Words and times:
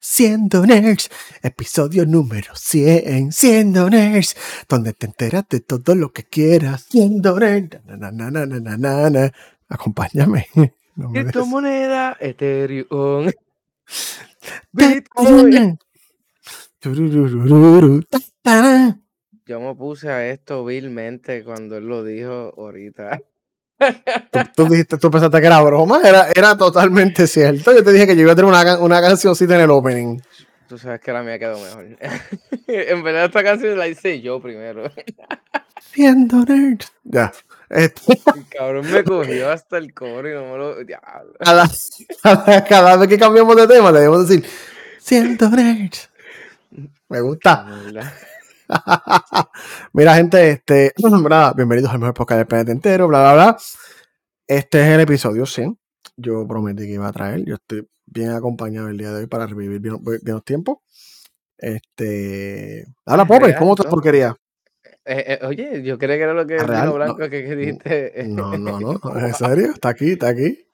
Siendo 0.00 0.64
Nerds, 0.64 1.10
episodio 1.42 2.06
número 2.06 2.54
100, 2.54 3.32
Siendo 3.32 3.90
Nerds, 3.90 4.36
donde 4.68 4.92
te 4.92 5.06
enteras 5.06 5.44
de 5.50 5.58
todo 5.58 5.96
lo 5.96 6.12
que 6.12 6.22
quieras. 6.22 6.86
Siendo 6.88 7.38
Nerds, 7.38 7.84
na, 7.84 7.96
na, 7.96 8.12
na, 8.12 8.30
na, 8.30 8.60
na, 8.60 8.76
na, 8.76 9.10
na. 9.10 9.32
acompáñame. 9.68 10.46
No 10.98 11.12
Criptomoneda, 11.12 12.16
Ethereum, 12.18 13.30
Bitcoin. 14.72 15.78
Yo 19.46 19.60
me 19.60 19.74
puse 19.76 20.08
a 20.10 20.28
esto 20.28 20.64
vilmente 20.64 21.44
cuando 21.44 21.76
él 21.76 21.86
lo 21.86 22.02
dijo 22.02 22.52
ahorita. 22.56 23.20
Tú, 24.30 24.38
tú 24.56 24.64
dijiste, 24.68 24.98
tú 24.98 25.10
pensaste 25.10 25.40
que 25.40 25.46
era 25.46 25.60
broma, 25.60 26.00
era, 26.04 26.28
era 26.34 26.56
totalmente 26.56 27.26
cierto. 27.26 27.72
Yo 27.72 27.82
te 27.84 27.92
dije 27.92 28.06
que 28.06 28.16
yo 28.16 28.22
iba 28.22 28.32
a 28.32 28.36
tener 28.36 28.50
una, 28.50 28.78
una 28.78 29.00
cancioncita 29.00 29.54
en 29.54 29.62
el 29.62 29.70
opening. 29.70 30.20
Tú 30.68 30.76
sabes 30.76 31.00
que 31.00 31.12
la 31.12 31.22
mía 31.22 31.38
quedó 31.38 31.58
mejor. 31.58 31.86
en 32.66 33.02
verdad 33.02 33.24
esta 33.24 33.42
canción 33.42 33.78
la 33.78 33.88
hice 33.88 34.20
yo 34.20 34.40
primero. 34.40 34.90
Siendo 35.92 36.44
Nerds. 36.44 36.92
Ya. 37.04 37.32
Este, 37.70 38.20
El 38.34 38.48
cabrón 38.48 38.90
me 38.90 39.04
cogió 39.04 39.50
hasta 39.50 39.78
el 39.78 39.92
coro 39.94 40.28
y 40.28 40.34
no 40.34 40.52
me 40.52 40.58
lo... 40.58 40.84
Diablo. 40.84 41.34
cada, 41.38 41.68
cada, 42.22 42.64
cada 42.64 42.96
vez 42.96 43.08
que 43.08 43.18
cambiamos 43.18 43.56
de 43.56 43.66
tema, 43.66 43.92
debemos 43.92 44.28
decir, 44.28 44.44
siendo 44.98 45.48
nerds. 45.50 46.10
Me 47.08 47.20
gusta. 47.20 47.66
Mira, 49.92 50.14
gente, 50.14 50.50
este, 50.50 50.92
¿verdad? 51.22 51.54
bienvenidos 51.56 51.90
al 51.92 51.98
mejor 51.98 52.14
podcast 52.14 52.38
del 52.38 52.46
planeta 52.46 52.72
entero, 52.72 53.08
bla, 53.08 53.20
bla, 53.20 53.34
bla. 53.34 53.56
Este 54.46 54.80
es 54.80 54.88
el 54.88 55.00
episodio 55.00 55.46
100. 55.46 55.78
Yo 56.16 56.46
prometí 56.46 56.84
que 56.84 56.92
iba 56.94 57.08
a 57.08 57.12
traer. 57.12 57.44
Yo 57.44 57.54
estoy 57.54 57.88
bien 58.06 58.30
acompañado 58.30 58.88
el 58.88 58.98
día 58.98 59.10
de 59.10 59.20
hoy 59.20 59.26
para 59.26 59.46
revivir 59.46 59.80
bien, 59.80 59.98
bien 60.02 60.20
los 60.34 60.44
tiempos. 60.44 60.78
Este. 61.56 62.86
Habla, 63.06 63.24
Pope, 63.24 63.54
¿cómo 63.56 63.74
¿no? 63.76 63.90
porquería? 63.90 64.36
Eh, 65.04 65.38
eh, 65.40 65.46
oye, 65.46 65.82
yo 65.82 65.98
creía 65.98 66.16
que 66.16 66.22
era 66.24 66.34
lo 66.34 66.46
que 66.46 66.56
¿Es 66.56 66.62
el 66.62 66.68
real? 66.68 66.86
No. 66.86 66.94
blanco 66.94 67.16
que, 67.16 67.30
que 67.30 67.56
dijiste. 67.56 68.24
No, 68.26 68.58
no, 68.58 68.80
no. 69.02 69.18
¿En 69.18 69.34
serio? 69.34 69.70
¿Está 69.72 69.90
aquí? 69.90 70.12
¿Está 70.12 70.28
aquí? 70.28 70.67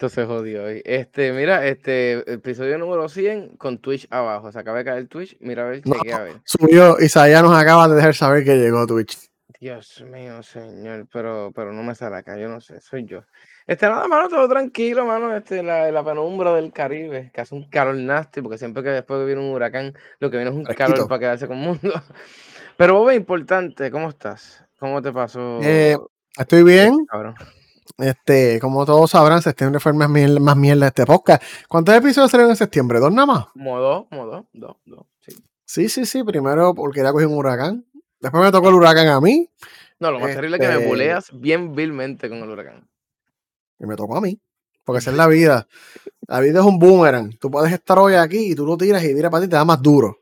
Entonces 0.00 0.26
jodió 0.26 0.64
hoy. 0.64 0.80
Este, 0.86 1.30
mira, 1.30 1.66
este 1.66 2.32
episodio 2.32 2.78
número 2.78 3.06
100 3.06 3.58
con 3.58 3.76
Twitch 3.76 4.06
abajo. 4.08 4.50
Se 4.50 4.58
acaba 4.58 4.78
de 4.78 4.84
caer 4.86 5.08
Twitch. 5.08 5.36
Mira 5.40 5.66
a 5.66 5.68
ver, 5.68 5.82
No. 5.86 5.94
a 6.14 6.20
ver. 6.20 6.36
Subió, 6.44 6.98
Isaías 6.98 7.42
nos 7.42 7.52
acaba 7.54 7.86
de 7.86 7.96
dejar 7.96 8.14
saber 8.14 8.42
que 8.42 8.56
llegó 8.56 8.86
Twitch. 8.86 9.18
Dios 9.60 10.02
mío, 10.10 10.42
señor, 10.42 11.06
pero, 11.12 11.52
pero 11.54 11.74
no 11.74 11.82
me 11.82 11.94
sale 11.94 12.16
acá, 12.16 12.38
yo 12.38 12.48
no 12.48 12.62
sé, 12.62 12.80
soy 12.80 13.04
yo. 13.04 13.24
Este, 13.66 13.86
nada, 13.90 14.08
mano, 14.08 14.30
todo 14.30 14.48
tranquilo, 14.48 15.04
mano, 15.04 15.36
este, 15.36 15.62
la, 15.62 15.90
la 15.92 16.02
penumbra 16.02 16.54
del 16.54 16.72
Caribe, 16.72 17.30
que 17.34 17.42
hace 17.42 17.54
un 17.54 17.68
calor 17.68 17.94
nasty, 17.94 18.40
porque 18.40 18.56
siempre 18.56 18.82
que 18.82 18.88
después 18.88 19.26
viene 19.26 19.42
un 19.42 19.52
huracán, 19.54 19.92
lo 20.18 20.30
que 20.30 20.38
viene 20.38 20.50
es 20.50 20.56
un 20.56 20.64
calor 20.64 21.06
para 21.08 21.18
quedarse 21.18 21.46
con 21.46 21.58
el 21.58 21.64
mundo. 21.66 21.92
Pero, 22.78 22.94
Bob, 22.94 23.12
importante, 23.12 23.90
¿cómo 23.90 24.08
estás? 24.08 24.64
¿Cómo 24.78 25.02
te 25.02 25.12
pasó? 25.12 25.60
Eh, 25.62 25.94
estoy 26.38 26.62
bien. 26.62 27.04
cabrón? 27.04 27.34
Este, 27.98 28.58
como 28.60 28.84
todos 28.86 29.10
sabrán, 29.10 29.42
septiembre 29.42 29.80
fue 29.80 29.92
el 29.92 29.98
más 29.98 30.08
mierda, 30.08 30.40
más 30.40 30.56
mierda 30.56 30.86
de 30.86 30.88
este 30.88 31.06
podcast. 31.06 31.42
¿Cuántos 31.68 31.94
episodios 31.94 32.30
salieron 32.30 32.50
en 32.50 32.56
septiembre? 32.56 32.98
¿Dos 32.98 33.12
nada 33.12 33.26
más? 33.26 33.46
Como 33.52 33.78
dos, 33.78 34.06
como 34.08 34.26
dos, 34.26 34.44
dos, 34.52 34.76
dos, 34.84 35.06
sí. 35.20 35.36
Sí, 35.64 35.88
sí, 35.88 36.06
sí. 36.06 36.24
Primero 36.24 36.74
porque 36.74 37.02
ya 37.02 37.12
cogí 37.12 37.24
un 37.24 37.34
huracán. 37.36 37.84
Después 38.20 38.42
me 38.42 38.50
tocó 38.52 38.68
el 38.68 38.74
huracán 38.74 39.08
a 39.08 39.20
mí 39.20 39.48
No, 39.98 40.10
lo 40.10 40.20
más 40.20 40.34
terrible 40.34 40.56
es 40.56 40.60
que 40.62 40.68
me 40.68 40.74
Este- 40.74 40.86
buleas 40.88 41.30
bien 41.32 41.74
vilmente 41.74 42.28
con 42.28 42.38
el 42.38 42.48
huracán. 42.50 42.86
y 43.78 43.86
me 43.86 43.96
tocó 43.96 44.16
a 44.16 44.20
mí. 44.20 44.38
Porque 44.84 44.98
esa 44.98 45.10
es 45.10 45.16
la 45.16 45.26
vida. 45.26 45.66
La 46.26 46.40
vida 46.40 46.60
es 46.60 46.66
un 46.66 46.78
boomerang. 46.78 47.36
Tú 47.38 47.50
puedes 47.50 47.72
estar 47.72 47.98
hoy 47.98 48.14
aquí 48.14 48.52
y 48.52 48.54
tú 48.54 48.66
lo 48.66 48.76
tiras 48.76 49.02
y 49.04 49.14
mira 49.14 49.30
para 49.30 49.42
ti 49.42 49.46
y 49.46 49.50
te 49.50 49.56
da 49.56 49.64
más 49.64 49.80
duro. 49.80 50.18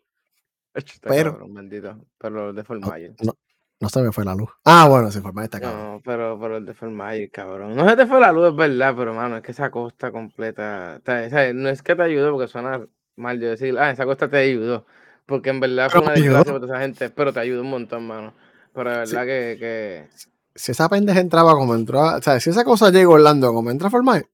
Pero- 1.03 1.33
cabrón, 1.33 1.55
bendito. 1.55 1.97
Pero 2.19 2.53
de 2.53 2.63
Formayer. 2.65 3.15
No, 3.23 3.33
no 3.33 3.35
se 3.89 4.03
me 4.03 4.11
fue 4.11 4.25
la 4.25 4.35
luz. 4.35 4.51
Ah, 4.65 4.89
bueno, 4.89 5.11
se 5.13 5.21
fue 5.21 5.31
está 5.45 5.61
cabrón. 5.61 5.93
No, 5.93 6.03
pero, 6.05 6.39
pero 6.41 6.57
el 6.57 6.67
de 6.67 6.75
Formayer, 6.75 7.31
cabrón. 7.31 7.77
No 7.77 7.89
se 7.89 7.95
te 7.97 8.07
fue 8.07 8.19
la 8.21 8.33
luz, 8.33 8.49
es 8.49 8.57
verdad, 8.57 8.95
pero 8.97 9.15
mano, 9.15 9.37
es 9.37 9.43
que 9.43 9.53
esa 9.53 9.71
costa 9.71 10.11
completa. 10.11 10.99
o 11.01 11.05
sea, 11.05 11.27
o 11.27 11.31
sea, 11.31 11.53
no 11.53 11.69
es 11.69 11.83
que 11.83 11.95
te 11.95 12.03
ayudó 12.03 12.33
porque 12.33 12.49
suena 12.49 12.81
mal 13.17 13.39
yo 13.41 13.51
decir, 13.51 13.79
ah, 13.79 13.91
esa 13.91 14.05
costa 14.05 14.29
te 14.29 14.39
ayudó. 14.39 14.85
Porque 15.27 15.51
en 15.51 15.61
verdad 15.61 15.91
fue 15.91 16.01
Pero 16.01 16.03
una 16.11 16.15
me 16.15 16.21
ayudó. 16.21 16.37
desgracia 16.39 16.61
para 16.61 16.67
esa 16.73 16.81
gente, 16.83 17.11
pero 17.11 17.33
te 17.33 17.41
ayudó 17.41 17.61
un 17.63 17.71
montón, 17.71 18.07
mano. 18.07 18.33
Pero 18.73 19.07
Sí. 19.07 19.15
verdad 19.15 19.27
que, 19.27 19.57
que. 19.61 20.09
Si 20.55 20.73
esa 20.73 20.89
pendeja 20.89 21.21
entraba 21.21 21.53
como 21.53 21.75
entró, 21.77 22.01
o 22.17 22.23
sea, 22.23 22.41
si 22.41 22.51
esa 22.51 22.65
cosa 22.65 22.91
llegó 22.91 23.13
Orlando 23.13 23.53
como 23.53 23.71
entra 23.71 23.89
a 23.89 23.91
formar, 23.93 24.27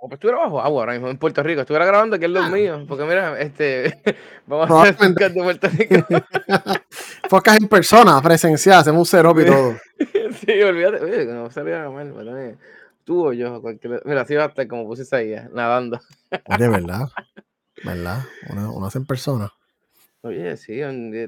O 0.00 0.08
pues 0.08 0.18
estuviera 0.18 0.38
bajo 0.40 0.60
agua 0.60 0.82
ahora 0.82 0.92
mismo 0.92 1.08
en 1.08 1.18
Puerto 1.18 1.42
Rico, 1.42 1.62
estuviera 1.62 1.84
grabando 1.84 2.14
aquí 2.16 2.24
en 2.26 2.32
los 2.34 2.44
Ah. 2.46 2.50
míos. 2.50 2.84
Porque 2.86 3.04
mira, 3.04 3.38
este. 3.40 3.98
Vamos 4.46 4.70
a 4.70 4.82
hacer 4.82 4.96
podcast 4.96 5.34
de 5.34 5.42
Puerto 5.42 5.68
Rico. 5.68 6.06
podcast 7.28 7.60
en 7.62 7.68
persona, 7.68 8.20
presencial, 8.22 8.78
hacemos 8.78 9.00
un 9.00 9.06
setup 9.06 9.38
y 9.40 9.46
todo. 9.46 9.74
sí, 10.46 10.62
olvídate. 10.62 11.04
Oye, 11.04 11.26
que 11.26 11.32
no 11.32 11.50
salía 11.50 11.88
mal, 11.90 12.12
pero 12.14 12.26
también. 12.26 12.58
Tú 13.04 13.26
o 13.26 13.32
yo, 13.32 13.60
cualquiera. 13.60 14.00
Mira, 14.04 14.20
así 14.20 14.34
va 14.36 14.44
a 14.44 14.46
estar 14.48 14.68
como 14.68 14.86
puse 14.86 15.16
ahí, 15.16 15.34
nadando. 15.52 16.00
Oye, 16.46 16.68
¿verdad? 16.68 17.08
¿Verdad? 17.84 18.18
Uno, 18.50 18.74
uno 18.74 18.86
hace 18.86 18.98
en 18.98 19.06
persona. 19.06 19.50
Oye, 20.20 20.56
sí, 20.56 20.74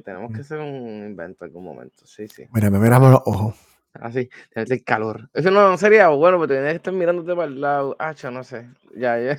tenemos 0.05 0.31
Mm. 0.31 0.35
que 0.35 0.41
hacer 0.43 0.59
un 0.59 1.05
invento 1.07 1.45
en 1.45 1.49
algún 1.49 1.65
momento. 1.65 2.05
Sí, 2.07 2.29
sí. 2.29 2.45
Mira, 2.53 2.71
me 2.71 2.79
miramos 2.79 3.11
los 3.13 3.21
ojos. 3.25 3.55
Así, 3.95 4.31
tenerte 4.53 4.75
el 4.75 4.85
calor. 4.85 5.29
Eso 5.35 5.51
no, 5.51 5.69
no 5.69 5.77
sería 5.77 6.09
bueno, 6.09 6.39
porque 6.39 6.55
tendrías 6.55 6.75
que 6.75 6.77
estar 6.77 6.95
mirándote 6.95 7.35
para 7.35 7.49
el 7.49 7.61
lado. 7.61 7.97
Ah, 7.99 8.13
yo 8.13 8.31
no 8.31 8.45
sé. 8.45 8.69
Ya, 8.97 9.19
ya. 9.19 9.37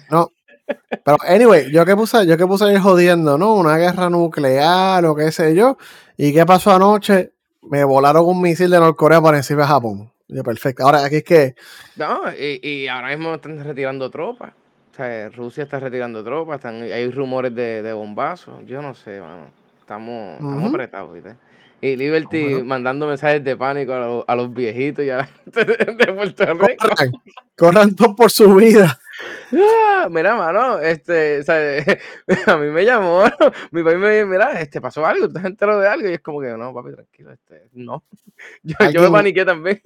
Pero, 1.03 1.17
anyway, 1.27 1.71
yo 1.71 1.85
que 1.85 1.95
puse, 1.95 2.25
yo 2.25 2.37
que 2.37 2.45
puse 2.45 2.65
ahí 2.65 2.77
jodiendo, 2.77 3.37
¿no? 3.37 3.55
Una 3.55 3.77
guerra 3.77 4.09
nuclear 4.09 5.05
o 5.05 5.15
qué 5.15 5.31
sé 5.31 5.55
yo. 5.55 5.77
¿Y 6.17 6.33
qué 6.33 6.45
pasó 6.45 6.71
anoche? 6.71 7.31
Me 7.61 7.83
volaron 7.83 8.25
un 8.25 8.41
misil 8.41 8.69
de 8.69 8.79
Norcorea 8.79 9.21
para 9.21 9.37
encima 9.37 9.61
de 9.61 9.67
Japón. 9.67 10.11
Yo, 10.27 10.43
perfecto. 10.43 10.83
Ahora, 10.83 11.03
aquí 11.03 11.17
es 11.17 11.23
que. 11.23 11.55
No, 11.95 12.21
y, 12.31 12.59
y 12.67 12.87
ahora 12.87 13.09
mismo 13.09 13.35
están 13.35 13.63
retirando 13.63 14.09
tropas. 14.09 14.53
O 14.91 14.95
sea, 14.95 15.29
Rusia 15.29 15.63
está 15.63 15.79
retirando 15.79 16.23
tropas. 16.23 16.57
Están, 16.57 16.81
hay 16.83 17.09
rumores 17.11 17.53
de, 17.55 17.81
de 17.81 17.93
bombazos. 17.93 18.65
Yo 18.65 18.81
no 18.81 18.93
sé, 18.93 19.19
mano. 19.19 19.47
Estamos, 19.79 20.35
estamos 20.35 20.69
apretados, 20.69 21.13
¿viste? 21.13 21.35
Y 21.81 21.95
Liberty 21.95 22.43
Bueno. 22.43 22.65
mandando 22.65 23.07
mensajes 23.07 23.43
de 23.43 23.57
pánico 23.57 23.93
a, 23.93 23.99
los- 23.99 24.23
a 24.27 24.35
los 24.35 24.53
viejitos 24.53 25.03
y 25.03 25.09
a 25.09 25.17
la 25.17 25.25
gente 25.53 25.65
de, 25.65 26.13
Puerto 26.13 26.45
Rico. 26.53 26.87
Corran, 26.87 27.11
corran 27.57 27.95
por 28.15 28.29
su 28.31 28.53
vida. 28.55 28.99
Ah, 29.53 30.07
mira, 30.09 30.35
mano, 30.35 30.79
este, 30.79 31.39
o 31.39 31.43
sea, 31.43 31.83
a 32.47 32.57
mí 32.57 32.67
me 32.67 32.85
llamó, 32.85 33.23
mi 33.71 33.83
país 33.83 33.97
me 33.97 34.15
dijo, 34.15 34.27
mira, 34.27 34.59
este, 34.61 34.79
pasó 34.81 35.05
algo, 35.05 35.27
¿tú 35.27 35.33
te 35.33 35.39
has 35.39 35.45
enterado 35.45 35.79
de 35.79 35.87
algo? 35.87 36.09
Y 36.09 36.13
es 36.13 36.21
como 36.21 36.41
que, 36.41 36.47
no, 36.49 36.73
papi, 36.73 36.93
tranquilo, 36.93 37.31
este, 37.31 37.67
no. 37.73 38.03
Yo, 38.63 38.75
yo 38.91 39.01
me 39.03 39.11
paniqué 39.11 39.45
también. 39.45 39.79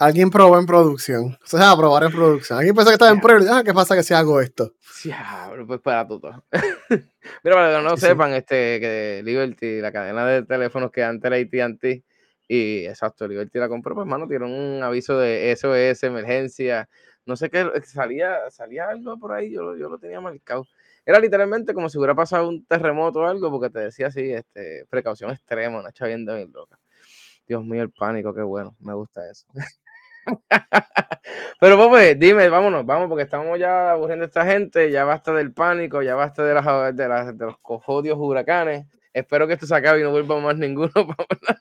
Alguien 0.00 0.28
probó 0.28 0.58
en 0.58 0.66
producción. 0.66 1.38
O 1.40 1.46
sea, 1.46 1.76
probar 1.76 2.02
en 2.02 2.10
producción. 2.10 2.58
Alguien 2.58 2.74
pensó 2.74 2.90
que 2.90 2.94
estaba 2.94 3.12
en 3.12 3.20
prueba. 3.20 3.58
Ah, 3.58 3.62
¿qué 3.64 3.72
pasa 3.72 3.94
que 3.94 4.02
si 4.02 4.12
hago 4.12 4.40
esto? 4.40 4.72
Diablo, 5.04 5.64
pues 5.68 5.80
para 5.80 6.08
todo. 6.08 6.44
Mira, 6.90 7.54
para 7.56 7.76
que 7.78 7.84
no 7.84 7.90
Sí, 7.90 8.00
sí. 8.00 8.06
sepan, 8.08 8.32
este, 8.34 8.80
que 8.80 9.22
Liberty, 9.24 9.80
la 9.80 9.92
cadena 9.92 10.26
de 10.26 10.42
teléfonos 10.42 10.90
que 10.90 11.04
antes 11.04 11.30
era 11.30 11.36
AT&T, 11.36 12.02
y 12.48 12.86
exacto, 12.86 13.28
Liberty 13.28 13.58
la 13.60 13.68
compró, 13.68 13.94
pues, 13.94 14.06
mano, 14.06 14.26
tiene 14.26 14.46
un 14.46 14.82
aviso 14.82 15.16
de 15.18 15.52
SOS, 15.56 16.02
emergencia, 16.02 16.88
no 17.26 17.36
sé 17.36 17.50
qué, 17.50 17.70
salía, 17.84 18.50
salía 18.50 18.88
algo 18.88 19.18
por 19.18 19.32
ahí, 19.32 19.50
yo, 19.52 19.62
lo- 19.62 19.76
yo 19.76 19.88
lo 19.88 19.98
tenía 19.98 20.20
marcado. 20.20 20.66
Era 21.04 21.18
literalmente 21.20 21.74
como 21.74 21.88
si 21.88 21.98
hubiera 21.98 22.14
pasado 22.14 22.48
un 22.48 22.64
terremoto 22.66 23.20
o 23.20 23.26
algo, 23.26 23.50
porque 23.50 23.70
te 23.70 23.80
decía 23.80 24.08
así, 24.08 24.32
este, 24.32 24.86
precaución 24.90 25.30
extrema, 25.30 25.80
una 25.80 25.92
chavienda 25.92 26.34
bien 26.36 26.52
loca. 26.52 26.78
Dios 27.46 27.64
mío, 27.64 27.82
el 27.82 27.90
pánico, 27.90 28.32
qué 28.34 28.42
bueno, 28.42 28.76
me 28.80 28.94
gusta 28.94 29.28
eso. 29.30 29.46
Pero 31.60 31.88
pues, 31.88 32.18
dime, 32.18 32.48
vámonos, 32.48 32.84
vamos, 32.84 33.08
porque 33.08 33.24
estamos 33.24 33.58
ya 33.58 33.92
aburriendo 33.92 34.24
a 34.24 34.26
esta 34.26 34.44
gente, 34.44 34.90
ya 34.90 35.04
basta 35.04 35.32
del 35.32 35.52
pánico, 35.52 36.02
ya 36.02 36.14
basta 36.14 36.44
de, 36.44 36.54
las, 36.54 36.96
de, 36.96 37.08
las, 37.08 37.36
de 37.38 37.46
los 37.46 37.58
cojodios 37.58 38.18
huracanes. 38.18 38.86
Espero 39.12 39.46
que 39.46 39.54
esto 39.54 39.66
se 39.66 39.74
acabe 39.74 40.00
y 40.00 40.02
no 40.02 40.10
vuelva 40.10 40.40
más 40.40 40.56
ninguno. 40.56 40.90
para. 40.94 41.60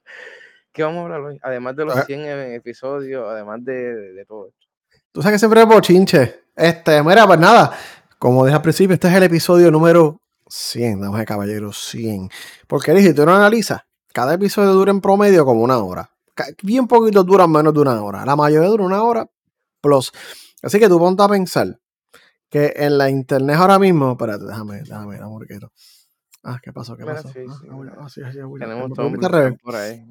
¿Qué 0.72 0.84
vamos 0.84 1.02
a 1.02 1.04
hablar 1.06 1.22
hoy? 1.22 1.40
Además 1.42 1.76
de 1.76 1.86
los 1.86 1.98
Ah. 1.98 2.04
100 2.04 2.22
e- 2.22 2.56
episodios, 2.56 3.28
además 3.28 3.64
de, 3.66 3.74
de, 3.96 4.14
de 4.14 4.26
todo 4.26 4.48
esto. 4.48 4.68
Tú 5.12 5.22
sabes 5.22 5.36
que 5.36 5.40
siempre 5.40 5.62
es 5.62 5.68
bochinche. 5.68 6.42
Este, 6.56 7.04
mira, 7.04 7.28
pues 7.28 7.40
nada. 7.40 7.74
Como 8.18 8.46
dije 8.46 8.56
al 8.56 8.62
principio, 8.62 8.94
este 8.94 9.08
es 9.08 9.14
el 9.16 9.24
episodio 9.24 9.72
número 9.72 10.22
100, 10.48 11.02
damas 11.02 11.24
y 11.24 11.26
caballeros, 11.26 11.78
100. 11.90 12.30
Porque 12.68 12.98
si 13.02 13.14
tú 13.14 13.26
no 13.26 13.36
analizas, 13.36 13.82
cada 14.14 14.34
episodio 14.36 14.72
dura 14.74 14.92
en 14.92 15.02
promedio 15.02 15.46
como 15.46 15.62
una 15.64 15.78
hora. 15.80 16.10
Bien 16.64 16.88
poquitos 16.88 17.26
duran 17.26 17.52
menos 17.52 17.74
de 17.74 17.80
una 17.82 18.02
hora. 18.02 18.26
La 18.26 18.36
mayoría 18.36 18.70
dura 18.70 18.84
una 18.86 19.04
hora 19.04 19.28
plus. 19.82 20.12
Así 20.64 20.80
que 20.80 20.88
tú 20.88 20.98
ponte 21.00 21.24
a 21.24 21.28
pensar 21.28 21.78
que 22.50 22.74
en 22.76 22.98
la 22.98 23.10
internet 23.10 23.56
ahora 23.58 23.80
mismo, 23.80 24.12
espérate, 24.12 24.46
déjame, 24.46 24.82
déjame, 24.82 25.14
déjame, 25.16 25.30
Morquero. 25.30 25.72
Ah, 26.44 26.60
¿qué 26.62 26.72
pasó? 26.74 26.96
¿Qué 26.98 27.04
pasó? 27.06 27.30
Tenemos 28.66 28.90
todo 28.96 29.10
por 29.64 29.76
ahí. 29.76 30.04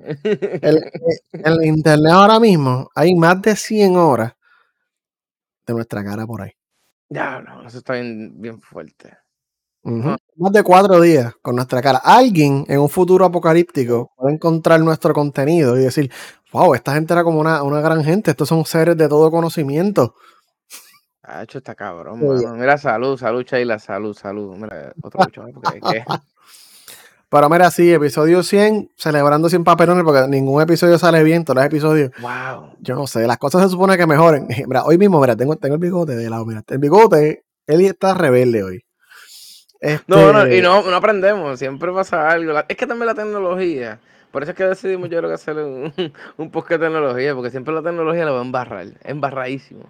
El- 0.62 0.90
en 1.32 1.56
la 1.56 1.66
internet 1.66 2.12
ahora 2.12 2.38
mismo 2.38 2.88
hay 2.94 3.14
más 3.14 3.40
de 3.42 3.56
100 3.56 3.96
horas 3.96 4.32
de 5.70 5.74
nuestra 5.76 6.04
cara 6.04 6.26
por 6.26 6.42
ahí. 6.42 6.50
Ya, 7.08 7.40
no, 7.40 7.66
eso 7.66 7.78
está 7.78 7.94
bien, 7.94 8.40
bien 8.40 8.60
fuerte. 8.60 9.16
Más 9.82 10.52
de 10.52 10.62
cuatro 10.62 11.00
días 11.00 11.32
con 11.40 11.56
nuestra 11.56 11.80
cara. 11.80 12.00
Alguien 12.04 12.64
en 12.68 12.80
un 12.80 12.88
futuro 12.88 13.24
apocalíptico 13.24 14.12
puede 14.16 14.34
encontrar 14.34 14.78
nuestro 14.80 15.14
contenido 15.14 15.76
y 15.78 15.82
decir, 15.84 16.10
wow, 16.52 16.74
esta 16.74 16.92
gente 16.92 17.12
era 17.14 17.24
como 17.24 17.40
una, 17.40 17.62
una 17.62 17.80
gran 17.80 18.04
gente, 18.04 18.30
estos 18.32 18.48
son 18.48 18.64
seres 18.66 18.96
de 18.96 19.08
todo 19.08 19.30
conocimiento. 19.30 20.14
Ah, 21.22 21.42
hecho 21.44 21.58
está 21.58 21.74
cabrón, 21.74 22.18
Sí. 22.18 22.26
mano. 22.44 22.56
Mira, 22.56 22.76
salud, 22.76 23.16
salud, 23.16 23.44
Sheila, 23.44 23.78
salud, 23.78 24.14
salud. 24.14 24.56
Mira, 24.56 24.92
otro 25.02 25.20
mucho 25.32 25.44
porque 25.54 25.78
es 25.78 25.82
que- 25.90 26.04
Pero 27.30 27.48
mira, 27.48 27.70
sí, 27.70 27.92
episodio 27.92 28.42
100, 28.42 28.90
celebrando 28.96 29.48
sin 29.48 29.62
papelones, 29.62 30.02
porque 30.04 30.26
ningún 30.28 30.60
episodio 30.62 30.98
sale 30.98 31.22
bien, 31.22 31.44
todos 31.44 31.56
los 31.56 31.64
episodios, 31.64 32.10
Wow. 32.20 32.74
yo 32.80 32.96
no 32.96 33.06
sé, 33.06 33.26
las 33.26 33.38
cosas 33.38 33.62
se 33.62 33.68
supone 33.68 33.96
que 33.96 34.06
mejoren. 34.06 34.48
Mira, 34.66 34.82
hoy 34.84 34.98
mismo, 34.98 35.20
mira, 35.20 35.36
tengo, 35.36 35.54
tengo 35.56 35.76
el 35.76 35.80
bigote 35.80 36.16
de 36.16 36.28
lado, 36.28 36.44
mira, 36.44 36.62
el 36.66 36.78
bigote, 36.78 37.44
él 37.68 37.80
está 37.82 38.14
rebelde 38.14 38.64
hoy. 38.64 38.84
No, 40.08 40.32
no, 40.32 40.42
Este, 40.42 40.58
y 40.58 40.60
no, 40.60 40.82
no 40.82 40.94
aprendemos, 40.96 41.58
siempre 41.58 41.90
pasa 41.92 42.28
algo. 42.30 42.52
La- 42.52 42.66
es 42.68 42.76
que 42.76 42.86
también 42.86 43.06
la 43.06 43.14
tecnología. 43.14 43.98
Por 44.30 44.42
eso 44.42 44.50
es 44.52 44.56
que 44.56 44.64
decidimos 44.64 45.08
yo 45.08 45.18
creo 45.18 45.30
que 45.30 45.34
hacer 45.34 45.56
un, 45.56 45.92
un 46.36 46.50
podcast 46.50 46.80
de 46.80 46.86
tecnología, 46.88 47.34
porque 47.34 47.50
siempre 47.50 47.72
la 47.72 47.82
tecnología 47.82 48.24
la 48.24 48.32
va 48.32 48.40
a 48.40 48.44
embarrar, 48.44 48.86
embarradísimo. 49.04 49.84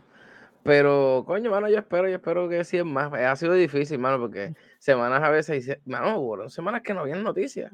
Pero, 0.63 1.25
coño, 1.27 1.51
mano, 1.51 1.69
yo 1.69 1.79
espero, 1.79 2.09
yo 2.09 2.17
espero 2.17 2.49
que 2.49 2.65
sí 2.65 2.77
es 2.79 2.85
más. 2.85 3.13
Ha 3.13 3.35
sido 3.37 3.55
difícil, 3.55 3.99
mano, 3.99 4.19
porque 4.19 4.55
semanas 4.79 5.23
a 5.23 5.31
veces, 5.31 5.79
mano, 5.87 6.19
hubo 6.19 6.49
semanas 6.51 6.83
que 6.83 6.93
no 6.93 7.01
habían 7.01 7.23
noticias. 7.23 7.73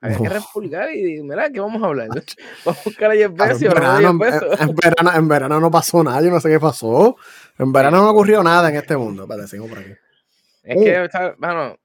Había 0.00 0.16
que 0.18 0.22
Uf. 0.24 0.32
republicar 0.32 0.92
y, 0.94 1.22
mira, 1.22 1.50
¿qué 1.50 1.60
vamos 1.60 1.82
a 1.82 1.86
hablar? 1.86 2.08
Vamos 2.64 2.78
a 2.80 2.82
buscar 2.84 3.10
a 3.10 3.14
Jeff 3.14 3.32
Claro, 3.34 3.54
Bezos, 3.58 3.62
en, 3.62 3.68
verano, 3.74 4.08
en- 4.08 4.68
en 4.68 4.74
verano, 4.76 5.12
en 5.16 5.28
verano 5.28 5.60
no 5.60 5.70
pasó 5.70 6.04
nada, 6.04 6.20
yo 6.22 6.30
no 6.30 6.40
sé 6.40 6.50
qué 6.50 6.60
pasó. 6.60 7.16
En 7.58 7.72
verano 7.72 7.98
no 8.02 8.10
ocurrió 8.10 8.42
nada 8.42 8.68
en 8.68 8.76
este 8.76 8.96
mundo. 8.96 9.22
Espérate, 9.22 9.48
sigo 9.48 9.66
por 9.66 9.78
aquí. 9.78 9.92
Es 10.62 10.76
que, 10.82 11.34
bueno, 11.38 11.76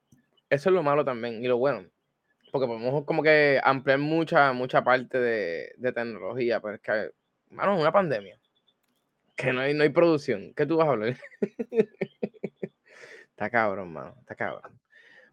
eso 0.50 0.70
es 0.70 0.74
lo 0.74 0.84
malo 0.84 1.04
también 1.06 1.44
y 1.44 1.48
lo 1.48 1.58
bueno. 1.58 1.84
Porque 2.52 2.66
podemos 2.66 3.04
como 3.06 3.22
que 3.22 3.60
ampliar 3.64 4.00
mucha, 4.00 4.52
mucha 4.54 4.84
parte 4.84 5.20
de, 5.20 5.74
de 5.78 5.92
tecnología, 5.92 6.60
pero 6.62 6.76
es 6.76 6.82
que, 6.82 7.12
mano, 7.52 7.76
es 7.76 7.82
una 7.82 7.92
pandemia. 7.92 8.39
Que 9.40 9.54
no 9.54 9.62
hay, 9.62 9.74
no 9.74 9.84
hay 9.84 9.90
producción. 9.90 10.54
¿Qué 10.56 10.66
tú 10.66 10.76
vas 10.78 10.88
a 10.88 10.92
hablar? 10.92 11.16
está 13.32 13.50
cabrón, 13.50 13.94
mano. 13.94 14.16
Está 14.20 14.36
cabrón. 14.36 14.80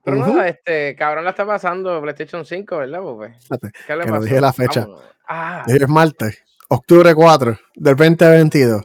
Pero 0.05 0.19
Ujú. 0.20 0.35
nada, 0.35 0.49
este, 0.49 0.94
cabrón 0.94 1.25
la 1.25 1.31
está 1.31 1.44
pasando 1.44 2.00
PlayStation 2.00 2.44
5, 2.44 2.76
¿verdad, 2.76 3.00
Pope? 3.00 3.35
¿Qué 3.87 3.97
le 3.97 4.03
que 4.05 4.06
no 4.06 4.12
pasó? 4.14 4.25
dije 4.25 4.41
la 4.41 4.53
fecha. 4.53 4.87
Ah, 5.29 5.64
es 5.67 5.88
martes, 5.88 6.41
octubre 6.69 7.12
4 7.12 7.58
del 7.75 7.97
2022. 7.97 8.85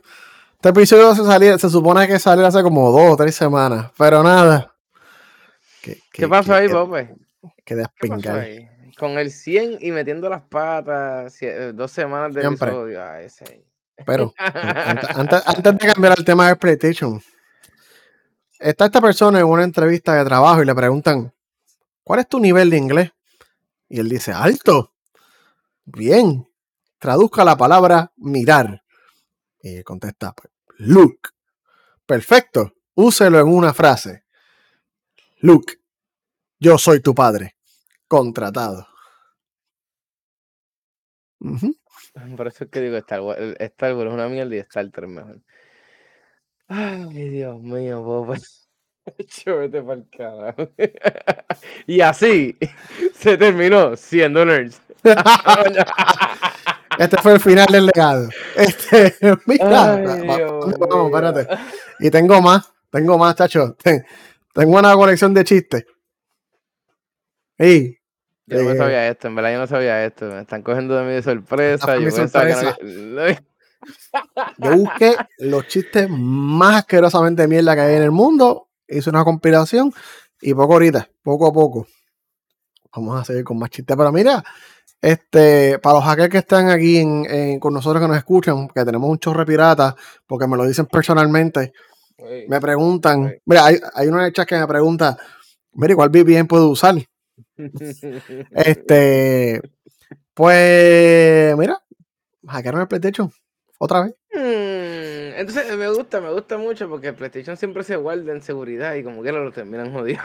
Este 0.55 0.69
episodio 0.69 1.13
se, 1.13 1.23
salía, 1.23 1.57
se 1.59 1.69
supone 1.69 2.07
que 2.07 2.17
salió 2.17 2.45
hace 2.47 2.63
como 2.63 2.91
dos 2.91 3.13
o 3.13 3.15
tres 3.17 3.35
semanas, 3.35 3.91
pero 3.97 4.23
nada. 4.23 4.73
¿Qué, 5.83 5.99
¿qué 6.11 6.27
pasó 6.27 6.55
ahí, 6.55 6.67
qué- 6.67 6.73
Pope? 6.73 7.15
qué 7.63 7.75
¿Qué 7.75 7.83
pasó 7.83 7.91
despingar. 8.09 8.39
ahí? 8.39 8.67
Con 8.97 9.11
el 9.19 9.29
100 9.31 9.77
y 9.81 9.91
metiendo 9.91 10.29
las 10.29 10.41
patas, 10.43 11.39
eh, 11.43 11.71
dos 11.73 11.91
semanas 11.91 12.33
de 12.33 12.41
Siempre. 12.41 12.69
episodio. 12.69 13.03
Ay, 13.03 13.25
ese. 13.25 13.63
Pero 14.05 14.33
antes, 14.37 15.09
antes- 15.45 15.77
de 15.77 15.93
cambiar 15.93 16.13
al 16.17 16.25
tema 16.25 16.47
del 16.47 16.57
PlayStation, 16.57 17.21
está 18.59 18.85
esta 18.85 19.01
persona 19.01 19.39
en 19.39 19.45
una 19.45 19.63
entrevista 19.63 20.15
de 20.15 20.25
trabajo 20.25 20.61
y 20.61 20.65
le 20.65 20.75
preguntan, 20.75 21.33
¿cuál 22.03 22.19
es 22.21 22.27
tu 22.27 22.39
nivel 22.39 22.69
de 22.69 22.77
inglés? 22.77 23.11
Y 23.89 23.99
él 23.99 24.09
dice, 24.09 24.31
alto. 24.31 24.93
Bien. 25.85 26.47
Traduzca 26.99 27.43
la 27.43 27.57
palabra 27.57 28.11
mirar. 28.17 28.83
Y 29.61 29.77
él 29.77 29.83
contesta, 29.83 30.33
pues, 30.33 30.51
look. 30.77 31.29
Perfecto. 32.05 32.73
Úselo 32.95 33.39
en 33.39 33.47
una 33.47 33.73
frase. 33.73 34.23
Look. 35.39 35.65
Yo 36.59 36.77
soy 36.77 36.99
tu 37.01 37.15
padre. 37.15 37.55
Contratado. 38.07 38.87
Ujú. 41.39 41.75
Por 42.37 42.47
eso 42.47 42.63
es 42.65 42.69
que 42.69 42.81
digo 42.81 42.97
Star 42.97 43.21
Wars, 43.21 43.39
el- 43.39 43.57
Star 43.59 43.93
Wars 43.95 44.07
es 44.07 44.13
una 44.13 44.27
mierda 44.27 44.55
y 44.55 44.59
Star 44.59 44.89
Trek 44.89 45.09
mejor. 45.09 45.39
Ay, 46.67 47.29
Dios 47.29 47.59
mío, 47.61 48.01
Boba. 48.01 48.37
Vete 49.45 49.81
pa'l 49.81 50.05
carajo. 50.15 50.69
y 51.87 52.01
así 52.01 52.57
se 53.15 53.37
terminó 53.37 53.95
siendo 53.97 54.45
nerds. 54.45 54.81
Este 56.99 57.17
fue 57.17 57.33
el 57.33 57.39
final 57.39 57.65
del 57.67 57.85
legado. 57.87 58.29
Este, 58.55 59.15
mira, 59.47 59.93
Ay, 59.95 60.21
Dios 60.37 60.77
vamos, 60.77 61.07
espérate. 61.07 61.47
Y 61.99 62.11
tengo 62.11 62.41
más, 62.41 62.71
tengo 62.91 63.17
más, 63.17 63.33
chacho. 63.35 63.73
Ten- 63.81 64.05
tengo 64.53 64.77
una 64.77 64.93
colección 64.93 65.33
de 65.33 65.43
chistes. 65.45 65.85
Ey, 67.57 67.97
Yo 68.51 68.57
no 68.57 68.65
me 68.65 68.73
Eh, 68.73 68.77
sabía 68.77 69.07
esto, 69.07 69.27
en 69.29 69.35
verdad 69.35 69.53
yo 69.53 69.59
no 69.59 69.67
sabía 69.67 70.05
esto. 70.05 70.25
Me 70.25 70.41
están 70.41 70.61
cogiendo 70.61 70.95
de 70.97 71.03
mí 71.05 71.13
de 71.13 71.23
sorpresa. 71.23 71.97
Yo 71.97 72.09
pensaba 72.13 72.45
que 72.45 72.53
sorpresa. 72.53 72.77
no- 72.83 73.21
yo 74.57 74.77
busqué 74.77 75.15
los 75.39 75.67
chistes 75.67 76.07
más 76.09 76.75
asquerosamente 76.79 77.47
mierda 77.47 77.75
que 77.75 77.81
hay 77.81 77.95
en 77.95 78.03
el 78.03 78.11
mundo. 78.11 78.67
Hice 78.87 79.09
una 79.09 79.23
compilación 79.23 79.93
y 80.41 80.53
poco 80.53 80.73
ahorita, 80.73 81.09
poco 81.23 81.47
a 81.47 81.53
poco. 81.53 81.87
Vamos 82.93 83.21
a 83.21 83.23
seguir 83.23 83.45
con 83.45 83.57
más 83.57 83.69
chistes. 83.69 83.95
Pero 83.95 84.11
mira, 84.11 84.43
este, 85.01 85.79
para 85.79 85.95
los 85.95 86.03
hackers 86.03 86.29
que 86.29 86.37
están 86.39 86.69
aquí 86.69 86.97
en- 86.97 87.25
en- 87.29 87.59
con 87.61 87.73
nosotros 87.73 88.01
que 88.01 88.07
nos 88.09 88.17
escuchan, 88.17 88.67
que 88.67 88.83
tenemos 88.83 89.09
un 89.09 89.17
chorre 89.17 89.45
pirata, 89.45 89.95
porque 90.27 90.45
me 90.45 90.57
lo 90.57 90.65
dicen 90.67 90.87
personalmente, 90.87 91.71
me 92.49 92.59
preguntan, 92.59 93.33
mira, 93.45 93.65
hay, 93.65 93.79
el 93.95 94.33
chat 94.33 94.45
que 94.47 94.59
me 94.59 94.67
pregunta, 94.67 95.17
mira, 95.71 95.95
¿cuál 95.95 96.09
VPN 96.09 96.45
puedo 96.47 96.67
usar? 96.67 96.95
Este, 98.51 99.61
pues, 100.33 101.57
mira, 101.57 101.81
hackearon 102.47 102.81
el 102.81 102.87
PlayStation 102.87 103.31
otra 103.77 104.03
vez. 104.03 104.15
Mm, 104.33 105.39
Entonces 105.39 105.77
me 105.77 105.89
gusta, 105.89 106.21
me 106.21 106.31
gusta 106.31 106.57
mucho 106.57 106.89
porque 106.89 107.09
el 107.09 107.15
PlayStation 107.15 107.57
siempre 107.57 107.83
se 107.83 107.95
guarda 107.95 108.31
en 108.31 108.41
seguridad 108.41 108.95
y 108.95 109.03
como 109.03 109.21
que 109.23 109.31
lo 109.31 109.51
terminan 109.51 109.93
jodido. 109.93 110.21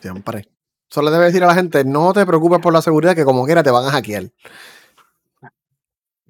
Siempre. 0.00 0.48
Solo 0.90 1.10
debe 1.10 1.26
decir 1.26 1.44
a 1.44 1.48
la 1.48 1.54
gente, 1.54 1.84
no 1.84 2.12
te 2.12 2.24
preocupes 2.24 2.60
por 2.60 2.72
la 2.72 2.80
seguridad, 2.80 3.14
que 3.14 3.24
como 3.24 3.44
quiera 3.44 3.62
te 3.62 3.70
van 3.70 3.84
a 3.84 3.90
hackear. 3.90 4.30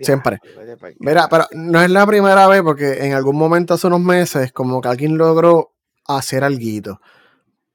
Siempre. 0.00 0.38
Pa'l 0.78 0.96
Mira, 1.00 1.28
pero 1.28 1.46
no 1.52 1.80
es 1.80 1.90
la 1.90 2.06
primera 2.06 2.46
vez, 2.46 2.62
porque 2.62 3.04
en 3.04 3.12
algún 3.14 3.36
momento 3.36 3.74
hace 3.74 3.86
unos 3.86 4.00
meses, 4.00 4.52
como 4.52 4.80
que 4.80 4.88
alguien 4.88 5.16
logró 5.16 5.74
hacer 6.06 6.44
algo. 6.44 7.00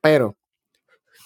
Pero, 0.01 0.35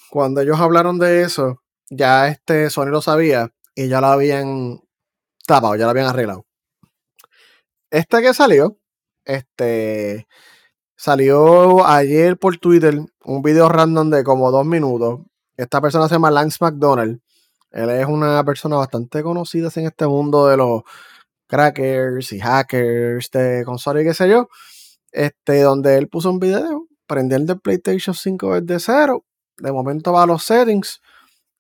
cuando 0.10 0.42
ellos 0.42 0.60
hablaron 0.60 1.00
de 1.00 1.24
eso, 1.24 1.62
ya 1.90 2.28
este 2.28 2.70
Sony 2.70 2.88
lo 2.88 3.02
sabía 3.02 3.52
y 3.76 3.88
ya 3.88 4.02
lo 4.02 4.08
habían 4.08 4.82
tapado, 5.46 5.76
ya 5.76 5.86
lo 5.86 5.92
habían 5.92 6.08
arreglado. 6.08 6.46
Este 7.92 8.22
que 8.22 8.34
salió, 8.34 8.78
este 9.26 10.28
salió 10.98 11.86
ayer 11.86 12.38
por 12.38 12.58
Twitter 12.58 13.00
un 13.24 13.42
video 13.42 13.70
random 13.70 14.10
de 14.10 14.24
como 14.24 14.52
dos 14.52 14.66
minutos. 14.66 15.22
Esta 15.56 15.82
persona 15.82 16.08
se 16.08 16.16
llama 16.16 16.32
Lance 16.32 16.58
McDonald. 16.62 17.22
Él 17.72 17.90
es 17.90 18.06
una 18.08 18.44
persona 18.44 18.78
bastante 18.78 19.24
conocida 19.24 19.70
en 19.76 19.88
este 19.88 20.08
mundo 20.08 20.48
de 20.48 20.58
los 20.58 20.84
crackers 21.48 22.32
y 22.34 22.40
hackers 22.40 23.30
de 23.32 23.64
consola 23.66 24.02
y 24.02 24.06
qué 24.06 24.14
sé 24.14 24.30
yo. 24.30 24.50
Este, 25.12 25.62
donde 25.62 25.98
él 25.98 26.10
puso 26.10 26.30
un 26.30 26.40
video 26.40 26.88
prendiendo 27.08 27.54
el 27.54 27.62
PlayStation 27.62 28.14
5 28.16 28.62
desde 28.62 28.80
cero. 28.80 29.26
De 29.60 29.72
momento 29.72 30.14
va 30.14 30.24
a 30.24 30.28
los 30.28 30.44
settings 30.44 31.02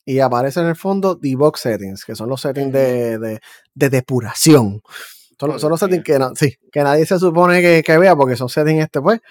y 0.05 0.19
aparece 0.19 0.61
en 0.61 0.67
el 0.67 0.75
fondo 0.75 1.15
debug 1.15 1.57
settings, 1.57 2.05
que 2.05 2.15
son 2.15 2.29
los 2.29 2.41
settings 2.41 2.71
de, 2.73 3.19
de- 3.19 3.41
de 3.75 3.89
depuración. 3.89 4.81
Son, 5.39 5.59
son 5.59 5.69
los 5.71 5.79
settings 5.79 6.03
que, 6.03 6.19
no- 6.19 6.35
sí, 6.35 6.57
que 6.71 6.83
nadie 6.83 7.05
se 7.05 7.19
supone 7.19 7.61
que, 7.61 7.83
que 7.83 7.97
vea 7.97 8.15
porque 8.15 8.35
son 8.37 8.49
settings 8.49 8.83
este, 8.85 9.01
pues, 9.01 9.21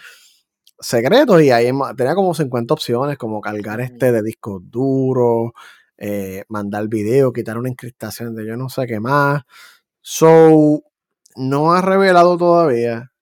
secretos 0.81 1.43
y 1.43 1.51
ahí 1.51 1.71
tenía 1.97 2.15
como 2.15 2.35
50 2.35 2.75
opciones, 2.75 3.17
como 3.19 3.41
cargar 3.41 3.81
este 3.81 4.13
de 4.13 4.23
discos 4.23 4.63
duros, 4.71 5.53
eh, 5.99 6.45
mandar 6.49 6.89
video, 6.89 7.33
quitar 7.33 7.59
una 7.59 7.69
encriptación 7.71 8.35
de 8.35 8.47
yo 8.47 8.57
no 8.57 8.69
sé 8.69 8.87
qué 8.87 9.01
más. 9.01 9.43
So, 10.03 10.83
no 11.37 11.73
ha 11.73 11.83
revelado 11.83 12.37
todavía 12.39 13.13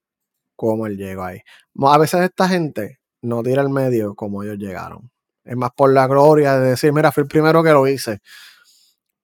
cómo 0.56 0.86
él 0.86 0.96
llegó 0.98 1.24
ahí. 1.24 1.40
A 1.82 1.98
veces 1.98 2.22
esta 2.22 2.48
gente 2.48 3.00
no 3.22 3.42
tira 3.42 3.62
al 3.62 3.70
medio 3.70 4.14
como 4.16 4.42
ellos 4.44 4.58
llegaron. 4.58 5.10
Es 5.44 5.56
más 5.56 5.70
por 5.76 5.92
la 5.92 6.06
gloria 6.06 6.58
de 6.58 6.70
decir, 6.70 6.92
mira, 6.92 7.12
fui 7.12 7.22
el 7.22 7.28
primero 7.28 7.62
que 7.62 7.70
lo 7.70 7.86
hice. 7.86 8.20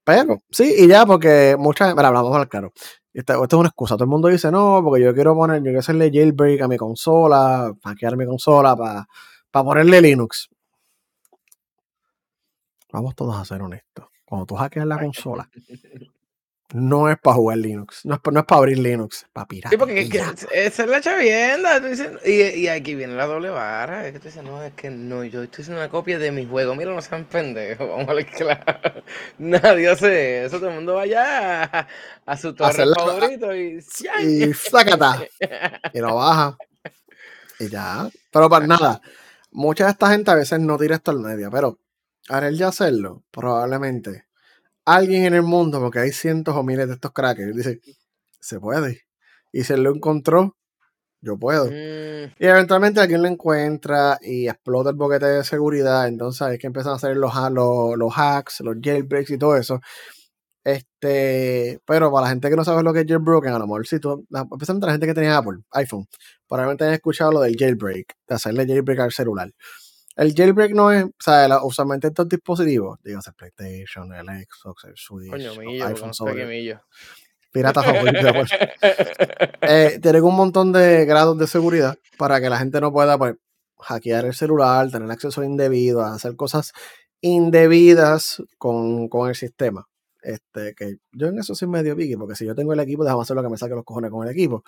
Pero, 0.05 0.39
sí, 0.51 0.75
y 0.79 0.89
ya, 0.89 1.07
porque 1.07 1.57
muchas, 1.59 1.95
mira, 1.95 2.09
hablamos 2.09 2.37
al 2.37 2.49
claro. 2.49 2.73
Esto, 3.13 3.43
esto 3.43 3.57
es 3.57 3.61
una 3.61 3.69
excusa. 3.69 3.95
Todo 3.95 4.05
el 4.05 4.11
mundo 4.11 4.29
dice, 4.29 4.51
no, 4.51 4.81
porque 4.85 5.03
yo 5.03 5.15
quiero 5.15 5.35
poner, 5.35 5.59
yo 5.59 5.65
quiero 5.65 5.81
hacerle 5.81 6.11
jailbreak 6.13 6.63
a 6.63 6.69
mi 6.69 6.77
consola, 6.77 7.73
hackear 7.85 8.17
mi 8.17 8.27
consola 8.27 8.77
para 8.77 9.65
ponerle 9.65 10.01
Linux. 10.01 10.49
Vamos 12.93 13.15
todos 13.15 13.37
a 13.37 13.45
ser 13.45 13.63
honestos. 13.63 14.07
Cuando 14.25 14.47
tú 14.47 14.57
hackeas 14.57 14.87
la 14.87 14.99
consola, 14.99 15.49
no 16.73 17.11
es 17.11 17.19
para 17.19 17.37
jugar 17.37 17.59
Linux, 17.59 18.05
no 18.05 18.15
es, 18.15 18.21
no 18.33 18.41
es 18.41 18.47
para 18.47 18.59
abrir 18.59 18.79
Linux, 18.79 19.23
es 19.23 19.29
para 19.33 19.47
pirar. 19.47 19.71
Sí, 19.71 19.77
porque 19.77 20.01
es 20.01 20.11
que 20.11 20.19
esa 20.53 20.83
es 20.85 20.89
la 20.89 21.01
chavienda. 21.01 21.81
Y, 22.25 22.43
y, 22.61 22.69
aquí 22.69 22.95
viene 22.95 23.15
la 23.15 23.27
doble 23.27 23.51
vara. 23.51 24.07
Es 24.07 24.13
que 24.13 24.19
tú 24.21 24.27
dices, 24.27 24.43
no, 24.43 24.63
es 24.63 24.73
que 24.75 24.91
no, 24.91 25.25
yo 25.25 25.43
estoy 25.43 25.63
haciendo 25.63 25.81
una 25.81 25.91
copia 25.91 26.19
de 26.19 26.31
mi 26.31 26.47
juego. 26.47 26.75
Mira, 26.75 26.95
no 26.95 27.01
sean 27.01 27.25
pendejos. 27.25 27.89
Vamos 27.89 28.09
a 28.09 28.15
ver 28.15 28.27
claro. 28.27 29.03
Nadie 29.39 29.89
hace 29.89 30.45
eso. 30.45 30.59
Todo 30.59 30.69
el 30.69 30.77
mundo 30.77 30.95
vaya 30.95 31.65
a, 31.65 31.89
a 32.27 32.37
su 32.37 32.55
torre 32.55 32.85
favorito 32.95 33.55
y. 33.55 33.81
Y 34.21 34.53
sácata. 34.55 35.23
y 35.93 35.99
lo 35.99 36.15
baja. 36.15 36.57
Y 37.59 37.69
ya. 37.69 38.09
Pero 38.31 38.49
para 38.49 38.67
nada. 38.67 39.01
Mucha 39.53 39.85
de 39.85 39.91
esta 39.91 40.11
gente 40.11 40.31
a 40.31 40.35
veces 40.35 40.61
no 40.61 40.79
tira 40.79 40.97
esto 40.97 41.11
al 41.11 41.19
medio, 41.19 41.51
pero 41.51 41.81
haré 42.29 42.49
el 42.49 42.57
ya 42.57 42.69
hacerlo, 42.69 43.25
probablemente 43.33 44.30
alguien 44.95 45.25
en 45.25 45.35
el 45.35 45.43
mundo, 45.43 45.81
porque 45.81 46.01
hay 46.01 46.13
cientos 46.13 46.57
o 46.57 46.63
miles 46.63 46.89
de 46.89 46.95
estos 46.95 47.13
crackers, 47.13 47.57
dice, 47.57 47.81
se 48.41 48.61
puede. 48.61 49.03
Y 49.53 49.71
él 49.73 49.83
lo 49.83 49.95
encontró, 49.95 50.57
yo 51.21 51.39
puedo. 51.39 51.67
Mm. 51.67 52.33
Y 52.39 52.47
eventualmente 52.47 53.01
alguien 53.01 53.23
lo 53.23 53.29
encuentra 53.29 54.19
y 54.23 54.49
explota 54.49 54.91
el 54.91 54.97
boquete 54.97 55.27
de 55.27 55.45
seguridad. 55.45 56.09
Entonces 56.09 56.49
es 56.49 56.59
que 56.59 56.67
empiezan 56.67 56.93
a 56.93 56.97
hacer 56.97 57.17
los, 57.17 57.33
los, 57.53 57.97
los 57.97 58.13
hacks, 58.17 58.61
los 58.61 58.77
jailbreaks 58.81 59.31
y 59.31 59.39
todo 59.39 59.57
eso. 59.57 59.81
Este, 60.63 61.81
pero 61.87 62.13
para 62.13 62.25
la 62.25 62.31
gente 62.31 62.51
que 62.51 62.57
no 62.57 62.65
sabe 62.65 62.83
lo 62.83 62.93
que 62.93 63.01
es 63.01 63.07
jailbroken, 63.07 63.53
a 63.53 63.59
lo 63.59 63.67
mejor 63.67 63.87
si 63.87 63.99
tú, 63.99 64.27
especialmente 64.31 64.87
la 64.87 64.93
gente 64.93 65.07
que 65.07 65.15
tenía 65.15 65.39
Apple, 65.39 65.61
iPhone, 65.73 66.07
probablemente 66.47 66.85
han 66.85 66.93
escuchado 66.93 67.33
lo 67.33 67.41
del 67.41 67.57
jailbreak, 67.57 68.15
de 68.29 68.35
hacerle 68.35 68.67
jailbreak 68.67 69.01
al 69.01 69.13
celular. 69.13 69.51
El 70.21 70.35
jailbreak 70.35 70.73
no 70.73 70.93
es, 70.93 71.05
o 71.05 71.11
sea, 71.19 71.63
usualmente 71.63 72.09
estos 72.09 72.29
dispositivos, 72.29 72.99
digas 73.03 73.27
el 73.27 73.33
PlayStation, 73.33 74.13
el 74.13 74.27
Xbox, 74.27 74.85
el 74.85 74.93
Switch, 74.95 75.31
Coño, 75.31 75.55
millo, 75.55 75.87
iPhone 75.87 76.13
sobre, 76.13 76.79
Pirata 77.51 77.83
favorito. 77.83 78.29
Pues. 78.35 78.51
eh, 79.63 79.99
tienen 80.03 80.23
un 80.23 80.37
montón 80.37 80.73
de 80.73 81.07
grados 81.07 81.39
de 81.39 81.47
seguridad 81.47 81.97
para 82.19 82.39
que 82.39 82.51
la 82.51 82.59
gente 82.59 82.83
no 82.83 82.93
pueda 82.93 83.17
pues, 83.17 83.37
hackear 83.79 84.27
el 84.27 84.35
celular, 84.35 84.91
tener 84.91 85.11
acceso 85.11 85.43
indebido, 85.43 86.03
hacer 86.03 86.37
cosas 86.37 86.75
indebidas 87.23 88.43
con, 88.59 89.09
con 89.09 89.31
el 89.31 89.35
sistema. 89.35 89.87
Este, 90.21 90.75
que 90.75 90.97
yo 91.13 91.29
en 91.29 91.39
eso 91.39 91.55
soy 91.55 91.69
medio 91.69 91.97
piqui, 91.97 92.17
porque 92.17 92.35
si 92.35 92.45
yo 92.45 92.55
tengo 92.55 92.75
el 92.75 92.81
equipo, 92.81 93.05
déjame 93.05 93.23
hacer 93.23 93.37
lo 93.37 93.43
que 93.43 93.49
me 93.49 93.57
saque 93.57 93.75
los 93.75 93.85
cojones 93.85 94.11
con 94.11 94.27
el 94.27 94.35
equipo. 94.35 94.65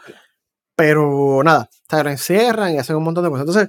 Pero 0.74 1.42
nada, 1.44 1.68
se 1.90 1.98
encierran 2.00 2.72
y 2.72 2.78
hacen 2.78 2.96
un 2.96 3.04
montón 3.04 3.22
de 3.22 3.28
cosas. 3.28 3.46
Entonces, 3.46 3.68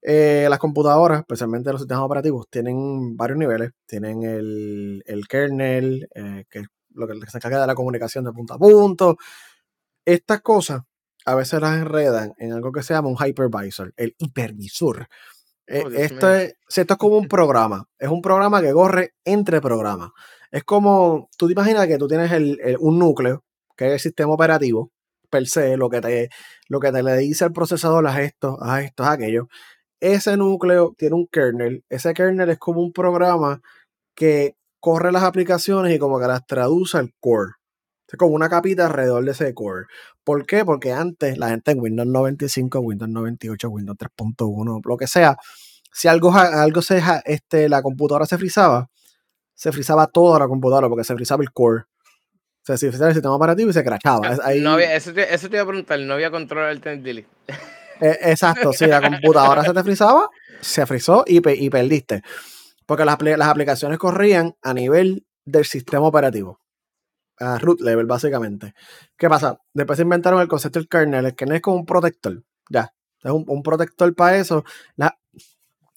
eh, 0.00 0.46
las 0.48 0.58
computadoras, 0.58 1.20
especialmente 1.20 1.72
los 1.72 1.80
sistemas 1.80 2.04
operativos, 2.04 2.46
tienen 2.48 3.16
varios 3.16 3.38
niveles. 3.38 3.72
Tienen 3.86 4.22
el, 4.22 5.02
kernel, 5.28 6.08
eh, 6.14 6.44
que 6.48 6.60
es 6.60 6.66
lo 6.90 7.06
que 7.06 7.14
se 7.28 7.38
encarga 7.38 7.60
de 7.60 7.66
la 7.66 7.74
comunicación 7.74 8.24
de 8.24 8.32
punto 8.32 8.54
a 8.54 8.58
punto. 8.58 9.16
Estas 10.04 10.40
cosas 10.40 10.82
a 11.24 11.34
veces 11.34 11.60
las 11.60 11.76
enredan 11.78 12.32
en 12.38 12.52
algo 12.52 12.72
que 12.72 12.82
se 12.82 12.94
llama 12.94 13.08
un 13.08 13.16
hypervisor, 13.16 13.92
el 13.96 14.14
hipervisor. 14.18 15.08
Eh, 15.66 15.82
oh, 15.84 15.90
esto, 15.90 16.34
es, 16.34 16.54
esto 16.74 16.94
es 16.94 16.98
como 16.98 17.18
un 17.18 17.28
programa. 17.28 17.84
Es 17.98 18.08
un 18.08 18.22
programa 18.22 18.62
que 18.62 18.72
corre 18.72 19.14
entre 19.24 19.60
programas. 19.60 20.10
Es 20.50 20.64
como, 20.64 21.28
tú 21.36 21.46
te 21.46 21.52
imaginas 21.52 21.86
que 21.86 21.98
tú 21.98 22.08
tienes 22.08 22.32
un 22.78 22.98
núcleo, 22.98 23.44
que 23.76 23.88
es 23.88 23.92
el 23.94 24.00
sistema 24.00 24.32
operativo, 24.32 24.92
per 25.28 25.46
se, 25.46 25.76
lo 25.76 25.90
que 25.90 26.00
te, 26.00 26.30
lo 26.68 26.80
que 26.80 26.90
te 26.90 27.02
le 27.02 27.18
dice 27.18 27.44
el 27.44 27.52
procesador 27.52 28.06
a 28.06 28.22
esto, 28.22 28.56
a 28.62 28.80
esto, 28.82 29.04
a 29.04 29.12
aquello 29.12 29.48
ese 30.00 30.36
núcleo 30.36 30.94
tiene 30.96 31.16
un 31.16 31.26
kernel. 31.26 31.84
Ese 31.88 32.14
kernel 32.14 32.50
es 32.50 32.58
como 32.58 32.80
un 32.80 32.92
programa 32.92 33.60
que 34.14 34.56
corre 34.80 35.12
las 35.12 35.22
aplicaciones 35.22 35.94
y 35.94 35.98
como 35.98 36.20
que 36.20 36.26
las 36.26 36.46
traduce 36.46 36.98
al 36.98 37.12
core. 37.20 37.52
Es 38.10 38.18
como 38.18 38.34
una 38.34 38.48
capita 38.48 38.86
alrededor 38.86 39.24
de 39.24 39.32
ese 39.32 39.52
core. 39.52 39.86
¿Por 40.24 40.46
qué? 40.46 40.64
Porque 40.64 40.92
antes 40.92 41.36
la 41.36 41.50
gente 41.50 41.72
en 41.72 41.80
Windows 41.80 42.08
95, 42.08 42.80
Windows 42.80 43.10
98, 43.10 43.68
Windows 43.68 43.98
3.1, 43.98 44.80
lo 44.84 44.96
que 44.96 45.06
sea, 45.06 45.36
si 45.92 46.08
algo, 46.08 46.32
algo 46.32 46.80
se, 46.80 47.02
este, 47.26 47.68
la 47.68 47.82
computadora 47.82 48.24
se 48.24 48.38
frizaba, 48.38 48.88
se 49.54 49.72
frizaba 49.72 50.06
toda 50.06 50.38
la 50.38 50.48
computadora 50.48 50.88
porque 50.88 51.04
se 51.04 51.14
frizaba 51.14 51.42
el 51.42 51.52
core. 51.52 51.82
O 51.82 52.64
sea, 52.64 52.76
se 52.76 52.88
frizaba 52.88 53.10
el 53.10 53.14
sistema 53.14 53.34
operativo 53.34 53.70
y 53.70 53.72
se 53.72 53.84
crachaba. 53.84 54.36
No 54.60 54.72
había, 54.72 54.94
eso, 54.94 55.12
te, 55.12 55.34
eso, 55.34 55.48
te, 55.48 55.56
iba 55.56 55.64
a 55.64 55.66
preguntar, 55.66 55.98
no 56.00 56.14
había 56.14 56.30
control 56.30 56.80
del 56.80 57.02
delete. 57.02 57.28
Eh, 58.00 58.18
exacto, 58.22 58.72
si 58.72 58.86
la 58.86 59.00
computadora 59.00 59.62
se 59.64 59.72
te 59.72 59.82
frizaba, 59.82 60.28
se 60.60 60.86
frizó 60.86 61.24
y, 61.26 61.40
perdiste. 61.40 62.22
Porque 62.86 63.04
las, 63.04 63.20
las, 63.20 63.48
aplicaciones 63.48 63.98
corrían 63.98 64.54
a 64.62 64.72
nivel 64.74 65.26
del 65.44 65.64
sistema 65.64 66.06
operativo. 66.06 66.60
A 67.38 67.58
root 67.58 67.80
level, 67.80 68.06
básicamente. 68.06 68.74
¿Qué 69.16 69.28
pasa? 69.28 69.60
Después 69.72 69.96
se 69.96 70.02
inventaron 70.02 70.40
el 70.40 70.48
concepto 70.48 70.78
del 70.78 70.88
kernel. 70.88 71.26
El 71.26 71.34
kernel 71.34 71.56
es 71.56 71.62
como 71.62 71.76
un 71.76 71.86
protector. 71.86 72.42
Ya. 72.70 72.92
Es 73.22 73.30
un, 73.30 73.62
protector 73.62 74.14
para 74.14 74.36
eso. 74.36 74.64
las 74.96 75.12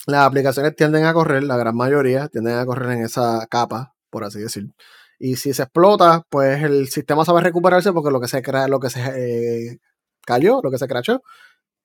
aplicaciones 0.08 0.75
tienden 0.75 1.05
a 1.05 1.13
correr, 1.13 1.43
la 1.43 1.58
gran 1.58 1.75
mayoría 1.75 2.27
tienden 2.27 2.58
a 2.58 2.65
correr 2.65 2.91
en 2.98 3.05
esa 3.05 3.46
capa, 3.50 3.96
por 4.10 4.24
así 4.24 4.39
decir. 4.39 4.74
Y 5.20 5.36
si 5.36 5.53
se 5.53 5.63
explota, 5.63 6.24
pues 6.29 6.63
el 6.63 6.88
sistema 6.89 7.24
sabe 7.25 7.41
recuperarse 7.41 7.93
porque 7.93 8.10
lo 8.12 8.20
que 8.20 8.27
se 8.27 8.41
crea, 8.41 8.67
lo 8.67 8.79
que 8.79 8.89
se 8.89 9.01
eh, 9.15 9.79
cayó, 10.25 10.62
lo 10.63 10.72
que 10.72 10.79
se 10.79 10.88
crachó, 10.88 11.22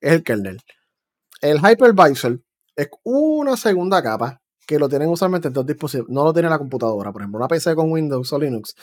es 0.01 0.13
el 0.13 0.23
kernel. 0.23 0.59
El 1.41 1.57
hypervisor 1.57 2.41
es 2.75 2.89
una 3.03 3.57
segunda 3.57 4.01
capa 4.01 4.41
que 4.65 4.79
lo 4.79 4.89
tienen 4.89 5.09
usualmente 5.09 5.47
en 5.47 5.53
dos 5.53 5.65
dispositivos. 5.65 6.09
No 6.09 6.23
lo 6.23 6.33
tiene 6.33 6.49
la 6.49 6.57
computadora. 6.57 7.11
Por 7.11 7.21
ejemplo, 7.21 7.39
una 7.39 7.47
PC 7.47 7.75
con 7.75 7.91
Windows 7.91 8.31
o 8.33 8.39
Linux 8.39 8.75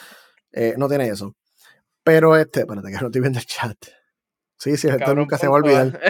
eh, 0.52 0.74
no 0.76 0.88
tiene 0.88 1.08
eso. 1.08 1.34
Pero 2.02 2.36
este, 2.36 2.60
espérate 2.60 2.88
que 2.88 2.98
no 3.00 3.06
estoy 3.06 3.20
viendo 3.20 3.38
el 3.38 3.46
chat. 3.46 3.76
Sí, 4.58 4.76
sí, 4.76 4.88
esto 4.88 5.14
nunca 5.14 5.36
se 5.36 5.48
va 5.48 5.54
a 5.54 5.58
olvidar. 5.58 6.00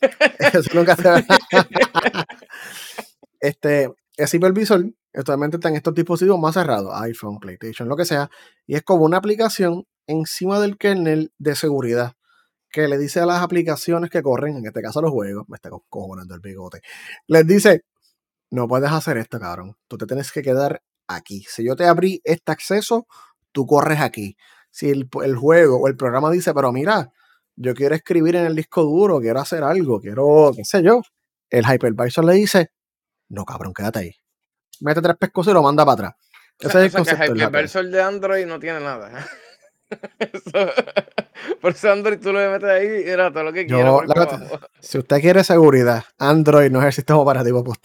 eso 0.38 0.70
nunca 0.74 0.96
se 0.96 1.08
va 1.08 1.18
a 1.18 2.26
Este, 3.40 3.90
el 4.16 4.28
hypervisor 4.32 4.84
actualmente 5.12 5.58
está 5.58 5.68
en 5.68 5.76
estos 5.76 5.94
dispositivos 5.94 6.40
más 6.40 6.54
cerrados, 6.54 6.92
iPhone, 7.02 7.38
PlayStation, 7.38 7.88
lo 7.88 7.96
que 7.96 8.04
sea, 8.04 8.30
y 8.66 8.74
es 8.74 8.82
como 8.82 9.04
una 9.04 9.18
aplicación 9.18 9.84
encima 10.06 10.60
del 10.60 10.76
kernel 10.78 11.32
de 11.38 11.54
seguridad 11.54 12.14
que 12.74 12.88
le 12.88 12.98
dice 12.98 13.20
a 13.20 13.26
las 13.26 13.40
aplicaciones 13.40 14.10
que 14.10 14.20
corren, 14.20 14.56
en 14.56 14.66
este 14.66 14.82
caso 14.82 15.00
los 15.00 15.12
juegos, 15.12 15.44
me 15.48 15.54
está 15.54 15.70
cojonando 15.88 16.34
el 16.34 16.40
bigote, 16.40 16.80
les 17.28 17.46
dice, 17.46 17.84
no 18.50 18.66
puedes 18.66 18.90
hacer 18.90 19.16
esto, 19.16 19.38
cabrón. 19.38 19.76
Tú 19.86 19.96
te 19.96 20.06
tienes 20.06 20.32
que 20.32 20.42
quedar 20.42 20.82
aquí. 21.06 21.44
Si 21.48 21.64
yo 21.64 21.76
te 21.76 21.86
abrí 21.86 22.20
este 22.24 22.50
acceso, 22.50 23.06
tú 23.52 23.64
corres 23.64 24.00
aquí. 24.00 24.36
Si 24.72 24.90
el, 24.90 25.08
juego 25.36 25.76
o 25.76 25.86
el 25.86 25.96
programa 25.96 26.32
dice, 26.32 26.52
pero 26.52 26.72
mira, 26.72 27.12
yo 27.54 27.74
quiero 27.74 27.94
escribir 27.94 28.34
en 28.34 28.46
el 28.46 28.56
disco 28.56 28.82
duro, 28.82 29.20
quiero 29.20 29.38
hacer 29.38 29.62
algo, 29.62 30.00
quiero, 30.00 30.50
qué 30.56 30.64
sé 30.64 30.82
yo, 30.82 31.00
el 31.50 31.64
hypervisor 31.64 32.24
le 32.24 32.34
dice, 32.34 32.72
no, 33.28 33.44
cabrón, 33.44 33.72
quédate 33.72 34.00
ahí. 34.00 34.10
Mete 34.80 35.00
tres 35.00 35.16
pescos 35.16 35.46
y 35.46 35.52
lo 35.52 35.62
manda 35.62 35.84
para 35.84 36.08
atrás. 36.08 36.14
Ese 36.58 36.78
es 36.78 36.84
el 36.86 36.92
concepto. 36.92 37.32
el 37.34 37.40
hypervisor 37.40 37.88
de 37.88 38.02
Android 38.02 38.46
no 38.46 38.58
tiene 38.58 38.80
nada. 38.80 39.24
Por 41.60 41.72
eso 41.72 41.92
Android 41.92 42.18
tú 42.18 42.32
lo 42.32 42.50
metes 42.50 42.68
ahí 42.68 43.04
y 43.06 43.08
era 43.08 43.32
todo 43.32 43.44
lo 43.44 43.52
que 43.52 43.66
quieras. 43.66 43.94
Si 44.80 44.98
usted 44.98 45.20
quiere 45.20 45.44
seguridad, 45.44 46.04
Android 46.18 46.70
no 46.70 46.80
es 46.80 46.86
el 46.86 46.92
sistema 46.92 47.18
operativo. 47.20 47.64
Pues. 47.64 47.78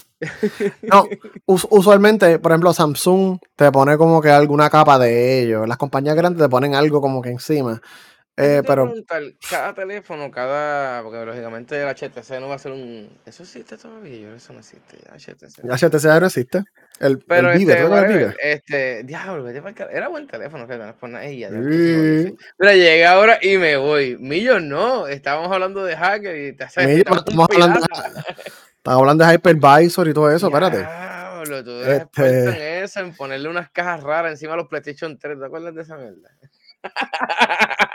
No, 0.84 1.06
usualmente, 1.46 2.40
por 2.40 2.52
ejemplo, 2.52 2.74
Samsung 2.74 3.40
te 3.56 3.72
pone 3.72 3.98
como 3.98 4.22
que 4.22 4.30
alguna 4.30 4.70
capa 4.70 5.00
de 5.00 5.44
ellos. 5.44 5.68
Las 5.68 5.78
compañías 5.78 6.16
grandes 6.16 6.42
te 6.42 6.50
ponen 6.50 6.76
algo 6.76 7.02
como 7.02 7.22
que 7.22 7.30
encima. 7.30 7.82
Eh, 8.42 8.64
pero 8.66 8.94
cada 9.50 9.74
teléfono, 9.74 10.32
cada. 10.32 11.04
Porque 11.04 11.26
lógicamente 11.26 11.82
el 11.82 11.90
HTC 11.90 12.40
no 12.40 12.48
va 12.48 12.56
a 12.56 12.60
ser 12.60 12.72
un. 12.72 13.10
Eso 13.26 13.44
existe 13.44 13.78
todavía, 13.78 14.34
eso 14.34 14.54
no 14.54 14.60
existe. 14.60 14.98
HTC. 15.12 15.66
HTC 15.66 16.06
no 16.06 16.26
existe. 16.26 16.64
El, 17.02 17.20
pero 17.20 17.52
el 17.52 17.62
este, 17.70 18.52
este, 18.52 19.04
diablo, 19.04 19.50
era 19.50 20.08
buen 20.08 20.26
teléfono 20.26 20.68
que 20.68 20.78
no 20.78 21.20
ella. 21.20 21.50
Sí. 21.50 22.38
Mira, 22.58 22.74
llegué 22.76 23.06
ahora 23.06 23.40
y 23.42 23.58
me 23.58 23.76
voy. 23.76 24.18
Millos 24.18 24.62
no, 24.62 25.08
estábamos 25.08 25.52
hablando 25.52 25.84
de 25.84 25.98
hacker 25.98 26.38
y 26.38 26.56
te 26.56 26.64
haces. 26.64 26.88
estamos, 26.88 27.26
hablando, 27.52 27.80
estamos 28.78 29.00
hablando 29.02 29.26
de 29.26 29.34
hypervisor 29.34 30.08
y 30.08 30.14
todo 30.14 30.32
eso, 30.32 30.48
espérate. 30.48 30.78
Diablo, 30.78 31.64
tú 31.66 31.72
eres 31.72 32.04
este... 32.04 32.44
en 32.46 32.84
eso, 32.84 33.02
en 33.02 33.14
ponerle 33.14 33.50
unas 33.50 33.70
cajas 33.70 34.02
raras 34.02 34.32
encima 34.32 34.54
de 34.54 34.58
los 34.60 34.68
PlayStation 34.70 35.20
3. 35.20 35.40
¿Te 35.40 35.46
acuerdas 35.46 35.76
de 35.76 35.82
esa 35.82 35.98
mierda? 35.98 36.30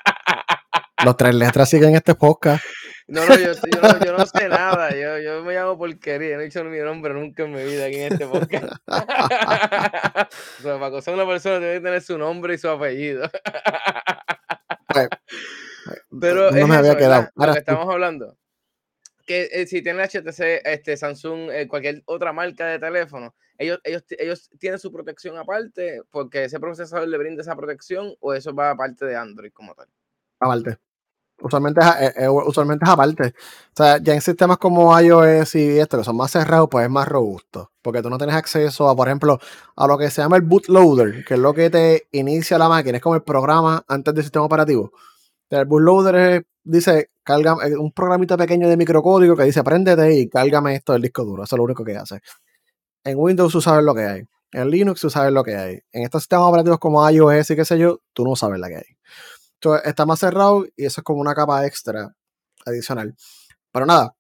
Los 1.05 1.17
tres 1.19 1.35
letras 1.35 1.69
siguen 1.69 1.95
este 1.95 2.15
podcast. 2.15 2.65
No, 3.07 3.27
no, 3.27 3.37
yo, 3.37 3.53
yo, 3.53 4.17
no, 4.17 4.25
sé 4.25 4.49
nada. 4.49 4.91
Yo, 4.93 5.19
yo, 5.19 5.45
me 5.45 5.53
llamo 5.53 5.77
porquería. 5.77 6.37
No 6.37 6.41
he 6.41 6.45
dicho 6.45 6.65
mi 6.65 6.79
nombre 6.79 7.13
nunca 7.13 7.43
en 7.43 7.53
mi 7.53 7.63
vida 7.63 7.85
aquí 7.85 7.97
en 7.97 8.13
este 8.15 8.27
podcast. 8.27 8.65
o 8.87 10.63
sea, 10.63 10.79
para 10.79 10.91
conocer 10.91 11.13
a 11.13 11.17
una 11.17 11.27
persona 11.27 11.59
tiene 11.59 11.75
que 11.75 11.81
tener 11.81 12.01
su 12.01 12.17
nombre 12.17 12.55
y 12.55 12.59
su 12.59 12.69
apellido. 12.69 13.31
Pues, 14.89 15.09
Pero 16.19 16.51
no 16.51 16.67
me 16.67 16.77
había 16.77 16.97
quedado. 16.97 17.29
Ahora 17.37 17.49
lo 17.49 17.53
que 17.53 17.59
estamos 17.59 17.93
hablando. 17.93 18.39
Que 19.27 19.51
eh, 19.53 19.67
si 19.67 19.83
tiene 19.83 20.03
HTC, 20.03 20.63
este, 20.65 20.97
Samsung, 20.97 21.51
eh, 21.51 21.69
cualquier 21.69 22.03
otra 22.07 22.33
marca 22.33 22.67
de 22.67 22.79
teléfono, 22.79 23.35
ellos, 23.59 23.81
ellos, 23.85 24.05
ellos 24.11 24.51
tienen 24.59 24.79
su 24.79 24.91
protección 24.91 25.37
aparte 25.37 26.01
porque 26.11 26.45
ese 26.45 26.61
procesador 26.61 27.09
le 27.09 27.19
brinda 27.19 27.43
esa 27.43 27.57
protección 27.57 28.15
o 28.21 28.33
eso 28.33 28.55
va 28.55 28.71
aparte 28.71 29.05
de 29.05 29.17
Android 29.17 29.53
como 29.53 29.75
tal. 29.75 29.89
Aparte. 30.41 30.79
Usualmente 31.41 31.81
es, 31.81 31.87
eh, 32.01 32.15
eh, 32.25 32.29
usualmente 32.29 32.85
es 32.85 32.91
aparte. 32.91 33.29
O 33.29 33.77
sea, 33.77 33.99
ya 33.99 34.15
en 34.15 34.21
sistemas 34.21 34.59
como 34.59 34.99
iOS 34.99 35.57
y 35.57 35.79
esto, 35.79 35.99
que 35.99 36.05
son 36.05 36.17
más 36.17 36.31
cerrados, 36.31 36.69
pues 36.71 36.85
es 36.85 36.91
más 36.91 37.09
robusto. 37.09 37.71
Porque 37.83 38.03
tú 38.03 38.11
no 38.11 38.19
tienes 38.19 38.37
acceso 38.37 38.89
a, 38.89 38.97
por 38.97 39.09
ejemplo, 39.09 39.39
a 39.77 39.87
lo 39.87 39.99
que 39.99 40.11
se 40.11 40.23
llama 40.23 40.37
el 40.37 40.43
bootloader, 40.43 41.25
que 41.25 41.35
es 41.35 41.41
lo 41.41 41.53
que 41.53 41.71
te 41.71 42.09
inicia 42.13 42.57
la 42.59 42.69
máquina, 42.69 42.97
es 42.99 43.03
como 43.03 43.17
el 43.17 43.23
programa 43.23 43.85
antes 43.89 44.15
del 44.15 44.25
sistema 44.25 44.45
operativo. 44.45 44.93
El 45.51 45.67
bootloader 45.67 46.47
dice, 46.63 47.11
carga 47.23 47.57
un 47.79 47.93
programita 47.93 48.37
pequeño 48.37 48.69
de 48.69 48.77
microcódigo 48.77 49.37
que 49.37 49.45
dice, 49.45 49.63
préndete 49.65 50.15
y 50.15 50.29
cárgame 50.29 50.77
esto 50.77 50.93
del 50.95 51.03
disco 51.03 51.25
duro. 51.25 51.45
Eso 51.45 51.57
es 51.57 51.59
lo 51.59 51.65
único 51.65 51.85
que 51.85 51.97
hace. 51.97 52.21
En 53.05 53.19
Windows 53.19 53.53
tú 53.53 53.61
sabes 53.61 53.85
lo 53.85 53.95
que 53.95 54.05
hay. 54.05 54.23
En 54.53 54.71
Linux 54.71 55.01
tú 55.01 55.11
sabes 55.11 55.33
lo 55.33 55.45
que 55.45 55.57
hay. 55.57 55.81
En 55.93 56.05
estos 56.05 56.23
sistemas 56.23 56.49
operativos 56.49 56.79
como 56.79 57.09
iOS 57.11 57.51
y 57.51 57.57
qué 57.57 57.65
sé 57.65 57.79
yo, 57.79 58.01
tú 58.13 58.25
no 58.25 58.37
sabes 58.37 58.61
lo 58.61 58.69
que 58.69 58.77
hay 58.77 58.97
está 59.85 60.07
más 60.07 60.21
cerrado 60.21 60.65
y 60.77 60.85
eso 60.85 61.01
es 61.01 61.05
como 61.05 61.21
una 61.21 61.35
capa 61.35 61.67
extra 61.67 62.15
adicional. 62.67 63.15
Pero 63.73 63.87
nada, 63.87 64.15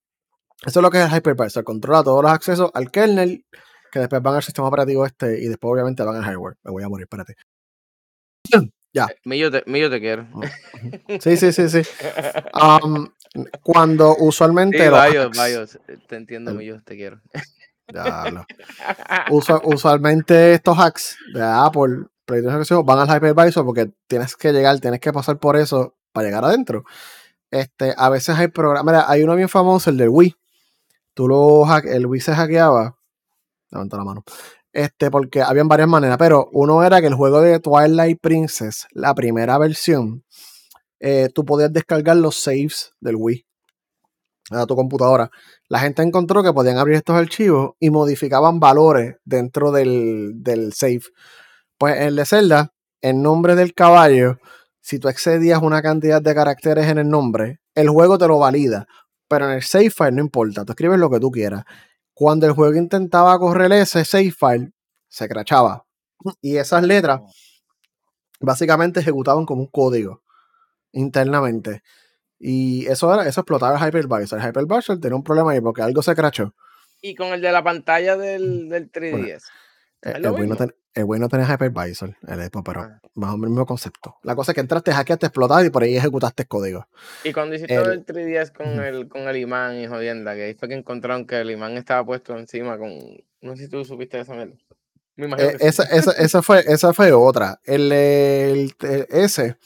eso 0.64 0.80
es 0.80 0.82
lo 0.82 0.90
que 0.90 1.02
es 1.02 1.12
el 1.12 1.18
hypervisor. 1.18 1.64
Controla 1.64 2.02
todos 2.02 2.22
los 2.22 2.32
accesos 2.32 2.70
al 2.74 2.90
kernel 2.90 3.44
que 3.92 4.00
después 4.00 4.22
van 4.22 4.36
al 4.36 4.42
sistema 4.42 4.68
operativo 4.68 5.06
este 5.06 5.40
y 5.40 5.46
después 5.46 5.72
obviamente 5.72 6.02
van 6.02 6.16
al 6.16 6.24
hardware. 6.24 6.56
Me 6.64 6.72
voy 6.72 6.82
a 6.82 6.88
morir, 6.88 7.04
espérate. 7.04 7.34
Ya. 8.92 9.06
Eh, 9.06 9.20
Millo 9.24 9.50
te, 9.50 9.62
te 9.62 10.00
quiero. 10.00 10.28
Sí, 11.20 11.36
sí, 11.36 11.52
sí, 11.52 11.68
sí. 11.68 11.82
Um, 12.54 13.08
cuando 13.62 14.16
usualmente. 14.16 14.78
Sí, 14.78 15.78
te 16.06 16.16
entiendo, 16.16 16.54
Millo, 16.54 16.80
te 16.84 16.96
quiero. 16.96 17.20
Ya, 17.92 18.30
no. 18.30 18.46
usualmente 19.30 20.54
estos 20.54 20.78
hacks 20.78 21.18
de 21.34 21.42
Apple 21.42 22.06
van 22.84 22.98
al 22.98 23.16
hypervisor 23.16 23.64
porque 23.64 23.90
tienes 24.06 24.36
que 24.36 24.52
llegar, 24.52 24.78
tienes 24.80 25.00
que 25.00 25.12
pasar 25.12 25.38
por 25.38 25.56
eso 25.56 25.96
para 26.12 26.26
llegar 26.28 26.44
adentro. 26.44 26.84
Este, 27.50 27.94
a 27.96 28.08
veces 28.08 28.36
hay 28.36 28.48
programas, 28.48 28.92
mira, 28.92 29.10
hay 29.10 29.22
uno 29.22 29.36
bien 29.36 29.48
famoso, 29.48 29.90
el 29.90 29.96
del 29.96 30.08
Wii. 30.08 30.34
Tú 31.14 31.28
lo 31.28 31.64
el 31.84 32.06
Wii 32.06 32.20
se 32.20 32.34
hackeaba. 32.34 32.98
Levanta 33.70 33.96
la 33.96 34.04
mano. 34.04 34.24
Este, 34.72 35.10
porque 35.10 35.40
habían 35.40 35.68
varias 35.68 35.88
maneras, 35.88 36.16
pero 36.18 36.48
uno 36.52 36.82
era 36.82 37.00
que 37.00 37.06
el 37.06 37.14
juego 37.14 37.40
de 37.40 37.60
Twilight 37.60 38.20
Princess, 38.20 38.86
la 38.90 39.14
primera 39.14 39.56
versión, 39.58 40.24
eh, 40.98 41.28
tú 41.32 41.44
podías 41.44 41.72
descargar 41.72 42.16
los 42.16 42.36
saves 42.36 42.92
del 43.00 43.16
Wii 43.16 43.46
a 44.50 44.66
tu 44.66 44.76
computadora. 44.76 45.30
La 45.68 45.78
gente 45.78 46.02
encontró 46.02 46.42
que 46.42 46.52
podían 46.52 46.78
abrir 46.78 46.96
estos 46.96 47.16
archivos 47.16 47.74
y 47.78 47.90
modificaban 47.90 48.60
valores 48.60 49.16
dentro 49.24 49.70
del, 49.70 50.42
del 50.42 50.72
save. 50.72 51.02
Pues 51.78 52.00
en 52.00 52.16
de 52.16 52.24
Zelda, 52.24 52.72
el 53.00 53.20
nombre 53.20 53.54
del 53.54 53.74
caballo, 53.74 54.38
si 54.80 54.98
tú 54.98 55.08
excedías 55.08 55.62
una 55.62 55.82
cantidad 55.82 56.22
de 56.22 56.34
caracteres 56.34 56.86
en 56.86 56.98
el 56.98 57.08
nombre, 57.08 57.60
el 57.74 57.88
juego 57.88 58.18
te 58.18 58.28
lo 58.28 58.38
valida. 58.38 58.86
Pero 59.28 59.46
en 59.46 59.52
el 59.52 59.62
save 59.62 59.90
file 59.90 60.12
no 60.12 60.20
importa, 60.20 60.64
tú 60.64 60.72
escribes 60.72 60.98
lo 60.98 61.10
que 61.10 61.20
tú 61.20 61.30
quieras. 61.30 61.64
Cuando 62.12 62.46
el 62.46 62.52
juego 62.52 62.76
intentaba 62.76 63.38
correr 63.38 63.72
ese 63.72 64.04
save 64.04 64.30
file, 64.30 64.72
se 65.08 65.28
crachaba. 65.28 65.86
Y 66.40 66.56
esas 66.56 66.82
letras 66.84 67.20
básicamente 68.40 69.00
ejecutaban 69.00 69.46
como 69.46 69.62
un 69.62 69.68
código 69.68 70.22
internamente. 70.92 71.82
Y 72.38 72.86
eso 72.86 73.12
era, 73.12 73.26
eso 73.26 73.40
explotaba 73.40 73.78
el 73.78 73.88
hypervisor. 73.88 74.40
El 74.40 74.48
hypervisor 74.48 75.00
tenía 75.00 75.16
un 75.16 75.24
problema 75.24 75.52
ahí 75.52 75.60
porque 75.60 75.82
algo 75.82 76.02
se 76.02 76.14
crachó. 76.14 76.54
Y 77.00 77.14
con 77.14 77.28
el 77.28 77.40
de 77.40 77.52
la 77.52 77.62
pantalla 77.62 78.16
del, 78.16 78.68
3DS. 78.70 79.44
el, 80.02 80.74
bueno 81.02 81.28
tenía 81.28 81.52
hypervisor, 81.52 82.16
el 82.28 82.40
Epo, 82.40 82.62
pero 82.62 82.82
ah. 82.82 83.00
más 83.14 83.30
o 83.30 83.36
menos 83.36 83.48
el 83.48 83.50
mismo 83.50 83.66
concepto. 83.66 84.16
La 84.22 84.36
cosa 84.36 84.52
es 84.52 84.54
que 84.54 84.60
entraste, 84.60 84.92
hackeaste, 84.92 85.26
explotaste 85.26 85.66
y 85.66 85.70
por 85.70 85.82
ahí 85.82 85.96
ejecutaste 85.96 86.46
código. 86.46 86.86
Y 87.24 87.32
cuando 87.32 87.56
hiciste 87.56 87.74
el, 87.74 88.06
3DS 88.06 88.52
con, 88.52 88.68
el, 88.80 89.08
con 89.08 89.22
el 89.22 89.36
imán 89.36 89.76
y 89.76 89.88
jodienda, 89.88 90.34
que 90.34 90.44
ahí 90.44 90.54
fue 90.54 90.68
que 90.68 90.74
encontraron 90.74 91.26
que 91.26 91.40
el 91.40 91.50
imán 91.50 91.76
estaba 91.76 92.04
puesto 92.04 92.38
encima 92.38 92.78
con. 92.78 92.92
No 93.40 93.56
sé 93.56 93.64
si 93.64 93.68
tú 93.68 93.84
supiste 93.84 94.20
esa 94.20 94.34
Me 94.34 95.26
imagino 95.26 95.50
eh, 95.50 95.56
esa, 95.60 95.82
esa, 95.84 96.12
esa, 96.12 96.42
fue, 96.42 96.64
esa 96.66 96.92
fue 96.92 97.12
otra. 97.12 97.60
El, 97.64 97.90
ese, 99.10 99.56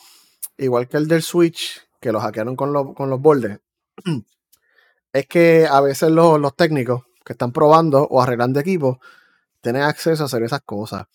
igual 0.57 0.89
que 0.89 0.97
el 0.97 1.09
del 1.09 1.23
Switch, 1.23 1.87
que 2.01 2.11
lo 2.11 2.21
hackearon 2.21 2.57
con, 2.57 2.95
con 2.95 3.11
los 3.11 3.21
bordes, 3.21 3.61
es 5.13 5.27
que 5.27 5.67
a 5.71 5.83
veces 5.83 6.11
los, 6.11 6.41
los 6.41 6.57
técnicos 6.57 7.03
que 7.23 7.35
están 7.35 7.53
probando 7.53 8.05
o 8.05 8.23
arreglando 8.23 8.59
equipos 8.59 8.97
tienes 9.73 9.89
acceso 9.89 10.23
a 10.23 10.27
hacer 10.27 10.43
esas 10.43 10.63
cosas. 10.63 11.07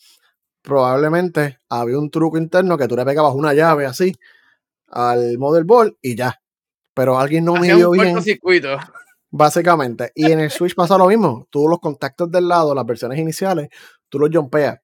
Probablemente 0.62 1.60
había 1.70 1.98
un 1.98 2.10
truco 2.10 2.38
interno 2.38 2.78
que 2.78 2.88
tú 2.88 2.96
le 2.96 3.06
pegabas 3.06 3.34
una 3.34 3.54
llave 3.54 3.86
así 3.86 4.14
al 4.88 5.38
motherboard 5.38 5.96
y 6.02 6.16
ya. 6.16 6.40
Pero 6.94 7.18
alguien 7.20 7.46
no 7.46 7.56
midió 7.56 7.92
bien. 7.92 8.22
Circuito. 8.22 8.78
Básicamente. 9.32 10.12
Y 10.14 10.32
en 10.32 10.40
el 10.40 10.52
Switch 10.52 10.76
pasa 10.76 10.98
lo 10.98 11.08
mismo. 11.08 11.48
Tú 11.50 11.68
los 11.68 11.80
contactos 11.80 12.30
del 12.32 12.48
lado, 12.48 12.76
las 12.76 12.86
versiones 12.86 13.18
iniciales, 13.20 13.70
tú 14.08 14.20
los 14.20 14.30
jumpeas. 14.32 14.80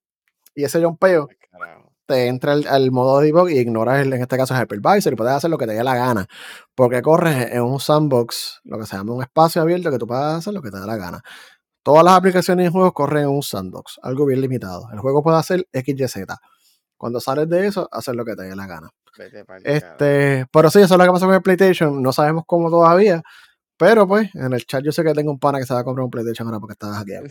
Y 0.55 0.63
ese 0.63 0.84
jumpeo 0.84 1.29
te 2.10 2.25
entra 2.25 2.53
al, 2.53 2.89
modo 2.89 3.19
debug 3.19 3.51
y 3.51 3.60
ignoras, 3.60 4.01
el, 4.01 4.12
en 4.12 4.21
este 4.23 4.36
caso, 4.36 4.55
el 4.55 4.63
hypervisor 4.63 5.13
y 5.13 5.15
puedes 5.15 5.34
hacer 5.36 5.51
lo 5.51 5.60
que 5.60 5.67
te 5.67 5.73
dé 5.73 5.84
la 5.84 5.95
gana. 5.95 6.25
Porque 6.73 7.03
corres 7.03 7.51
en 7.51 7.62
un 7.62 7.79
sandbox, 7.79 8.62
lo 8.63 8.79
que 8.79 8.88
se 8.88 8.97
llama 8.97 9.13
un 9.13 9.21
espacio 9.21 9.62
abierto 9.62 9.91
que 9.91 9.99
tú 9.99 10.08
puedes 10.08 10.23
hacer 10.23 10.51
lo 10.51 10.63
que 10.63 10.71
te 10.71 10.79
dé 10.79 10.88
la 10.88 10.97
gana. 10.97 11.21
Todas 11.83 12.03
las 12.03 12.13
aplicaciones 12.13 12.67
y 12.67 12.71
juegos 12.71 12.93
corren 12.93 13.23
en 13.23 13.29
un 13.29 13.43
sandbox, 13.43 13.99
algo 14.03 14.25
bien 14.25 14.41
limitado. 14.41 14.89
El 14.91 14.99
juego 14.99 15.23
puede 15.23 15.37
hacer 15.37 15.67
XYZ. 15.73 16.25
Cuando 16.97 17.19
sales 17.21 17.47
de 17.47 17.67
eso, 17.67 17.87
hacer 17.91 18.15
lo 18.15 18.25
que 18.25 18.35
te 18.35 18.43
dé 18.43 18.55
la 18.55 18.67
gana. 18.67 18.89
Este, 19.63 20.45
pero 20.51 20.69
sí, 20.69 20.79
eso 20.79 20.93
es 20.93 20.97
lo 20.97 21.05
que 21.05 21.11
pasa 21.11 21.25
con 21.25 21.35
el 21.35 21.41
PlayStation. 21.41 22.01
No 22.01 22.11
sabemos 22.11 22.43
cómo 22.45 22.69
todavía. 22.69 23.21
Pero 23.79 24.05
pues, 24.05 24.29
en 24.35 24.51
el 24.51 24.65
chat 24.65 24.83
yo 24.83 24.91
sé 24.91 25.05
que 25.05 25.13
tengo 25.13 25.31
un 25.31 25.39
pana 25.39 25.57
que 25.57 25.65
se 25.65 25.73
va 25.73 25.79
a 25.79 25.83
comprar 25.85 26.03
un 26.03 26.11
PlayStation 26.11 26.45
ahora 26.45 26.59
porque 26.59 26.73
está 26.73 26.93
hackeado. 26.95 27.27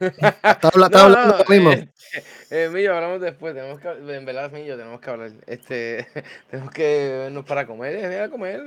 está, 0.00 0.70
hablando 0.72 1.36
lo 1.36 1.44
mismo. 1.46 1.72
Eh, 1.72 1.92
eh, 2.48 2.70
Millo, 2.72 2.94
hablamos 2.94 3.20
después. 3.20 3.54
Tenemos 3.54 3.78
que, 3.78 3.88
en 3.90 4.24
verdad, 4.24 4.50
Millo, 4.50 4.78
tenemos 4.78 4.98
que 4.98 5.10
hablar. 5.10 5.32
Este, 5.46 6.06
tenemos 6.50 6.72
que 6.72 7.18
vernos 7.18 7.44
para 7.44 7.66
comer. 7.66 7.96
Eh, 7.96 8.22
a 8.22 8.30
comer. 8.30 8.62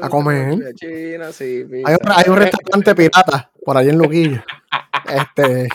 a 0.00 0.08
comer. 0.08 0.74
China, 0.76 1.30
sí, 1.30 1.66
hay, 1.84 1.94
un, 1.94 2.10
hay, 2.10 2.24
un, 2.26 2.36
restaurante 2.38 2.94
pirata 2.96 3.52
por 3.62 3.76
ahí 3.76 3.90
en 3.90 3.98
Luquillo. 3.98 4.42
este. 5.04 5.68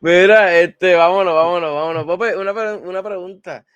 Mira, 0.00 0.58
este, 0.58 0.94
vámonos, 0.94 1.34
vámonos, 1.34 1.74
vámonos. 1.74 2.04
Pope, 2.06 2.38
una, 2.38 2.52
una 2.52 3.02
pregunta. 3.02 3.66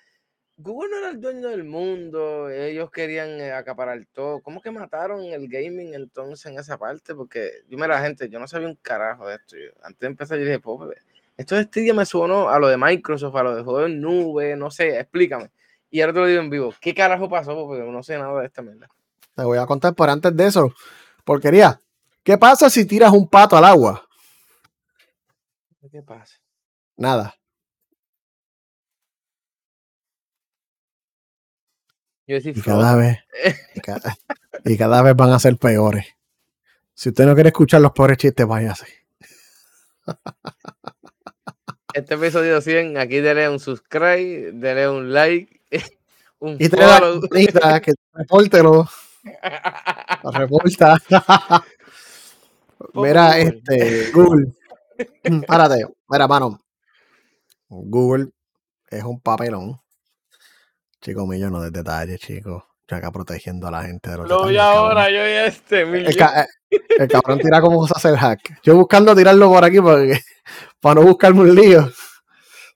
Google 0.59 0.89
no 0.89 0.97
era 0.97 1.09
el 1.09 1.21
dueño 1.21 1.49
del 1.49 1.63
mundo, 1.63 2.49
ellos 2.49 2.89
querían 2.89 3.29
eh, 3.39 3.51
acaparar 3.51 4.03
todo. 4.11 4.41
¿Cómo 4.41 4.59
que 4.59 4.71
mataron 4.71 5.23
el 5.25 5.47
gaming 5.47 5.93
entonces 5.93 6.47
en 6.47 6.57
esa 6.57 6.79
parte? 6.79 7.13
Porque 7.13 7.63
yo, 7.69 7.77
mira, 7.77 8.01
gente, 8.01 8.27
yo 8.27 8.39
no 8.39 8.47
sabía 8.47 8.67
un 8.67 8.75
carajo 8.75 9.27
de 9.27 9.35
esto. 9.35 9.55
antes 9.83 9.99
de 9.99 10.07
empezar, 10.07 10.39
yo 10.39 10.45
dije, 10.45 10.59
pues, 10.59 10.97
esto 11.37 11.55
de 11.55 11.63
Stadia 11.65 11.93
me 11.93 12.07
suonó 12.07 12.49
a 12.49 12.57
lo 12.57 12.67
de 12.69 12.77
Microsoft, 12.77 13.35
a 13.35 13.43
lo 13.43 13.55
de 13.55 13.61
juego 13.61 13.85
en 13.85 14.01
nube, 14.01 14.55
no 14.55 14.71
sé, 14.71 14.99
explícame. 14.99 15.51
Y 15.91 16.01
ahora 16.01 16.13
te 16.13 16.19
lo 16.21 16.25
digo 16.25 16.41
en 16.41 16.49
vivo, 16.49 16.73
¿qué 16.81 16.95
carajo 16.95 17.29
pasó? 17.29 17.53
Porque 17.53 17.83
no 17.83 18.01
sé 18.01 18.17
nada 18.17 18.39
de 18.39 18.47
esta 18.47 18.63
mierda. 18.63 18.89
Te 19.35 19.43
voy 19.43 19.59
a 19.59 19.67
contar 19.67 19.93
por 19.93 20.09
antes 20.09 20.35
de 20.35 20.47
eso, 20.47 20.73
porquería. 21.23 21.79
¿Qué 22.23 22.35
pasa 22.35 22.67
si 22.71 22.83
tiras 22.83 23.11
un 23.11 23.29
pato 23.29 23.55
al 23.55 23.65
agua? 23.65 24.03
¿Qué 25.91 26.01
pasa? 26.01 26.35
Nada. 26.97 27.35
Y 32.27 32.61
cada 32.61 32.95
vez 32.95 33.19
y 34.65 34.77
cada, 34.77 35.01
vez 35.01 35.15
van 35.15 35.31
a 35.31 35.39
ser 35.39 35.57
peores. 35.57 36.05
Si 36.93 37.09
usted 37.09 37.25
no 37.25 37.35
quiere 37.35 37.49
escuchar 37.49 37.79
los 37.79 37.93
peores 37.93 38.17
chistes, 38.17 38.45
váyase. 38.45 38.85
Este 41.93 42.15
episodio 42.15 42.59
100, 42.59 42.97
aquí 42.97 43.19
dele 43.19 43.49
un 43.49 43.59
subscribe, 43.59 44.51
dele 44.51 44.89
un 44.89 45.13
like, 45.13 45.61
un 46.39 46.57
y 46.59 46.67
follow. 46.67 47.21
La, 47.63 47.81
que 47.81 47.93
repórtelo. 48.13 48.89
Reporta. 50.33 50.97
Mira, 52.93 53.39
este, 53.39 54.11
Google. 54.11 54.53
Párate, 55.47 55.85
mira, 56.09 56.27
mano. 56.27 56.59
Google 57.69 58.29
es 58.89 59.03
un 59.03 59.19
papelón. 59.19 59.79
Chico 61.01 61.27
mío, 61.27 61.49
no 61.49 61.61
de 61.61 61.71
detalles, 61.71 62.19
chicos. 62.19 62.63
Yo 62.89 62.95
acá 62.95 63.11
protegiendo 63.11 63.67
a 63.67 63.71
la 63.71 63.83
gente 63.83 64.09
de 64.09 64.17
los 64.17 64.29
Lo 64.29 64.47
vi 64.47 64.57
ahora, 64.57 65.09
yo 65.09 65.27
y 65.27 65.47
este, 65.47 65.81
el, 65.81 66.07
el, 66.07 67.07
cabrón 67.09 67.39
tira 67.39 67.59
como 67.59 67.85
se 67.85 67.93
hace 67.95 68.09
el 68.09 68.17
hack. 68.17 68.61
Yo 68.63 68.75
buscando 68.75 69.13
tirarlo 69.13 69.49
por 69.49 69.63
aquí 69.65 69.81
porque, 69.81 70.19
para 70.79 71.01
no 71.01 71.07
buscarme 71.07 71.41
un 71.41 71.53
lío. 71.53 71.91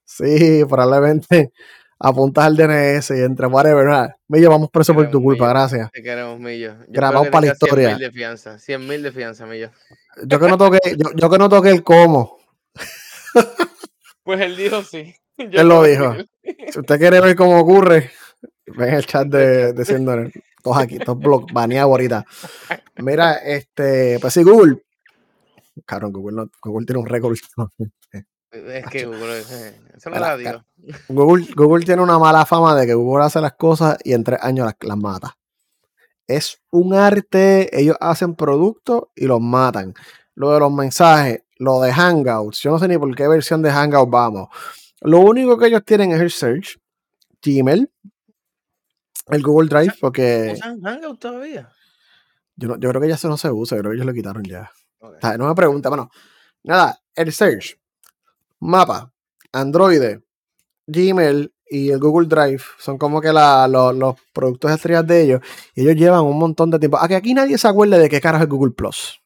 Sí, 0.04 0.62
probablemente 0.68 1.52
apuntas 1.98 2.44
al 2.44 2.56
DNS 2.56 3.10
y 3.10 3.22
entre 3.22 3.46
whatever. 3.46 3.86
¿verdad? 3.86 4.14
Millo, 4.28 4.50
vamos 4.50 4.68
preso 4.70 4.92
por 4.92 5.10
tu 5.10 5.22
culpa, 5.22 5.48
gracias. 5.48 5.90
Te 5.90 6.02
queremos, 6.02 6.38
Millo. 6.38 6.76
Grabamos 6.88 7.28
para 7.28 7.46
la 7.46 7.52
historia. 7.52 7.88
100 7.88 7.98
mil 7.98 8.06
de 8.06 8.12
fianza, 8.12 8.58
100 8.58 8.86
mil 8.86 9.02
de 9.02 9.12
fianza, 9.12 9.46
Millo. 9.46 9.70
Yo 10.24 10.38
que 10.38 10.48
no 10.48 10.58
toqué, 10.58 10.78
yo, 10.98 11.10
yo 11.14 11.30
que 11.30 11.38
no 11.38 11.48
toqué 11.48 11.70
el 11.70 11.82
cómo. 11.82 12.38
Pues 14.24 14.40
él 14.40 14.56
dijo 14.56 14.82
sí. 14.82 15.16
Él 15.50 15.68
lo 15.68 15.82
dijo. 15.82 16.14
Si 16.70 16.78
usted 16.78 16.98
quiere 16.98 17.20
ver 17.20 17.36
cómo 17.36 17.58
ocurre, 17.58 18.10
ven 18.66 18.94
el 18.94 19.06
chat 19.06 19.26
de, 19.26 19.72
de 19.72 20.32
Todos 20.62 20.78
aquí, 20.78 20.98
todos 20.98 21.18
blog, 21.18 21.52
baneados 21.52 21.90
ahorita. 21.90 22.24
Mira, 22.96 23.34
este, 23.34 24.18
pues 24.20 24.34
sí, 24.34 24.42
Google. 24.42 24.82
Cabrón, 25.86 26.12
Google, 26.12 26.48
Google 26.62 26.86
tiene 26.86 27.00
un 27.00 27.06
récord. 27.06 27.36
Es 28.50 28.86
que 28.86 29.06
Google, 29.06 29.38
eso 29.38 30.10
no 30.10 30.18
la 30.18 30.36
digo. 30.36 30.62
Google, 31.08 31.46
Google 31.56 31.84
tiene 31.86 32.02
una 32.02 32.18
mala 32.18 32.44
fama 32.44 32.78
de 32.78 32.86
que 32.86 32.94
Google 32.94 33.24
hace 33.24 33.40
las 33.40 33.54
cosas 33.54 33.96
y 34.04 34.12
en 34.12 34.24
tres 34.24 34.40
años 34.42 34.66
las, 34.66 34.76
las 34.80 34.98
mata. 34.98 35.38
Es 36.26 36.60
un 36.70 36.94
arte, 36.94 37.68
ellos 37.78 37.96
hacen 38.00 38.34
productos 38.34 39.04
y 39.16 39.26
los 39.26 39.40
matan. 39.40 39.94
Lo 40.34 40.52
de 40.52 40.60
los 40.60 40.72
mensajes, 40.72 41.42
lo 41.56 41.80
de 41.80 41.92
Hangouts, 41.92 42.60
yo 42.62 42.70
no 42.70 42.78
sé 42.78 42.88
ni 42.88 42.98
por 42.98 43.14
qué 43.14 43.26
versión 43.26 43.62
de 43.62 43.70
Hangouts 43.70 44.10
vamos. 44.10 44.48
Lo 45.04 45.20
único 45.20 45.58
que 45.58 45.66
ellos 45.66 45.84
tienen 45.84 46.12
es 46.12 46.20
el 46.20 46.30
search, 46.30 46.78
Gmail, 47.44 47.90
el 49.28 49.42
Google 49.42 49.68
Drive, 49.68 49.94
porque. 50.00 50.52
¿Usan 50.54 50.80
Hangouts 50.80 51.18
todavía? 51.18 51.70
Yo, 52.56 52.76
yo 52.78 52.88
creo 52.90 53.00
que 53.00 53.08
ya 53.08 53.14
eso 53.14 53.28
no 53.28 53.36
se 53.36 53.50
usa, 53.50 53.76
yo 53.76 53.82
creo 53.82 53.90
que 53.92 53.96
ellos 53.96 54.06
lo 54.06 54.12
quitaron 54.12 54.44
ya. 54.44 54.70
no 55.38 55.48
me 55.48 55.54
pregunta, 55.54 55.88
bueno. 55.88 56.10
Nada, 56.64 57.00
el 57.14 57.32
search, 57.32 57.76
mapa, 58.60 59.12
Android, 59.52 60.20
Gmail 60.86 61.52
y 61.68 61.90
el 61.90 61.98
Google 61.98 62.28
Drive 62.28 62.62
son 62.78 62.98
como 62.98 63.20
que 63.20 63.32
los 63.32 64.16
productos 64.32 64.70
estrellas 64.70 65.06
de 65.06 65.22
ellos. 65.22 65.40
Y 65.74 65.82
ellos 65.82 65.96
llevan 65.96 66.24
un 66.24 66.38
montón 66.38 66.70
de 66.70 66.78
tiempo. 66.78 66.98
A 66.98 67.08
que 67.08 67.16
aquí 67.16 67.34
nadie 67.34 67.56
se 67.58 67.66
acuerde 67.66 67.98
de 67.98 68.08
qué 68.08 68.20
carajo 68.20 68.44
es 68.44 68.50
Google 68.50 68.72
Plus. 68.72 69.20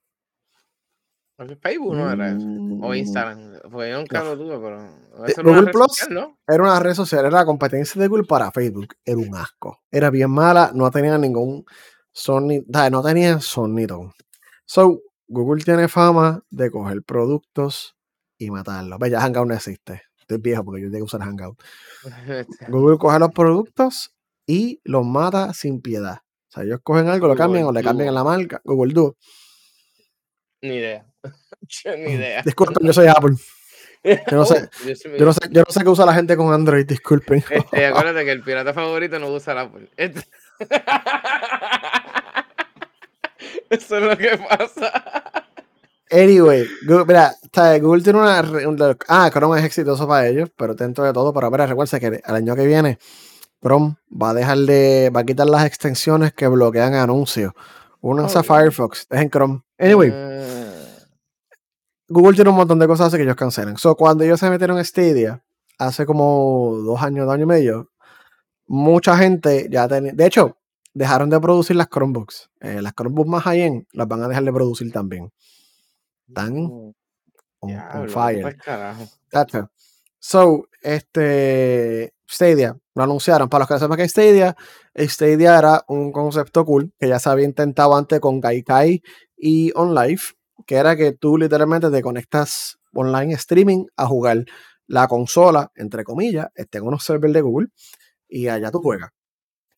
Facebook 1.60 1.94
no 1.94 2.10
era 2.10 2.28
eso. 2.28 2.46
O 2.46 2.90
mm, 2.90 2.94
Instagram. 2.94 3.38
Porque 3.70 3.90
yo 3.90 3.98
nunca 3.98 4.22
lo 4.22 4.38
tuve, 4.38 4.58
pero. 4.58 5.05
Eh, 5.26 5.34
Google 5.42 5.70
Plus 5.72 6.06
era 6.46 6.62
una 6.62 6.78
red 6.78 6.94
social, 6.94 7.20
era 7.20 7.38
la 7.38 7.44
competencia 7.44 8.00
de 8.00 8.08
Google 8.08 8.24
para 8.24 8.50
Facebook. 8.50 8.94
Era 9.04 9.18
un 9.18 9.34
asco. 9.34 9.80
Era 9.90 10.10
bien 10.10 10.30
mala, 10.30 10.72
no 10.74 10.90
tenía 10.90 11.16
ningún 11.16 11.64
son 12.16 12.48
no 12.48 13.02
tenía 13.02 13.40
sonido. 13.40 14.14
So, 14.64 15.02
Google 15.28 15.62
tiene 15.62 15.86
fama 15.86 16.42
de 16.50 16.70
coger 16.70 17.02
productos 17.02 17.94
y 18.38 18.50
matarlos. 18.50 18.98
Ve, 18.98 19.10
ya 19.10 19.20
Hangout 19.20 19.48
no 19.48 19.54
existe. 19.54 20.02
Estoy 20.18 20.38
viejo 20.38 20.64
porque 20.64 20.82
yo 20.82 20.90
tengo 20.90 21.04
que 21.06 21.14
usar 21.14 21.20
Hangout. 21.20 21.62
Google 22.68 22.98
coge 22.98 23.18
los 23.18 23.32
productos 23.32 24.14
y 24.46 24.80
los 24.84 25.04
mata 25.04 25.52
sin 25.52 25.82
piedad. 25.82 26.20
O 26.48 26.50
sea, 26.50 26.62
ellos 26.64 26.80
cogen 26.82 27.08
algo, 27.08 27.28
lo 27.28 27.36
cambian 27.36 27.64
o 27.64 27.72
le 27.72 27.82
cambian 27.82 28.14
la 28.14 28.24
marca. 28.24 28.62
Google 28.64 28.94
Duo. 28.94 29.16
Ni 30.62 30.76
idea. 30.76 31.06
ni 31.98 32.12
idea. 32.12 32.42
Disculpen, 32.42 32.86
yo 32.86 32.92
soy 32.94 33.08
Apple. 33.08 33.36
Yo 34.30 34.36
no, 34.36 34.46
sé, 34.46 34.68
oh, 34.68 35.16
yo, 35.18 35.24
no 35.24 35.32
sé, 35.32 35.40
yo 35.50 35.62
no 35.66 35.72
sé 35.72 35.82
qué 35.82 35.88
usa 35.88 36.06
la 36.06 36.14
gente 36.14 36.36
con 36.36 36.52
Android, 36.52 36.86
disculpen. 36.86 37.42
Este, 37.50 37.86
acuérdate 37.88 38.24
que 38.24 38.30
el 38.30 38.42
pirata 38.42 38.72
favorito 38.72 39.18
no 39.18 39.28
usa 39.28 39.52
el 39.52 39.58
Apple. 39.58 39.90
Este 39.96 40.20
Eso 43.70 43.98
es 43.98 44.02
lo 44.04 44.16
que 44.16 44.38
pasa. 44.38 45.34
Anyway, 46.10 46.66
Google, 46.86 47.04
mira, 47.04 47.34
Google 47.80 48.02
tiene 48.02 48.20
una, 48.20 48.44
Ah, 49.08 49.28
Chrome 49.32 49.58
es 49.58 49.64
exitoso 49.64 50.06
para 50.06 50.28
ellos, 50.28 50.48
pero 50.56 50.74
dentro 50.74 51.04
de 51.04 51.12
todo, 51.12 51.32
pero 51.34 51.50
mira, 51.50 51.66
recuerda 51.66 51.98
que 51.98 52.06
el 52.06 52.34
año 52.34 52.54
que 52.54 52.64
viene 52.64 52.98
Chrome 53.60 53.96
va 54.10 54.30
a 54.30 54.34
dejar 54.34 54.58
de. 54.58 55.10
va 55.14 55.20
a 55.20 55.24
quitar 55.24 55.48
las 55.48 55.66
extensiones 55.66 56.32
que 56.32 56.46
bloquean 56.46 56.94
anuncios. 56.94 57.52
Únanse 58.00 58.38
a 58.38 58.44
Firefox, 58.44 59.08
es 59.10 59.20
en 59.20 59.30
Chrome. 59.30 59.62
Anyway. 59.78 60.12
Ah. 60.14 60.65
Google 62.08 62.34
tiene 62.34 62.50
un 62.50 62.56
montón 62.56 62.78
de 62.78 62.86
cosas 62.86 63.12
que 63.14 63.22
ellos 63.22 63.36
cancelan. 63.36 63.76
So, 63.76 63.96
cuando 63.96 64.24
ellos 64.24 64.38
se 64.38 64.48
metieron 64.50 64.78
en 64.78 64.84
Stadia, 64.84 65.42
hace 65.78 66.06
como 66.06 66.76
dos 66.84 67.02
años, 67.02 67.26
dos 67.26 67.34
años 67.34 67.44
y 67.44 67.48
medio, 67.48 67.90
mucha 68.66 69.16
gente 69.16 69.68
ya 69.70 69.88
tenía. 69.88 70.12
De 70.12 70.26
hecho, 70.26 70.56
dejaron 70.94 71.30
de 71.30 71.40
producir 71.40 71.76
las 71.76 71.88
Chromebooks. 71.88 72.50
Eh, 72.60 72.80
las 72.80 72.92
Chromebooks 72.94 73.28
más 73.28 73.42
high-end 73.44 73.86
las 73.92 74.08
van 74.08 74.22
a 74.22 74.28
dejar 74.28 74.44
de 74.44 74.52
producir 74.52 74.90
también. 74.92 75.30
Están 76.28 76.54
mm, 76.54 76.94
on, 77.60 78.08
fire. 78.08 78.56
So, 80.18 80.68
este 80.82 82.14
Stadia 82.28 82.76
lo 82.94 83.02
anunciaron. 83.02 83.48
Para 83.48 83.60
los 83.60 83.68
que 83.68 83.74
no 83.74 83.80
sepan 83.80 83.96
que 83.98 84.08
Stadia, 84.08 84.56
Stadia 84.94 85.58
era 85.58 85.84
un 85.88 86.12
concepto 86.12 86.64
cool 86.64 86.92
que 86.98 87.08
ya 87.08 87.18
se 87.18 87.28
había 87.28 87.44
intentado 87.44 87.94
antes 87.94 88.18
con 88.20 88.40
Gaikai 88.40 89.02
y 89.36 89.72
OnLive, 89.74 90.22
que 90.64 90.76
era 90.76 90.96
que 90.96 91.12
tú 91.12 91.36
literalmente 91.36 91.90
te 91.90 92.02
conectas 92.02 92.78
online 92.92 93.34
streaming 93.34 93.84
a 93.96 94.06
jugar 94.06 94.44
la 94.86 95.08
consola, 95.08 95.70
entre 95.74 96.04
comillas, 96.04 96.48
este, 96.54 96.78
en 96.78 96.84
unos 96.84 97.04
servers 97.04 97.32
de 97.34 97.40
Google, 97.40 97.68
y 98.28 98.48
allá 98.48 98.70
tú 98.70 98.80
juegas. 98.80 99.10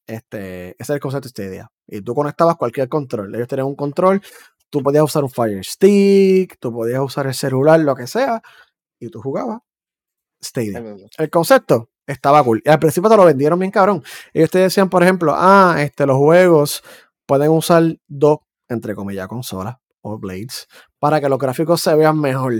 Este, 0.06 0.70
ese 0.70 0.76
es 0.78 0.90
el 0.90 1.00
concepto 1.00 1.28
de 1.28 1.30
Stadia. 1.30 1.70
Y 1.86 2.00
tú 2.02 2.14
conectabas 2.14 2.56
cualquier 2.56 2.88
control. 2.88 3.34
Ellos 3.34 3.48
tenían 3.48 3.66
un 3.66 3.76
control, 3.76 4.22
tú 4.70 4.82
podías 4.82 5.04
usar 5.04 5.24
un 5.24 5.30
Fire 5.30 5.64
Stick, 5.64 6.58
tú 6.58 6.72
podías 6.72 7.00
usar 7.00 7.26
el 7.26 7.34
celular, 7.34 7.80
lo 7.80 7.94
que 7.94 8.06
sea, 8.06 8.42
y 8.98 9.08
tú 9.08 9.20
jugabas 9.20 9.60
Stadia. 10.42 10.82
El 11.18 11.30
concepto 11.30 11.90
estaba 12.06 12.42
cool. 12.44 12.62
Y 12.64 12.70
al 12.70 12.78
principio 12.78 13.10
te 13.10 13.16
lo 13.16 13.24
vendieron 13.24 13.58
bien 13.58 13.70
cabrón. 13.70 14.02
Ellos 14.32 14.50
te 14.50 14.60
decían, 14.60 14.88
por 14.88 15.02
ejemplo, 15.02 15.34
ah, 15.36 15.76
este, 15.80 16.06
los 16.06 16.16
juegos 16.16 16.82
pueden 17.26 17.50
usar 17.50 17.82
dos, 18.06 18.38
entre 18.68 18.94
comillas, 18.94 19.28
consolas 19.28 19.76
o 20.08 20.18
blades, 20.18 20.66
para 20.98 21.20
que 21.20 21.28
los 21.28 21.38
gráficos 21.38 21.80
se 21.80 21.94
vean 21.94 22.20
mejor. 22.20 22.54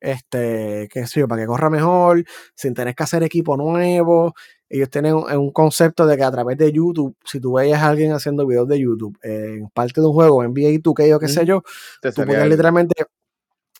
Este, 0.00 0.88
qué 0.90 1.06
sé 1.06 1.20
yo, 1.20 1.28
para 1.28 1.42
que 1.42 1.46
corra 1.46 1.68
mejor, 1.68 2.24
sin 2.54 2.72
tener 2.72 2.94
que 2.94 3.02
hacer 3.02 3.22
equipo 3.22 3.56
nuevo. 3.56 4.34
Ellos 4.68 4.88
tienen 4.88 5.14
un, 5.14 5.50
concepto 5.50 6.06
de 6.06 6.16
que 6.16 6.24
a 6.24 6.30
través 6.30 6.56
de 6.56 6.72
YouTube, 6.72 7.16
si 7.24 7.40
tú 7.40 7.54
veías 7.54 7.82
a 7.82 7.88
alguien 7.88 8.12
haciendo 8.12 8.46
videos 8.46 8.68
de 8.68 8.80
YouTube 8.80 9.18
en 9.22 9.68
parte 9.70 10.00
de 10.00 10.06
un 10.06 10.14
juego, 10.14 10.42
NBA 10.42 10.80
2K 10.80 11.16
o 11.16 11.18
qué 11.18 11.28
sé 11.28 11.44
yo, 11.44 11.62
tú 12.00 12.24
puedes 12.24 12.48
literalmente 12.48 12.94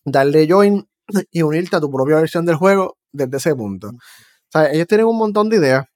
darle 0.05 0.47
join 0.49 0.87
y 1.31 1.43
unirte 1.43 1.77
a 1.77 1.81
tu 1.81 1.91
propia 1.91 2.17
versión 2.17 2.45
del 2.45 2.57
juego 2.57 2.99
desde 3.13 3.37
ese 3.37 3.55
punto. 3.55 3.89
O 3.89 4.51
sea, 4.51 4.71
ellos 4.73 4.87
tienen 4.87 5.07
un 5.07 5.17
montón 5.17 5.49
de 5.49 5.57
ideas 5.57 5.87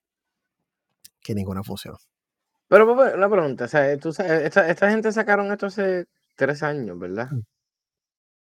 que 1.21 1.35
ninguna 1.35 1.63
funciona. 1.63 1.97
Pero 2.67 2.91
una 2.93 3.29
pregunta, 3.29 3.65
o 3.65 3.67
sea, 3.67 3.97
tú 3.97 4.09
esta, 4.09 4.69
esta, 4.69 4.89
gente 4.89 5.11
sacaron 5.11 5.51
esto 5.51 5.67
hace 5.67 6.05
tres 6.35 6.63
años, 6.63 6.97
¿verdad? 6.99 7.29
Mm. 7.31 7.41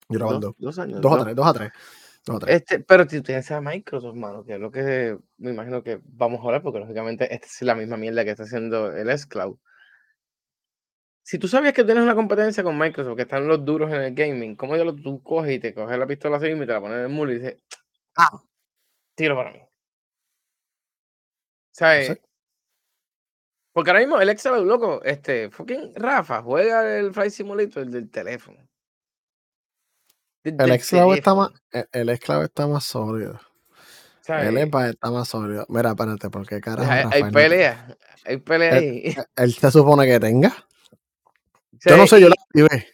Yo 0.10 0.20
dos, 0.20 0.56
dos, 0.58 0.80
años. 0.80 1.02
Dos, 1.02 1.20
a 1.20 1.24
tres, 1.24 1.36
dos 1.36 1.48
a 1.48 1.54
tres. 1.54 1.72
Este, 2.48 2.80
pero 2.80 3.08
si 3.08 3.22
tienes 3.22 3.52
a 3.52 3.60
Microsoft, 3.60 4.16
mano, 4.16 4.44
que 4.44 4.54
es 4.54 4.60
lo 4.60 4.72
que 4.72 5.18
me 5.38 5.52
imagino 5.52 5.84
que 5.84 6.00
vamos 6.04 6.40
a 6.40 6.44
hablar, 6.46 6.62
porque 6.62 6.80
lógicamente 6.80 7.34
esta 7.34 7.48
es 7.48 7.62
la 7.64 7.76
misma 7.76 7.98
mierda 7.98 8.24
que 8.24 8.32
está 8.32 8.44
haciendo 8.44 8.96
el 8.96 9.10
S-Cloud. 9.10 9.58
Si 11.26 11.38
tú 11.40 11.48
sabías 11.48 11.74
que 11.74 11.84
tienes 11.84 12.04
una 12.04 12.16
competencia 12.16 12.64
con 12.64 12.78
Microsoft, 12.78 13.16
que 13.16 13.22
están 13.24 13.48
los 13.48 13.64
duros 13.64 13.92
en 13.92 14.02
el 14.02 14.14
gaming, 14.14 14.56
¿cómo 14.56 14.76
yo 14.76 14.86
lo, 14.86 14.96
tú 14.96 15.22
coges 15.22 15.54
y 15.54 15.60
te 15.60 15.74
coges 15.74 15.98
la 15.98 16.08
pistola 16.08 16.38
así 16.38 16.48
y 16.48 16.60
te 16.60 16.66
la 16.66 16.82
pones 16.82 16.98
en 16.98 17.04
el 17.04 17.10
muro 17.10 17.32
y 17.32 17.40
dices, 17.40 17.58
ah, 18.18 18.42
tiro 19.16 19.36
para 19.36 19.52
mí? 19.52 19.60
¿Sabes? 21.72 22.22
Porque 23.74 23.90
ahora 23.90 24.02
mismo 24.02 24.22
el 24.22 24.30
Excel, 24.30 24.64
loco, 24.64 25.02
este, 25.04 25.50
fucking 25.50 25.96
Rafa, 25.96 26.44
juega 26.44 26.98
el 26.98 27.12
Flight 27.12 27.32
Simulator 27.32 27.88
del 27.88 28.10
teléfono. 28.10 28.58
El 30.44 30.72
esclavo 30.72 31.16
está 31.16 31.34
más, 31.34 31.50
e, 31.72 31.86
el, 31.92 32.10
esclavo 32.10 32.44
está 32.44 32.68
más 32.68 32.84
sólido. 32.84 33.40
El 34.28 34.58
EPA 34.58 34.90
está 34.90 35.10
más 35.10 35.28
sólido. 35.28 35.66
Mira, 35.70 35.90
espérate, 35.90 36.30
porque 36.30 36.62
carajo. 36.62 36.90
Hay, 36.90 37.24
hay 37.24 37.32
pelea, 37.32 37.98
hay 38.26 38.38
pelea 38.38 38.76
ahí. 38.76 39.16
Él, 39.36 39.54
se 39.54 39.72
supone 39.72 40.06
que 40.06 40.20
tenga. 40.20 40.54
yo 41.86 41.98
no 41.98 42.06
sé, 42.06 42.22
yo 42.22 42.30
la 42.30 42.36
activé. 42.40 42.88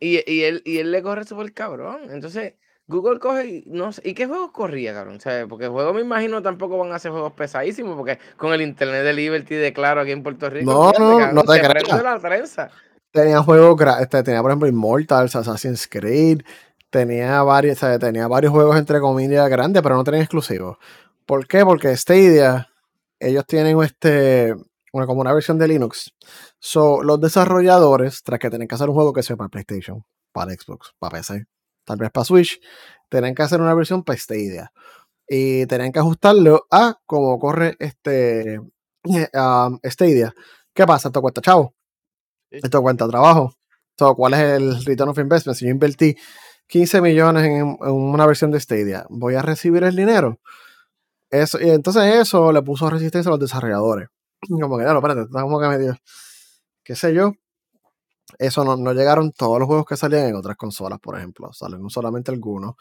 Y, 0.00 0.30
y, 0.30 0.44
él, 0.44 0.62
y 0.64 0.78
él 0.78 0.92
le 0.92 1.02
corre 1.02 1.24
súper 1.24 1.52
cabrón. 1.52 2.10
Entonces, 2.10 2.54
Google 2.92 3.18
coge 3.18 3.46
y 3.46 3.64
no 3.66 3.92
sé. 3.92 4.02
¿Y 4.04 4.14
qué 4.14 4.26
juegos 4.26 4.52
corría, 4.52 4.92
cabrón? 4.92 5.18
Porque 5.48 5.66
juegos 5.66 5.94
me 5.94 6.02
imagino 6.02 6.42
tampoco 6.42 6.78
van 6.78 6.92
a 6.92 6.98
ser 6.98 7.10
juegos 7.10 7.32
pesadísimos, 7.32 7.96
porque 7.96 8.18
con 8.36 8.52
el 8.52 8.62
internet 8.62 9.02
de 9.02 9.12
Liberty 9.12 9.54
de 9.56 9.72
claro 9.72 10.02
aquí 10.02 10.12
en 10.12 10.22
Puerto 10.22 10.48
Rico. 10.48 10.70
No, 10.70 10.92
no, 10.92 11.32
no 11.32 11.42
te 11.42 11.60
creas. 11.60 12.70
Tenía 13.10 13.42
juegos, 13.42 13.80
este, 14.00 14.22
tenía 14.22 14.40
por 14.40 14.50
ejemplo 14.50 14.68
Immortals, 14.68 15.36
Assassin's 15.36 15.86
Creed, 15.86 16.42
tenía 16.88 17.42
varios, 17.42 17.78
tenía 18.00 18.28
varios 18.28 18.52
juegos 18.52 18.78
entre 18.78 19.00
comillas 19.00 19.48
grandes, 19.50 19.82
pero 19.82 19.96
no 19.96 20.04
tenía 20.04 20.20
exclusivos. 20.20 20.78
¿Por 21.26 21.46
qué? 21.46 21.64
Porque 21.64 21.96
Stadia, 21.96 22.68
ellos 23.20 23.46
tienen 23.46 23.80
este, 23.82 24.54
una, 24.92 25.06
como 25.06 25.20
una 25.20 25.32
versión 25.32 25.58
de 25.58 25.68
Linux. 25.68 26.14
So, 26.58 27.02
los 27.02 27.20
desarrolladores, 27.20 28.22
tras 28.22 28.38
que 28.38 28.50
tienen 28.50 28.68
que 28.68 28.74
hacer 28.74 28.88
un 28.88 28.94
juego 28.94 29.12
que 29.12 29.22
sea 29.22 29.36
para 29.36 29.48
PlayStation, 29.48 30.04
para 30.32 30.52
Xbox, 30.52 30.94
para 30.98 31.18
PC, 31.18 31.46
tal 31.84 31.98
vez 31.98 32.10
para 32.10 32.24
Switch, 32.24 32.60
tienen 33.08 33.34
que 33.34 33.42
hacer 33.42 33.60
una 33.60 33.74
versión 33.74 34.02
para 34.04 34.18
Stadia. 34.18 34.72
Y 35.28 35.66
tienen 35.66 35.92
que 35.92 35.98
ajustarlo 35.98 36.66
a 36.70 36.98
cómo 37.06 37.38
corre 37.38 37.76
este 37.78 38.60
um, 39.04 39.78
Stadia. 39.84 40.34
¿Qué 40.74 40.86
pasa? 40.86 41.08
Esto 41.08 41.20
cuesta 41.20 41.40
chavo. 41.40 41.74
Esto 42.50 42.82
cuenta 42.82 43.08
trabajo. 43.08 43.54
So, 43.98 44.14
¿Cuál 44.14 44.34
es 44.34 44.40
el 44.40 44.84
return 44.84 45.10
of 45.10 45.18
investment? 45.18 45.58
Si 45.58 45.64
yo 45.66 45.70
invertí 45.70 46.16
15 46.72 47.02
millones 47.02 47.44
en, 47.44 47.76
una 47.80 48.26
versión 48.26 48.50
de 48.50 48.58
Stadia. 48.58 49.04
¿Voy 49.10 49.34
a 49.34 49.42
recibir 49.42 49.84
el 49.84 49.94
dinero? 49.94 50.40
Eso, 51.30 51.60
y 51.60 51.70
entonces 51.70 52.02
eso 52.16 52.50
le 52.52 52.62
puso 52.62 52.88
resistencia 52.88 53.28
a 53.28 53.32
los 53.32 53.40
desarrolladores. 53.40 54.08
Como 54.48 54.78
que, 54.78 54.84
no, 54.84 54.96
espérate, 54.96 55.22
está 55.22 55.42
como 55.42 55.60
que 55.60 55.68
medio, 55.68 55.96
qué 56.82 56.96
sé 56.96 57.14
yo. 57.14 57.34
Eso 58.42 58.64
no, 58.64 58.76
no, 58.76 58.92
llegaron 58.92 59.30
todos 59.30 59.60
los 59.60 59.68
juegos 59.68 59.86
que 59.86 59.96
salían 59.96 60.26
en 60.26 60.34
otras 60.34 60.56
consolas, 60.56 60.98
por 60.98 61.16
ejemplo. 61.16 61.52
Salen 61.52 61.88
solamente 61.88 62.32
algunos. 62.32 62.74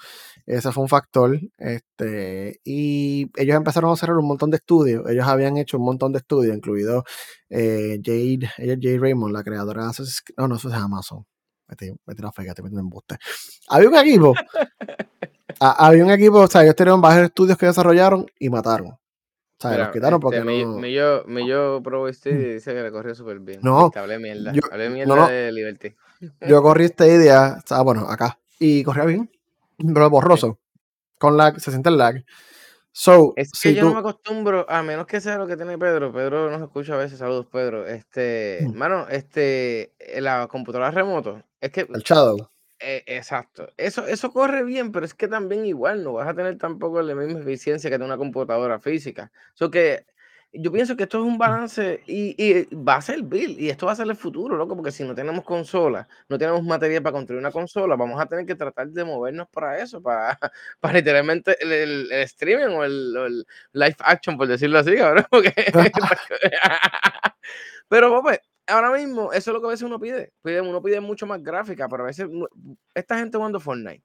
Ese 0.48 0.72
fue 0.72 0.82
un 0.82 0.90
factor. 0.90 1.40
Este, 1.58 2.60
y 2.64 3.30
ellos 3.36 3.56
empezaron 3.56 3.92
a 3.92 3.94
hacer 3.94 4.12
un 4.12 4.28
montón 4.28 4.50
de 4.50 4.58
estudios. 4.58 5.08
Ellos 5.08 5.28
habían 5.28 5.58
hecho 5.58 5.78
un 5.78 5.86
montón 5.86 6.14
de 6.14 6.18
estudios, 6.18 6.56
incluido 6.56 7.04
eh, 7.50 8.00
Jade, 8.04 8.50
ella 8.58 8.76
Jade 8.82 8.98
Raymond, 9.00 9.34
la 9.34 9.44
creadora 9.44 9.84
de 9.84 9.90
Assassin's 9.90 10.24
No, 10.36 10.48
no, 10.48 10.56
eso 10.56 10.70
es 10.70 10.76
Amazon. 10.76 11.26
Metí, 11.68 11.92
metí 12.06 12.22
la 12.24 12.32
fe, 12.32 12.54
te 12.54 12.64
meten 12.64 12.80
en 12.80 12.90
buste. 12.90 13.18
Había 13.70 13.90
un 13.90 13.96
equipo. 13.96 14.34
había 15.60 16.04
un 16.04 16.12
equipo, 16.12 16.40
o 16.40 16.48
sea, 16.48 16.64
ellos 16.64 16.76
tenían 16.76 17.02
varios 17.02 17.26
estudios 17.28 17.58
que 17.58 17.68
desarrollaron 17.68 18.26
y 18.40 18.50
mataron. 18.50 18.98
O 19.64 19.70
sea, 19.70 19.78
los 19.78 19.90
quitaron 19.90 20.20
porque 20.20 20.40
este, 20.40 20.66
no... 20.66 20.78
Mi, 20.78 20.92
yo, 20.92 21.24
mi 21.28 21.48
yo 21.48 21.82
probé 21.84 22.10
este 22.10 22.32
y 22.32 22.54
dice 22.54 22.74
que 22.74 22.82
le 22.82 22.92
corrió 22.92 23.14
súper 23.14 23.40
bien. 23.40 23.60
No. 23.62 23.92
hablé 23.94 24.18
mierda. 24.18 24.52
Yo, 24.54 24.62
hablé 24.72 24.90
mierda 24.90 25.16
no, 25.16 25.22
no. 25.22 25.28
de 25.28 25.52
Liberty. 25.52 25.96
Yo 26.48 26.64
corrí 26.64 26.86
esta 26.86 27.06
idea, 27.06 27.58
o 27.64 27.68
sea, 27.68 27.82
bueno, 27.82 28.08
acá. 28.10 28.40
Y 28.58 28.84
corría 28.84 29.06
bien. 29.06 29.30
Pero 29.78 30.10
borroso. 30.10 30.58
Con 31.20 31.38
lag, 31.38 31.60
se 31.60 31.70
siente 31.70 31.90
el 31.90 31.98
lag. 31.98 32.24
So, 32.92 33.34
es 33.36 33.52
que 33.52 33.76
yo 33.76 33.86
no 33.86 33.94
me 33.94 34.00
acostumbro, 34.00 34.66
a 34.68 34.82
menos 34.82 35.06
que 35.06 35.22
sea 35.22 35.38
lo 35.38 35.48
que 35.48 35.56
tiene 35.56 35.78
Pedro. 35.78 36.12
Pedro 36.12 36.50
nos 36.50 36.62
escucha 36.62 36.96
a 36.96 36.98
veces. 36.98 37.20
Saludos, 37.20 37.46
Pedro. 37.46 37.86
Este, 37.86 38.60
mm. 38.68 38.76
mano, 38.76 39.08
este, 39.10 39.94
la 40.20 40.48
computadora 40.48 40.90
remoto. 40.90 41.42
Es 41.62 41.72
que. 41.72 41.82
El 41.82 42.02
Shadow. 42.02 42.50
Eh, 42.84 43.04
exacto. 43.06 43.72
Eso, 43.78 44.08
eso 44.08 44.32
corre 44.32 44.64
bien, 44.64 44.92
pero 44.92 45.06
es 45.06 45.14
que 45.14 45.28
también 45.28 45.66
igual 45.66 46.04
no 46.04 46.14
vas 46.14 46.28
a 46.28 46.34
tener 46.34 46.58
tampoco 46.58 47.02
la 47.02 47.14
misma 47.14 47.40
eficiencia 47.40 47.90
que 47.90 47.98
tiene 47.98 48.06
una 48.06 48.18
computadora 48.18 48.80
física. 48.80 49.32
So 49.54 49.70
que 49.70 50.06
yo 50.54 50.72
pienso 50.72 50.98
que 50.98 51.04
esto 51.04 51.20
es 51.20 51.26
un 51.26 51.38
balance 51.38 52.02
y, 52.08 52.36
y, 52.38 52.76
va 52.76 52.96
a 52.96 53.02
ser 53.02 53.22
Bill 53.24 53.58
y 53.60 53.70
esto 53.70 53.86
va 53.86 53.94
a 53.94 53.96
ser 53.96 54.08
el 54.08 54.16
futuro, 54.16 54.58
loco, 54.58 54.76
porque 54.76 54.92
si 54.92 55.04
no 55.04 55.16
tenemos 55.16 55.46
consola, 55.46 56.08
no 56.28 56.38
tenemos 56.38 56.64
material 56.64 57.04
para 57.04 57.14
construir 57.14 57.40
una 57.40 57.52
consola, 57.52 57.96
vamos 57.96 58.20
a 58.20 58.26
tener 58.26 58.46
que 58.46 58.56
tratar 58.56 58.90
de 58.90 59.04
movernos 59.06 59.48
para 59.50 59.78
eso, 59.78 60.02
para, 60.02 60.38
para 60.80 60.94
literalmente 60.96 61.56
el, 61.62 62.12
streaming 62.12 62.76
o 62.76 62.84
el, 62.84 63.16
el, 63.16 63.46
live 63.74 63.96
action, 64.00 64.38
por 64.38 64.48
decirlo 64.48 64.80
así, 64.80 64.96
cabrón. 64.96 65.26
pero, 67.88 68.22
pues, 68.22 68.40
ahora 68.68 68.92
mismo, 68.92 69.34
eso 69.34 69.52
es 69.52 69.54
lo 69.54 69.62
que 69.62 69.68
a 69.68 69.72
veces 69.72 69.84
uno 69.84 70.00
pide. 70.00 70.34
Uno 70.44 70.82
pide 70.82 71.00
mucho 71.02 71.26
más 71.26 71.42
gráfica, 71.42 71.88
pero 71.90 72.04
a 72.04 72.08
veces 72.08 72.28
esta 72.94 73.18
gente 73.18 73.38
jugando 73.38 73.60
Fortnite. 73.60 74.04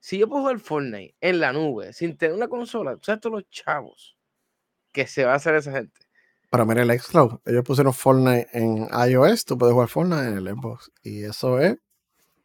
Si 0.00 0.18
yo 0.18 0.28
puedo 0.28 0.42
jugar 0.42 0.60
Fortnite 0.60 1.16
en 1.20 1.40
la 1.40 1.52
nube 1.52 1.92
sin 1.92 2.16
tener 2.16 2.36
una 2.36 2.48
consola, 2.48 2.96
¿sabes 3.02 3.20
todos 3.20 3.36
los 3.36 3.50
chavos 3.50 4.16
que 4.92 5.06
se 5.06 5.24
va 5.24 5.32
a 5.32 5.36
hacer 5.36 5.54
esa 5.54 5.72
gente? 5.72 6.00
Para 6.50 6.64
mí 6.64 6.72
el 6.80 6.98
Xcloud, 6.98 7.40
ellos 7.44 7.64
pusieron 7.64 7.92
Fortnite 7.92 8.48
en 8.52 8.88
iOS, 9.08 9.44
tú 9.44 9.58
puedes 9.58 9.74
jugar 9.74 9.88
Fortnite 9.88 10.28
en 10.28 10.38
el 10.38 10.48
Xbox. 10.48 10.90
Y 11.02 11.24
eso 11.24 11.58
es 11.58 11.76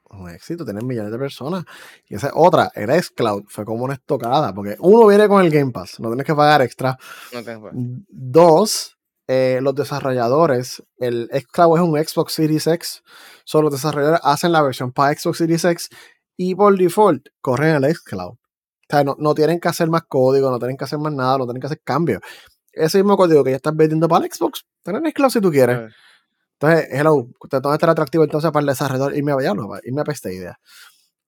un 0.10 0.30
éxito, 0.30 0.66
tener 0.66 0.84
millones 0.84 1.12
de 1.12 1.18
personas. 1.18 1.64
Y 2.08 2.16
esa 2.16 2.32
otra, 2.34 2.72
el 2.76 2.92
Xcloud, 2.92 3.46
fue 3.48 3.64
como 3.66 3.86
una 3.86 3.94
estocada, 3.94 4.54
porque 4.54 4.76
uno 4.80 5.08
viene 5.08 5.28
con 5.28 5.44
el 5.44 5.52
Game 5.52 5.72
Pass, 5.72 6.00
no 6.00 6.10
tienes 6.10 6.26
que 6.26 6.36
pagar 6.36 6.62
extra. 6.62 6.98
No 7.32 7.72
Dos, 8.10 8.98
eh, 9.28 9.60
los 9.62 9.74
desarrolladores, 9.76 10.84
el 10.98 11.30
xCloud 11.32 11.78
es 11.78 11.84
un 11.84 12.04
Xbox 12.04 12.34
Series 12.34 12.68
X, 12.68 13.04
solo 13.46 13.70
los 13.70 13.74
desarrolladores 13.74 14.22
hacen 14.24 14.52
la 14.52 14.62
versión 14.62 14.92
para 14.92 15.14
Xbox 15.18 15.38
Series 15.38 15.64
X 15.64 15.90
y 16.36 16.56
por 16.56 16.78
default 16.78 17.28
corren 17.42 17.84
el 17.84 17.96
xCloud. 17.96 18.34
O 18.34 18.38
sea, 18.90 19.04
no, 19.04 19.34
tienen 19.34 19.60
que 19.60 19.70
hacer 19.70 19.90
más 19.90 20.04
código, 20.04 20.52
no 20.52 20.60
tienen 20.60 20.78
que 20.78 20.84
hacer 20.84 21.00
más 21.00 21.14
nada, 21.14 21.38
no 21.38 21.46
tienen 21.46 21.62
que 21.62 21.68
hacer 21.68 21.82
cambios. 21.84 22.22
Ese 22.74 22.98
mismo 22.98 23.16
código 23.16 23.44
que 23.44 23.52
ya 23.52 23.56
estás 23.56 23.76
vendiendo 23.76 24.08
para 24.08 24.26
el 24.26 24.32
Xbox, 24.32 24.66
ten 24.84 24.96
el 24.96 25.12
xCloud 25.12 25.30
si 25.30 25.42
tú 25.42 25.52
quieres. 25.52 25.94
Entonces, 26.60 26.88
hello, 26.92 27.28
¿dónde 27.50 27.76
está 27.76 27.92
atractivo 27.92 28.24
entonces 28.24 28.52
para 28.52 28.62
el 28.62 28.68
desarrollador 28.68 29.16
irme 29.16 29.32
a 29.32 29.36
Vallarno, 29.36 29.70
irme 29.84 30.02
a 30.02 30.12
esta 30.12 30.32
idea? 30.32 30.60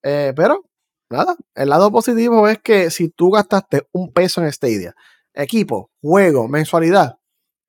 Eh, 0.04 0.34
pero, 0.36 0.64
nada, 1.10 1.36
el 1.56 1.70
lado 1.70 1.92
positivo 1.92 2.48
es 2.48 2.60
que 2.60 2.92
si 2.92 3.10
tú 3.10 3.32
gastaste 3.32 3.88
un 3.92 4.12
peso 4.12 4.42
en 4.42 4.52
Stadia, 4.52 4.94
equipo, 5.34 5.92
juego, 6.02 6.48
mensualidad, 6.48 7.18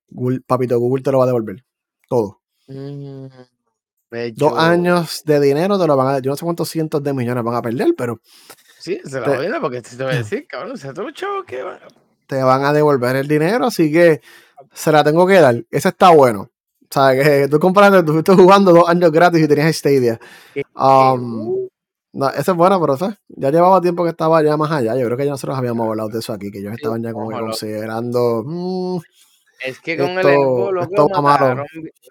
Google, 0.09 0.41
papito, 0.41 0.79
Google 0.79 1.03
te 1.03 1.11
lo 1.11 1.19
va 1.19 1.23
a 1.25 1.27
devolver. 1.27 1.63
Todo. 2.07 2.41
Mm, 2.67 3.27
Dos 4.35 4.57
años 4.57 5.23
de 5.25 5.39
dinero 5.39 5.77
te 5.77 5.85
lo 5.85 5.97
van 5.97 6.15
a 6.15 6.19
Yo 6.19 6.31
no 6.31 6.37
sé 6.37 6.45
cuántos 6.45 6.69
cientos 6.69 7.03
de 7.03 7.13
millones 7.13 7.43
van 7.43 7.55
a 7.55 7.61
perder, 7.61 7.93
pero. 7.97 8.21
Sí, 8.79 8.99
se 9.03 9.19
lo 9.19 9.35
voy 9.35 9.47
a 9.47 9.59
porque 9.59 9.81
te 9.81 10.01
voy 10.01 10.13
a 10.13 10.17
decir, 10.17 10.47
cabrón, 10.49 10.73
o 10.73 10.77
sea, 10.77 10.93
que 11.45 11.63
van. 11.63 11.79
Te 12.25 12.41
van 12.41 12.63
a 12.63 12.73
devolver 12.73 13.15
el 13.17 13.27
dinero, 13.27 13.65
así 13.65 13.91
que 13.91 14.21
se 14.73 14.91
la 14.91 15.03
tengo 15.03 15.27
que 15.27 15.39
dar. 15.39 15.55
Ese 15.69 15.89
está 15.89 16.09
bueno. 16.11 16.49
O 16.89 16.93
sea, 16.93 17.13
que 17.13 17.47
tú 17.51 17.59
compraste, 17.59 18.03
tú 18.03 18.19
estás 18.19 18.35
jugando 18.35 18.71
dos 18.71 18.87
años 18.87 19.11
gratis 19.11 19.43
y 19.43 19.47
tenías 19.47 19.75
Stadia. 19.75 20.19
Um, 20.75 21.67
no, 22.13 22.29
eso 22.29 22.51
es 22.51 22.57
bueno, 22.57 22.79
pero 22.79 22.97
ya 23.27 23.51
llevaba 23.51 23.81
tiempo 23.81 24.03
que 24.03 24.11
estaba 24.11 24.41
ya 24.41 24.55
más 24.57 24.71
allá. 24.71 24.95
Yo 24.95 25.05
creo 25.05 25.17
que 25.17 25.25
ya 25.25 25.31
nosotros 25.31 25.57
habíamos 25.57 25.87
hablado 25.87 26.09
de 26.09 26.19
eso 26.19 26.33
aquí, 26.33 26.49
que 26.49 26.59
ellos 26.59 26.73
estaban 26.73 27.03
ya 27.03 27.11
como 27.13 27.29
considerando. 27.29 28.43
Mm, 28.45 28.99
es 29.59 29.79
que 29.79 29.97
con 29.97 30.11
el 30.11 30.23
Xbox 30.23 30.73
lo, 30.73 31.21
mataron, 31.21 31.65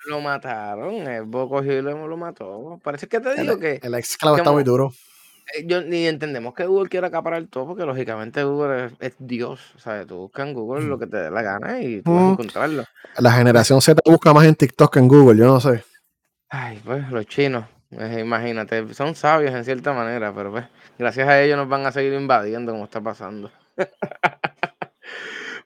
lo 0.07 0.21
mataron. 0.21 0.95
El 0.95 1.25
Xbox 1.25 1.51
cogió 1.51 1.79
y 1.79 1.83
lo, 1.83 2.17
mató. 2.17 2.81
Parece 2.83 3.07
que 3.07 3.21
te 3.21 3.41
digo 3.41 3.59
que. 3.59 3.81
El 3.83 4.03
Xcloud 4.03 4.39
está 4.39 4.53
muy 4.53 4.65
duro. 4.65 4.93
Eh, 5.55 5.65
yo, 5.67 5.81
ni 5.83 6.07
entendemos 6.07 6.55
que 6.55 6.67
Google 6.67 6.89
quiera 6.89 7.07
acaparar 7.09 7.47
todo, 7.47 7.69
porque 7.69 7.85
lógicamente 7.85 8.43
Google 8.43 8.91
es, 8.99 9.15
Dios. 9.19 9.61
O 9.77 9.79
sea, 9.79 10.05
tú 10.05 10.17
buscas 10.17 10.49
en 10.49 10.55
Google 10.55 10.87
lo 10.87 10.99
que 10.99 11.07
te 11.07 11.17
dé 11.17 11.31
la 11.31 11.43
gana 11.43 11.81
y 11.81 12.03
tú 12.03 12.15
vas 12.15 12.23
a 12.23 12.31
encontrarlo. 12.33 12.85
La 13.19 13.33
generación 13.33 13.81
Z 13.81 14.01
busca 14.05 14.33
más 14.33 14.45
en 14.47 14.57
TikTok 14.57 14.93
que 14.93 14.99
en 14.99 15.09
Google, 15.09 15.39
yo 15.39 15.47
no 15.47 15.61
sé. 15.61 15.85
Ay, 16.49 16.81
pues 16.85 17.09
los 17.11 17.27
chinos, 17.27 17.65
eh, 17.91 18.21
imagínate, 18.21 18.93
son 18.95 19.15
sabios 19.15 19.55
en 19.55 19.65
cierta 19.65 19.93
manera, 19.93 20.33
pero 20.35 20.53
pues 20.53 20.65
gracias 20.99 21.29
a 21.29 21.41
ellos 21.43 21.57
nos 21.57 21.69
van 21.69 21.87
a 21.87 21.93
seguir 21.93 22.13
invadiendo 22.15 22.73
como 22.73 22.85
está 22.85 23.01
pasando. 23.01 23.51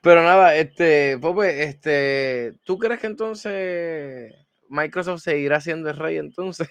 Pero 0.03 0.23
nada, 0.23 0.57
este, 0.57 1.19
Pope, 1.19 1.65
este, 1.65 2.55
¿tú 2.65 2.79
crees 2.79 3.01
que 3.01 3.07
entonces 3.07 4.33
Microsoft 4.69 5.23
seguirá 5.23 5.61
siendo 5.61 5.91
el 5.91 5.97
rey 5.97 6.17
entonces? 6.17 6.69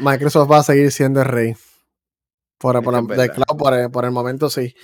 Microsoft 0.00 0.50
va 0.50 0.58
a 0.58 0.62
seguir 0.62 0.90
siendo 0.90 1.20
el 1.20 1.26
rey. 1.26 1.54
Por, 2.58 2.82
por, 2.82 3.06
de 3.06 3.30
cloud, 3.30 3.90
por, 3.92 4.04
el 4.04 4.10
momento 4.10 4.48
sí. 4.48 4.74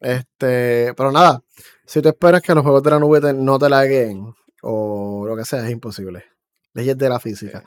Este, 0.00 0.94
pero 0.94 1.12
nada, 1.12 1.42
si 1.84 2.00
tú 2.00 2.08
esperas 2.08 2.42
que 2.42 2.54
los 2.54 2.62
juegos 2.62 2.82
de 2.82 2.90
la 2.90 2.98
nube 2.98 3.32
no 3.34 3.58
te 3.58 3.68
laguen 3.68 4.34
o 4.62 5.24
lo 5.26 5.36
que 5.36 5.44
sea, 5.44 5.64
es 5.64 5.70
imposible. 5.70 6.24
Leyes 6.72 6.96
de 6.96 7.08
la 7.08 7.20
física. 7.20 7.64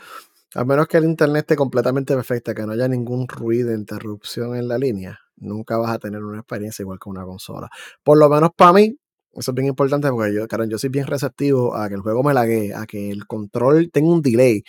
A 0.55 0.63
menos 0.65 0.87
que 0.87 0.97
el 0.97 1.05
internet 1.05 1.41
esté 1.41 1.55
completamente 1.55 2.15
perfecto, 2.15 2.53
que 2.53 2.63
no 2.63 2.73
haya 2.73 2.87
ningún 2.87 3.27
ruido, 3.27 3.73
interrupción 3.73 4.55
en 4.55 4.67
la 4.67 4.77
línea 4.77 5.20
nunca 5.41 5.77
vas 5.77 5.91
a 5.91 5.99
tener 5.99 6.23
una 6.23 6.39
experiencia 6.39 6.83
igual 6.83 6.99
que 6.99 7.09
una 7.09 7.25
consola. 7.25 7.69
Por 8.03 8.17
lo 8.17 8.29
menos 8.29 8.51
para 8.55 8.73
mí, 8.73 8.95
eso 9.33 9.51
es 9.51 9.55
bien 9.55 9.67
importante 9.67 10.09
porque 10.09 10.33
yo, 10.33 10.45
yo 10.47 10.77
soy 10.77 10.89
bien 10.89 11.07
receptivo 11.07 11.75
a 11.75 11.87
que 11.89 11.95
el 11.95 12.01
juego 12.01 12.23
me 12.23 12.33
lague, 12.33 12.73
a 12.73 12.85
que 12.85 13.11
el 13.11 13.25
control 13.27 13.89
tenga 13.91 14.09
un 14.09 14.21
delay. 14.21 14.63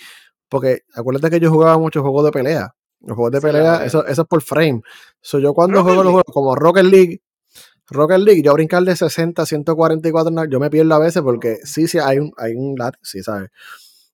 Porque 0.49 0.81
acuérdate 0.95 1.31
que 1.31 1.41
yo 1.41 1.51
jugaba 1.51 1.79
muchos 1.79 2.03
juegos 2.03 2.25
de 2.25 2.31
pelea. 2.31 2.75
Los 3.01 3.17
juegos 3.17 3.33
de 3.33 3.41
pelea, 3.41 3.85
eso, 3.85 4.07
eso, 4.07 4.23
es 4.23 4.29
por 4.29 4.43
frame. 4.43 4.83
So, 5.21 5.39
yo 5.41 5.55
cuando 5.55 5.83
juego 5.83 6.05
los 6.05 6.13
juegos 6.13 6.33
como 6.33 6.55
Rocket 6.55 6.85
League, 6.85 7.23
Rocket 7.89 8.19
League, 8.19 8.43
yo 8.43 8.53
brincar 8.53 8.85
de 8.85 8.95
60 8.95 9.43
a 9.43 9.47
144, 9.47 10.45
yo 10.49 10.61
me 10.61 10.71
pierdo 10.71 10.95
a 10.95 10.99
veces 10.99 11.23
porque 11.23 11.59
sí, 11.65 11.89
sí, 11.89 11.99
hay 11.99 12.19
un, 12.19 12.33
hay 12.37 12.55
un 12.55 12.77
lat, 12.77 12.95
sí, 13.03 13.23
¿sabes? 13.23 13.51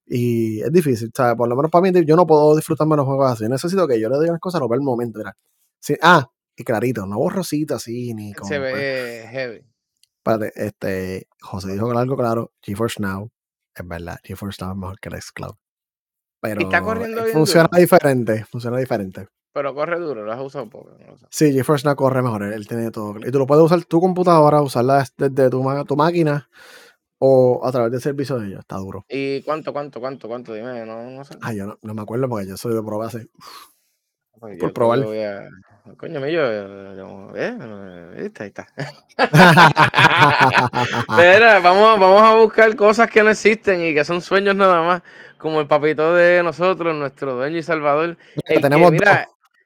Y 0.07 0.61
es 0.62 0.73
difícil, 0.73 1.11
¿sabes? 1.14 1.37
Por 1.37 1.49
lo 1.49 1.57
menos 1.57 1.71
para 1.71 1.90
mí, 1.90 2.05
yo 2.07 2.16
no 2.16 2.27
puedo 2.27 2.57
disfrutarme 2.57 2.97
los 2.97 3.05
juegos 3.05 3.33
así. 3.33 3.44
Yo 3.44 3.51
necesito 3.51 3.87
que 3.87 4.01
yo 4.01 4.09
le 4.09 4.18
diga 4.18 4.33
las 4.33 4.40
cosas 4.40 4.62
a 4.62 4.75
el 4.75 4.81
momento, 4.81 5.18
mira. 5.18 5.37
Sí, 5.81 5.97
ah, 6.03 6.29
y 6.59 6.64
clarito, 6.64 7.07
no 7.07 7.18
borrosito 7.18 7.77
así, 7.77 8.12
ni 8.14 8.35
como. 8.35 8.49
Se 8.49 8.59
ve 8.59 8.71
pues 8.73 9.31
heavy. 9.31 9.64
Espérate, 10.16 10.53
este, 10.57 11.29
José 11.40 11.73
dijo 11.73 11.90
algo 11.97 12.16
claro, 12.16 12.53
GeForce 12.61 13.01
Now, 13.01 13.31
es 13.75 13.87
verdad, 13.87 14.18
GeForce 14.25 14.62
Now 14.62 14.73
es 14.73 14.79
mejor 14.79 15.01
que 15.01 15.09
el 15.09 15.23
Xcloud. 15.23 15.55
Pero 16.40 16.61
está 16.61 16.83
corriendo 16.83 17.25
funciona 17.27 17.71
diferente, 17.79 18.44
funciona 18.44 18.79
diferente. 18.79 19.29
Pero 19.55 19.75
corre 19.75 19.99
duro, 19.99 20.25
lo 20.25 20.33
has 20.33 20.40
usado 20.40 20.64
un 20.64 20.71
poco. 20.71 20.90
No 20.90 21.16
Sí, 21.31 21.53
GeForce 21.53 21.87
Now 21.87 21.97
corre 21.97 22.23
mejor, 22.23 22.42
él 22.42 22.66
tiene 22.66 22.90
todo. 22.90 23.14
Y 23.25 23.31
tú 23.31 23.38
lo 23.38 23.47
puedes 23.47 23.64
usar 23.64 23.85
tu 23.85 24.01
computadora, 24.01 24.61
usarla 24.61 25.07
desde 25.16 25.51
tu, 25.51 25.64
tu 25.87 25.97
máquina 25.97 26.49
o 27.18 27.61
a 27.64 27.73
través 27.73 27.92
del 27.92 28.01
servicio 28.01 28.38
de 28.38 28.49
ellos, 28.49 28.61
está 28.61 28.77
duro. 28.77 29.05
¿Y 29.09 29.42
cuánto, 29.42 29.73
cuánto, 29.73 30.01
cuánto, 30.01 30.29
cuánto? 30.29 30.55
Dime, 30.55 30.85
no, 30.85 31.11
no 31.11 31.25
sé. 31.25 31.37
Ah, 31.40 31.53
yo 31.53 31.66
no, 31.66 31.79
no 31.83 31.94
me 31.94 32.03
acuerdo 32.03 32.29
porque 32.29 32.47
yo 32.47 32.57
soy 32.57 32.75
de 32.75 32.83
hace. 33.05 33.29
Pues 34.38 34.59
por 34.59 34.73
probar. 34.73 35.01
Coño 35.96 36.20
mío, 36.20 36.42
¿eh? 37.35 37.57
Ahí 38.16 38.31
está. 38.46 38.68
vamos, 41.62 42.01
vamos 42.01 42.22
a 42.22 42.35
buscar 42.35 42.74
cosas 42.77 43.11
que 43.11 43.22
no 43.22 43.31
existen 43.31 43.85
y 43.85 43.94
que 43.94 44.05
son 44.05 44.20
sueños 44.20 44.55
nada 44.55 44.83
más, 44.83 45.03
como 45.38 45.61
el 45.61 45.66
papito 45.66 46.14
de 46.14 46.42
nosotros, 46.42 46.94
nuestro 46.94 47.35
dueño 47.35 47.59
y 47.59 47.62
salvador. 47.62 48.16
tenemos, 48.44 48.92
dos, 48.92 49.09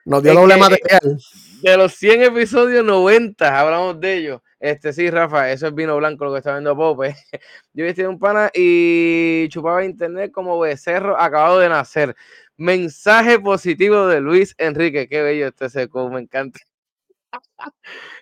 Nos 0.04 0.22
dio 0.22 0.34
doble 0.34 0.56
material. 0.56 1.18
De 1.62 1.76
los 1.76 1.94
100 1.94 2.22
episodios, 2.22 2.84
90 2.84 3.60
hablamos 3.60 4.00
de 4.00 4.14
ellos. 4.14 4.40
Este 4.62 4.92
sí, 4.92 5.10
Rafa, 5.10 5.50
eso 5.50 5.66
es 5.66 5.74
vino 5.74 5.96
blanco 5.96 6.24
lo 6.24 6.32
que 6.32 6.38
está 6.38 6.52
viendo 6.52 6.76
Pope. 6.76 7.16
Yo 7.74 7.84
vestí 7.84 8.02
un 8.02 8.16
pana 8.16 8.48
y 8.54 9.48
chupaba 9.48 9.84
internet 9.84 10.30
como 10.30 10.56
becerro 10.60 11.20
acabado 11.20 11.58
de 11.58 11.68
nacer. 11.68 12.14
Mensaje 12.56 13.38
positivo 13.40 14.06
de 14.06 14.20
Luis 14.20 14.54
Enrique. 14.58 15.08
Qué 15.08 15.22
bello 15.22 15.48
este 15.48 15.70
seco, 15.70 16.08
me 16.10 16.20
encanta. 16.20 16.60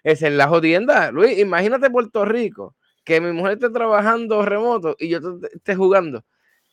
es 0.05 0.23
en 0.23 0.37
la 0.37 0.49
jodienda. 0.49 1.11
Luis, 1.11 1.39
imagínate 1.39 1.91
Puerto 1.91 2.25
Rico, 2.25 2.77
que 3.05 3.21
mi 3.21 3.33
mujer 3.33 3.55
esté 3.55 3.71
trabajando 3.71 4.45
remoto 4.45 4.97
y 4.99 5.09
yo 5.09 5.19
esté 5.53 5.75
jugando. 5.75 6.25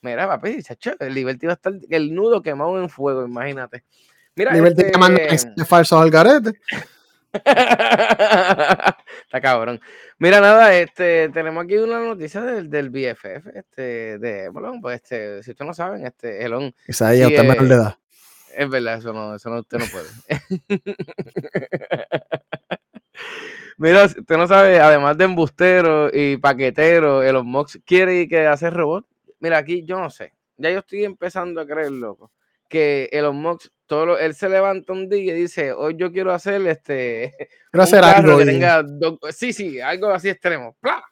Mira, 0.02 0.28
papi, 0.28 0.62
chacho, 0.62 0.91
el 1.00 1.13
Liberty 1.13 1.48
va 1.48 1.54
a 1.54 1.56
estar 1.56 1.74
el 1.89 2.13
nudo 2.13 2.41
quemado 2.41 2.80
en 2.82 2.89
fuego, 2.89 3.26
imagínate. 3.26 3.84
Mira, 4.36 4.54
Liberty 4.54 4.82
este... 4.82 4.91
quemando 4.91 5.20
falsos 5.65 6.00
al 6.00 6.12
garete. 6.12 6.60
Está 9.26 9.41
cabrón. 9.41 9.80
Mira, 10.19 10.41
nada, 10.41 10.73
este, 10.76 11.30
tenemos 11.30 11.63
aquí 11.63 11.78
una 11.78 12.00
noticia 12.00 12.41
del, 12.41 12.69
del 12.69 12.89
BFF, 12.89 13.47
este, 13.54 14.17
de 14.19 14.50
bueno, 14.50 14.73
pues 14.82 15.02
este, 15.02 15.43
si 15.43 15.52
ustedes 15.52 15.67
no 15.67 15.73
saben, 15.73 16.06
este, 16.06 16.43
Elon. 16.43 16.73
Esa 16.88 17.10
ahí, 17.10 17.23
usted 17.23 17.43
menor 17.43 17.67
de 17.67 17.76
edad. 17.76 17.97
Es 18.56 18.69
verdad, 18.69 18.97
eso 18.97 19.13
no, 19.13 19.36
eso 19.36 19.50
no, 19.50 19.60
usted 19.60 19.78
no 19.78 19.86
puede. 19.86 20.08
Mira, 23.78 24.06
usted 24.06 24.38
no 24.38 24.47
sabe, 24.47 24.80
además 24.80 25.17
de 25.17 25.26
embustero 25.26 26.10
y 26.12 26.38
paquetero, 26.38 27.21
Elon 27.21 27.45
Musk 27.45 27.78
quiere 27.86 28.28
que 28.28 28.47
hacer 28.47 28.73
robot. 28.73 29.06
Mira, 29.39 29.60
aquí 29.60 29.84
yo 29.84 30.00
no 30.00 30.10
sé. 30.10 30.34
Ya 30.58 30.71
yo 30.71 30.80
estoy 30.80 31.04
empezando 31.04 31.62
a 31.62 31.67
creer, 31.67 31.91
loco, 31.91 32.32
que 32.67 33.08
Elon 33.12 33.36
Musk 33.36 33.71
todo 33.88 34.19
él 34.19 34.36
se 34.36 34.50
levanta 34.50 34.93
un 34.93 35.10
día 35.10 35.34
y 35.34 35.41
dice, 35.41 35.71
hoy 35.71 35.95
yo 35.97 36.12
quiero 36.12 36.34
hacer 36.34 36.65
este... 36.67 37.34
Quiero 37.71 37.84
hacer 37.84 38.04
algo. 38.04 38.38
Que 38.38 38.45
tenga 38.45 38.84
sí, 39.32 39.54
sí, 39.54 39.80
algo 39.80 40.10
así 40.10 40.30
extremo. 40.30 40.76
¡Pla! 40.80 41.04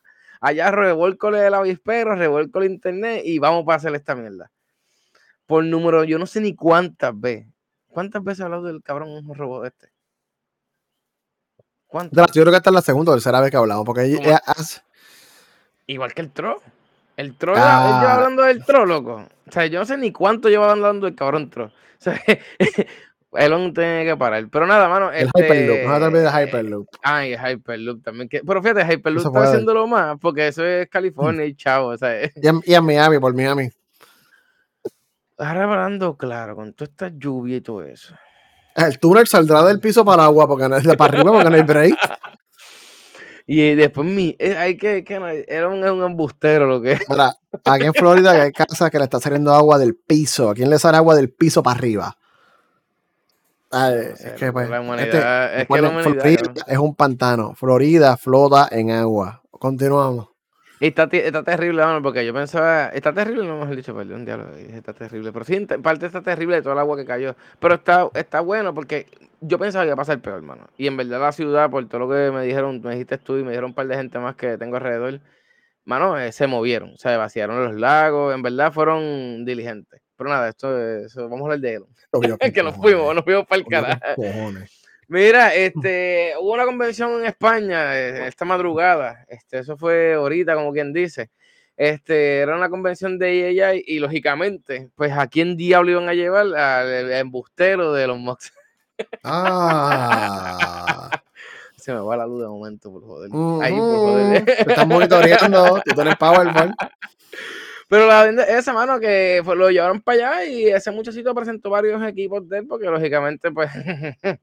Allá 0.41 0.71
revuelco 0.71 1.29
el 1.29 1.53
avispero, 1.53 2.15
revuelco 2.15 2.59
el 2.59 2.71
internet 2.71 3.21
y 3.25 3.39
vamos 3.39 3.65
para 3.65 3.77
hacer 3.77 3.95
esta 3.95 4.15
mierda. 4.15 4.51
Por 5.45 5.63
número, 5.63 6.03
yo 6.03 6.19
no 6.19 6.25
sé 6.25 6.41
ni 6.41 6.55
cuántas 6.55 7.19
veces. 7.19 7.47
¿Cuántas 7.88 8.23
veces 8.23 8.41
he 8.41 8.43
hablado 8.43 8.63
del 8.63 8.83
cabrón 8.83 9.23
robot 9.33 9.67
este? 9.67 9.89
¿Cuántas? 11.88 12.31
Yo 12.33 12.41
creo 12.41 12.51
que 12.51 12.57
esta 12.57 12.69
es 12.69 12.73
la 12.73 12.81
segunda 12.81 13.11
o 13.11 13.15
tercera 13.15 13.39
vez 13.39 13.51
que 13.51 13.57
hablamos, 13.57 13.85
porque 13.85 14.01
hace... 14.45 14.81
Igual 15.88 16.13
que 16.13 16.21
el 16.21 16.31
Tro. 16.31 16.61
El 17.17 17.36
Tro, 17.38 17.54
ah. 17.56 17.99
lleva 18.01 18.13
hablando 18.15 18.43
del 18.43 18.63
Tro, 18.65 18.86
loco. 18.86 19.28
O 19.47 19.51
sea, 19.51 19.65
yo 19.67 19.80
no 19.80 19.86
sé 19.86 19.97
ni 19.97 20.12
cuánto 20.12 20.49
lleva 20.49 20.71
hablando 20.71 21.08
el 21.08 21.15
cabrón 21.15 21.49
Tro. 21.49 21.65
O 21.65 21.71
sea, 21.97 22.21
Elon 23.34 23.73
tiene 23.73 24.06
que 24.06 24.17
parar. 24.17 24.47
Pero 24.49 24.67
nada, 24.67 24.88
mano. 24.89 25.12
El 25.12 25.28
este... 25.28 25.45
Hyperloop, 25.45 25.88
no 25.88 26.12
te 26.12 26.17
de 26.17 26.30
Hyperloop. 26.30 26.88
Ay, 27.01 27.36
Hyperloop 27.36 28.04
también. 28.04 28.30
Que... 28.30 28.41
Pero 28.45 28.62
fíjate, 28.62 28.93
Hyperloop 28.93 29.28
está 29.28 29.43
haciéndolo 29.43 29.88
más, 29.88 30.17
porque 30.19 30.47
eso 30.47 30.65
es 30.65 30.89
California 30.89 31.45
y 31.45 31.56
chavo. 31.56 31.89
O 31.89 31.97
sea, 31.97 32.25
y, 32.25 32.47
en, 32.47 32.62
y 32.65 32.73
en 32.73 32.86
Miami, 32.86 33.19
por 33.19 33.34
Miami. 33.34 33.69
Ahora 35.38 35.63
hablando 35.63 36.15
claro, 36.15 36.56
con 36.56 36.73
toda 36.73 36.89
esta 36.89 37.12
lluvia 37.13 37.58
y 37.58 37.62
todo 37.62 37.84
eso. 37.84 38.15
El 38.75 38.99
túnel 38.99 39.28
saldrá 39.28 39.63
del 39.63 39.80
piso 39.80 40.04
para 40.04 40.25
agua, 40.25 40.47
porque 40.47 40.67
no 40.67 40.78
para 40.97 41.13
arriba, 41.13 41.32
porque 41.32 41.49
no 41.49 41.56
hay 41.56 41.63
break. 41.63 41.95
Y 43.47 43.75
después 43.75 44.08
mi, 44.08 44.36
eh, 44.39 44.55
hay 44.58 44.75
que, 44.75 45.03
que 45.03 45.45
era 45.47 45.67
un, 45.67 45.84
un, 45.84 46.03
embustero 46.03 46.65
lo 46.65 46.81
que 46.81 46.97
Mira, 47.08 47.36
aquí 47.63 47.86
en 47.86 47.93
Florida 47.93 48.31
hay 48.31 48.51
casas 48.51 48.89
que 48.89 48.97
le 48.97 49.03
está 49.03 49.19
saliendo 49.19 49.53
agua 49.53 49.77
del 49.77 49.95
piso. 49.95 50.49
¿A 50.49 50.55
quién 50.55 50.69
le 50.69 50.79
sale 50.79 50.97
agua 50.97 51.15
del 51.15 51.29
piso 51.29 51.62
para 51.62 51.77
arriba? 51.77 52.17
es 53.71 54.34
que, 54.34 54.53
pues, 54.53 54.69
este, 54.99 55.17
es, 55.62 55.67
que 55.67 55.81
la 55.81 55.89
Florida 56.01 56.53
es 56.65 56.77
un 56.77 56.95
pantano. 56.95 57.53
Florida 57.55 58.15
flota 58.17 58.69
en 58.71 58.91
agua. 58.91 59.41
Continuamos. 59.51 60.29
Y 60.79 60.88
está, 60.88 61.03
está 61.12 61.43
terrible, 61.43 61.84
porque 62.03 62.25
yo 62.25 62.34
pensaba, 62.34 62.88
está 62.89 63.13
terrible, 63.13 63.47
no 63.47 63.62
hemos 63.62 63.75
dicho, 63.75 63.95
perdón, 63.95 64.25
diálogo, 64.25 64.51
está 64.55 64.93
terrible. 64.93 65.31
Pero 65.31 65.45
sí, 65.45 65.55
en 65.55 65.81
parte 65.81 66.05
está 66.05 66.21
terrible 66.21 66.58
de 66.58 66.62
todo 66.62 66.73
el 66.73 66.79
agua 66.79 66.97
que 66.97 67.05
cayó. 67.05 67.36
Pero 67.60 67.75
está, 67.75 68.10
está 68.13 68.41
bueno 68.41 68.73
porque 68.73 69.08
yo 69.47 69.60
pensaba 69.60 69.84
que 69.84 69.89
iba 69.89 69.93
a 69.93 69.97
pasar 69.97 70.21
peor, 70.21 70.38
hermano. 70.38 70.67
Y 70.77 70.88
en 70.88 70.97
verdad 70.97 71.19
la 71.19 71.31
ciudad, 71.31 71.69
por 71.69 71.88
todo 71.88 72.08
lo 72.08 72.10
que 72.10 72.31
me 72.31 72.43
dijeron, 72.43 72.81
me 72.81 72.91
dijiste 72.91 73.17
tú 73.17 73.38
y 73.38 73.43
me 73.43 73.51
dijeron 73.51 73.71
un 73.71 73.75
par 73.75 73.88
de 73.88 73.95
gente 73.95 74.19
más 74.19 74.36
que 74.36 74.58
tengo 74.58 74.77
alrededor, 74.77 75.21
mano, 75.86 76.19
eh, 76.19 76.31
se 76.31 76.47
movieron, 76.47 76.93
o 76.93 76.97
sea, 76.97 77.17
vaciaron 77.17 77.63
los 77.63 77.75
lagos, 77.75 78.34
en 78.34 78.41
verdad 78.41 78.71
fueron 78.71 79.45
diligentes. 79.45 80.01
Pero 80.17 80.29
nada, 80.29 80.49
esto, 80.49 80.79
eso, 80.79 81.29
vamos 81.29 81.41
a 81.41 81.43
hablar 81.43 81.60
de 81.60 81.73
él. 81.75 81.84
que 82.53 82.63
nos 82.63 82.75
fuimos, 82.75 83.13
nos 83.13 83.23
fuimos 83.23 83.45
para 83.45 83.60
el 83.60 83.67
carajo. 83.67 84.21
Mira, 85.08 85.53
este, 85.53 86.34
hubo 86.39 86.53
una 86.53 86.65
convención 86.65 87.19
en 87.19 87.27
España 87.27 87.95
eh, 87.95 88.27
esta 88.27 88.43
madrugada, 88.43 89.23
este, 89.27 89.60
eso 89.60 89.77
fue 89.77 90.15
ahorita, 90.15 90.55
como 90.55 90.73
quien 90.73 90.93
dice. 90.93 91.29
Este, 91.77 92.39
era 92.39 92.55
una 92.55 92.69
convención 92.69 93.19
de 93.19 93.51
EA 93.51 93.73
y 93.75 93.99
lógicamente, 93.99 94.89
pues 94.95 95.12
a 95.12 95.27
quién 95.27 95.58
diablo 95.58 95.91
iban 95.91 96.10
a 96.10 96.13
llevar 96.13 96.55
al 96.55 97.12
embustero 97.12 97.93
de 97.93 98.08
los 98.08 98.17
Mox. 98.17 98.51
Ah. 99.23 101.10
Se 101.77 101.93
me 101.93 101.99
va 101.99 102.17
la 102.17 102.25
luz 102.25 102.41
de 102.41 102.47
momento, 102.47 102.91
por 102.91 103.03
joder. 103.03 103.29
Ahí, 103.63 103.75
por 103.75 103.95
joder. 103.95 104.45
Te 104.45 104.62
están 104.62 104.88
monitoreando, 104.88 105.81
tú 105.86 105.93
tienes 105.93 106.15
Powerball. 106.15 106.73
Pero 107.88 108.08
la 108.08 108.25
esa 108.45 108.73
mano 108.73 108.99
que 108.99 109.43
lo 109.45 109.69
llevaron 109.69 110.01
para 110.01 110.39
allá 110.39 110.45
y 110.45 110.67
ese 110.67 110.89
muchachito 110.91 111.36
presentó 111.36 111.69
varios 111.69 112.01
equipos 112.03 112.47
de 112.49 112.60
él, 112.60 112.67
porque 112.67 112.88
lógicamente, 112.88 113.51
pues. 113.51 113.69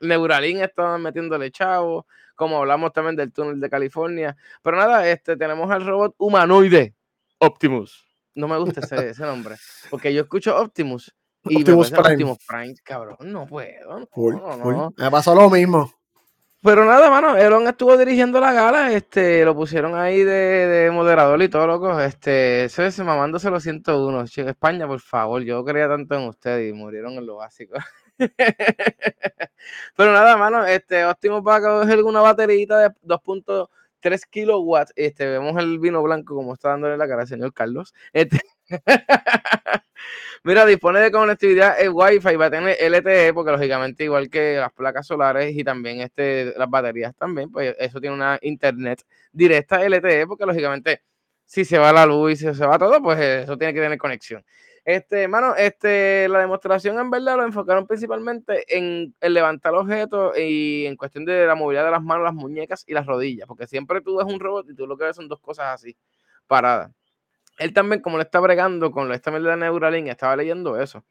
Neuralink 0.00 0.60
estaba 0.60 0.98
metiéndole 0.98 1.50
chavo, 1.50 2.06
como 2.34 2.58
hablamos 2.58 2.92
también 2.92 3.16
del 3.16 3.32
túnel 3.32 3.60
de 3.60 3.70
California. 3.70 4.36
Pero 4.62 4.76
nada, 4.76 5.08
este, 5.08 5.36
tenemos 5.36 5.70
al 5.70 5.86
robot 5.86 6.14
humanoide, 6.18 6.94
Optimus. 7.38 8.04
No 8.34 8.48
me 8.48 8.58
gusta 8.58 8.80
ese, 8.80 9.10
ese 9.10 9.22
nombre, 9.22 9.54
porque 9.88 10.12
yo 10.12 10.22
escucho 10.22 10.54
Optimus 10.56 11.14
y 11.48 11.56
Optimus, 11.58 11.92
me 11.92 11.98
Prime. 11.98 12.12
Optimus 12.12 12.38
Prime, 12.46 12.74
cabrón, 12.82 13.16
no 13.20 13.46
puedo. 13.46 14.00
No, 14.00 14.56
no, 14.56 14.94
Me 14.96 15.10
pasó 15.10 15.34
lo 15.34 15.50
mismo. 15.50 15.92
Pero 16.62 16.84
nada, 16.84 17.10
mano, 17.10 17.36
Elon 17.36 17.68
estuvo 17.68 17.96
dirigiendo 17.96 18.40
la 18.40 18.52
gala, 18.52 18.92
este, 18.92 19.44
lo 19.44 19.54
pusieron 19.54 19.94
ahí 19.94 20.24
de, 20.24 20.32
de 20.32 20.90
moderador 20.90 21.40
y 21.40 21.48
todo, 21.48 21.64
loco, 21.66 22.00
este, 22.00 22.64
eso 22.64 22.82
es 22.82 22.98
mamándose 22.98 23.50
los 23.50 23.62
101. 23.62 24.24
España, 24.24 24.88
por 24.88 25.00
favor, 25.00 25.42
yo 25.42 25.64
creía 25.64 25.88
tanto 25.88 26.16
en 26.16 26.26
ustedes 26.26 26.68
y 26.68 26.72
murieron 26.72 27.12
en 27.12 27.26
lo 27.26 27.36
básico. 27.36 27.76
Pero 29.96 30.12
nada, 30.12 30.36
mano, 30.36 30.64
este 30.66 31.04
Optimus 31.04 31.42
va 31.46 31.56
a 31.56 31.60
coger 31.60 32.02
una 32.02 32.20
baterita 32.20 32.78
de 32.78 32.88
2.3 33.04 34.20
kilowatts. 34.28 34.92
Este, 34.96 35.26
vemos 35.26 35.56
el 35.62 35.78
vino 35.78 36.02
blanco 36.02 36.34
como 36.34 36.54
está 36.54 36.70
dándole 36.70 36.96
la 36.96 37.06
cara 37.06 37.22
al 37.22 37.28
señor 37.28 37.52
Carlos. 37.52 37.94
Este, 38.12 38.40
Mira, 40.44 40.64
dispone 40.64 41.00
de 41.00 41.10
conectividad 41.10 41.80
el 41.80 41.90
Wi-Fi, 41.90 42.36
va 42.36 42.46
a 42.46 42.50
tener 42.50 42.76
LTE, 42.80 43.34
porque 43.34 43.50
lógicamente, 43.52 44.04
igual 44.04 44.30
que 44.30 44.56
las 44.58 44.72
placas 44.72 45.06
solares 45.06 45.56
y 45.56 45.64
también 45.64 46.00
este, 46.00 46.54
las 46.56 46.70
baterías 46.70 47.14
también, 47.16 47.50
pues 47.50 47.74
eso 47.78 48.00
tiene 48.00 48.14
una 48.14 48.38
internet 48.42 49.04
directa 49.32 49.84
LTE, 49.84 50.26
porque 50.26 50.46
lógicamente, 50.46 51.02
si 51.44 51.64
se 51.64 51.78
va 51.78 51.92
la 51.92 52.06
luz 52.06 52.32
y 52.32 52.36
si 52.36 52.54
se 52.54 52.66
va 52.66 52.78
todo, 52.78 53.02
pues 53.02 53.18
eso 53.18 53.56
tiene 53.56 53.74
que 53.74 53.80
tener 53.80 53.98
conexión. 53.98 54.44
Este, 54.84 55.24
hermano, 55.24 55.56
este, 55.56 56.28
la 56.28 56.38
demostración 56.38 56.96
en 57.00 57.10
verdad 57.10 57.36
lo 57.36 57.44
enfocaron 57.44 57.88
principalmente 57.88 58.64
en 58.68 59.12
levantar 59.20 59.74
objetos 59.74 60.38
y 60.38 60.86
en 60.86 60.94
cuestión 60.96 61.24
de 61.24 61.44
la 61.44 61.56
movilidad 61.56 61.84
de 61.84 61.90
las 61.90 62.02
manos, 62.04 62.22
las 62.22 62.34
muñecas 62.34 62.84
y 62.86 62.94
las 62.94 63.04
rodillas, 63.04 63.48
porque 63.48 63.66
siempre 63.66 64.00
tú 64.00 64.16
ves 64.18 64.26
un 64.32 64.38
robot 64.38 64.70
y 64.70 64.76
tú 64.76 64.86
lo 64.86 64.96
que 64.96 65.04
ves 65.06 65.16
son 65.16 65.26
dos 65.26 65.40
cosas 65.40 65.74
así, 65.74 65.96
paradas. 66.46 66.92
Él 67.58 67.72
también, 67.72 68.02
como 68.02 68.18
le 68.18 68.24
está 68.24 68.40
bregando 68.40 68.90
con 68.90 69.10
esta 69.12 69.30
de 69.30 69.56
Neuralink, 69.56 70.08
estaba 70.08 70.36
leyendo 70.36 70.80
eso, 70.80 71.04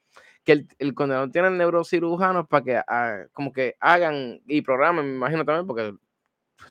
que 0.43 0.51
el, 0.51 0.67
el 0.77 0.93
condenado 0.93 1.29
tiene 1.31 1.49
neurocirujanos 1.49 2.47
para 2.47 2.63
que 2.63 2.75
ah, 2.87 3.23
como 3.33 3.51
que 3.51 3.75
hagan 3.79 4.41
y 4.45 4.61
programen, 4.61 5.05
me 5.05 5.15
imagino 5.15 5.43
también, 5.43 5.65
porque 5.65 5.93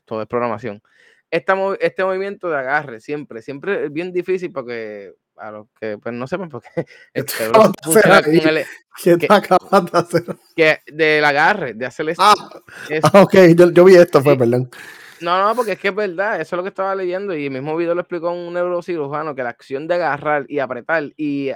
todo 0.05 0.21
es 0.21 0.27
programación. 0.27 0.81
este 1.29 2.03
movimiento 2.03 2.49
de 2.49 2.57
agarre, 2.57 3.01
siempre, 3.01 3.41
siempre 3.41 3.85
es 3.85 3.91
bien 3.91 4.13
difícil 4.13 4.51
porque 4.51 5.13
a 5.37 5.51
los 5.51 5.67
que 5.79 5.97
pues 5.97 6.15
no 6.15 6.27
sepan 6.27 6.49
porque 6.49 6.69
el 7.13 7.27
cerebro 7.27 7.71
funciona 7.83 8.21
con 8.21 8.33
el, 8.33 8.65
¿Qué 9.03 9.17
te 9.17 9.27
acabas 9.29 9.91
de 9.91 9.97
hacer? 9.97 10.23
Que 10.55 10.79
del 10.87 11.25
agarre, 11.25 11.73
de 11.73 11.85
hacer 11.85 12.13
ah, 12.17 12.33
ah, 13.03 13.21
ok, 13.21 13.35
yo, 13.55 13.71
yo, 13.71 13.83
vi 13.83 13.95
esto, 13.95 14.21
fue, 14.21 14.37
perdón. 14.37 14.69
No, 15.21 15.41
no, 15.41 15.55
porque 15.55 15.73
es 15.73 15.79
que 15.79 15.87
es 15.89 15.95
verdad, 15.95 16.41
eso 16.41 16.55
es 16.55 16.57
lo 16.57 16.63
que 16.63 16.69
estaba 16.69 16.93
leyendo 16.93 17.33
y 17.33 17.45
el 17.45 17.51
mismo 17.51 17.77
video 17.77 17.95
lo 17.95 18.01
explicó 18.01 18.31
un 18.31 18.53
neurocirujano, 18.53 19.33
que 19.33 19.43
la 19.43 19.49
acción 19.49 19.87
de 19.87 19.95
agarrar 19.95 20.45
y 20.49 20.59
apretar 20.59 21.13
y, 21.15 21.51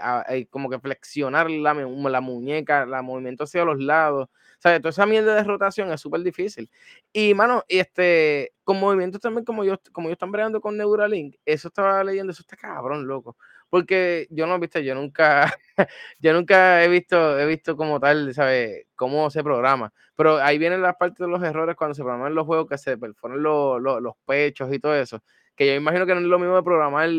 como 0.50 0.70
que 0.70 0.80
flexionar 0.80 1.52
la, 1.52 1.74
la 1.74 2.22
muñeca, 2.22 2.84
el 2.84 3.04
movimiento 3.04 3.44
hacia 3.44 3.66
los 3.66 3.78
lados, 3.80 4.30
o 4.60 4.62
sea, 4.62 4.80
toda 4.80 4.92
esa 4.92 5.06
mierda 5.06 5.36
de 5.36 5.44
rotación 5.44 5.92
es 5.92 6.00
súper 6.02 6.22
difícil. 6.22 6.70
Y, 7.12 7.34
mano, 7.34 7.64
este, 7.68 8.54
con 8.64 8.80
movimientos 8.80 9.20
también 9.22 9.44
como 9.44 9.64
yo, 9.66 9.76
como 9.92 10.08
yo 10.08 10.14
están 10.14 10.32
bregando 10.32 10.62
con 10.62 10.78
Neuralink, 10.78 11.36
eso 11.46 11.68
estaba 11.68 12.02
leyendo, 12.04 12.32
eso 12.32 12.42
está 12.42 12.56
cabrón, 12.56 13.08
loco. 13.08 13.36
Porque 13.70 14.28
yo 14.32 14.48
no, 14.48 14.60
viste, 14.60 14.84
yo 14.84 14.96
nunca, 14.96 15.54
yo 16.20 16.34
nunca 16.34 16.84
he 16.84 16.88
visto, 16.88 17.40
he 17.40 17.46
visto 17.46 17.78
como 17.78 18.00
tal, 18.00 18.34
¿sabes? 18.34 18.88
Cómo 18.96 19.30
se 19.30 19.44
programa. 19.44 19.94
Pero 20.16 20.38
ahí 20.38 20.58
vienen 20.58 20.82
las 20.82 20.96
partes 20.96 21.20
de 21.20 21.28
los 21.28 21.42
errores 21.44 21.76
cuando 21.76 21.96
se 21.96 22.02
programan 22.02 22.36
los 22.36 22.46
juegos 22.46 22.68
que 22.68 22.78
se 22.78 22.98
perforan 22.98 23.42
los, 23.42 23.82
los, 23.82 24.16
pechos 24.26 24.74
y 24.74 24.80
todo 24.80 24.96
eso. 24.96 25.22
Que 25.56 25.68
yo 25.68 25.76
imagino 25.76 26.06
que 26.06 26.16
no 26.16 26.22
es 26.22 26.28
lo 26.28 26.40
mismo 26.40 26.56
de 26.56 26.64
programar, 26.64 27.10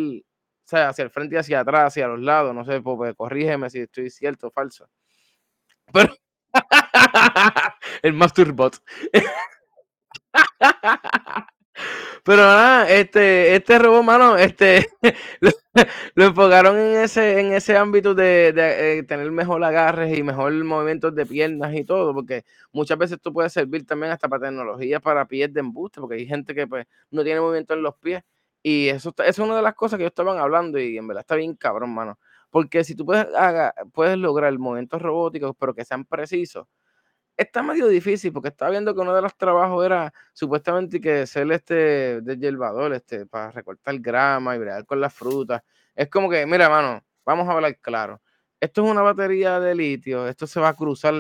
sea, 0.65 0.91
hacia 0.91 1.05
el 1.05 1.11
frente 1.11 1.37
y 1.37 1.39
hacia 1.39 1.61
atrás, 1.61 1.89
hacia 1.89 2.09
los 2.09 2.21
lados, 2.21 2.55
no 2.55 2.65
sé, 2.65 2.81
pues, 2.81 2.97
pues 2.97 3.15
corrígeme 3.15 3.71
si 3.71 3.81
estoy 3.81 4.11
cierto 4.11 4.49
o 4.49 4.51
falso. 4.51 4.89
Pero 5.93 6.15
el 8.03 8.13
Masturbot. 8.13 8.77
Pero 12.25 12.43
nada, 12.43 12.91
este, 12.91 13.55
este 13.57 13.79
robot, 13.79 14.03
mano, 14.05 14.37
este, 14.37 14.89
lo, 15.41 16.25
enfocaron 16.25 16.79
en 16.79 17.01
ese, 17.01 17.41
en 17.41 17.53
ese 17.53 17.77
ámbito 17.77 18.15
de, 18.15 18.53
eh, 18.57 19.03
tener 19.05 19.31
mejor 19.31 19.63
agarres 19.65 20.17
y 20.17 20.23
mejor 20.23 20.53
movimientos 20.65 21.15
de 21.15 21.27
piernas 21.27 21.75
y 21.75 21.85
todo, 21.85 22.13
porque 22.15 22.45
muchas 22.73 22.99
veces 22.99 23.17
esto 23.17 23.33
puede 23.33 23.51
servir 23.51 23.87
también 23.87 24.13
hasta 24.13 24.29
para 24.29 24.47
tecnología, 24.47 25.01
para 25.01 25.27
pies 25.27 25.53
de 25.53 25.61
embuste, 25.61 26.01
porque 26.01 26.17
hay 26.17 26.27
gente 26.27 26.55
que 26.55 26.67
pues 26.67 26.87
no 27.11 27.25
tiene 27.25 27.41
movimiento 27.41 27.75
en 27.75 27.83
los 27.83 27.97
pies. 27.97 28.23
Y 28.63 28.89
eso, 28.89 29.15
es 29.25 29.39
una 29.39 29.57
de 29.57 29.63
las 29.63 29.75
cosas 29.75 29.97
que 29.97 30.05
ellos 30.05 30.11
estaban 30.13 30.39
hablando 30.39 30.79
y 30.79 30.99
en 30.99 31.07
verdad 31.09 31.23
está 31.23 31.37
bien 31.37 31.55
cabrón, 31.57 31.95
mano. 31.95 32.19
Porque 32.51 32.85
si 32.85 32.95
tú 32.95 33.07
puedes, 33.07 33.27
haga, 33.35 33.75
puedes 33.93 34.19
lograr 34.19 34.57
movimientos 34.59 35.01
robóticos, 35.01 35.55
pero 35.59 35.75
que 35.75 35.85
sean 35.85 36.05
precisos, 36.05 36.67
está 37.41 37.63
medio 37.63 37.89
difícil 37.89 38.33
porque 38.33 38.49
estaba 38.49 38.71
viendo 38.71 38.95
que 38.95 39.01
uno 39.01 39.15
de 39.15 39.23
los 39.23 39.35
trabajos 39.37 39.85
era 39.87 40.13
supuestamente 40.35 41.01
que 41.01 41.27
ser 41.27 41.51
este 41.53 42.21
de 42.21 42.37
hierbador, 42.37 42.93
este, 42.93 43.25
para 43.27 43.51
recortar 43.51 43.99
grama 43.99 44.55
y 44.55 44.59
bregar 44.59 44.85
con 44.85 45.01
las 45.01 45.15
frutas. 45.15 45.63
Es 45.95 46.09
como 46.11 46.29
que, 46.29 46.45
mira, 46.47 46.69
mano, 46.69 47.03
vamos 47.25 47.49
a 47.49 47.53
hablar 47.53 47.79
claro. 47.79 48.21
Esto 48.61 48.85
es 48.85 48.91
una 48.91 49.01
batería 49.01 49.59
de 49.59 49.75
litio, 49.75 50.29
esto 50.29 50.47
se 50.47 50.61
va 50.61 50.69
a 50.69 50.77
cruzar 50.77 51.15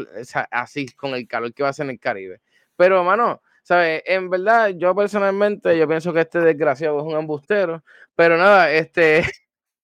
así 0.50 0.86
con 0.88 1.14
el 1.14 1.26
calor 1.26 1.54
que 1.54 1.62
va 1.62 1.70
a 1.70 1.70
hacer 1.70 1.84
en 1.86 1.92
el 1.92 1.98
Caribe. 1.98 2.42
Pero, 2.76 3.02
mano, 3.02 3.40
¿sabes? 3.62 4.02
En 4.06 4.28
verdad, 4.28 4.70
yo 4.76 4.94
personalmente, 4.94 5.76
yo 5.78 5.88
pienso 5.88 6.12
que 6.12 6.20
este 6.20 6.40
desgraciado 6.40 6.98
es 6.98 7.04
un 7.06 7.18
embustero, 7.18 7.82
pero 8.14 8.36
nada, 8.36 8.70
este, 8.70 9.24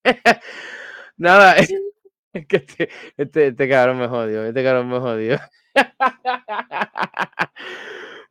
nada, 1.16 1.56
es 2.34 2.46
que 2.46 2.56
este, 2.56 2.90
este, 3.16 3.46
este 3.48 3.68
cabrón 3.70 3.98
me 3.98 4.08
jodió, 4.08 4.44
este 4.44 4.62
cabrón 4.62 4.90
me 4.90 4.98
jodió. 5.00 5.38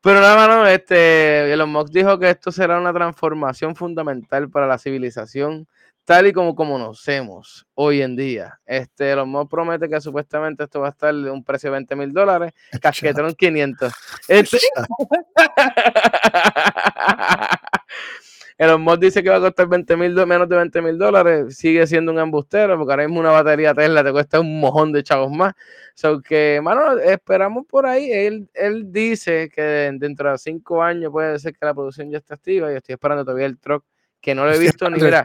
Pero 0.01 0.19
nada, 0.21 0.35
mano, 0.35 0.67
este, 0.67 1.51
Elon 1.51 1.71
Musk 1.71 1.91
dijo 1.91 2.19
que 2.19 2.29
esto 2.29 2.51
será 2.51 2.79
una 2.79 2.93
transformación 2.93 3.75
fundamental 3.75 4.49
para 4.49 4.67
la 4.67 4.77
civilización 4.77 5.67
tal 6.05 6.27
y 6.27 6.33
como 6.33 6.55
conocemos 6.55 7.67
hoy 7.73 8.01
en 8.01 8.15
día. 8.15 8.59
Este, 8.65 9.11
Elon 9.11 9.27
Musk 9.27 9.49
promete 9.49 9.89
que 9.89 9.99
supuestamente 9.99 10.63
esto 10.63 10.79
va 10.79 10.87
a 10.87 10.91
estar 10.91 11.13
de 11.13 11.31
un 11.31 11.43
precio 11.43 11.71
de 11.71 11.77
20 11.77 11.95
mil 11.95 12.13
dólares, 12.13 12.53
casquetron 12.79 13.33
500. 13.33 13.91
Este... 14.27 14.57
Elon 18.57 18.81
Musk 18.81 18.99
dice 18.99 19.21
que 19.21 19.29
va 19.29 19.35
a 19.35 19.41
costar 19.41 19.67
20 19.67 19.97
mil, 19.97 20.13
menos 20.25 20.47
de 20.47 20.55
20 20.55 20.81
mil 20.81 20.97
dólares. 20.97 21.57
Sigue 21.57 21.85
siendo 21.87 22.13
un 22.13 22.19
embustero 22.19 22.77
porque 22.77 22.93
ahora 22.93 23.05
mismo 23.05 23.19
una 23.19 23.31
batería 23.31 23.73
Tesla 23.73 24.01
te 24.01 24.13
cuesta 24.13 24.39
un 24.39 24.61
mojón 24.61 24.93
de 24.93 25.03
chavos 25.03 25.29
más. 25.29 25.53
So 25.93 26.21
que, 26.21 26.61
mano, 26.63 26.97
esperamos 26.99 27.65
por 27.65 27.85
ahí. 27.85 28.09
Él, 28.09 28.47
él 28.53 28.93
dice 28.93 29.49
que 29.53 29.91
dentro 29.99 30.31
de 30.31 30.37
cinco 30.37 30.81
años 30.81 31.11
puede 31.11 31.37
ser 31.39 31.53
que 31.53 31.65
la 31.65 31.73
producción 31.73 32.09
ya 32.09 32.19
esté 32.19 32.33
activa. 32.33 32.71
Y 32.71 32.75
estoy 32.75 32.93
esperando 32.93 33.25
todavía 33.25 33.47
el 33.47 33.57
truck 33.59 33.83
que 34.25 34.33
no 34.33 34.43
lo 34.43 34.53
he 34.53 34.57
visto 34.57 34.89
ni 34.89 34.99
mira. 34.99 35.23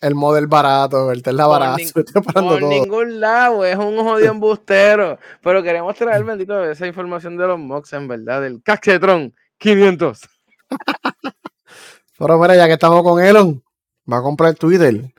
El, 0.00 0.16
model 0.16 0.48
barato, 0.48 1.12
el 1.12 1.22
Tesla 1.22 1.46
barato. 1.46 1.80
por 2.34 2.60
ningún 2.60 3.20
lado, 3.20 3.64
es 3.64 3.76
un 3.76 3.96
jodido 3.98 4.32
embustero. 4.32 5.16
Pero 5.40 5.62
queremos 5.62 5.94
traer 5.94 6.24
bendito 6.24 6.64
esa 6.64 6.88
información 6.88 7.36
de 7.36 7.46
los 7.46 7.60
Mox, 7.60 7.92
en 7.92 8.08
verdad, 8.08 8.42
del 8.42 8.60
Caxetron 8.60 9.32
500. 9.58 10.28
Pero 12.18 12.38
mira, 12.40 12.56
ya 12.56 12.66
que 12.66 12.72
estamos 12.72 13.04
con 13.04 13.22
Elon, 13.22 13.62
va 14.12 14.18
a 14.18 14.22
comprar 14.22 14.56
Twitter. 14.56 15.12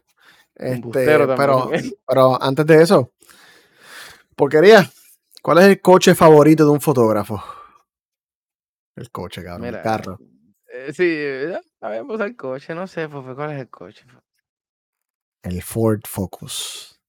Este, 0.55 1.05
pero, 1.05 1.36
pero 2.07 2.41
antes 2.41 2.65
de 2.65 2.82
eso, 2.84 3.11
porquería, 4.36 4.89
¿cuál 5.41 5.57
es 5.59 5.63
el 5.65 5.82
coche 5.82 6.13
favorito 6.13 6.63
de 6.63 6.71
un 6.71 6.80
fotógrafo? 6.80 7.43
El 8.95 9.09
coche, 9.09 9.43
cabrón, 9.43 9.67
el 9.67 9.82
carro. 9.82 10.19
Eh, 10.76 10.91
sí, 10.91 11.24
sabemos 11.80 12.19
el 12.19 12.36
coche, 12.36 12.74
no 12.74 12.88
sé, 12.88 13.07
¿cuál 13.07 13.51
es 13.51 13.59
el 13.59 13.69
coche? 13.69 14.03
El 15.43 15.61
Ford 15.61 16.01
Focus. 16.07 16.99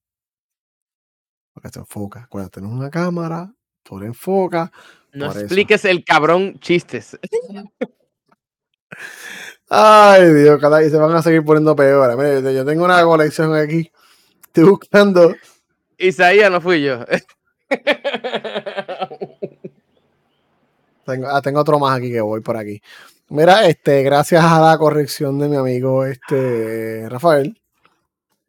Porque 1.54 1.70
se 1.70 1.78
enfoca. 1.78 2.24
Acuérdate, 2.24 2.60
tenés 2.60 2.70
una 2.70 2.90
cámara, 2.90 3.50
tú 3.82 3.98
le 3.98 4.04
enfoca. 4.04 4.70
No 5.14 5.32
expliques 5.32 5.86
el 5.86 6.04
cabrón 6.04 6.58
chistes. 6.60 7.18
Ay, 9.70 10.30
Dios, 10.34 10.60
vez 10.60 10.90
se 10.90 10.98
van 10.98 11.16
a 11.16 11.22
seguir 11.22 11.42
poniendo 11.42 11.74
peor. 11.74 12.14
Mira, 12.18 12.52
yo 12.52 12.66
tengo 12.66 12.84
una 12.84 13.02
colección 13.02 13.54
aquí. 13.54 13.90
Estoy 14.42 14.64
buscando. 14.64 15.34
Isaías 15.96 16.50
no 16.50 16.60
fui 16.60 16.82
yo. 16.82 17.02
tengo, 21.06 21.28
ah, 21.28 21.40
tengo 21.40 21.60
otro 21.60 21.78
más 21.78 21.96
aquí 21.96 22.12
que 22.12 22.20
voy 22.20 22.42
por 22.42 22.58
aquí. 22.58 22.82
Mira, 23.29 23.66
este, 23.66 24.03
gracias 24.03 24.45
a 24.45 24.61
la 24.61 24.77
corrección 24.77 25.39
de 25.39 25.49
mi 25.49 25.57
amigo 25.57 26.05
este 26.05 27.09
Rafael, 27.09 27.59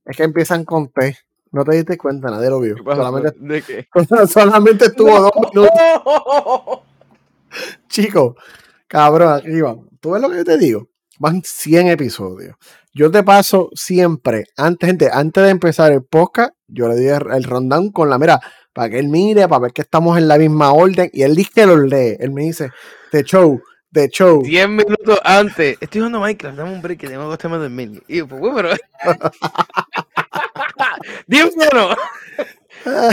es 0.04 0.18
que 0.18 0.24
empiezan 0.24 0.66
con 0.66 0.90
T. 0.90 1.18
No 1.52 1.64
te 1.64 1.78
diste 1.78 1.98
cuenta, 1.98 2.30
nadie 2.30 2.50
lo 2.50 2.60
vio. 2.60 2.76
Solamente, 2.84 3.34
¿De 3.40 3.62
qué? 3.62 3.88
solamente 4.28 4.86
estuvo 4.86 5.20
dos 5.20 5.32
minutos. 5.54 6.80
Chico, 7.88 8.36
cabrón, 8.88 9.34
aquí 9.34 9.62
vamos. 9.62 9.86
¿Tú 10.02 10.12
ves 10.12 10.22
lo 10.22 10.30
que 10.30 10.38
yo 10.38 10.46
te 10.46 10.58
digo? 10.58 10.90
Van 11.20 11.42
100 11.42 11.88
episodios. 11.88 12.58
Yo 12.94 13.10
te 13.10 13.24
paso 13.24 13.70
siempre, 13.74 14.46
antes, 14.58 14.88
gente, 14.88 15.10
antes 15.12 15.44
de 15.44 15.50
empezar 15.50 15.94
el 15.94 16.04
podcast, 16.04 16.54
yo 16.68 16.90
le 16.90 16.96
di 16.96 17.08
el 17.08 17.44
rundown 17.44 17.92
con 17.92 18.10
la 18.10 18.18
mira, 18.18 18.42
para 18.74 18.90
que 18.90 19.00
él 19.00 19.08
mire, 19.08 19.48
para 19.48 19.60
ver 19.60 19.72
que 19.72 19.84
estamos 19.84 20.18
en 20.18 20.28
la 20.28 20.38
misma 20.38 20.74
orden. 20.74 21.10
Y 21.14 21.22
él 21.22 21.36
dice 21.36 21.52
que 21.56 21.66
lo 21.66 21.78
lee. 21.78 22.18
Él 22.20 22.32
me 22.32 22.42
dice, 22.42 22.72
de 23.14 23.24
show, 23.24 23.62
de 23.96 24.10
show. 24.10 24.44
10 24.44 24.70
minutos 24.70 25.20
antes. 25.24 25.78
Estoy 25.80 26.02
jugando 26.02 26.20
Minecraft, 26.20 26.58
dame 26.58 26.74
un 26.74 26.82
break 26.82 27.00
que 27.00 27.08
tengo 27.08 27.22
que 27.22 27.28
acostarme 27.28 27.58
a 27.58 27.60
dormir. 27.62 28.04
Y 28.08 28.18
yo, 28.18 28.28
pues, 28.28 28.42
bueno, 28.42 28.56
pero. 28.56 28.70
10 31.28 31.58
minutos. 31.58 31.98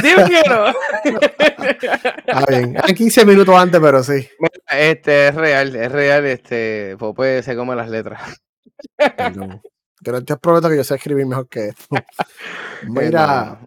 10 0.02 0.28
minutos. 0.28 0.76
Está 2.26 2.44
bien. 2.48 2.76
15 2.94 3.24
minutos 3.24 3.54
antes, 3.54 3.80
pero 3.80 4.02
sí. 4.02 4.28
Este 4.68 5.28
es 5.28 5.34
real, 5.34 5.74
es 5.74 5.92
real. 5.92 6.26
Este, 6.26 6.96
pues 6.98 7.44
se 7.44 7.56
come 7.56 7.74
las 7.76 7.88
letras. 7.88 8.20
Pero 10.04 10.24
te 10.24 10.36
prometo 10.36 10.68
que 10.68 10.76
yo 10.76 10.84
sé 10.84 10.96
escribir 10.96 11.26
mejor 11.26 11.48
que 11.48 11.68
esto. 11.68 11.86
Mira, 12.88 13.60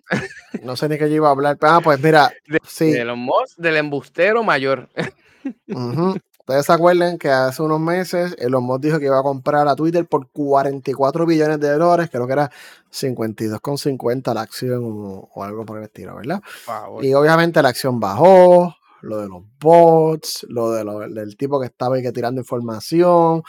no 0.61 0.75
sé 0.75 0.89
ni 0.89 0.97
qué 0.97 1.09
yo 1.09 1.15
iba 1.15 1.29
a 1.29 1.31
hablar. 1.31 1.57
Ah, 1.61 1.79
pues 1.81 1.97
mira, 2.01 2.29
sí. 2.67 2.91
De 2.91 3.05
los 3.05 3.17
del 3.55 3.77
embustero 3.77 4.43
mayor. 4.43 4.89
Ustedes 6.47 6.67
se 6.67 6.73
acuerdan 6.73 7.17
que 7.17 7.31
hace 7.31 7.63
unos 7.63 7.79
meses 7.79 8.35
Elon 8.37 8.63
Musk 8.63 8.81
dijo 8.81 8.99
que 8.99 9.05
iba 9.05 9.19
a 9.19 9.23
comprar 9.23 9.67
a 9.67 9.75
Twitter 9.75 10.05
por 10.05 10.29
44 10.29 11.25
billones 11.25 11.59
de 11.59 11.71
dólares, 11.71 12.09
creo 12.11 12.27
que 12.27 12.33
era 12.33 12.51
52,50 12.91 14.31
la 14.31 14.41
acción 14.41 14.83
o, 14.85 15.43
algo 15.43 15.65
por 15.65 15.79
el 15.79 15.85
estilo, 15.85 16.17
¿verdad? 16.17 16.43
Y 17.01 17.15
obviamente 17.15 17.63
la 17.63 17.69
acción 17.69 17.99
bajó, 17.99 18.75
lo 19.01 19.21
de 19.21 19.27
los 19.27 19.41
bots, 19.59 20.45
lo, 20.47 20.69
de 20.69 20.83
del 21.15 21.35
tipo 21.35 21.59
que 21.59 21.65
estaba 21.65 21.99
que 21.99 22.11
tirando 22.11 22.41
información. 22.41 23.41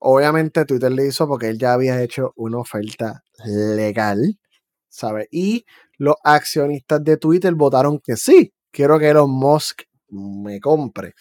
Obviamente 0.00 0.64
Twitter 0.64 0.90
le 0.90 1.06
hizo 1.06 1.28
porque 1.28 1.48
él 1.48 1.58
ya 1.60 1.72
había 1.72 2.02
hecho 2.02 2.32
una 2.34 2.58
oferta 2.58 3.22
legal, 3.44 4.40
¿sabes? 4.88 5.28
Y 5.30 5.66
los 5.98 6.16
accionistas 6.24 7.04
de 7.04 7.16
Twitter 7.16 7.54
votaron 7.54 8.00
que 8.00 8.16
sí, 8.16 8.52
quiero 8.72 8.98
que 8.98 9.10
Elon 9.10 9.30
Musk 9.30 9.82
me 10.08 10.58
compre. 10.58 11.14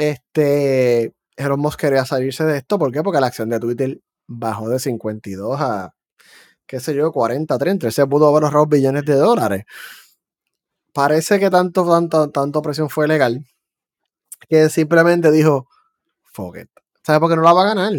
Este, 0.00 1.14
Elon 1.36 1.60
Musk 1.60 1.80
quería 1.80 2.04
salirse 2.04 2.44
de 2.44 2.58
esto, 2.58 2.78
¿por 2.78 2.92
qué? 2.92 3.02
Porque 3.02 3.20
la 3.20 3.28
acción 3.28 3.50
de 3.50 3.60
Twitter 3.60 4.00
bajó 4.26 4.68
de 4.68 4.78
52 4.78 5.60
a, 5.60 5.94
qué 6.66 6.80
sé 6.80 6.94
yo, 6.94 7.12
40, 7.12 7.58
30. 7.58 7.86
Él 7.86 7.92
se 7.92 8.06
pudo 8.06 8.28
haber 8.28 8.44
ahorrado 8.44 8.66
billones 8.66 9.04
de 9.04 9.14
dólares 9.14 9.64
parece 10.92 11.38
que 11.38 11.50
tanto, 11.50 11.88
tanto, 11.88 12.30
tanto 12.30 12.62
presión 12.62 12.88
fue 12.90 13.06
legal 13.08 13.44
que 14.48 14.68
simplemente 14.68 15.30
dijo, 15.30 15.68
fuck 16.24 16.56
it. 16.58 16.68
¿Sabes 17.02 17.20
por 17.20 17.30
qué 17.30 17.36
no 17.36 17.42
la 17.42 17.52
va 17.52 17.62
a 17.62 17.74
ganar? 17.74 17.92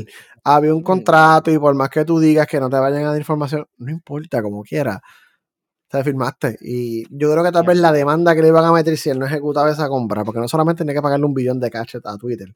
Había 0.43 0.73
un 0.73 0.83
contrato 0.83 1.51
y 1.51 1.59
por 1.59 1.75
más 1.75 1.89
que 1.89 2.05
tú 2.05 2.19
digas 2.19 2.47
que 2.47 2.59
no 2.59 2.69
te 2.69 2.77
vayan 2.77 3.05
a 3.05 3.09
dar 3.11 3.17
información, 3.17 3.67
no 3.77 3.91
importa, 3.91 4.41
como 4.41 4.63
quiera. 4.63 5.01
Te 5.91 6.03
firmaste. 6.05 6.57
Y 6.61 7.03
yo 7.09 7.31
creo 7.31 7.43
que 7.43 7.51
tal 7.51 7.65
vez 7.65 7.77
la 7.77 7.91
demanda 7.91 8.33
que 8.33 8.41
le 8.41 8.47
iban 8.47 8.63
a 8.63 8.71
meter 8.71 8.95
si 8.97 9.09
él 9.09 9.19
no 9.19 9.25
ejecutaba 9.25 9.69
esa 9.69 9.89
compra, 9.89 10.23
porque 10.23 10.39
no 10.39 10.47
solamente 10.47 10.79
tenía 10.79 10.93
que 10.93 11.01
pagarle 11.01 11.25
un 11.25 11.33
billón 11.33 11.59
de 11.59 11.69
cash 11.69 11.97
a 12.03 12.17
Twitter, 12.17 12.53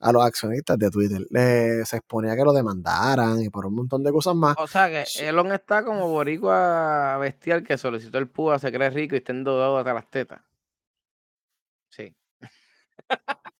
a 0.00 0.10
los 0.10 0.24
accionistas 0.24 0.78
de 0.78 0.90
Twitter, 0.90 1.26
se 1.30 1.96
exponía 1.96 2.34
que 2.34 2.44
lo 2.44 2.52
demandaran 2.54 3.42
y 3.42 3.50
por 3.50 3.66
un 3.66 3.74
montón 3.74 4.02
de 4.02 4.10
cosas 4.10 4.34
más. 4.34 4.56
O 4.58 4.66
sea 4.66 4.88
que 4.88 5.04
Elon 5.20 5.52
está 5.52 5.84
como 5.84 6.08
boricua 6.08 7.18
bestial 7.18 7.62
que 7.62 7.76
solicitó 7.76 8.16
el 8.16 8.28
PUA, 8.28 8.58
se 8.58 8.72
cree 8.72 8.88
rico 8.88 9.14
y 9.14 9.18
está 9.18 9.32
endeudado 9.32 9.76
hasta 9.76 9.92
las 9.92 10.10
tetas. 10.10 10.40
Sí. 11.90 12.14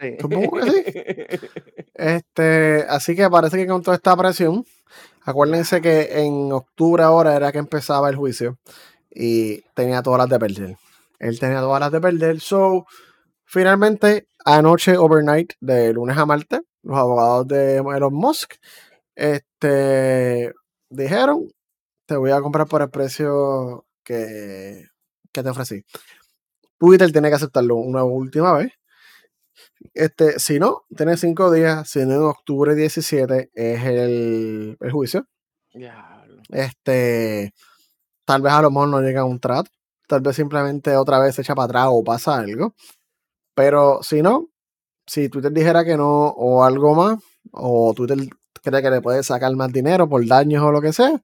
Sí. 0.00 0.16
Supongo 0.18 0.56
que 0.56 0.62
sí. 0.70 1.48
Este, 1.92 2.86
así 2.88 3.14
que 3.14 3.28
parece 3.28 3.58
que 3.58 3.66
con 3.66 3.82
toda 3.82 3.96
esta 3.96 4.16
presión, 4.16 4.64
acuérdense 5.22 5.80
que 5.80 6.22
en 6.22 6.52
octubre 6.52 7.02
ahora 7.02 7.36
era 7.36 7.52
que 7.52 7.58
empezaba 7.58 8.08
el 8.08 8.16
juicio 8.16 8.58
y 9.10 9.62
tenía 9.74 10.02
todas 10.02 10.18
las 10.18 10.28
de 10.28 10.38
perder. 10.38 10.76
Él 11.18 11.38
tenía 11.38 11.60
todas 11.60 11.80
las 11.80 11.92
de 11.92 12.00
perder. 12.00 12.40
So, 12.40 12.86
finalmente, 13.44 14.28
anoche, 14.44 14.96
overnight, 14.96 15.52
de 15.60 15.92
lunes 15.92 16.16
a 16.16 16.26
martes, 16.26 16.60
los 16.82 16.98
abogados 16.98 17.46
de 17.48 17.76
Elon 17.78 18.14
Musk 18.14 18.54
este, 19.14 20.52
dijeron: 20.88 21.48
Te 22.06 22.16
voy 22.16 22.30
a 22.30 22.40
comprar 22.40 22.66
por 22.66 22.82
el 22.82 22.90
precio 22.90 23.86
que, 24.04 24.86
que 25.32 25.42
te 25.42 25.48
ofrecí. 25.50 25.84
Twitter 26.78 27.12
tiene 27.12 27.28
que 27.28 27.34
aceptarlo 27.36 27.76
una 27.76 28.04
última 28.04 28.54
vez. 28.54 28.72
Este, 29.94 30.38
si 30.38 30.58
no, 30.58 30.84
tiene 30.96 31.16
cinco 31.16 31.50
días. 31.50 31.88
Si 31.88 32.00
no, 32.04 32.14
en 32.14 32.22
octubre 32.22 32.74
17 32.74 33.50
es 33.54 33.84
el, 33.84 34.76
el 34.80 34.92
juicio. 34.92 35.26
Este, 36.50 37.54
tal 38.24 38.42
vez 38.42 38.52
a 38.52 38.62
lo 38.62 38.70
mejor 38.70 38.88
no 38.88 39.00
llega 39.00 39.22
a 39.22 39.24
un 39.24 39.40
trato. 39.40 39.70
Tal 40.06 40.20
vez 40.20 40.36
simplemente 40.36 40.96
otra 40.96 41.18
vez 41.20 41.34
se 41.36 41.42
echa 41.42 41.54
para 41.54 41.66
atrás 41.66 41.86
o 41.90 42.04
pasa 42.04 42.36
algo. 42.36 42.74
Pero 43.54 44.02
si 44.02 44.22
no, 44.22 44.48
si 45.06 45.28
Twitter 45.28 45.52
dijera 45.52 45.84
que 45.84 45.96
no 45.96 46.28
o 46.28 46.64
algo 46.64 46.94
más, 46.94 47.18
o 47.52 47.94
Twitter 47.94 48.18
cree 48.62 48.82
que 48.82 48.90
le 48.90 49.00
puede 49.02 49.22
sacar 49.22 49.54
más 49.56 49.72
dinero 49.72 50.08
por 50.08 50.26
daños 50.26 50.62
o 50.64 50.72
lo 50.72 50.80
que 50.80 50.92
sea, 50.92 51.20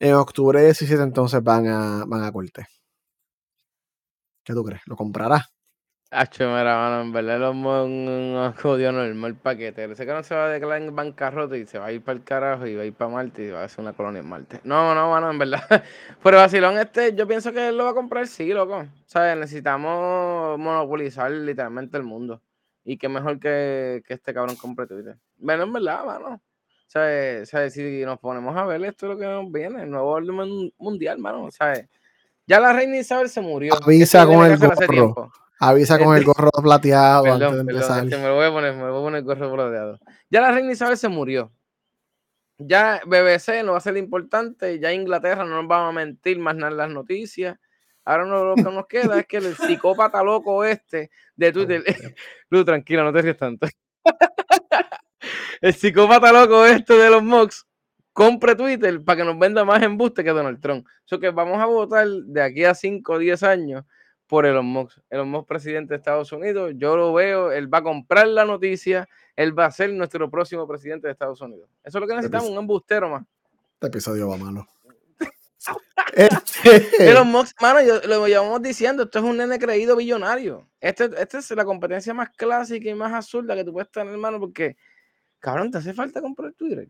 en 0.00 0.14
octubre 0.14 0.62
17 0.64 1.02
entonces 1.02 1.42
van 1.42 1.66
a, 1.68 2.04
van 2.06 2.24
a 2.24 2.32
corte. 2.32 2.66
¿Qué 4.44 4.52
tú 4.54 4.64
crees? 4.64 4.82
¿Lo 4.86 4.96
comprarás? 4.96 5.44
Hacho, 6.12 6.48
mira, 6.48 6.76
mano, 6.76 7.02
en 7.02 7.12
verdad 7.12 7.38
los 7.38 7.54
un 7.54 8.52
jodido 8.60 8.90
normal 8.90 9.36
paquete. 9.36 9.94
Que 9.94 10.06
no 10.06 10.24
se 10.24 10.34
va 10.34 10.46
a 10.46 10.48
declarar 10.48 10.82
en 10.82 10.96
bancarrota 10.96 11.56
y 11.56 11.66
se 11.66 11.78
va 11.78 11.86
a 11.86 11.92
ir 11.92 12.02
para 12.02 12.18
el 12.18 12.24
carajo 12.24 12.66
y 12.66 12.74
va 12.74 12.82
a 12.82 12.86
ir 12.86 12.94
para 12.94 13.12
Marte 13.12 13.44
y 13.44 13.50
va 13.50 13.60
a 13.60 13.64
hacer 13.66 13.80
una 13.80 13.92
colonia 13.92 14.18
en 14.18 14.28
Marte. 14.28 14.60
No, 14.64 14.92
no, 14.92 15.10
mano, 15.10 15.30
en 15.30 15.38
verdad. 15.38 15.62
Pero 16.22 16.36
vacilón 16.38 16.78
este, 16.78 17.14
yo 17.14 17.28
pienso 17.28 17.52
que 17.52 17.68
él 17.68 17.78
lo 17.78 17.84
va 17.84 17.90
a 17.90 17.94
comprar, 17.94 18.26
sí, 18.26 18.52
loco. 18.52 18.86
¿Sabes? 19.06 19.36
Necesitamos 19.36 20.58
monopolizar 20.58 21.30
literalmente 21.30 21.96
el 21.96 22.02
mundo. 22.02 22.42
Y 22.82 22.96
qué 22.96 23.08
mejor 23.08 23.38
que, 23.38 24.02
que 24.04 24.14
este 24.14 24.34
cabrón 24.34 24.56
compre 24.56 24.88
Twitter. 24.88 25.16
Bueno, 25.36 25.62
en 25.62 25.72
verdad, 25.72 26.04
mano. 26.04 26.42
¿Sabes? 26.88 27.48
¿Sabes? 27.50 27.72
Si 27.72 28.04
nos 28.04 28.18
ponemos 28.18 28.56
a 28.56 28.64
ver 28.64 28.84
esto 28.84 29.06
es 29.06 29.12
lo 29.12 29.16
que 29.16 29.26
nos 29.26 29.52
viene, 29.52 29.84
el 29.84 29.90
nuevo 29.90 30.08
orden 30.08 30.72
mundial, 30.76 31.18
mano. 31.18 31.52
¿Sabes? 31.52 31.88
Ya 32.48 32.58
la 32.58 32.72
reina 32.72 32.96
Isabel 32.96 33.28
se 33.28 33.40
murió. 33.40 33.74
Avisa 33.80 34.26
con 34.26 34.44
el 34.44 34.58
gorro. 34.58 35.30
Avisa 35.62 35.98
con 35.98 36.16
el 36.16 36.24
gorro 36.24 36.50
plateado 36.62 37.34
antes 37.34 37.52
de 37.52 37.60
empezar. 37.60 38.04
me 38.04 38.16
lo 38.16 38.34
voy 38.36 38.46
a 38.46 38.50
poner, 38.50 38.72
me 38.74 38.90
voy 38.90 38.98
a 38.98 39.04
poner 39.04 39.18
el 39.18 39.24
gorro 39.24 39.52
plateado. 39.52 39.98
Ya 40.30 40.40
la 40.40 40.52
reina 40.52 40.72
Isabel 40.72 40.96
se 40.96 41.08
murió. 41.08 41.52
Ya 42.56 43.02
BBC 43.04 43.62
no 43.62 43.72
va 43.72 43.78
a 43.78 43.82
ser 43.82 43.98
importante, 43.98 44.78
ya 44.78 44.90
Inglaterra 44.92 45.44
no 45.44 45.62
nos 45.62 45.70
va 45.70 45.86
a 45.86 45.92
mentir 45.92 46.38
más 46.38 46.56
nada 46.56 46.72
en 46.72 46.76
las 46.78 46.90
noticias. 46.90 47.58
Ahora 48.06 48.24
lo 48.24 48.54
que 48.54 48.62
nos 48.62 48.86
queda 48.86 49.20
es 49.20 49.26
que 49.26 49.36
el 49.36 49.54
psicópata 49.54 50.22
loco 50.22 50.64
este 50.64 51.10
de 51.36 51.52
Twitter. 51.52 51.84
Lu, 52.50 52.64
tranquilo, 52.64 53.04
no 53.04 53.12
te 53.12 53.20
rías 53.20 53.36
tanto. 53.36 53.66
el 55.60 55.74
psicópata 55.74 56.32
loco 56.32 56.64
este 56.64 56.94
de 56.94 57.10
los 57.10 57.22
Mox 57.22 57.66
compre 58.14 58.56
Twitter 58.56 59.04
para 59.04 59.18
que 59.18 59.24
nos 59.24 59.38
venda 59.38 59.62
más 59.66 59.82
embuste 59.82 60.24
que 60.24 60.30
Donald 60.30 60.58
Trump. 60.58 60.86
Eso 61.04 61.20
que 61.20 61.28
vamos 61.28 61.60
a 61.60 61.66
votar 61.66 62.08
de 62.08 62.42
aquí 62.42 62.64
a 62.64 62.74
5 62.74 63.12
o 63.12 63.18
10 63.18 63.42
años 63.42 63.84
por 64.30 64.46
Elon 64.46 64.64
Musk. 64.64 64.96
Elon 65.10 65.28
Musk, 65.28 65.48
presidente 65.48 65.92
de 65.92 65.96
Estados 65.98 66.30
Unidos, 66.30 66.72
yo 66.76 66.96
lo 66.96 67.12
veo, 67.12 67.50
él 67.50 67.72
va 67.72 67.78
a 67.78 67.82
comprar 67.82 68.28
la 68.28 68.44
noticia, 68.44 69.08
él 69.34 69.58
va 69.58 69.66
a 69.66 69.72
ser 69.72 69.92
nuestro 69.92 70.30
próximo 70.30 70.68
presidente 70.68 71.08
de 71.08 71.12
Estados 71.12 71.40
Unidos. 71.40 71.68
Eso 71.82 71.98
es 71.98 72.00
lo 72.00 72.06
que 72.06 72.12
este 72.12 72.28
necesitamos, 72.28 72.50
un 72.50 72.58
embustero 72.58 73.10
más. 73.10 73.26
Este 73.74 73.88
episodio 73.88 74.28
va 74.28 74.36
malo. 74.36 74.68
este... 76.14 77.10
Elon 77.10 77.26
Musk, 77.26 77.60
mano, 77.60 77.80
lo 78.06 78.28
llevamos 78.28 78.62
diciendo, 78.62 79.02
esto 79.02 79.18
es 79.18 79.24
un 79.24 79.36
nene 79.36 79.58
creído 79.58 79.96
billonario. 79.96 80.68
Esta 80.80 81.06
este 81.06 81.38
es 81.38 81.50
la 81.50 81.64
competencia 81.64 82.14
más 82.14 82.30
clásica 82.30 82.88
y 82.88 82.94
más 82.94 83.12
absurda 83.12 83.56
que 83.56 83.64
tú 83.64 83.72
puedes 83.72 83.90
tener, 83.90 84.12
hermano, 84.12 84.38
porque, 84.38 84.76
cabrón, 85.40 85.72
te 85.72 85.78
hace 85.78 85.92
falta 85.92 86.22
comprar 86.22 86.52
Twitter. 86.52 86.88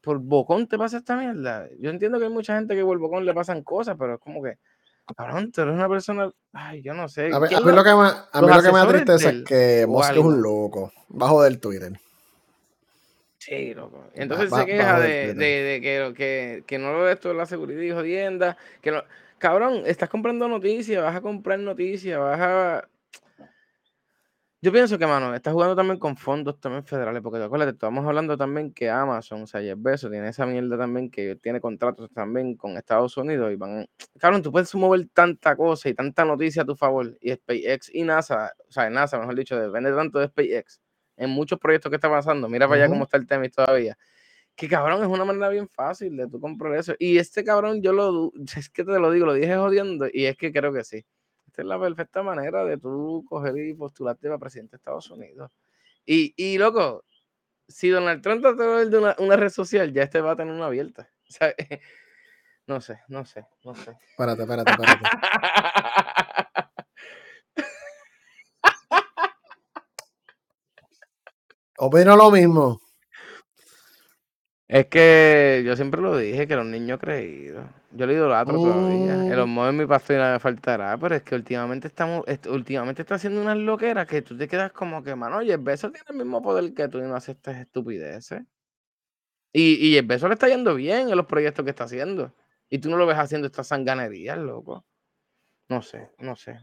Por 0.00 0.18
bocón 0.18 0.66
te 0.66 0.76
pasa 0.76 0.96
esta 0.96 1.16
mierda. 1.16 1.68
Yo 1.78 1.90
entiendo 1.90 2.18
que 2.18 2.24
hay 2.24 2.32
mucha 2.32 2.56
gente 2.56 2.74
que 2.74 2.82
por 2.82 2.98
bocón 2.98 3.24
le 3.24 3.32
pasan 3.32 3.62
cosas, 3.62 3.94
pero 3.96 4.14
es 4.14 4.20
como 4.20 4.42
que 4.42 4.58
Cabrón, 5.16 5.52
tú 5.52 5.62
eres 5.62 5.74
una 5.74 5.88
persona. 5.88 6.30
Ay, 6.52 6.82
yo 6.82 6.94
no 6.94 7.08
sé. 7.08 7.30
A, 7.32 7.40
mí, 7.40 7.48
lo 7.50 7.84
que 7.84 7.94
me, 7.94 8.08
a 8.32 8.42
mí 8.42 8.48
lo 8.48 8.62
que 8.62 8.72
me 8.72 8.78
da 8.78 8.88
tristeza 8.88 9.30
es 9.30 9.44
que 9.44 9.86
Musk 9.88 10.12
es 10.12 10.18
un 10.18 10.42
loco. 10.42 10.92
Bajo 11.08 11.42
del 11.42 11.58
Twitter. 11.58 11.92
Sí, 13.38 13.74
loco. 13.74 14.04
Entonces 14.14 14.50
se 14.50 14.66
queja 14.66 15.00
de, 15.00 15.34
de, 15.34 15.80
que, 15.80 16.14
que, 16.14 16.64
que, 16.66 16.78
no 16.78 16.92
lo 16.92 17.02
ves 17.04 17.18
todo 17.18 17.34
la 17.34 17.46
seguridad 17.46 17.80
y 17.80 17.90
jodienda. 17.90 18.56
Que 18.82 18.92
no... 18.92 19.02
Cabrón, 19.38 19.84
estás 19.86 20.10
comprando 20.10 20.46
noticias, 20.48 21.02
vas 21.02 21.16
a 21.16 21.22
comprar 21.22 21.58
noticias, 21.58 22.18
vas 22.18 22.40
a. 22.40 22.88
Yo 24.62 24.72
pienso 24.72 24.98
que, 24.98 25.06
mano, 25.06 25.34
está 25.34 25.52
jugando 25.52 25.74
también 25.74 25.98
con 25.98 26.18
fondos 26.18 26.60
también 26.60 26.84
federales, 26.84 27.22
porque 27.22 27.42
acuérdate, 27.42 27.72
estamos 27.72 28.04
hablando 28.04 28.36
también 28.36 28.74
que 28.74 28.90
Amazon, 28.90 29.44
o 29.44 29.46
sea, 29.46 29.62
Jeff 29.62 29.78
Bezos 29.80 30.10
tiene 30.10 30.28
esa 30.28 30.44
mierda 30.44 30.76
también 30.76 31.10
que 31.10 31.34
tiene 31.36 31.62
contratos 31.62 32.10
también 32.10 32.56
con 32.56 32.76
Estados 32.76 33.16
Unidos 33.16 33.50
y 33.50 33.56
van, 33.56 33.86
cabrón, 34.18 34.42
tú 34.42 34.52
puedes 34.52 34.74
mover 34.74 35.08
tanta 35.14 35.56
cosa 35.56 35.88
y 35.88 35.94
tanta 35.94 36.26
noticia 36.26 36.60
a 36.60 36.64
tu 36.66 36.76
favor 36.76 37.16
y 37.22 37.32
SpaceX 37.32 37.88
y 37.94 38.02
NASA, 38.02 38.52
o 38.68 38.70
sea, 38.70 38.90
NASA, 38.90 39.18
mejor 39.18 39.34
dicho, 39.34 39.58
depende 39.58 39.92
tanto 39.94 40.18
de 40.18 40.26
SpaceX 40.28 40.82
en 41.16 41.30
muchos 41.30 41.58
proyectos 41.58 41.88
que 41.88 41.96
está 41.96 42.10
pasando, 42.10 42.46
mira 42.46 42.68
para 42.68 42.82
allá 42.82 42.92
cómo 42.92 43.04
está 43.04 43.16
el 43.16 43.26
tema 43.26 43.48
todavía, 43.48 43.96
que 44.56 44.68
cabrón, 44.68 45.02
es 45.02 45.08
una 45.08 45.24
manera 45.24 45.48
bien 45.48 45.70
fácil 45.70 46.16
de 46.18 46.28
tú 46.28 46.38
comprar 46.38 46.74
eso. 46.76 46.94
Y 46.98 47.16
este 47.16 47.44
cabrón, 47.44 47.82
yo 47.82 47.94
lo, 47.94 48.30
es 48.56 48.68
que 48.68 48.84
te 48.84 48.98
lo 48.98 49.10
digo, 49.10 49.24
lo 49.24 49.32
dije 49.32 49.56
jodiendo 49.56 50.06
y 50.12 50.26
es 50.26 50.36
que 50.36 50.52
creo 50.52 50.72
que 50.72 50.84
sí 50.84 51.06
esta 51.60 51.62
es 51.62 51.66
la 51.66 51.78
perfecta 51.78 52.22
manera 52.22 52.64
de 52.64 52.78
tú 52.78 53.24
coger 53.28 53.56
y 53.58 53.74
postularte 53.74 54.28
para 54.28 54.38
presidente 54.38 54.72
de 54.72 54.76
Estados 54.78 55.10
Unidos. 55.10 55.52
Y, 56.06 56.32
y 56.36 56.56
loco, 56.58 57.04
si 57.68 57.90
Donald 57.90 58.22
Trump 58.22 58.40
trata 58.40 58.84
de 58.84 58.98
una, 58.98 59.14
una 59.18 59.36
red 59.36 59.50
social, 59.50 59.92
ya 59.92 60.04
este 60.04 60.20
va 60.20 60.32
a 60.32 60.36
tener 60.36 60.54
una 60.54 60.66
abierta. 60.66 61.08
no 62.66 62.80
sé, 62.80 63.00
no 63.08 63.24
sé, 63.24 63.46
no 63.64 63.74
sé. 63.74 63.96
Espérate, 64.10 64.42
espérate, 64.42 64.70
espérate. 64.70 65.08
Opino 71.78 72.16
lo 72.16 72.30
mismo. 72.30 72.80
Es 74.68 74.86
que 74.86 75.62
yo 75.64 75.76
siempre 75.76 76.00
lo 76.00 76.16
dije, 76.16 76.46
que 76.46 76.56
los 76.56 76.66
niños 76.66 76.98
creídos. 76.98 77.66
Yo 77.92 78.06
le 78.06 78.14
idolatro 78.14 78.54
todavía. 78.54 79.14
El 79.14 79.46
mm. 79.46 79.58
en 79.58 79.76
mi 79.76 79.86
pastor 79.86 80.16
me 80.18 80.38
faltará, 80.38 80.96
pero 80.96 81.16
es 81.16 81.22
que 81.22 81.34
últimamente 81.34 81.88
estamos, 81.88 82.24
últimamente 82.48 83.02
está 83.02 83.16
haciendo 83.16 83.40
unas 83.40 83.56
loqueras 83.56 84.06
que 84.06 84.22
tú 84.22 84.36
te 84.36 84.46
quedas 84.46 84.72
como 84.72 85.02
que, 85.02 85.14
mano, 85.16 85.42
y 85.42 85.50
el 85.50 85.58
beso 85.58 85.90
tiene 85.90 86.06
el 86.08 86.16
mismo 86.16 86.40
poder 86.40 86.72
que 86.72 86.88
tú 86.88 86.98
y 86.98 87.02
no 87.02 87.16
haces 87.16 87.36
estas 87.36 87.56
estupideces. 87.56 88.42
Y, 89.52 89.88
y 89.88 89.96
el 89.96 90.06
beso 90.06 90.28
le 90.28 90.34
está 90.34 90.48
yendo 90.48 90.74
bien 90.76 91.08
en 91.08 91.16
los 91.16 91.26
proyectos 91.26 91.64
que 91.64 91.70
está 91.70 91.84
haciendo. 91.84 92.32
Y 92.68 92.78
tú 92.78 92.88
no 92.88 92.96
lo 92.96 93.06
ves 93.06 93.18
haciendo 93.18 93.48
estas 93.48 93.66
sanganerías, 93.66 94.38
loco. 94.38 94.86
No 95.68 95.82
sé, 95.82 96.10
no 96.18 96.36
sé. 96.36 96.60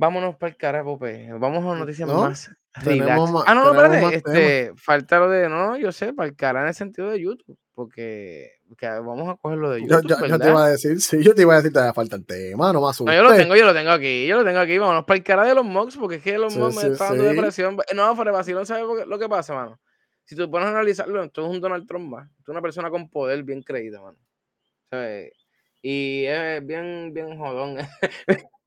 Vámonos 0.00 0.36
para 0.36 0.50
el 0.50 0.56
carajo, 0.56 0.98
Pope. 0.98 1.28
Vamos 1.38 1.62
a 1.62 1.78
noticias 1.78 2.08
más 2.08 2.50
ah, 2.72 3.54
no, 3.54 3.64
no, 3.64 3.82
espérate. 3.82 4.16
Este, 4.16 4.72
falta 4.74 5.18
lo 5.18 5.28
de, 5.28 5.46
no, 5.46 5.76
yo 5.76 5.92
sé, 5.92 6.14
para 6.14 6.26
el 6.26 6.34
cara 6.34 6.62
en 6.62 6.68
el 6.68 6.74
sentido 6.74 7.10
de 7.10 7.20
YouTube. 7.20 7.58
Porque, 7.74 8.50
vamos 8.80 9.28
a 9.28 9.36
coger 9.36 9.58
lo 9.58 9.70
de 9.70 9.82
YouTube. 9.82 10.08
Yo, 10.08 10.26
yo, 10.26 10.38
te 10.38 10.48
iba 10.48 10.64
a 10.64 10.70
decir, 10.70 10.98
sí, 11.02 11.22
yo 11.22 11.34
te 11.34 11.42
iba 11.42 11.52
a 11.52 11.56
decir, 11.58 11.70
te 11.70 11.92
falta 11.92 12.16
el 12.16 12.24
tema, 12.24 12.72
no 12.72 12.80
más 12.80 12.98
no, 12.98 13.12
yo 13.12 13.22
lo 13.22 13.34
tengo, 13.34 13.54
yo 13.54 13.66
lo 13.66 13.74
tengo 13.74 13.90
aquí, 13.90 14.26
yo 14.26 14.38
lo 14.38 14.44
tengo 14.44 14.60
aquí. 14.60 14.78
Vámonos 14.78 15.04
para 15.04 15.18
el 15.18 15.22
cara 15.22 15.44
de 15.44 15.54
los 15.54 15.66
mocks, 15.66 15.98
porque 15.98 16.16
es 16.16 16.22
que 16.22 16.38
los 16.38 16.56
mocks 16.56 16.76
me 16.76 16.92
están 16.92 17.18
dando 17.18 17.24
depresión. 17.24 17.76
No, 17.94 18.16
fuera 18.16 18.32
vacilón, 18.32 18.64
¿sabes 18.64 18.86
lo 19.06 19.18
que 19.18 19.28
pasa, 19.28 19.54
mano? 19.54 19.78
Si 20.24 20.34
tú 20.34 20.50
pones 20.50 20.68
a 20.68 20.70
analizarlo, 20.70 21.28
tú 21.28 21.42
eres 21.42 21.52
un 21.52 21.60
Donald 21.60 21.86
Trump, 21.86 22.10
tú 22.10 22.16
eres 22.16 22.48
una 22.48 22.62
persona 22.62 22.88
con 22.88 23.10
poder 23.10 23.42
bien 23.42 23.62
creída, 23.62 24.00
mano. 24.00 24.16
¿Sabes? 24.90 25.32
Y 25.82 26.24
es 26.24 26.64
bien, 26.64 27.12
bien 27.12 27.36
jodón. 27.36 27.76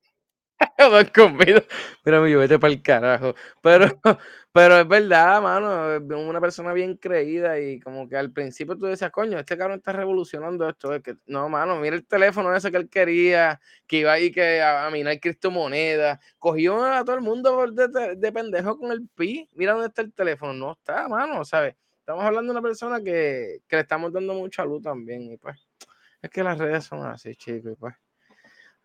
Dos 0.78 1.10
conmigo. 1.12 1.60
Mira, 2.06 2.20
vete 2.20 2.60
para 2.60 2.74
el 2.74 2.82
carajo. 2.82 3.36
Pero, 3.62 3.86
pero 4.52 4.80
es 4.80 4.88
verdad, 4.88 5.42
mano. 5.42 5.98
Una 6.18 6.42
persona 6.42 6.74
bien 6.74 6.98
creída 6.98 7.60
y 7.60 7.80
como 7.80 8.08
que 8.10 8.18
al 8.18 8.32
principio 8.32 8.76
tú 8.78 8.86
decías, 8.86 9.12
coño, 9.12 9.38
este 9.40 9.58
cabrón 9.58 9.78
está 9.80 9.92
revolucionando 9.94 10.68
esto. 10.68 10.94
Es 10.94 11.04
que, 11.04 11.16
no, 11.28 11.48
mano, 11.50 11.78
mira 11.78 11.96
el 11.96 12.06
teléfono 12.06 12.56
ese 12.56 12.72
que 12.72 12.78
él 12.78 12.90
quería, 12.90 13.60
que 13.88 13.98
iba 14.00 14.14
ahí 14.14 14.32
que 14.32 14.62
a, 14.62 14.88
a 14.88 14.92
minar 14.92 15.20
criptomonedas. 15.20 16.20
Cogió 16.40 16.84
a 16.84 17.04
todo 17.06 17.16
el 17.16 17.22
mundo 17.22 17.66
de- 17.72 18.16
de 18.16 18.32
pendejo 18.32 18.78
con 18.78 18.92
el 18.92 19.08
pi. 19.16 19.48
Mira 19.54 19.74
dónde 19.74 19.88
está 19.88 20.02
el 20.02 20.14
teléfono. 20.14 20.54
No 20.54 20.72
está, 20.74 21.08
mano, 21.08 21.46
¿sabes? 21.46 21.76
Estamos 22.00 22.24
hablando 22.26 22.52
de 22.52 22.60
una 22.60 22.68
persona 22.68 23.02
que, 23.02 23.60
que 23.68 23.76
le 23.78 23.82
estamos 23.84 24.12
dando 24.12 24.34
mucha 24.34 24.66
luz 24.66 24.82
también. 24.84 25.32
Y 25.32 25.38
pues, 25.38 25.68
es 26.22 26.30
que 26.32 26.44
las 26.44 26.58
redes 26.58 26.86
son 26.86 27.06
así, 27.06 27.36
chicos. 27.36 27.74
Y 27.74 27.76
pues, 27.76 27.96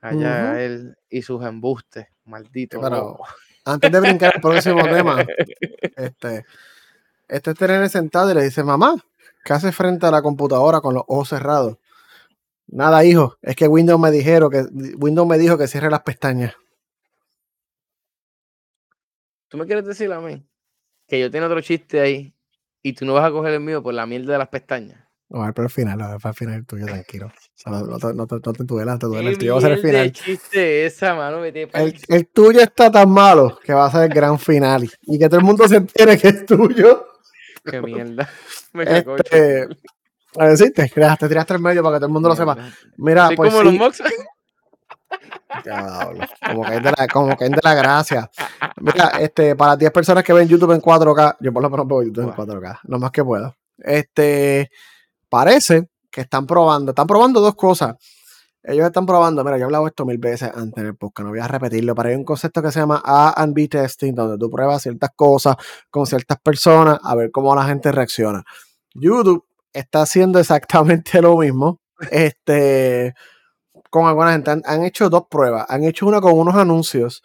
allá 0.01 0.63
él 0.63 0.97
y 1.09 1.23
sus 1.23 1.45
embustes. 1.45 2.07
Maldito. 2.25 2.81
Pero-. 2.81 3.19
Antes 3.65 3.93
de 3.93 4.01
brincar 4.01 4.35
al 4.35 4.41
próximo 4.41 4.83
tema, 4.85 5.27
este, 5.97 6.47
este 7.29 7.51
es 7.51 7.57
tener 7.57 7.89
sentado 7.91 8.31
y 8.31 8.35
le 8.35 8.43
dice, 8.43 8.65
mamá, 8.65 8.95
¿qué 9.45 9.53
haces 9.53 9.75
frente 9.77 10.07
a 10.07 10.11
la 10.11 10.23
computadora 10.23 10.81
con 10.81 10.95
los 10.95 11.05
ojos 11.07 11.29
cerrados? 11.29 11.77
Nada, 12.67 13.05
hijo, 13.05 13.37
es 13.43 13.57
que 13.57 13.67
Windows 13.67 14.01
me 14.01 14.11
dijeron 14.11 14.51
que 14.51 14.63
Windows 14.97 15.29
me 15.29 15.39
dijo 15.39 15.57
que 15.59 15.67
cierre 15.67 15.91
las 15.91 16.03
pestañas. 16.03 16.55
¿Tú 19.49 19.57
me 19.57 19.67
quieres 19.67 19.87
decir 19.87 20.13
a 20.13 20.21
mí 20.21 20.47
que 21.07 21.21
yo 21.21 21.31
tengo 21.31 21.47
otro 21.47 21.61
chiste 21.63 22.01
ahí 22.01 22.35
y 22.83 22.93
tú 22.93 23.07
no 23.07 23.15
vas 23.15 23.25
a 23.25 23.31
coger 23.31 23.55
el 23.55 23.61
mío 23.61 23.83
por 23.83 23.95
la 23.95 24.07
mierda 24.07 24.33
de 24.33 24.39
las 24.39 24.49
pestañas? 24.49 25.08
No, 25.31 25.43
a 25.43 25.47
ver, 25.47 25.55
para 25.55 25.67
el 25.67 25.73
final, 25.73 25.99
ver, 25.99 26.21
para 26.21 26.31
el 26.31 26.35
final 26.35 26.55
el 26.55 26.67
tuyo, 26.67 26.87
tranquilo. 26.87 27.31
No, 27.67 27.81
no 27.83 27.99
te, 27.99 28.15
no, 28.15 28.27
te, 28.27 28.37
no 28.37 28.53
te 28.53 28.65
duelas, 28.65 28.99
te 28.99 29.07
¿Qué 29.07 29.09
duele. 29.09 29.31
El 29.31 29.39
tuyo 29.39 29.53
va 29.53 29.59
a 29.59 29.63
ser 29.63 29.73
el 29.73 29.81
final. 29.81 30.13
chiste 30.13 30.87
esa, 30.87 31.15
mano? 31.15 31.41
Vete 31.41 31.67
pa'l 31.67 31.83
El, 31.83 32.01
el 32.09 32.27
tuyo 32.29 32.61
está 32.61 32.91
tan 32.91 33.11
malo 33.11 33.59
que 33.63 33.75
va 33.75 33.87
a 33.87 33.91
ser 33.91 34.05
el 34.05 34.09
gran 34.09 34.39
final. 34.39 34.91
Y, 35.03 35.19
que 35.19 35.29
todo 35.29 35.41
el 35.41 35.45
mundo 35.45 35.69
se 35.69 35.77
entere 35.77 36.17
que 36.17 36.29
es 36.29 36.47
tuyo. 36.47 37.07
Qué 37.65 37.83
mierda. 37.83 38.29
Me 38.73 38.85
Este, 38.85 39.69
a 40.39 40.49
decirte, 40.49 40.89
te 40.89 41.29
tiraste 41.29 41.55
el 41.55 41.61
medio 41.61 41.83
para 41.83 41.97
que 41.97 42.01
todo 42.01 42.07
el 42.07 42.13
mundo 42.13 42.29
lo 42.31 42.37
sepa. 42.37 42.57
Mira, 42.97 43.27
Soy 43.27 43.37
pues 43.37 43.51
como 43.51 43.65
los 43.65 43.73
sí, 43.73 43.79
mocks. 43.79 44.03
Diablo, 45.65 46.27
como 46.47 46.65
que 46.65 46.77
es 46.77 46.83
de 46.83 46.93
la, 46.97 47.07
como 47.09 47.37
que 47.37 47.45
es 47.45 47.51
de 47.51 47.61
la 47.63 47.75
gracia. 47.75 48.31
Mira, 48.81 49.09
este, 49.21 49.57
para 49.57 49.77
10 49.77 49.91
personas 49.91 50.23
que 50.23 50.33
ven 50.33 50.49
YouTube 50.49 50.73
en 50.73 50.81
4K, 50.81 51.37
yo 51.41 51.53
por 51.53 51.63
lo 51.63 51.71
menos 51.71 51.89
veo 51.89 52.03
YouTube 52.03 52.25
en 52.25 52.35
Buah. 52.35 52.47
4K, 52.47 52.81
lo 52.85 52.99
más 52.99 53.11
que 53.11 53.25
puedo. 53.25 53.57
Este, 53.79 54.71
parece 55.29 55.89
que 56.11 56.23
están 56.23 56.47
probando, 56.47 56.91
están 56.93 57.07
probando 57.07 57.41
dos 57.41 57.55
cosas. 57.55 57.97
Ellos 58.63 58.87
están 58.87 59.07
probando, 59.07 59.45
mira, 59.45 59.57
yo 59.57 59.63
he 59.63 59.65
hablado 59.65 59.87
esto 59.87 60.05
mil 60.05 60.19
veces 60.19 60.51
antes 60.55 60.83
en 60.83 60.89
el 60.89 60.97
podcast, 60.97 61.25
no 61.25 61.31
voy 61.31 61.39
a 61.39 61.49
repetirlo, 61.49 61.95
pero 61.95 62.09
hay 62.11 62.17
un 62.17 62.25
concepto 62.25 62.61
que 62.61 62.73
se 62.73 62.81
llama 62.81 63.01
A 63.05 63.41
and 63.41 63.55
B 63.55 63.69
testing, 63.69 64.15
donde 64.15 64.37
tú 64.37 64.51
pruebas 64.51 64.83
ciertas 64.83 65.11
cosas 65.15 65.57
con 65.91 66.07
ciertas 66.07 66.39
personas 66.41 66.99
a 67.03 67.15
ver 67.15 67.31
cómo 67.31 67.55
la 67.55 67.65
gente 67.65 67.93
reacciona. 67.93 68.45
YouTube 68.95 69.45
está 69.73 70.03
haciendo 70.03 70.39
exactamente 70.39 71.23
lo 71.23 71.39
mismo. 71.39 71.81
Este, 72.11 73.15
con 73.91 74.07
alguna 74.07 74.33
gente. 74.33 74.51
Han, 74.51 74.63
han 74.65 74.85
hecho 74.85 75.09
dos 75.09 75.25
pruebas. 75.29 75.67
Han 75.69 75.85
hecho 75.85 76.07
una 76.07 76.21
con 76.21 76.39
unos 76.39 76.55
anuncios 76.55 77.23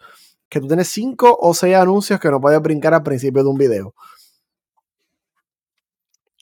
que 0.48 0.60
tú 0.60 0.68
tienes 0.68 0.88
cinco 0.88 1.36
o 1.40 1.54
seis 1.54 1.76
anuncios 1.76 2.20
que 2.20 2.30
no 2.30 2.40
puedes 2.40 2.60
brincar 2.60 2.94
al 2.94 3.02
principio 3.02 3.42
de 3.42 3.48
un 3.48 3.58
video. 3.58 3.94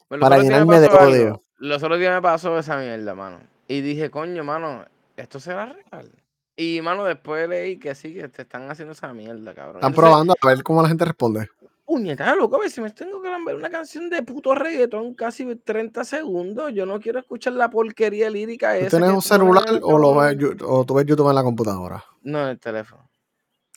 Para 0.08 0.38
llenarme 0.38 0.80
de 0.80 0.88
odio. 0.88 1.42
Los 1.62 1.80
otros 1.80 2.00
días 2.00 2.12
me 2.12 2.20
pasó 2.20 2.58
esa 2.58 2.76
mierda, 2.76 3.14
mano. 3.14 3.38
Y 3.68 3.82
dije, 3.82 4.10
coño, 4.10 4.42
mano, 4.42 4.84
¿esto 5.16 5.38
será 5.38 5.66
real? 5.66 6.10
Y, 6.56 6.80
mano, 6.82 7.04
después 7.04 7.48
leí 7.48 7.78
que 7.78 7.94
sí, 7.94 8.14
que 8.14 8.26
te 8.26 8.42
están 8.42 8.68
haciendo 8.68 8.94
esa 8.94 9.12
mierda, 9.12 9.54
cabrón. 9.54 9.76
Están 9.76 9.90
Entonces, 9.92 9.96
probando 9.96 10.34
a 10.40 10.46
ver 10.48 10.62
cómo 10.64 10.82
la 10.82 10.88
gente 10.88 11.04
responde. 11.04 11.48
Puñeta, 11.84 12.34
loco, 12.34 12.56
a 12.56 12.58
ver 12.58 12.70
si 12.70 12.80
me 12.80 12.90
tengo 12.90 13.22
que 13.22 13.28
ver 13.46 13.54
una 13.54 13.70
canción 13.70 14.10
de 14.10 14.24
puto 14.24 14.56
reggaetón 14.56 15.14
casi 15.14 15.54
30 15.54 16.02
segundos. 16.02 16.72
Yo 16.74 16.84
no 16.84 16.98
quiero 16.98 17.20
escuchar 17.20 17.52
la 17.52 17.70
porquería 17.70 18.28
lírica 18.28 18.72
¿Tú 18.72 18.86
esa. 18.86 18.96
tienes 18.98 19.14
un 19.14 19.22
celular 19.22 19.64
o, 19.82 19.98
lo 19.98 20.16
ves, 20.16 20.36
o 20.66 20.84
tú 20.84 20.94
ves 20.94 21.06
YouTube 21.06 21.28
en 21.28 21.36
la 21.36 21.44
computadora? 21.44 22.04
No, 22.22 22.42
en 22.42 22.48
el 22.48 22.58
teléfono. 22.58 23.08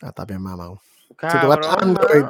Ah, 0.02 0.08
está 0.08 0.26
bien, 0.26 0.42
mamá. 0.42 0.70
tú 1.08 1.48
ves 1.48 1.68
Android. 1.78 2.26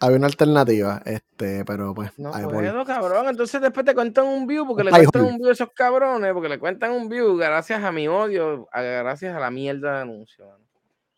Había 0.00 0.18
una 0.18 0.26
alternativa, 0.26 1.00
este, 1.06 1.64
pero 1.64 1.94
pues. 1.94 2.10
No 2.18 2.34
ahí 2.34 2.44
voy. 2.44 2.54
puedo, 2.54 2.84
cabrón. 2.84 3.28
Entonces 3.28 3.60
después 3.60 3.86
te 3.86 3.94
cuentan 3.94 4.26
un 4.26 4.46
view 4.46 4.66
porque 4.66 4.84
le 4.84 4.90
pie 4.90 5.00
cuentan 5.00 5.22
hole. 5.22 5.32
un 5.32 5.38
view 5.38 5.48
a 5.48 5.52
esos 5.52 5.70
cabrones, 5.74 6.32
porque 6.34 6.48
le 6.48 6.58
cuentan 6.58 6.92
un 6.92 7.08
view 7.08 7.36
gracias 7.36 7.82
a 7.82 7.92
mi 7.92 8.06
odio, 8.06 8.68
gracias 8.72 9.34
a 9.34 9.40
la 9.40 9.50
mierda 9.50 9.94
de 9.94 10.00
anuncio. 10.02 10.46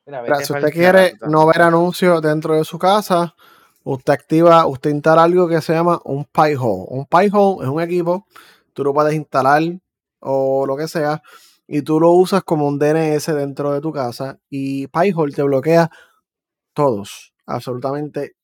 Mira, 0.06 0.22
Mira, 0.22 0.36
si 0.36 0.52
usted 0.52 0.70
quiere 0.70 1.14
no 1.28 1.46
ver 1.46 1.62
anuncios 1.62 2.22
dentro 2.22 2.54
de 2.54 2.64
su 2.64 2.78
casa, 2.78 3.34
usted 3.82 4.12
activa, 4.12 4.66
usted 4.66 4.90
instala 4.90 5.24
algo 5.24 5.48
que 5.48 5.60
se 5.60 5.74
llama 5.74 6.00
un 6.04 6.24
Pi-hole. 6.24 6.86
Un 6.88 7.04
Pi-hole 7.06 7.64
es 7.64 7.68
un 7.68 7.80
equipo, 7.80 8.26
tú 8.72 8.84
lo 8.84 8.94
puedes 8.94 9.14
instalar 9.14 9.62
o 10.20 10.66
lo 10.66 10.76
que 10.76 10.88
sea, 10.88 11.20
y 11.66 11.82
tú 11.82 12.00
lo 12.00 12.12
usas 12.12 12.42
como 12.44 12.66
un 12.66 12.78
DNS 12.78 13.26
dentro 13.34 13.72
de 13.72 13.80
tu 13.80 13.92
casa, 13.92 14.38
y 14.48 14.86
Pi-hole 14.86 15.34
te 15.34 15.42
bloquea 15.42 15.90
todos, 16.72 17.34
absolutamente 17.44 18.37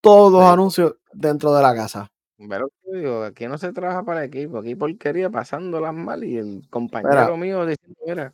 todos 0.00 0.32
los 0.32 0.42
anuncios 0.42 0.96
dentro 1.12 1.54
de 1.54 1.62
la 1.62 1.74
casa. 1.74 2.10
Pero 2.48 2.70
te 2.84 2.98
digo, 2.98 3.22
aquí 3.22 3.46
no 3.46 3.58
se 3.58 3.72
trabaja 3.72 4.02
para 4.02 4.24
el 4.24 4.28
equipo, 4.28 4.58
aquí 4.58 4.74
porquería 4.74 5.28
pasándolas 5.28 5.94
mal 5.94 6.24
y 6.24 6.38
el 6.38 6.66
compañero 6.70 7.36
mío 7.36 7.66
diciendo, 7.66 8.00
mira, 8.06 8.32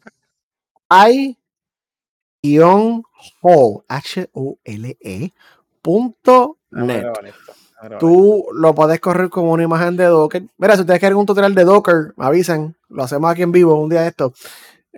Hay 0.89 1.37
guion 2.43 3.03
hole, 3.43 3.85
H-O-L-E, 3.89 5.33
punto 5.83 6.59
dame 6.71 7.03
net. 7.03 7.35
Tú 7.99 8.47
lo 8.55 8.75
puedes 8.75 9.01
correr 9.01 9.29
como 9.29 9.53
una 9.53 9.63
imagen 9.63 9.97
de 9.97 10.05
Docker. 10.05 10.45
Mira, 10.57 10.75
si 10.75 10.81
ustedes 10.81 10.99
quieren 10.99 11.19
un 11.19 11.27
tutorial 11.27 11.55
de 11.55 11.65
Docker, 11.65 12.15
me 12.17 12.25
avisen. 12.25 12.75
Lo 12.89 13.03
hacemos 13.03 13.31
aquí 13.31 13.43
en 13.43 13.53
vivo 13.53 13.75
un 13.75 13.91
día 13.91 14.03
de 14.03 14.09
esto. 14.09 14.33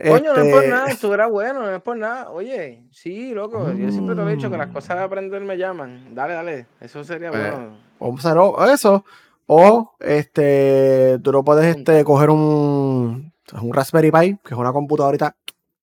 Coño, 0.07 0.33
no 0.33 0.41
es 0.43 0.53
por 0.53 0.63
Este, 0.63 0.69
nada, 0.71 0.87
esto 0.91 1.13
era 1.15 1.27
bueno, 1.27 1.61
no 1.61 1.75
es 1.75 1.83
por 1.83 1.97
nada. 1.97 2.31
Oye, 2.31 2.85
sí, 2.93 3.33
loco, 3.35 3.73
yo 3.73 3.91
siempre 3.91 4.15
te 4.15 4.23
lo 4.23 4.29
he 4.29 4.37
dicho 4.37 4.51
que 4.51 4.57
las 4.57 4.69
Mm. 4.69 4.73
cosas 4.73 4.97
de 4.99 5.03
aprender 5.05 5.43
me 5.43 5.57
llaman. 5.57 6.15
Dale, 6.15 6.35
dale, 6.35 6.67
eso 6.81 7.03
sería 7.05 7.31
Pues, 7.31 7.51
bueno. 7.53 7.77
Vamos 7.99 8.25
a 8.25 8.31
hacer 8.31 8.75
eso. 8.75 9.05
O 9.47 9.95
este, 10.01 11.19
tú 11.23 11.33
lo 11.33 11.43
puedes 11.43 11.75
este, 11.77 12.05
coger 12.05 12.31
un, 12.31 13.33
un 13.61 13.73
Raspberry 13.75 14.11
Pi, 14.13 14.39
que 14.45 14.55
es 14.55 14.59
una 14.59 14.73
computadorita 14.73 15.35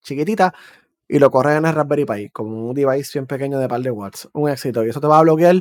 chiquitita, 0.04 0.54
y 1.08 1.20
lo 1.20 1.30
corres 1.32 1.58
en 1.58 1.66
el 1.66 1.74
Raspberry 1.74 2.06
Pi, 2.06 2.30
como 2.30 2.70
un 2.70 2.74
device 2.76 3.18
bien 3.20 3.26
pequeño 3.28 3.60
de 3.60 3.68
par 3.68 3.82
de 3.82 3.92
watts. 3.92 4.30
Un 4.34 4.50
éxito. 4.50 4.86
Y 4.86 4.90
eso 4.90 5.02
te 5.02 5.08
va 5.08 5.20
a 5.20 5.24
bloquear 5.24 5.56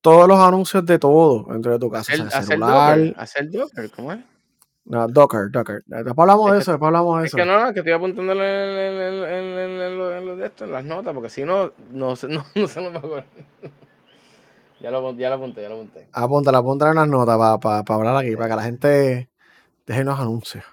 todos 0.00 0.28
los 0.28 0.38
anuncios 0.38 0.84
de 0.86 0.98
todo 0.98 1.44
dentro 1.52 1.72
de 1.72 1.78
tu 1.78 1.90
casa. 1.90 2.12
O 2.12 2.14
Hacer, 2.14 2.16
sea, 2.16 2.24
el 2.24 2.28
hacer 2.32 2.44
celular. 2.44 2.98
Docker, 2.98 3.14
hacer 3.18 3.50
Docker, 3.50 3.90
¿cómo 3.90 4.12
es? 4.12 4.20
No, 4.86 5.08
Docker, 5.08 5.50
Docker. 5.50 5.82
Después 5.86 6.14
hablamos 6.18 6.48
Es 6.48 6.52
de 6.54 6.58
eso, 6.60 6.70
después 6.72 6.88
hablamos 6.88 7.18
de 7.20 7.24
Es 7.26 7.30
eso. 7.30 7.36
que 7.38 7.44
no, 7.46 7.58
no, 7.64 7.72
que 7.72 7.78
estoy 7.80 7.92
apuntándole 7.94 8.86
en, 8.88 9.22
en, 9.24 9.80
en, 9.80 10.72
las 10.72 10.84
notas, 10.84 11.14
porque 11.14 11.30
si 11.30 11.42
no, 11.44 11.72
no, 11.90 12.16
se- 12.16 12.28
no, 12.28 12.44
no 12.54 12.68
se 12.68 12.80
nos 12.82 12.92
va 12.92 12.96
a 12.96 12.98
acordar. 12.98 13.24
ya, 14.80 14.90
lo, 14.90 15.14
ya 15.14 15.28
lo 15.30 15.36
apunté, 15.36 15.62
ya 15.62 15.68
lo 15.70 15.76
apunté. 15.76 16.08
Apúntala, 16.12 16.58
apúntala 16.58 16.90
en 16.90 16.96
las 16.98 17.08
notas 17.08 17.58
para 17.60 17.82
hablar 17.86 18.16
aquí, 18.16 18.36
para 18.36 18.48
que 18.50 18.56
la 18.56 18.62
gente 18.62 19.30
deje 19.86 20.04
los 20.04 20.18
anuncios. 20.20 20.64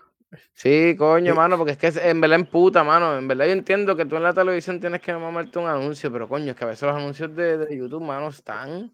Sí, 0.53 0.95
coño, 0.97 1.31
Sí. 1.33 1.37
mano, 1.37 1.57
porque 1.57 1.71
es 1.73 1.77
que 1.77 1.87
es- 1.87 1.97
en 1.97 2.19
verdad 2.21 2.39
en 2.39 2.45
puta, 2.45 2.83
mano. 2.83 3.17
En 3.17 3.27
verdad 3.27 3.45
yo 3.45 3.51
entiendo 3.53 3.95
que 3.95 4.05
tú 4.05 4.17
en 4.17 4.23
la 4.23 4.33
televisión 4.33 4.79
tienes 4.79 5.01
que 5.01 5.13
mamarte 5.13 5.57
un 5.57 5.67
anuncio, 5.67 6.11
pero 6.11 6.27
coño, 6.27 6.51
es 6.51 6.55
que 6.57 6.63
a 6.65 6.67
veces 6.67 6.83
los 6.83 6.95
anuncios 6.95 7.33
de, 7.35 7.57
de 7.57 7.77
YouTube, 7.77 8.03
mano, 8.03 8.27
están. 8.27 8.91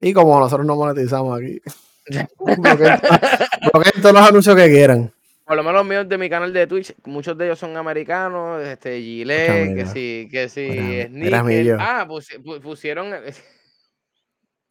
Y 0.00 0.12
como 0.12 0.38
nosotros 0.38 0.66
no 0.66 0.76
monetizamos 0.76 1.38
aquí, 1.38 1.60
bloqueen, 2.40 4.02
todos 4.02 4.12
los 4.14 4.28
anuncios 4.28 4.56
que 4.56 4.66
quieran. 4.68 5.12
Por 5.44 5.56
lo 5.56 5.62
menos 5.62 5.74
los 5.80 5.86
míos 5.86 6.08
de 6.08 6.18
mi 6.18 6.28
canal 6.28 6.52
de 6.52 6.66
Twitch, 6.66 6.94
muchos 7.04 7.38
de 7.38 7.46
ellos 7.46 7.58
son 7.58 7.76
americanos, 7.76 8.62
este, 8.64 9.00
Gillette, 9.00 9.74
que 9.76 9.86
sí, 9.86 10.28
que 10.30 10.48
sí, 10.48 11.02
Sneaker. 11.06 11.76
Ah, 11.78 12.04
pusi- 12.08 12.42
pu- 12.42 12.60
pusieron. 12.60 13.12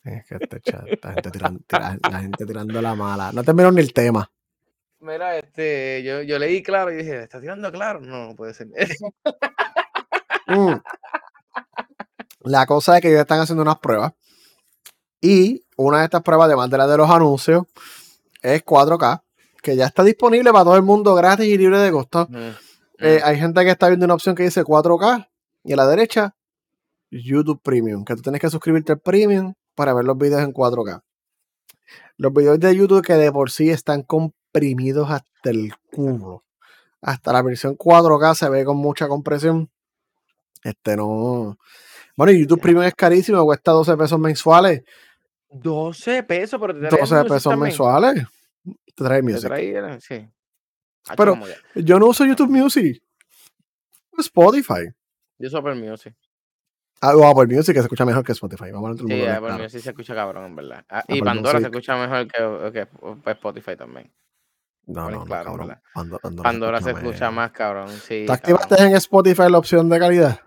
Es 0.03 0.23
que 0.27 0.35
este 0.39 0.59
chat, 0.61 0.83
esta 0.87 1.13
gente 1.13 1.31
tirando, 1.31 1.59
tira- 1.67 1.97
la 2.11 2.19
gente 2.19 2.45
tirando 2.45 2.79
la 2.79 2.93
mala. 2.93 3.31
No 3.31 3.43
terminó 3.43 3.71
ni 3.71 3.81
el 3.81 3.91
tema. 3.91 4.29
Mira, 4.99 5.35
este, 5.37 6.03
yo, 6.03 6.21
yo 6.21 6.37
leí 6.37 6.61
claro 6.61 6.91
y 6.91 6.97
dije, 6.97 7.23
¿está 7.23 7.41
tirando 7.41 7.71
claro? 7.71 7.99
No, 8.01 8.35
puede 8.35 8.53
ser. 8.53 8.67
Mm. 10.47 10.75
La 12.41 12.67
cosa 12.67 12.95
es 12.97 13.01
que 13.01 13.07
ellos 13.07 13.21
están 13.21 13.39
haciendo 13.39 13.63
unas 13.63 13.79
pruebas. 13.79 14.13
Y 15.19 15.64
una 15.75 15.99
de 15.99 16.05
estas 16.05 16.21
pruebas, 16.21 16.47
además 16.47 16.69
de 16.69 16.77
la 16.77 16.87
de 16.87 16.97
los 16.97 17.09
anuncios, 17.09 17.63
es 18.41 18.63
4K, 18.63 19.21
que 19.61 19.75
ya 19.75 19.85
está 19.85 20.03
disponible 20.03 20.51
para 20.51 20.63
todo 20.65 20.75
el 20.75 20.83
mundo 20.83 21.15
gratis 21.15 21.45
y 21.47 21.57
libre 21.57 21.79
de 21.79 21.91
costo. 21.91 22.27
Mm, 22.29 22.49
Eh, 22.99 23.19
mm. 23.21 23.27
hay 23.27 23.39
gente 23.39 23.63
que 23.63 23.71
está 23.71 23.87
viendo 23.87 24.05
una 24.05 24.13
opción 24.13 24.35
que 24.35 24.43
dice 24.43 24.63
4K 24.63 25.27
y 25.63 25.73
a 25.73 25.75
la 25.75 25.87
derecha 25.87 26.35
YouTube 27.11 27.61
Premium, 27.61 28.05
que 28.05 28.15
tú 28.15 28.21
tienes 28.21 28.41
que 28.41 28.49
suscribirte 28.49 28.93
al 28.93 28.99
Premium 28.99 29.53
para 29.75 29.93
ver 29.93 30.05
los 30.05 30.17
videos 30.17 30.41
en 30.41 30.53
4K. 30.53 31.01
Los 32.17 32.33
videos 32.33 32.59
de 32.59 32.75
YouTube 32.75 33.05
que 33.05 33.13
de 33.13 33.31
por 33.31 33.51
sí 33.51 33.69
están 33.69 34.03
comprimidos 34.03 35.09
hasta 35.11 35.49
el 35.49 35.73
culo. 35.91 36.43
Hasta 37.01 37.33
la 37.33 37.41
versión 37.41 37.77
4K 37.77 38.35
se 38.35 38.49
ve 38.49 38.65
con 38.65 38.77
mucha 38.77 39.07
compresión. 39.07 39.69
Este 40.63 40.95
no. 40.95 41.57
Bueno, 42.15 42.31
YouTube 42.31 42.61
Premium 42.61 42.85
es 42.85 42.95
carísimo, 42.95 43.43
cuesta 43.43 43.71
12 43.71 43.97
pesos 43.97 44.19
mensuales. 44.19 44.83
12 45.61 46.23
pesos, 46.23 46.59
pero 46.59 46.73
te 46.73 46.79
trae 46.87 46.99
12 46.99 47.13
music 47.15 47.27
pesos 47.27 47.43
también. 47.43 47.59
mensuales. 47.61 48.23
Te 48.95 49.03
trae 49.03 49.17
Te 49.17 49.23
music. 49.23 49.47
trae, 49.47 50.01
sí. 50.01 50.29
Hacho, 51.07 51.15
Pero-. 51.17 51.37
Yo 51.75 51.99
no 51.99 52.07
uso 52.07 52.25
YouTube 52.25 52.49
Music. 52.49 53.01
Spotify. 54.17 54.89
Yo 55.37 55.47
uso 55.47 55.57
Apple 55.57 55.75
Music. 55.75 56.15
Ah, 57.01 57.15
o 57.15 57.27
Apple 57.27 57.53
Music 57.53 57.73
que 57.75 57.81
se 57.81 57.85
escucha 57.85 58.05
mejor 58.05 58.23
que 58.23 58.31
Spotify. 58.31 58.71
Vamos 58.71 58.99
a 58.99 59.03
ver 59.03 59.11
Sí, 59.17 59.21
Apple 59.27 59.39
claro. 59.47 59.63
Music 59.63 59.81
se 59.81 59.89
escucha 59.89 60.15
cabrón, 60.15 60.45
en 60.45 60.55
verdad. 60.55 60.85
Ah, 60.89 61.03
y 61.07 61.21
Pandora 61.21 61.59
se 61.59 61.65
escucha 61.65 61.95
mejor 61.97 62.27
que, 62.27 62.71
que 62.71 62.85
pues, 62.85 63.35
Spotify 63.35 63.75
también. 63.75 64.11
No, 64.87 65.03
Bueno, 65.03 65.17
no, 65.17 65.19
no, 65.19 65.25
claro, 65.25 65.45
cabrón. 65.57 65.81
Pandora, 65.93 66.43
Pandora 66.43 66.81
se 66.81 66.91
escucha 66.91 67.31
más, 67.31 67.51
cabrón. 67.51 67.89
Sí, 67.89 68.25
¿Tú 68.25 68.33
cabrón. 68.33 68.55
activaste 68.59 68.83
en 68.83 68.95
Spotify 68.95 69.49
la 69.49 69.57
opción 69.57 69.89
de 69.89 69.99
calidad? 69.99 70.39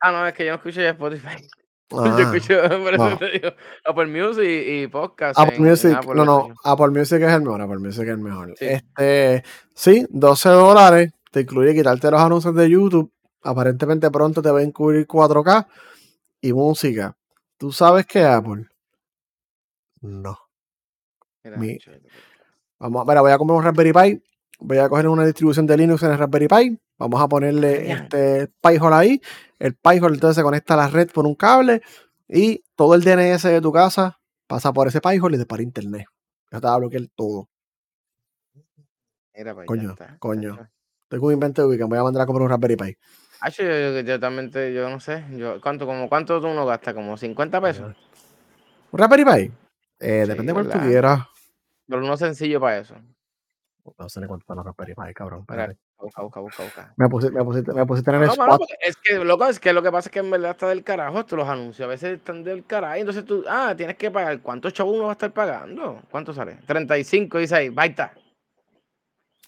Ah, 0.00 0.12
no, 0.12 0.26
es 0.26 0.34
que 0.34 0.44
yo 0.44 0.50
no 0.50 0.56
escucho 0.56 0.80
ya 0.82 0.90
Spotify. 0.90 1.48
Yo 1.90 1.98
Ah, 2.02 2.20
escucho, 2.22 2.54
por 2.82 2.94
eso 2.94 3.10
no. 3.10 3.18
te 3.18 3.30
digo, 3.30 3.48
Apple 3.84 4.06
Music 4.06 4.44
y, 4.66 4.86
podcast. 4.88 5.38
Apple 5.38 5.56
en- 5.56 5.62
en 5.64 5.70
Music, 5.70 5.94
Apple 5.96 6.14
no, 6.14 6.24
no. 6.24 6.48
Apple 6.64 6.88
Music 6.88 7.20
es 7.22 7.32
el 7.32 7.42
mejor, 7.42 7.60
Apple 7.60 7.78
Music 7.78 8.02
es 8.04 8.08
el 8.10 8.18
mejor. 8.18 8.54
Sí. 8.58 8.64
Este, 8.66 9.44
sí, 9.74 10.06
12 10.10 10.48
dólares, 10.48 11.12
te 11.30 11.40
incluye 11.42 11.74
quitarte 11.74 12.10
los 12.10 12.20
anuncios 12.20 12.54
de 12.54 12.70
YouTube, 12.70 13.12
aparentemente 13.42 14.10
pronto 14.10 14.40
te 14.42 14.50
va 14.50 14.60
a 14.60 14.62
incluir 14.62 15.06
4K 15.06 15.66
y 16.40 16.52
música. 16.52 17.16
¿Tú 17.58 17.70
sabes 17.70 18.06
qué 18.06 18.24
Apple? 18.24 18.66
No. 20.00 20.38
Mira, 21.44 21.56
Mi-. 21.58 21.78
Vamos 22.78 23.02
a 23.02 23.04
ver, 23.12 23.20
voy 23.20 23.32
a 23.32 23.38
comprar 23.38 23.58
un 23.58 23.64
Raspberry 23.64 23.92
Pi, 23.92 24.22
voy 24.60 24.78
a 24.78 24.88
coger 24.88 25.08
una 25.08 25.24
distribución 25.24 25.66
de 25.66 25.76
Linux 25.76 26.02
en 26.02 26.12
el 26.12 26.18
Raspberry 26.18 26.48
Pi, 26.48 26.78
vamos 26.98 27.20
a 27.20 27.28
ponerle 27.28 27.90
este 27.92 28.48
Pi-hole 28.62 28.94
ahí, 28.94 29.20
el 29.58 29.74
Pi-hole 29.74 30.14
entonces 30.14 30.36
se 30.36 30.42
conecta 30.42 30.74
a 30.74 30.78
la 30.78 30.88
red 30.88 31.10
por 31.10 31.26
un 31.26 31.34
cable 31.34 31.82
y 32.28 32.62
todo 32.76 32.94
el 32.94 33.02
DNS 33.02 33.42
de 33.48 33.60
tu 33.60 33.72
casa 33.72 34.18
pasa 34.46 34.72
por 34.72 34.88
ese 34.88 35.00
Pi-hole 35.00 35.36
y 35.36 35.38
te 35.40 35.46
para 35.46 35.62
internet. 35.62 36.06
Ya 36.50 36.60
te 36.60 36.66
va 36.66 36.74
a 36.74 36.78
bloquear 36.78 37.02
todo. 37.14 37.48
Mira, 39.36 39.54
pues, 39.54 39.66
Coño, 39.66 39.90
está, 39.90 40.16
coño. 40.18 40.56
chacho. 40.56 40.70
Tengo 41.08 41.26
un 41.26 41.32
invento 41.32 41.62
de 41.62 41.68
weekend, 41.68 41.90
voy 41.90 41.98
a 41.98 42.02
mandar 42.04 42.22
a 42.22 42.26
comprar 42.26 42.44
un 42.44 42.50
Raspberry 42.50 42.76
Pi. 42.76 42.96
Hacho, 43.40 43.62
yo, 43.62 43.68
yo, 43.70 44.00
yo 44.00 44.20
también 44.20 44.50
te, 44.50 44.72
yo 44.72 44.88
no 44.88 45.00
sé, 45.00 45.24
yo, 45.32 45.60
¿cuánto, 45.60 45.86
como, 45.86 46.08
cuánto 46.08 46.40
tú 46.40 46.48
no 46.48 46.64
gastas? 46.64 46.94
¿Como 46.94 47.16
50 47.16 47.60
pesos? 47.60 47.96
¿Un 48.90 48.98
Raspberry 48.98 49.24
Pi? 49.24 49.52
Eh, 50.00 50.22
Sí, 50.22 50.28
depende 50.28 50.52
de 50.52 50.64
cuál 50.64 50.82
quieras. 50.82 51.20
Pero 51.86 52.02
uno 52.02 52.16
sencillo 52.16 52.60
para 52.60 52.78
eso. 52.78 52.94
No 53.98 54.08
sé 54.08 54.20
ni 54.20 54.26
cuánto 54.26 54.44
están 54.44 54.56
los 54.56 54.66
Raspberry 54.66 54.94
Pi, 54.94 55.14
cabrón. 55.14 55.40
Espérate. 55.40 55.78
Busca, 56.04 56.22
busca, 56.22 56.40
busca, 56.40 56.62
busca. 56.64 56.94
Me 56.96 57.08
pusiste, 57.08 57.34
me 57.36 57.44
pusiste, 57.44 57.72
me 57.72 57.86
pusiste 57.86 58.10
en 58.10 58.16
el 58.16 58.26
no, 58.28 58.36
mano, 58.36 58.52
spot. 58.52 58.58
porque 58.60 58.74
es 58.80 58.96
que, 58.96 59.24
loco, 59.24 59.46
es 59.46 59.58
que 59.60 59.72
lo 59.72 59.82
que 59.82 59.90
pasa 59.90 60.08
es 60.08 60.12
que 60.12 60.18
en 60.20 60.30
verdad 60.30 60.52
está 60.52 60.68
del 60.68 60.84
carajo 60.84 61.20
esto, 61.20 61.36
los 61.36 61.48
anuncios 61.48 61.84
a 61.86 61.88
veces 61.88 62.18
están 62.18 62.44
del 62.44 62.64
carajo. 62.64 62.94
Entonces 62.94 63.24
tú, 63.24 63.44
ah, 63.48 63.74
tienes 63.76 63.96
que 63.96 64.10
pagar. 64.10 64.40
¿Cuántos 64.40 64.72
chavos 64.72 64.94
uno 64.94 65.04
va 65.04 65.10
a 65.10 65.12
estar 65.12 65.32
pagando? 65.32 66.00
¿Cuánto 66.10 66.32
sale? 66.32 66.58
35, 66.66 67.38
dice 67.38 67.54
ahí, 67.56 67.68
baita. 67.70 68.12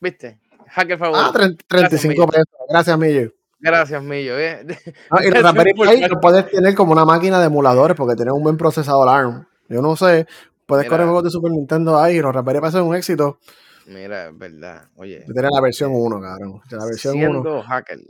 ¿Viste? 0.01 0.39
Hacker 0.69 0.95
Ah, 0.95 0.99
favorito. 0.99 1.33
30 1.33 1.65
35 1.69 2.13
Millo. 2.13 2.27
pesos. 2.27 2.47
Gracias, 2.69 2.99
Millo. 2.99 3.33
Gracias, 3.59 4.03
Millo. 4.03 4.39
¿eh? 4.39 4.65
No, 4.65 4.67
y 5.21 5.25
el 5.25 5.31
Gracias 5.31 5.43
Raspberry 5.45 5.73
Pi 5.75 6.09
lo 6.09 6.21
puedes 6.21 6.51
tener 6.51 6.75
como 6.75 6.93
una 6.93 7.05
máquina 7.05 7.39
de 7.41 7.47
emuladores 7.47 7.97
porque 7.97 8.15
tiene 8.17 8.33
un 8.33 8.43
buen 8.43 8.57
procesador 8.57 9.09
ARM. 9.09 9.47
Yo 9.69 9.81
no 9.83 9.97
sé, 9.97 10.27
puedes 10.67 10.85
Mira. 10.85 10.91
correr 10.97 11.07
juegos 11.07 11.25
de 11.25 11.31
Super 11.31 11.51
Nintendo 11.53 11.99
ahí 11.99 12.17
y 12.17 12.21
los 12.21 12.35
Raspberry 12.35 12.61
Pi 12.61 12.71
son 12.71 12.83
un 12.89 12.95
éxito. 12.97 13.39
Mira, 13.87 14.29
es 14.29 14.39
verdad. 14.39 14.89
Oye, 14.97 15.25
Yo 15.27 15.35
tenía 15.35 15.51
la 15.51 15.61
versión 15.61 15.93
1, 15.95 16.21
cabrón. 16.21 16.61
La 16.71 16.85
versión 16.85 17.17
1 17.17 17.31
siendo 17.31 17.63
hacker. 17.63 18.01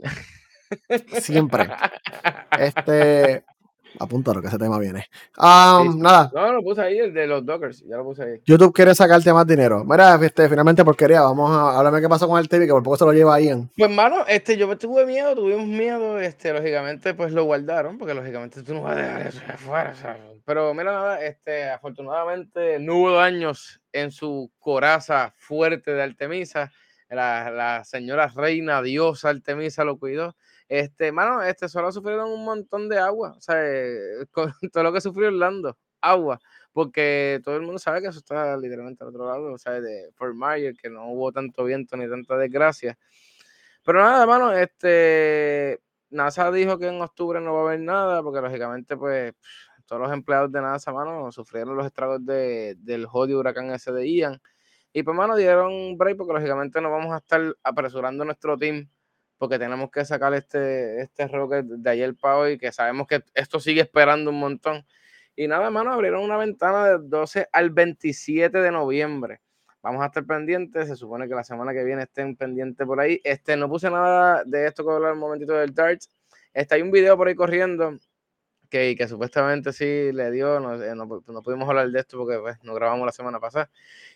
siempre. 1.21 1.69
Este, 2.59 3.43
apúntalo 3.99 4.41
que 4.41 4.47
ese 4.47 4.57
tema 4.57 4.79
viene. 4.79 5.01
Sí, 5.01 5.91
sí. 5.91 5.97
Nada, 5.99 6.31
No, 6.33 6.53
lo 6.53 6.63
puse 6.63 6.81
ahí, 6.81 6.97
el 6.99 7.13
de 7.13 7.27
los 7.27 7.45
Dockers. 7.45 7.83
Ya 7.87 7.97
lo 7.97 8.03
puse 8.03 8.23
ahí. 8.23 8.41
YouTube 8.45 8.73
quiere 8.73 8.93
sacarte 8.95 9.31
más 9.33 9.45
dinero. 9.47 9.83
Mira, 9.83 10.19
este, 10.21 10.47
finalmente 10.49 10.83
porquería. 10.83 11.21
Vamos 11.21 11.51
a 11.51 11.77
hablarme 11.77 12.01
qué 12.01 12.09
pasó 12.09 12.27
con 12.27 12.39
el 12.39 12.49
TV, 12.49 12.65
que 12.65 12.71
por 12.71 12.83
poco 12.83 12.97
se 12.97 13.05
lo 13.05 13.13
lleva 13.13 13.39
Ian. 13.39 13.69
Pues, 13.77 13.91
mano, 13.91 14.25
este, 14.27 14.57
yo 14.57 14.67
me 14.67 14.75
tuve 14.75 15.05
miedo, 15.05 15.35
tuvimos 15.35 15.67
miedo, 15.67 16.19
este, 16.19 16.53
lógicamente, 16.53 17.13
pues 17.13 17.31
lo 17.31 17.43
guardaron, 17.45 17.97
porque 17.97 18.13
lógicamente 18.13 18.63
tú 18.63 18.73
no 18.73 18.81
vas 18.83 18.97
a 18.97 19.01
dejar 19.01 19.27
eso 19.27 19.39
de 19.39 19.53
afuera, 19.53 19.95
¿sabes? 19.95 20.21
Pero 20.45 20.73
mira, 20.73 20.91
nada, 20.93 21.21
este, 21.23 21.69
afortunadamente 21.69 22.79
no 22.79 22.95
hubo 22.95 23.11
daños 23.13 23.81
en 23.91 24.11
su 24.11 24.51
coraza 24.59 25.33
fuerte 25.37 25.91
de 25.93 26.03
Artemisa. 26.03 26.71
La, 27.09 27.49
la 27.51 27.83
señora 27.85 28.27
reina 28.35 28.81
diosa 28.81 29.29
Artemisa 29.29 29.83
lo 29.83 29.97
cuidó. 29.97 30.35
Este, 30.69 31.11
mano, 31.11 31.41
este, 31.43 31.69
solo 31.69 31.91
sufrieron 31.91 32.29
un 32.29 32.43
montón 32.43 32.89
de 32.89 32.99
agua, 32.99 33.33
o 33.37 33.41
sea, 33.41 33.55
eh, 33.65 34.25
con 34.31 34.53
todo 34.71 34.83
lo 34.83 34.93
que 34.93 35.01
sufrió 35.01 35.27
Orlando, 35.27 35.77
agua, 36.01 36.39
porque 36.73 37.39
todo 37.43 37.55
el 37.55 37.61
mundo 37.63 37.79
sabe 37.79 38.01
que 38.01 38.07
eso 38.07 38.19
está 38.19 38.57
literalmente 38.57 39.03
al 39.03 39.09
otro 39.09 39.25
lado, 39.25 39.53
o 39.53 39.57
sea, 39.57 39.79
de 39.81 40.11
Fort 40.15 40.35
Myers, 40.35 40.77
que 40.77 40.89
no 40.89 41.07
hubo 41.11 41.31
tanto 41.31 41.63
viento 41.63 41.95
ni 41.97 42.09
tanta 42.09 42.37
desgracia. 42.37 42.97
Pero 43.83 44.01
nada, 44.01 44.25
mano, 44.25 44.51
este, 44.53 45.79
NASA 46.09 46.51
dijo 46.51 46.77
que 46.77 46.87
en 46.87 47.01
octubre 47.01 47.39
no 47.41 47.53
va 47.53 47.61
a 47.61 47.63
haber 47.67 47.79
nada, 47.79 48.21
porque 48.23 48.41
lógicamente, 48.41 48.97
pues, 48.97 49.33
todos 49.85 50.01
los 50.01 50.11
empleados 50.11 50.51
de 50.51 50.61
NASA, 50.61 50.91
mano, 50.91 51.31
sufrieron 51.31 51.77
los 51.77 51.85
estragos 51.85 52.25
de, 52.25 52.75
del 52.79 53.05
jodido 53.05 53.39
huracán 53.39 53.71
ese 53.71 53.91
de 53.93 54.09
Ian. 54.09 54.41
Y 54.93 55.03
pues, 55.03 55.15
mano, 55.15 55.35
dieron 55.37 55.97
break, 55.97 56.17
porque 56.17 56.33
lógicamente 56.33 56.81
no 56.81 56.91
vamos 56.91 57.13
a 57.13 57.17
estar 57.17 57.41
apresurando 57.63 58.25
nuestro 58.25 58.57
team, 58.57 58.89
porque 59.37 59.59
tenemos 59.59 59.91
que 59.91 60.03
sacar 60.05 60.33
este, 60.33 61.01
este 61.01 61.27
rocket 61.27 61.65
de 61.65 61.89
ayer 61.89 62.15
para 62.15 62.37
hoy, 62.37 62.57
que 62.57 62.71
sabemos 62.71 63.07
que 63.07 63.23
esto 63.33 63.59
sigue 63.59 63.81
esperando 63.81 64.31
un 64.31 64.39
montón. 64.39 64.85
Y 65.35 65.47
nada, 65.47 65.69
mano, 65.69 65.91
abrieron 65.91 66.23
una 66.23 66.37
ventana 66.37 66.87
del 66.87 67.09
12 67.09 67.47
al 67.51 67.69
27 67.69 68.57
de 68.57 68.71
noviembre. 68.71 69.41
Vamos 69.83 70.01
a 70.01 70.07
estar 70.07 70.25
pendientes. 70.25 70.87
Se 70.87 70.95
supone 70.95 71.27
que 71.27 71.35
la 71.35 71.43
semana 71.43 71.73
que 71.73 71.83
viene 71.83 72.03
estén 72.03 72.35
pendientes 72.35 72.85
por 72.85 72.99
ahí. 72.99 73.21
Este, 73.23 73.55
no 73.55 73.69
puse 73.69 73.89
nada 73.89 74.43
de 74.45 74.67
esto 74.67 74.83
que 74.83 74.91
hablar 74.91 75.13
un 75.13 75.19
momentito 75.19 75.53
del 75.53 75.73
Darts. 75.73 76.09
Este, 76.53 76.75
hay 76.75 76.81
un 76.81 76.91
video 76.91 77.15
por 77.15 77.27
ahí 77.27 77.35
corriendo 77.35 77.97
que, 78.69 78.95
que 78.95 79.07
supuestamente 79.07 79.73
sí 79.73 80.11
le 80.11 80.31
dio. 80.31 80.59
No, 80.59 80.81
eh, 80.81 80.95
no, 80.95 81.05
no 81.05 81.41
pudimos 81.41 81.67
hablar 81.69 81.89
de 81.89 81.99
esto 81.99 82.17
porque 82.17 82.39
pues, 82.39 82.57
no 82.63 82.73
grabamos 82.73 83.05
la 83.05 83.11
semana 83.11 83.39
pasada. 83.39 83.69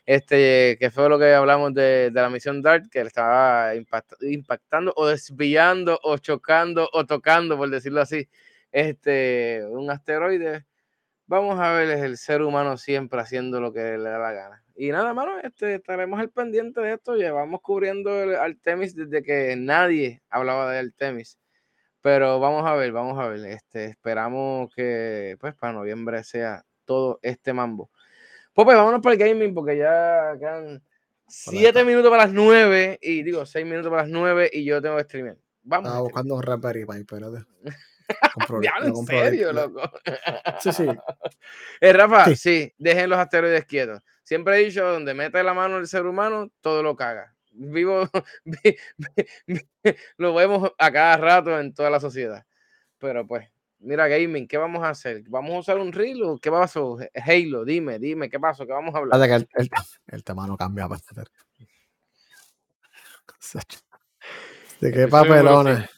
Este, 0.06 0.78
que 0.80 0.92
fue 0.92 1.10
lo 1.10 1.20
que 1.20 1.34
hablamos 1.34 1.74
de, 1.74 2.12
de 2.12 2.22
la 2.22 2.30
misión 2.30 2.62
DART, 2.62 2.90
que 2.90 3.02
le 3.02 3.08
estaba 3.08 3.76
impact, 3.76 4.24
impactando 4.24 4.94
o 4.96 5.08
desviando 5.08 6.00
o 6.04 6.18
chocando 6.18 6.90
o 6.94 7.06
tocando, 7.06 7.58
por 7.58 7.70
decirlo 7.70 8.02
así, 8.02 8.28
este, 8.72 9.66
un 9.70 9.90
asteroide 9.92 10.66
vamos 11.32 11.58
a 11.62 11.72
ver 11.72 11.90
es 11.92 12.02
el 12.02 12.18
ser 12.18 12.42
humano 12.42 12.76
siempre 12.76 13.22
haciendo 13.22 13.62
lo 13.62 13.72
que 13.72 13.98
le 13.98 14.10
da 14.10 14.20
la 14.20 14.34
gana. 14.34 14.64
Y 14.76 14.90
nada, 14.90 15.14
mano, 15.14 15.40
este, 15.40 15.76
estaremos 15.76 16.20
al 16.20 16.30
pendiente 16.30 16.82
de 16.82 16.94
esto. 16.94 17.16
Llevamos 17.16 17.62
cubriendo 17.62 18.22
el 18.22 18.36
Artemis 18.36 18.94
desde 18.96 19.24
que 19.24 19.56
nadie 19.56 20.22
hablaba 20.30 20.70
de 20.70 20.80
Artemis. 20.80 21.38
Pero 22.02 22.40
vamos 22.40 22.66
a 22.66 22.74
ver, 22.76 22.92
vamos 22.92 23.20
a 23.20 23.28
ver. 23.28 23.46
Este, 23.52 23.86
esperamos 23.86 24.74
que 24.76 25.38
pues 25.40 25.54
para 25.56 25.74
noviembre 25.74 26.24
sea 26.24 26.64
todo 26.86 27.20
este 27.22 27.54
mambo. 27.54 27.90
Pues, 28.54 28.66
pues 28.66 28.76
vámonos 28.78 29.02
para 29.02 29.14
el 29.14 29.20
gaming 29.20 29.54
porque 29.54 29.78
ya 29.78 30.34
quedan 30.40 30.84
siete 31.28 31.86
minutos 31.86 32.10
para 32.10 32.24
las 32.26 32.34
nueve 32.34 32.98
y 33.02 33.24
digo 33.24 33.46
seis 33.46 33.66
minutos 33.66 33.90
para 33.90 34.02
las 34.04 34.12
nueve 34.12 34.50
y 34.52 34.66
yo 34.66 34.82
tengo 34.82 34.98
que 34.98 35.04
streamear. 35.04 35.38
Vamos. 35.64 35.88
Estaba 35.90 36.02
buscando 36.04 36.36
un 36.36 36.44
Raspberry 36.44 36.86
Pi, 36.86 36.98
espérate. 36.98 37.46
Compro- 38.36 38.62
Ya, 38.64 38.74
lo 38.80 38.88
en 39.00 39.06
serio, 39.06 39.54
loco. 39.54 39.82
Sí, 40.60 40.72
sí. 40.74 40.86
Eh, 41.82 41.94
Rafa, 41.94 42.26
Sí. 42.26 42.36
sí. 42.36 42.74
dejen 42.78 43.10
los 43.10 43.20
asteroides 43.20 43.66
quietos. 43.66 44.02
Siempre 44.24 44.56
he 44.58 44.66
dicho, 44.66 44.84
donde 44.86 45.14
mete 45.14 45.42
la 45.44 45.54
mano 45.54 45.78
el 45.78 45.88
ser 45.88 46.06
humano, 46.06 46.50
todo 46.62 46.84
lo 46.84 46.96
caga. 46.96 47.34
Vivo, 47.52 48.10
vi- 48.46 48.78
vi- 49.48 49.62
lo 50.18 50.34
vemos 50.34 50.72
a 50.78 50.92
cada 50.92 51.18
rato 51.18 51.60
en 51.60 51.74
toda 51.74 51.90
la 51.90 52.00
sociedad. 52.00 52.46
Pero 52.98 53.28
pues, 53.28 53.48
mira, 53.80 54.08
gaming, 54.08 54.48
¿qué 54.48 54.58
vamos 54.58 54.84
a 54.84 54.90
hacer? 54.90 55.24
¿Vamos 55.28 55.52
a 55.52 55.60
usar 55.60 55.78
un 55.78 55.92
reel 55.92 56.24
o 56.24 56.38
qué 56.38 56.50
pasó? 56.50 56.98
Halo, 57.26 57.66
dime, 57.66 58.00
dime, 58.00 58.30
¿qué 58.30 58.40
pasó? 58.40 58.66
¿Qué 58.66 58.72
vamos 58.74 58.96
a 58.96 59.00
hablar? 59.00 59.28
Que 59.28 59.36
el, 59.36 59.50
el, 59.56 59.70
el 60.08 60.24
tema 60.24 60.48
no 60.48 60.56
cambia. 60.58 60.88
espérate. 60.94 61.32
De 64.80 64.92
qué 64.92 65.08
papelones. 65.08 65.90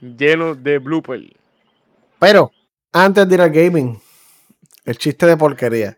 Lleno 0.00 0.54
de 0.54 0.78
blooper. 0.78 1.20
Pero, 2.20 2.52
antes 2.92 3.28
de 3.28 3.34
ir 3.34 3.40
al 3.40 3.50
gaming, 3.50 4.00
el 4.84 4.96
chiste 4.96 5.26
de 5.26 5.36
porquería. 5.36 5.96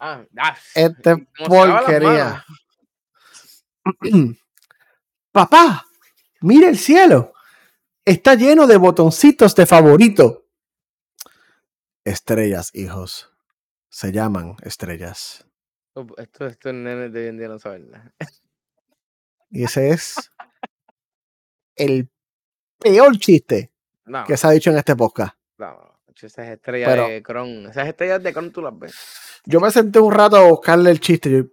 Ah, 0.00 0.24
ah, 0.38 0.56
Este 0.74 1.26
porquería. 1.46 2.44
Papá, 5.44 5.84
mira 6.42 6.68
el 6.68 6.78
cielo. 6.78 7.32
Está 8.04 8.36
lleno 8.36 8.68
de 8.68 8.76
botoncitos 8.76 9.52
de 9.56 9.66
favorito. 9.66 10.46
Estrellas, 12.04 12.70
hijos. 12.72 13.32
Se 13.88 14.12
llaman 14.12 14.54
estrellas. 14.62 15.44
Oh, 15.94 16.06
Esto, 16.18 16.46
estos 16.46 16.72
nenes 16.72 17.12
de 17.12 17.22
hoy 17.22 17.26
en 17.30 17.38
día 17.38 17.48
no 17.48 17.58
saben 17.58 17.90
nada. 17.90 18.14
Y 19.50 19.64
ese 19.64 19.90
es 19.90 20.30
el 21.74 22.08
peor 22.78 23.18
chiste 23.18 23.72
No, 24.04 24.22
que 24.26 24.36
se 24.36 24.46
ha 24.46 24.50
dicho 24.50 24.70
en 24.70 24.78
este 24.78 24.94
podcast. 24.94 25.36
no, 25.58 25.66
no, 25.72 25.98
esas 26.14 26.46
estrellas 26.48 26.90
Pero- 26.90 27.08
de 27.08 27.22
Cron, 27.24 27.66
esas 27.70 27.88
estrellas 27.88 28.22
de 28.22 28.32
Cron 28.32 28.52
tú 28.52 28.62
las 28.62 28.78
ves. 28.78 28.94
Yo 29.46 29.58
me 29.60 29.72
senté 29.72 29.98
un 29.98 30.12
rato 30.12 30.36
a 30.36 30.48
buscarle 30.48 30.92
el 30.92 31.00
chiste. 31.00 31.28
yo- 31.28 31.44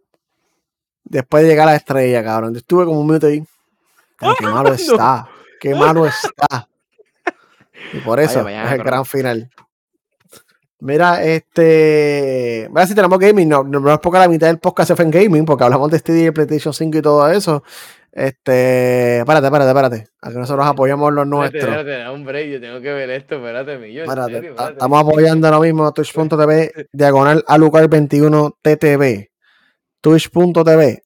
después 1.04 1.42
de 1.44 1.50
llegar 1.50 1.68
a 1.68 1.72
la 1.72 1.78
estrella, 1.78 2.24
cabrón. 2.24 2.54
Yo 2.54 2.60
estuve 2.60 2.86
como 2.86 3.02
un 3.02 3.08
minuto 3.08 3.26
ahí. 3.26 3.44
Qué 4.40 4.46
malo 4.48 4.74
está. 4.74 5.28
Qué 5.60 5.76
malo 5.76 6.06
está. 6.08 6.68
Y 7.94 7.98
por 8.00 8.20
eso 8.20 8.44
vaya, 8.44 8.66
es 8.66 8.72
el 8.74 8.84
gran 8.84 9.06
final. 9.06 9.50
Mira, 10.80 11.24
este. 11.24 12.68
Mira, 12.70 12.88
si 12.88 12.96
tenemos 12.96 13.20
gaming, 13.20 13.48
no, 13.50 13.64
no, 13.64 13.94
es 13.94 14.00
porque 14.00 14.18
la 14.20 14.28
mitad 14.28 14.48
del 14.48 14.58
podcast 14.60 14.88
se 14.90 14.96
fue 14.96 15.06
en 15.06 15.12
gaming, 15.12 15.46
porque 15.46 15.64
hablamos 15.64 15.92
de 15.92 16.00
Stadia, 16.00 16.32
PlayStation 16.32 16.74
5 16.74 16.98
y 16.98 17.02
todo 17.02 17.30
eso. 17.30 17.64
Este. 18.12 19.20
Espérate, 19.20 19.46
espérate, 19.46 19.70
espérate. 19.70 20.08
Aquí 20.22 20.36
nosotros 20.38 20.66
apoyamos 20.66 21.14
los 21.14 21.26
Espérate, 21.26 21.52
nuestros. 21.52 21.78
espérate, 21.78 22.10
un 22.10 22.26
break, 22.26 22.50
yo 22.50 22.60
tengo 22.62 22.82
que 22.82 22.94
ver 22.94 23.10
esto, 23.12 23.36
espérate, 23.36 23.78
millo, 23.78 24.04
en 24.04 24.10
Espérate, 24.10 24.34
serio, 24.34 24.50
espérate. 24.52 24.74
estamos 24.74 25.02
apoyando 25.02 25.48
ahora 25.48 25.60
mismo 25.60 25.92
twitch.tv 25.94 26.88
diagonal 26.94 27.46
alucard21 27.48 28.54
ttv 28.62 29.30
twitch.tv 30.02 31.04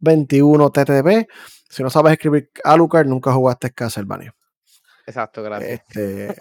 alucard21 0.00 0.72
ttv 0.72 1.26
si 1.68 1.82
no 1.82 1.90
sabes 1.90 2.12
escribir 2.12 2.50
alucard 2.64 3.06
nunca 3.06 3.32
jugaste 3.32 3.70
Castlevania. 3.72 4.34
Exacto, 5.06 5.42
gracias. 5.42 5.82
este 5.88 6.34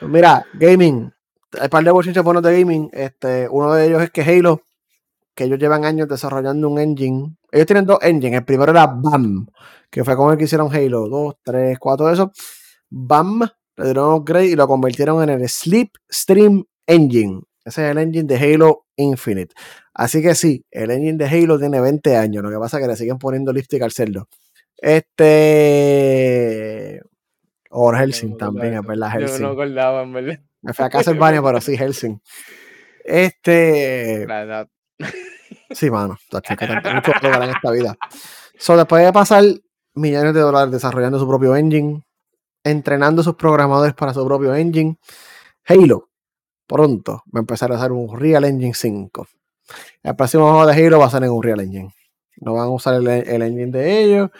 mira 0.02 0.44
gaming. 0.54 1.12
Hay 1.60 1.68
par 1.68 1.82
de 1.82 1.90
bochinches 1.90 2.22
buenos 2.22 2.42
de 2.42 2.58
gaming. 2.58 2.90
Este 2.92 3.48
uno 3.50 3.72
de 3.72 3.86
ellos 3.86 4.02
es 4.02 4.10
que 4.10 4.22
Halo 4.22 4.62
que 5.34 5.44
ellos 5.44 5.58
llevan 5.58 5.84
años 5.84 6.08
desarrollando 6.08 6.68
un 6.68 6.78
engine. 6.78 7.36
Ellos 7.50 7.66
tienen 7.66 7.86
dos 7.86 7.98
engines. 8.02 8.38
El 8.38 8.44
primero 8.44 8.72
era 8.72 8.86
BAM 8.86 9.46
que 9.90 10.04
fue 10.04 10.16
con 10.16 10.32
el 10.32 10.38
que 10.38 10.44
hicieron 10.44 10.72
Halo 10.74 11.08
2, 11.08 11.34
3, 11.42 11.78
4 11.78 12.06
de 12.06 12.12
esos 12.12 12.28
BAM 12.88 13.40
le 13.76 13.84
dieron 13.84 14.08
un 14.08 14.14
upgrade 14.14 14.46
y 14.46 14.56
lo 14.56 14.66
convirtieron 14.66 15.22
en 15.22 15.30
el 15.30 15.48
Slipstream 15.48 16.64
Engine. 16.86 17.40
Ese 17.64 17.84
es 17.84 17.90
el 17.90 17.98
engine 17.98 18.24
de 18.24 18.36
Halo 18.36 18.86
Infinite. 18.96 19.54
Así 20.00 20.22
que 20.22 20.34
sí, 20.34 20.64
el 20.70 20.90
engine 20.90 21.18
de 21.18 21.26
Halo 21.26 21.58
tiene 21.58 21.78
20 21.78 22.16
años. 22.16 22.42
Lo 22.42 22.48
que 22.48 22.56
pasa 22.56 22.78
es 22.78 22.82
que 22.82 22.88
le 22.88 22.96
siguen 22.96 23.18
poniendo 23.18 23.52
lipstick 23.52 23.82
al 23.82 23.92
cerdo. 23.92 24.28
Este. 24.78 26.22
O 27.68 27.92
Helsing 27.92 28.30
No, 28.30 28.36
también, 28.38 28.72
es 28.72 28.82
verdad, 28.82 29.12
Yo 29.12 29.20
Helsing. 29.20 29.42
no 29.42 29.48
acordaba, 29.50 30.02
en 30.04 30.12
verdad. 30.14 30.40
Me 30.62 30.72
fui 30.72 30.86
a 30.86 30.88
Castlevania, 30.88 31.42
pero 31.42 31.60
sí, 31.60 31.76
Helsing. 31.76 32.18
Este. 33.04 34.26
Sí, 35.72 35.90
mano. 35.90 36.16
tacho, 36.30 36.56
que 36.56 36.66
mucho 36.66 37.12
lograr 37.22 37.42
en 37.42 37.50
esta 37.50 37.70
vida. 37.70 37.94
So, 38.56 38.78
después 38.78 39.04
de 39.04 39.12
pasar 39.12 39.44
millones 39.92 40.32
de 40.32 40.40
dólares 40.40 40.72
desarrollando 40.72 41.18
su 41.18 41.28
propio 41.28 41.54
engine, 41.54 42.02
entrenando 42.64 43.20
a 43.20 43.24
sus 43.24 43.34
programadores 43.34 43.92
para 43.92 44.14
su 44.14 44.24
propio 44.24 44.54
engine, 44.54 44.96
Halo 45.66 46.08
pronto 46.66 47.22
va 47.34 47.40
a 47.40 47.40
empezar 47.40 47.70
a 47.70 47.76
hacer 47.76 47.92
un 47.92 48.18
Real 48.18 48.44
Engine 48.44 48.72
5. 48.72 49.26
El 50.02 50.16
próximo 50.16 50.50
juego 50.50 50.66
de 50.66 50.74
Halo 50.74 50.98
va 50.98 51.06
a 51.06 51.10
ser 51.10 51.24
en 51.24 51.30
un 51.30 51.42
Real 51.42 51.60
Engine. 51.60 51.94
No 52.36 52.54
van 52.54 52.64
a 52.64 52.70
usar 52.70 52.94
el, 52.94 53.06
el 53.06 53.42
engine 53.42 53.70
de 53.70 54.00
ellos. 54.02 54.30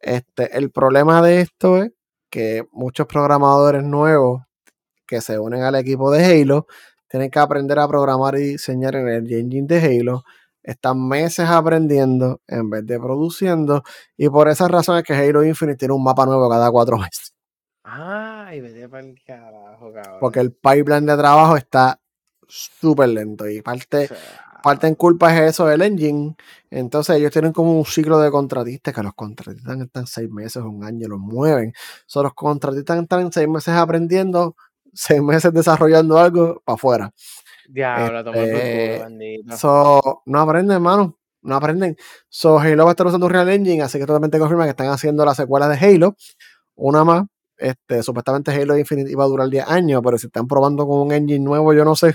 Este, 0.00 0.56
el 0.56 0.70
problema 0.70 1.22
de 1.22 1.40
esto 1.40 1.82
es 1.82 1.92
que 2.30 2.66
muchos 2.72 3.06
programadores 3.06 3.84
nuevos 3.84 4.42
que 5.06 5.20
se 5.20 5.38
unen 5.38 5.62
al 5.62 5.76
equipo 5.76 6.10
de 6.10 6.24
Halo 6.24 6.66
tienen 7.08 7.30
que 7.30 7.38
aprender 7.38 7.78
a 7.78 7.86
programar 7.86 8.36
y 8.36 8.42
diseñar 8.42 8.96
en 8.96 9.08
el 9.08 9.32
engine 9.32 9.66
de 9.66 9.78
Halo. 9.78 10.24
Están 10.62 11.06
meses 11.06 11.48
aprendiendo 11.48 12.40
en 12.46 12.70
vez 12.70 12.84
de 12.86 12.98
produciendo. 12.98 13.82
Y 14.16 14.28
por 14.30 14.48
esa 14.48 14.66
razón 14.66 14.98
es 14.98 15.04
que 15.04 15.14
Halo 15.14 15.44
Infinite 15.44 15.76
tiene 15.76 15.94
un 15.94 16.02
mapa 16.02 16.26
nuevo 16.26 16.48
cada 16.50 16.70
cuatro 16.70 16.98
meses. 16.98 17.34
Ay, 17.84 18.60
vete 18.60 18.88
para 18.88 19.06
el 19.06 19.22
carajo, 19.24 19.92
cabrón. 19.92 20.18
Porque 20.20 20.40
el 20.40 20.52
pipeline 20.52 21.06
de 21.06 21.16
trabajo 21.16 21.56
está 21.56 22.00
súper 22.48 23.10
lento. 23.10 23.48
Y 23.48 23.62
parte, 23.62 24.04
O 24.04 24.08
sea, 24.08 24.16
parte 24.64 24.86
en 24.86 24.94
culpa 24.94 25.34
es 25.34 25.50
eso 25.50 25.66
del 25.66 25.82
engine. 25.82 26.34
Entonces 26.70 27.16
ellos 27.16 27.30
tienen 27.30 27.52
como 27.52 27.76
un 27.78 27.84
ciclo 27.84 28.18
de 28.18 28.30
contratistas 28.30 28.94
que 28.94 29.02
los 29.02 29.12
contratistas 29.12 29.78
están 29.78 30.06
seis 30.06 30.30
meses, 30.30 30.62
un 30.62 30.82
año, 30.82 31.06
los 31.06 31.20
mueven. 31.20 31.74
So, 32.06 32.22
los 32.22 32.32
contratistas 32.32 33.02
están 33.02 33.30
seis 33.30 33.46
meses 33.46 33.74
aprendiendo, 33.74 34.56
seis 34.94 35.22
meses 35.22 35.52
desarrollando 35.52 36.18
algo 36.18 36.62
para 36.64 36.74
afuera. 36.76 37.10
Diablo, 37.68 38.32
Este, 38.32 39.04
culo. 39.04 39.56
So, 39.56 40.22
no 40.24 40.40
aprenden, 40.40 40.76
hermano. 40.76 41.18
No 41.42 41.56
aprenden. 41.56 41.96
So, 42.30 42.58
Halo 42.58 42.84
va 42.84 42.90
a 42.90 42.92
estar 42.92 43.06
usando 43.06 43.28
Real 43.28 43.50
Engine, 43.50 43.82
así 43.82 43.98
que 43.98 44.06
totalmente 44.06 44.38
confirma 44.38 44.64
que 44.64 44.70
están 44.70 44.88
haciendo 44.88 45.26
la 45.26 45.34
secuela 45.34 45.68
de 45.68 45.76
Halo. 45.76 46.16
Una 46.74 47.04
más. 47.04 47.24
Este, 47.58 48.02
supuestamente 48.02 48.50
Halo 48.50 48.78
Infinite 48.78 49.10
iba 49.10 49.24
a 49.24 49.28
durar 49.28 49.48
10 49.50 49.68
años, 49.68 50.00
pero 50.02 50.16
si 50.16 50.26
están 50.26 50.48
probando 50.48 50.86
con 50.86 51.00
un 51.00 51.12
engine 51.12 51.44
nuevo, 51.44 51.74
yo 51.74 51.84
no 51.84 51.94
sé. 51.96 52.14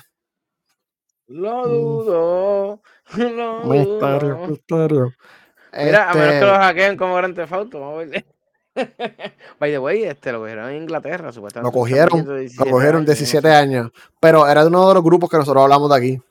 Lo 1.30 1.68
dudo. 1.68 2.82
Lo 3.18 3.64
Misterio, 3.66 4.36
dudo. 4.36 4.48
misterio. 4.48 5.14
Mira, 5.74 6.10
a 6.10 6.14
menos 6.16 6.28
que 6.30 6.34
Este, 6.36 6.46
lo 6.46 6.54
hackeen 6.58 6.98
como 6.98 7.16
Grand 7.16 7.36
Theft 7.36 7.54
Auto, 7.54 7.80
vamos 7.80 8.04
a 8.04 8.06
ver. 8.08 8.26
By 9.60 9.72
the 9.72 9.80
way, 9.80 10.04
este 10.04 10.32
lo 10.32 10.40
cogieron 10.40 10.70
en 10.70 10.84
Inglaterra, 10.84 11.32
supuestamente. 11.32 11.68
Lo 11.76 11.80
cogieron, 11.80 12.26
lo 12.26 12.36
17 12.38 12.72
cogieron 12.72 12.96
años, 13.02 13.08
yo 13.08 13.14
no 13.14 13.16
17 13.16 13.48
sé. 13.48 13.54
años. 13.54 13.92
Pero 14.20 14.48
era 14.48 14.62
de 14.62 14.68
uno 14.68 14.88
de 14.88 14.94
los 14.96 15.04
grupos 15.04 15.30
que 15.30 15.38
nosotros 15.38 15.62
hablamos 15.64 15.90
de 15.92 15.98
aquí. 15.98 16.22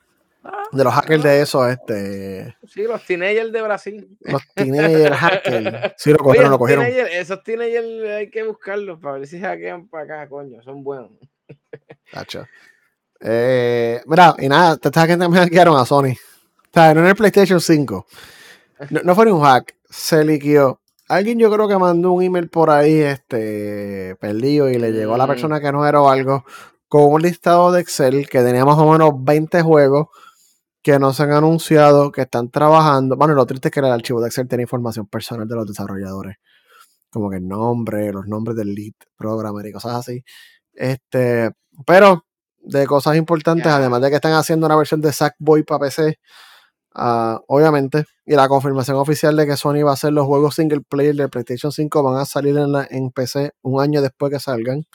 Ah, 0.43 0.63
De 0.71 0.83
los 0.83 0.93
hackers 0.93 1.23
de 1.23 1.41
eso, 1.41 1.67
este. 1.67 2.55
Sí, 2.67 2.83
los 2.83 3.05
teenagers 3.05 3.51
de 3.51 3.61
Brasil. 3.61 4.17
Los 4.21 4.41
teenagers 4.55 5.15
hackers. 5.15 5.93
Sí, 5.97 6.09
lo 6.11 6.15
Oye, 6.17 6.23
cogieron, 6.23 6.51
lo 6.51 6.59
cogieron. 6.59 6.85
teenagers, 6.85 7.15
esos 7.15 7.43
teenagers 7.43 8.09
hay 8.09 8.29
que 8.29 8.43
buscarlos 8.43 8.99
para 8.99 9.15
ver 9.19 9.27
si 9.27 9.39
hackean 9.39 9.87
para 9.87 10.03
acá, 10.03 10.29
coño. 10.29 10.61
Son 10.63 10.83
buenos. 10.83 11.11
Tacho. 12.11 12.45
Eh, 13.19 14.01
mira, 14.05 14.35
y 14.39 14.47
nada, 14.47 14.77
te 14.77 14.87
estás 14.89 15.07
que 15.07 15.17
me 15.17 15.37
hackearon 15.37 15.77
a 15.77 15.85
Sony. 15.85 16.13
O 16.13 16.73
sea, 16.73 16.93
no 16.93 17.01
en 17.01 17.07
el 17.07 17.15
PlayStation 17.15 17.59
5. 17.59 18.05
No, 18.91 19.01
no 19.03 19.15
fue 19.15 19.25
ni 19.25 19.31
un 19.31 19.41
hack, 19.41 19.75
se 19.89 20.23
liquió. 20.23 20.79
Alguien 21.07 21.39
yo 21.39 21.51
creo 21.51 21.67
que 21.67 21.77
mandó 21.77 22.11
un 22.11 22.23
email 22.23 22.49
por 22.49 22.69
ahí, 22.69 22.99
este, 22.99 24.15
perdido, 24.19 24.69
y 24.69 24.77
le 24.77 24.91
llegó 24.91 25.15
a 25.15 25.17
la 25.17 25.27
persona 25.27 25.59
que 25.59 25.71
no 25.71 25.85
era 25.85 26.01
o 26.01 26.09
algo, 26.09 26.45
con 26.87 27.11
un 27.11 27.21
listado 27.21 27.71
de 27.71 27.81
Excel 27.81 28.29
que 28.29 28.41
tenía 28.41 28.63
más 28.63 28.77
o 28.77 28.91
menos 28.91 29.11
20 29.17 29.61
juegos 29.63 30.07
que 30.81 30.99
no 30.99 31.13
se 31.13 31.23
han 31.23 31.31
anunciado, 31.31 32.11
que 32.11 32.21
están 32.21 32.49
trabajando. 32.49 33.17
Bueno, 33.17 33.33
lo 33.33 33.45
triste 33.45 33.69
es 33.69 33.73
que 33.73 33.79
el 33.79 33.87
archivo 33.87 34.21
de 34.21 34.27
Excel 34.27 34.47
tiene 34.47 34.63
información 34.63 35.07
personal 35.07 35.47
de 35.47 35.55
los 35.55 35.67
desarrolladores. 35.67 36.37
Como 37.09 37.29
que 37.29 37.37
el 37.37 37.47
nombre, 37.47 38.13
los 38.13 38.27
nombres 38.27 38.55
del 38.55 38.73
lead 38.75 38.93
programmer 39.17 39.65
y 39.65 39.71
cosas 39.73 39.95
así. 39.95 40.23
Este, 40.73 41.51
pero 41.85 42.25
de 42.61 42.85
cosas 42.87 43.15
importantes, 43.17 43.67
además 43.71 44.01
de 44.01 44.09
que 44.09 44.15
están 44.15 44.33
haciendo 44.33 44.65
una 44.65 44.75
versión 44.75 45.01
de 45.01 45.11
Sackboy 45.13 45.63
para 45.63 45.79
PC, 45.85 46.19
ah, 46.95 47.39
obviamente, 47.47 48.05
y 48.25 48.35
la 48.35 48.47
confirmación 48.47 48.97
oficial 48.97 49.35
de 49.35 49.45
que 49.47 49.57
Sony 49.57 49.83
va 49.83 49.91
a 49.91 49.93
hacer 49.93 50.13
los 50.13 50.25
juegos 50.25 50.55
single 50.55 50.81
player 50.87 51.15
de 51.15 51.29
PlayStation 51.29 51.71
5 51.71 52.03
van 52.03 52.17
a 52.17 52.25
salir 52.25 52.57
en, 52.57 52.71
la- 52.71 52.87
en 52.89 53.11
PC 53.11 53.51
un 53.61 53.81
año 53.81 54.01
después 54.01 54.31
que 54.31 54.39
salgan. 54.39 54.85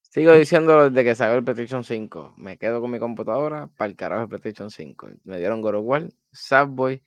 Sigo 0.00 0.32
diciendo 0.32 0.90
desde 0.90 1.02
que 1.04 1.14
salió 1.16 1.34
el 1.36 1.42
PlayStation 1.44 1.82
5. 1.82 2.34
Me 2.36 2.56
quedo 2.56 2.80
con 2.80 2.90
mi 2.90 3.00
computadora 3.00 3.68
para 3.76 3.90
el 3.90 3.96
carajo 3.96 4.22
el 4.22 4.28
PlayStation 4.28 4.70
5. 4.70 5.08
Me 5.24 5.38
dieron 5.38 5.60
God 5.60 5.74
of 5.74 5.82
War, 5.84 6.08
Subway. 6.32 7.02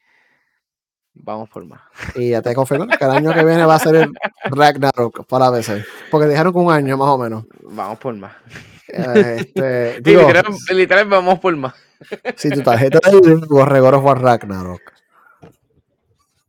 Vamos 1.24 1.50
por 1.50 1.66
más. 1.66 1.82
Y 2.16 2.30
ya 2.30 2.42
te 2.42 2.54
confirmo 2.54 2.88
que 2.88 3.04
el 3.04 3.12
año 3.12 3.34
que 3.34 3.44
viene 3.44 3.66
va 3.66 3.76
a 3.76 3.80
ser 3.80 3.96
el 3.96 4.14
Ragnarok 4.46 5.26
para 5.26 5.52
PC. 5.52 5.84
Porque 6.12 6.28
dijeron 6.28 6.54
que 6.54 6.60
un 6.60 6.72
año 6.72 6.98
más 6.98 7.10
o 7.10 7.18
menos. 7.18 7.46
Vamos 7.64 8.00
por 8.00 8.16
más. 8.16 8.34
Eh, 8.88 9.36
Este, 9.40 10.02
digo, 10.02 10.22
literal, 10.22 10.46
literal, 10.74 11.06
vamos 11.08 11.40
por 11.40 11.56
más. 11.56 11.74
si 12.36 12.50
tu 12.50 12.62
tarjeta 12.62 13.00
de 13.12 13.34
of 13.34 13.52
War 14.04 14.22
Ragnarok. 14.22 14.82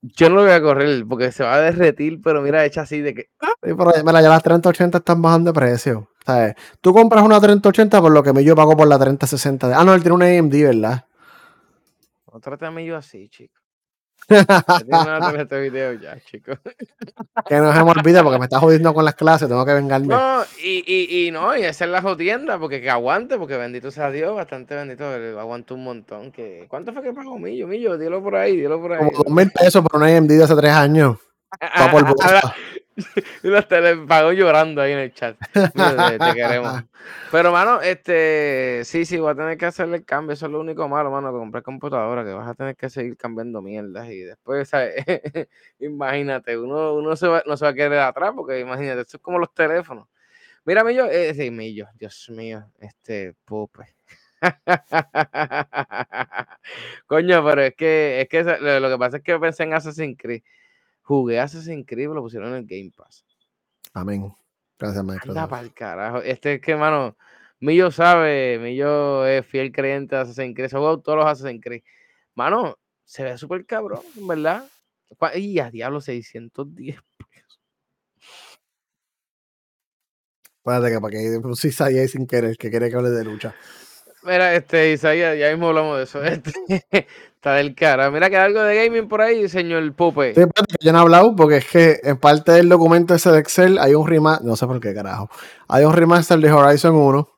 Yo 0.00 0.28
no 0.28 0.36
lo 0.36 0.42
voy 0.42 0.52
a 0.52 0.62
correr 0.62 1.04
porque 1.08 1.32
se 1.32 1.42
va 1.42 1.54
a 1.54 1.60
derretir, 1.60 2.20
pero 2.22 2.40
mira, 2.40 2.64
hecha 2.64 2.82
así 2.82 3.00
de 3.00 3.14
que. 3.14 3.22
Sí, 3.22 3.74
pero 3.76 3.92
mira, 4.04 4.22
ya 4.22 4.28
las 4.28 4.42
3080 4.42 4.98
están 4.98 5.20
bajando 5.20 5.52
de 5.52 5.58
precio. 5.58 6.08
¿sabes? 6.24 6.54
Tú 6.80 6.92
compras 6.92 7.24
una 7.24 7.40
3080 7.40 8.00
por 8.00 8.12
lo 8.12 8.22
que 8.22 8.44
yo 8.44 8.54
pago 8.54 8.76
por 8.76 8.86
la 8.86 8.98
3060. 8.98 9.68
de- 9.68 9.74
Ah, 9.74 9.84
no, 9.84 9.94
él 9.94 10.02
tiene 10.02 10.14
una 10.14 10.26
AMD, 10.26 10.52
¿verdad? 10.62 11.04
No 12.32 12.38
trátame 12.38 12.84
yo 12.84 12.96
así, 12.96 13.28
chico. 13.28 13.57
Video 14.28 15.92
ya, 15.94 16.18
chico. 16.20 16.52
que 17.46 17.56
no 17.56 17.72
se 17.72 17.84
me 17.84 17.90
olvide 17.90 18.22
porque 18.22 18.38
me 18.38 18.44
está 18.44 18.60
jodiendo 18.60 18.92
con 18.92 19.04
las 19.04 19.14
clases, 19.14 19.48
tengo 19.48 19.64
que 19.64 19.72
vengarme. 19.74 20.08
No, 20.08 20.42
y, 20.62 20.84
y, 20.86 21.26
y 21.26 21.30
no, 21.30 21.56
y 21.56 21.62
esa 21.62 21.84
es 21.86 21.90
la 21.90 22.02
jodienda, 22.02 22.58
porque 22.58 22.80
que 22.80 22.90
aguante, 22.90 23.38
porque 23.38 23.56
bendito 23.56 23.90
sea 23.90 24.10
Dios, 24.10 24.34
bastante 24.36 24.74
bendito, 24.74 25.14
él 25.14 25.38
aguanta 25.38 25.74
un 25.74 25.84
montón. 25.84 26.30
Que, 26.32 26.66
¿Cuánto 26.68 26.92
fue 26.92 27.02
que 27.02 27.12
pagó 27.12 27.38
Millo? 27.38 27.66
Millo, 27.66 27.96
dilo 27.96 28.22
por 28.22 28.36
ahí, 28.36 28.56
dilo 28.56 28.80
por 28.80 28.92
ahí. 28.92 28.98
Como 28.98 29.10
dos 29.24 29.32
mil 29.32 29.50
pesos 29.50 29.82
por 29.82 30.00
una 30.00 30.14
AMD 30.16 30.28
de 30.28 30.44
hace 30.44 30.56
tres 30.56 30.72
años. 30.72 31.16
Va 31.80 31.90
por 31.90 32.04
Ah, 32.06 32.12
bolsa. 32.12 32.54
y 33.42 33.48
los 33.48 33.64
pagó 34.06 34.32
llorando 34.32 34.82
ahí 34.82 34.92
en 34.92 34.98
el 34.98 35.14
chat. 35.14 35.36
Te, 35.52 36.34
queremos. 36.34 36.82
Pero, 37.30 37.52
mano, 37.52 37.80
este, 37.80 38.82
sí, 38.84 39.04
sí, 39.04 39.18
voy 39.18 39.30
a 39.30 39.34
tener 39.34 39.56
que 39.56 39.66
hacerle 39.66 39.98
el 39.98 40.04
cambio. 40.04 40.34
Eso 40.34 40.46
es 40.46 40.52
lo 40.52 40.60
único 40.60 40.88
malo, 40.88 41.10
mano, 41.10 41.32
que 41.32 41.38
comprar 41.38 41.62
computadora, 41.62 42.24
que 42.24 42.32
vas 42.32 42.48
a 42.48 42.54
tener 42.54 42.76
que 42.76 42.90
seguir 42.90 43.16
cambiando 43.16 43.62
mierdas. 43.62 44.08
Y 44.08 44.20
después, 44.20 44.68
¿sabes? 44.68 44.94
imagínate, 45.78 46.58
uno, 46.58 46.94
uno 46.94 47.14
se 47.16 47.28
va, 47.28 47.42
no 47.46 47.56
se 47.56 47.64
va 47.64 47.70
a 47.70 47.74
quedar 47.74 48.08
atrás, 48.08 48.32
porque 48.34 48.58
imagínate, 48.60 49.02
esto 49.02 49.16
es 49.18 49.22
como 49.22 49.38
los 49.38 49.54
teléfonos. 49.54 50.08
Mira, 50.64 50.84
Millo, 50.84 51.06
eh, 51.06 51.32
sí, 51.34 51.50
Millo, 51.50 51.86
Dios 51.94 52.28
mío, 52.30 52.64
este, 52.80 53.34
pupe. 53.44 53.84
Coño, 57.06 57.44
pero 57.44 57.62
es 57.62 57.74
que, 57.74 58.20
es 58.20 58.28
que 58.28 58.42
lo, 58.42 58.90
que 58.90 58.98
pasa 58.98 59.16
es 59.18 59.22
que 59.22 59.38
pensé 59.38 59.62
en 59.64 59.74
Assassin's 59.74 60.16
Creed. 60.18 60.42
Jugué 61.08 61.40
Assassin's 61.40 61.86
Creed, 61.86 62.10
lo 62.10 62.20
pusieron 62.20 62.50
en 62.50 62.56
el 62.56 62.66
Game 62.66 62.92
Pass. 62.94 63.24
Amén. 63.94 64.30
Gracias, 64.78 65.02
maestro. 65.02 65.30
Anda 65.30 65.48
para 65.48 65.62
el 65.62 65.72
carajo. 65.72 66.18
Este 66.18 66.52
es 66.52 66.60
que, 66.60 66.76
mano, 66.76 67.16
Millo 67.60 67.90
sabe, 67.90 68.58
Millo 68.58 69.24
es 69.26 69.46
fiel 69.46 69.72
creyente 69.72 70.16
de 70.16 70.20
Assassin's 70.20 70.54
Creed. 70.54 70.68
Se 70.68 70.76
todos 70.76 71.16
los 71.16 71.24
Assassin's 71.24 71.62
Creed. 71.64 71.82
Mano, 72.34 72.76
se 73.06 73.24
ve 73.24 73.38
súper 73.38 73.64
cabrón, 73.64 74.02
¿verdad? 74.16 74.68
Y 75.34 75.58
a 75.60 75.70
diablo, 75.70 76.02
610 76.02 76.98
pesos. 77.32 77.60
Espérate 80.58 80.90
que 80.92 81.00
para 81.00 81.10
que 81.10 81.40
pusiste 81.40 81.84
ahí 81.84 82.06
sin 82.06 82.26
querer, 82.26 82.58
que 82.58 82.68
quiere 82.68 82.90
que 82.90 82.96
hable 82.96 83.08
de 83.08 83.24
lucha. 83.24 83.54
Mira, 84.24 84.54
este, 84.54 84.92
Isaías, 84.92 85.38
ya 85.38 85.48
mismo 85.52 85.68
hablamos 85.68 85.96
de 85.96 86.04
eso. 86.04 86.22
Este, 86.68 87.06
está 87.38 87.54
del 87.54 87.74
cara. 87.76 88.10
Mira 88.10 88.28
que 88.28 88.36
hay 88.36 88.46
algo 88.46 88.62
de 88.62 88.84
gaming 88.84 89.08
por 89.08 89.22
ahí, 89.22 89.48
señor 89.48 89.92
Pupe. 89.94 90.34
Sí, 90.34 90.40
que 90.40 90.84
yo 90.84 90.92
no 90.92 90.98
he 90.98 91.02
hablado 91.02 91.36
porque 91.36 91.58
es 91.58 91.66
que 91.66 92.00
en 92.02 92.18
parte 92.18 92.50
del 92.50 92.68
documento 92.68 93.14
ese 93.14 93.30
de 93.30 93.38
Excel 93.38 93.78
hay 93.78 93.94
un 93.94 94.06
remaster, 94.06 94.44
no 94.44 94.56
sé 94.56 94.66
por 94.66 94.80
qué 94.80 94.92
carajo, 94.92 95.30
hay 95.68 95.84
un 95.84 95.92
remaster 95.92 96.40
de 96.40 96.50
Horizon 96.50 96.96
1, 96.96 97.28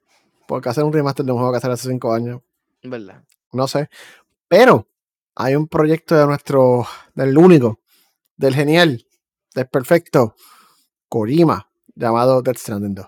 porque 0.49 0.71
hacer 0.71 0.85
un 0.85 0.93
remaster 0.93 1.27
de 1.27 1.33
un 1.33 1.39
juego 1.39 1.53
que 1.53 1.59
hace 1.59 1.71
hace 1.71 1.89
5 1.91 2.13
años. 2.15 2.41
¿Verdad? 2.83 3.23
No 3.53 3.69
sé. 3.69 3.91
Pero 4.49 4.89
hay 5.35 5.55
un 5.55 5.69
proyecto 5.69 6.17
de 6.17 6.27
nuestro, 6.27 6.87
del 7.15 7.37
único, 7.37 7.81
del 8.37 8.55
genial, 8.55 9.05
del 9.55 9.67
perfecto, 9.67 10.35
Kojima, 11.11 11.71
llamado 11.95 12.41
Death 12.41 12.57
Stranding 12.57 12.95
2. 12.95 13.07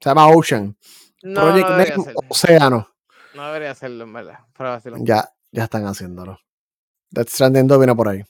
Se 0.00 0.08
llama 0.08 0.28
Ocean. 0.28 0.74
No, 1.22 1.40
Project 1.42 1.96
no 1.96 2.04
Océano. 2.28 2.88
No 3.34 3.46
debería 3.48 3.72
hacerlo, 3.72 4.04
en 4.04 4.12
verdad. 4.12 4.38
Ya, 5.00 5.28
ya 5.54 5.64
están 5.64 5.86
haciéndolo. 5.86 6.38
Death 7.10 7.28
Stranding 7.28 7.68
2 7.68 7.78
viene 7.78 7.94
por 7.94 8.08
ahí. 8.08 8.24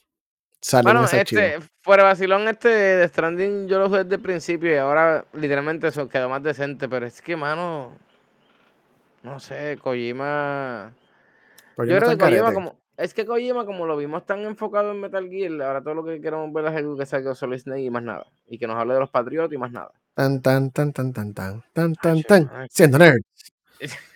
Sale 0.61 0.85
bueno, 0.85 1.05
este, 1.05 1.59
fuera 1.83 2.05
vacilón, 2.05 2.49
este 2.49 2.69
de 2.69 3.09
Stranding 3.09 3.67
yo 3.67 3.79
lo 3.79 3.89
jugué 3.89 4.05
desde 4.05 4.17
el 4.17 4.23
principio 4.23 4.73
y 4.73 4.77
ahora 4.77 5.25
literalmente 5.35 5.89
eso 5.89 6.09
quedó 6.09 6.29
más 6.29 6.43
decente, 6.43 6.89
pero 6.89 7.07
es 7.07 7.21
que, 7.21 7.37
mano, 7.37 7.93
no 9.23 9.41
sé, 9.41 9.79
Kojima... 9.83 10.95
yo 11.77 11.85
creo 11.85 12.11
que 12.11 12.19
Kojima 12.19 12.53
como... 12.53 12.79
Es 12.97 13.13
que 13.13 13.27
Kojima, 13.27 13.67
como 13.67 13.87
lo 13.87 13.97
vimos 13.97 14.25
tan 14.25 14.41
enfocado 14.41 14.93
en 14.93 15.01
Metal 15.01 15.29
Gear, 15.29 15.63
ahora 15.63 15.83
todo 15.83 15.95
lo 15.95 16.05
que 16.05 16.21
queremos 16.21 16.53
ver 16.53 16.67
es 16.67 16.77
algo 16.77 16.97
que 16.97 17.07
salga 17.07 17.35
solo 17.35 17.59
Snake 17.59 17.83
y 17.83 17.91
más 17.91 18.03
nada. 18.03 18.27
Y 18.47 18.59
que 18.59 18.67
nos 18.67 18.77
hable 18.77 18.95
de 18.95 19.01
los 19.01 19.11
Patriotas 19.11 19.53
y 19.53 19.59
más 19.59 19.73
nada. 19.73 19.91
Tan, 20.15 20.41
tan, 20.41 20.71
tan, 20.71 20.93
tan, 20.93 21.13
tan, 21.13 21.35
tan, 21.35 21.65
tan, 21.73 21.95
tan, 21.97 22.23
tan. 22.23 22.51
Siendo 22.71 22.99
nerd. 22.99 23.21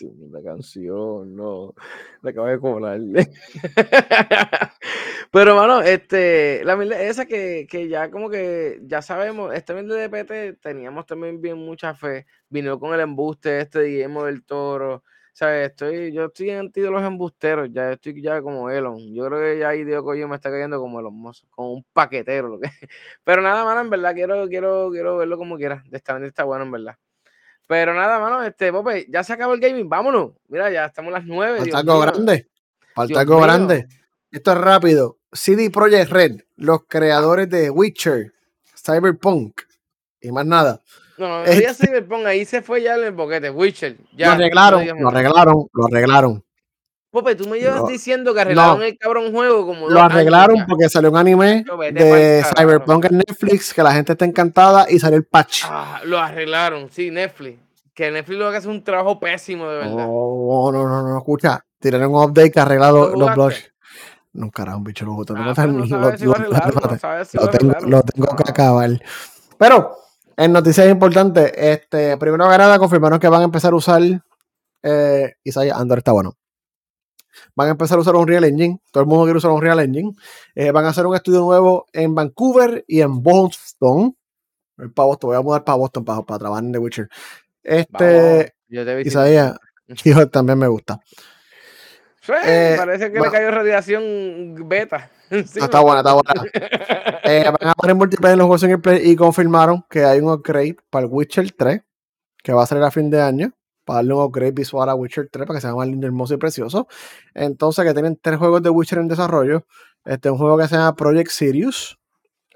La 0.00 0.42
canción, 0.42 1.36
no. 1.36 1.74
La 2.22 2.30
acabo 2.30 2.46
de 2.48 2.58
cobrarle. 2.58 3.30
Pero, 5.30 5.56
mano, 5.56 5.82
este, 5.82 6.64
la 6.64 6.74
esa 7.00 7.26
que, 7.26 7.66
que, 7.68 7.88
ya 7.88 8.10
como 8.10 8.30
que 8.30 8.80
ya 8.84 9.02
sabemos, 9.02 9.54
este 9.54 9.74
mil 9.74 9.88
de 9.88 10.08
DPT 10.08 10.60
teníamos 10.60 11.06
también 11.06 11.40
bien 11.40 11.58
mucha 11.58 11.94
fe. 11.94 12.26
Vino 12.48 12.78
con 12.78 12.94
el 12.94 13.00
embuste 13.00 13.60
este 13.60 13.80
de 13.80 13.88
Guillermo 13.88 14.24
del 14.24 14.44
Toro. 14.44 15.04
¿Sabes? 15.32 15.70
Estoy, 15.70 16.12
yo 16.12 16.26
estoy 16.26 16.50
en 16.50 16.70
de 16.70 16.90
los 16.90 17.02
embusteros, 17.02 17.68
ya 17.72 17.92
estoy 17.92 18.22
ya 18.22 18.40
como 18.40 18.70
Elon. 18.70 19.12
Yo 19.14 19.26
creo 19.26 19.40
que 19.40 19.58
ya 19.58 19.70
ahí 19.70 19.84
Dios 19.84 20.04
coño 20.04 20.28
me 20.28 20.36
está 20.36 20.50
cayendo 20.50 20.78
como 20.78 21.00
Elon 21.00 21.14
Musk, 21.14 21.46
como 21.50 21.72
un 21.72 21.84
paquetero. 21.92 22.48
Lo 22.48 22.60
que... 22.60 22.68
Pero 23.24 23.42
nada, 23.42 23.64
mano, 23.64 23.80
en 23.80 23.90
verdad, 23.90 24.14
quiero, 24.14 24.46
quiero, 24.48 24.90
quiero 24.92 25.16
verlo 25.16 25.36
como 25.36 25.56
quiera. 25.56 25.82
Esta 25.90 26.24
está 26.24 26.44
bueno, 26.44 26.64
en 26.64 26.70
verdad. 26.70 26.96
Pero 27.66 27.94
nada, 27.94 28.18
mano, 28.18 28.42
este, 28.42 28.72
Pope, 28.72 29.06
ya 29.08 29.24
se 29.24 29.32
acabó 29.32 29.54
el 29.54 29.60
gaming, 29.60 29.88
vámonos. 29.88 30.32
Mira, 30.48 30.70
ya 30.70 30.86
estamos 30.86 31.14
a 31.14 31.18
las 31.18 31.26
9. 31.26 31.58
Falta 31.60 31.78
algo 31.78 32.00
grande. 32.00 32.48
Falta 32.94 33.20
algo 33.20 33.40
grande. 33.40 33.88
Esto 34.30 34.52
es 34.52 34.58
rápido. 34.58 35.18
CD 35.32 35.70
Projekt 35.70 36.10
Red, 36.10 36.40
los 36.56 36.84
creadores 36.86 37.48
de 37.48 37.70
Witcher, 37.70 38.32
Cyberpunk 38.76 39.62
y 40.20 40.30
más 40.30 40.46
nada. 40.46 40.80
No, 41.16 41.28
no, 41.28 41.44
este, 41.44 41.86
Cyberpunk, 41.86 42.26
ahí 42.26 42.44
se 42.44 42.62
fue 42.62 42.82
ya 42.82 42.94
el 42.94 43.12
boquete, 43.12 43.50
Witcher. 43.50 43.96
Ya, 44.16 44.28
lo 44.28 44.32
arreglaron, 44.34 45.00
lo 45.00 45.08
arreglaron, 45.08 45.68
lo 45.72 45.86
arreglaron. 45.86 46.44
Pope, 47.14 47.36
tú 47.36 47.48
me 47.48 47.60
llevas 47.60 47.86
diciendo 47.86 48.34
que 48.34 48.40
arreglaron 48.40 48.82
el 48.82 48.98
cabrón 48.98 49.32
juego 49.32 49.64
como 49.64 49.88
Lo 49.88 50.02
arreglaron 50.02 50.66
porque 50.68 50.88
salió 50.88 51.12
un 51.12 51.16
anime 51.16 51.64
de 51.92 52.44
Cyberpunk 52.44 53.04
en 53.04 53.18
Netflix 53.18 53.72
que 53.72 53.84
la 53.84 53.92
gente 53.92 54.12
está 54.12 54.24
encantada 54.24 54.90
y 54.90 54.98
salió 54.98 55.16
el 55.16 55.24
patch. 55.24 55.62
Ah, 55.64 56.00
lo 56.04 56.18
arreglaron, 56.18 56.90
sí, 56.90 57.12
Netflix. 57.12 57.60
Que 57.94 58.10
Netflix 58.10 58.36
lo 58.36 58.50
que 58.50 58.56
hace 58.56 58.66
un 58.66 58.82
trabajo 58.82 59.20
pésimo, 59.20 59.68
de 59.68 59.76
verdad. 59.76 60.06
Oh, 60.08 60.72
no, 60.72 60.88
no, 60.88 61.08
no, 61.08 61.16
escucha. 61.16 61.64
Tiraron 61.78 62.12
un 62.12 62.24
update 62.24 62.50
que 62.50 62.58
arreglado 62.58 63.14
los 63.14 63.32
blogs. 63.32 63.72
No, 64.32 64.50
carajo, 64.50 64.78
un 64.78 64.84
bicho 64.84 65.04
lo 65.04 65.12
gusta. 65.12 65.34
Ah, 65.36 65.66
lo 67.82 68.02
tengo 68.02 68.36
que 68.36 68.50
acabar. 68.50 68.90
Pero, 69.56 69.96
en 70.36 70.52
noticias 70.52 70.88
importantes, 70.88 71.52
este, 71.54 72.16
primero 72.16 72.50
que 72.50 72.58
nada, 72.58 72.76
confirmaron 72.80 73.20
que 73.20 73.28
van 73.28 73.42
a 73.42 73.44
empezar 73.44 73.72
a 73.72 73.76
usar 73.76 74.02
eh, 74.82 75.34
Isaiah 75.44 75.76
Andor 75.76 75.98
está 75.98 76.10
bueno 76.10 76.34
van 77.54 77.68
a 77.68 77.70
empezar 77.72 77.98
a 77.98 78.00
usar 78.00 78.16
un 78.16 78.26
Real 78.26 78.44
Engine. 78.44 78.80
Todo 78.90 79.02
el 79.02 79.08
mundo 79.08 79.24
quiere 79.24 79.38
usar 79.38 79.50
un 79.50 79.62
Real 79.62 79.80
Engine. 79.80 80.12
Eh, 80.54 80.70
van 80.70 80.84
a 80.84 80.88
hacer 80.88 81.06
un 81.06 81.14
estudio 81.14 81.40
nuevo 81.40 81.86
en 81.92 82.14
Vancouver 82.14 82.84
y 82.86 83.00
en 83.00 83.22
Boston. 83.22 84.16
Para 84.76 85.06
Boston, 85.06 85.28
voy 85.28 85.36
a 85.36 85.42
mudar 85.42 85.64
para 85.64 85.78
Boston 85.78 86.04
para, 86.04 86.22
para 86.22 86.38
trabajar 86.38 86.64
en 86.64 86.72
The 86.72 86.78
Witcher. 86.78 87.08
Este. 87.62 88.54
yo 88.68 88.84
te 88.84 89.02
Isaías, 89.02 89.56
hijo, 90.04 90.26
también 90.28 90.58
me 90.58 90.68
gusta. 90.68 91.00
Eh, 92.46 92.74
parece 92.78 93.12
que 93.12 93.20
le 93.20 93.30
cayó 93.30 93.50
radiación 93.50 94.54
beta. 94.66 95.10
está 95.30 95.80
buena, 95.80 96.00
está 96.00 96.14
buena. 96.14 96.42
eh, 97.24 97.44
van 97.60 97.70
a 97.70 97.74
poner 97.74 97.96
multiplayer 97.96 98.34
en 98.34 98.38
los 98.38 98.46
juegos 98.46 98.62
en 98.62 98.70
el 98.70 98.80
play 98.80 99.10
y 99.10 99.16
confirmaron 99.16 99.84
que 99.90 100.04
hay 100.04 100.20
un 100.20 100.32
upgrade 100.32 100.76
para 100.90 101.06
el 101.06 101.12
Witcher 101.12 101.52
3 101.52 101.82
que 102.42 102.52
va 102.52 102.62
a 102.62 102.66
salir 102.66 102.84
a 102.84 102.90
fin 102.90 103.10
de 103.10 103.20
año 103.20 103.52
para 103.84 103.98
darle 103.98 104.14
un 104.14 104.22
upgrade 104.22 104.52
visual 104.52 104.88
a 104.88 104.94
Witcher 104.94 105.28
3 105.30 105.46
para 105.46 105.58
que 105.58 105.60
sea 105.60 105.74
más 105.74 105.86
lindo, 105.86 106.06
hermoso 106.06 106.34
y 106.34 106.36
precioso. 106.38 106.88
Entonces, 107.34 107.84
que 107.84 107.92
tienen 107.92 108.18
tres 108.20 108.38
juegos 108.38 108.62
de 108.62 108.70
Witcher 108.70 108.98
en 108.98 109.08
desarrollo. 109.08 109.66
Este 110.04 110.30
un 110.30 110.38
juego 110.38 110.58
que 110.58 110.68
se 110.68 110.76
llama 110.76 110.94
Project 110.94 111.30
Sirius. 111.30 111.98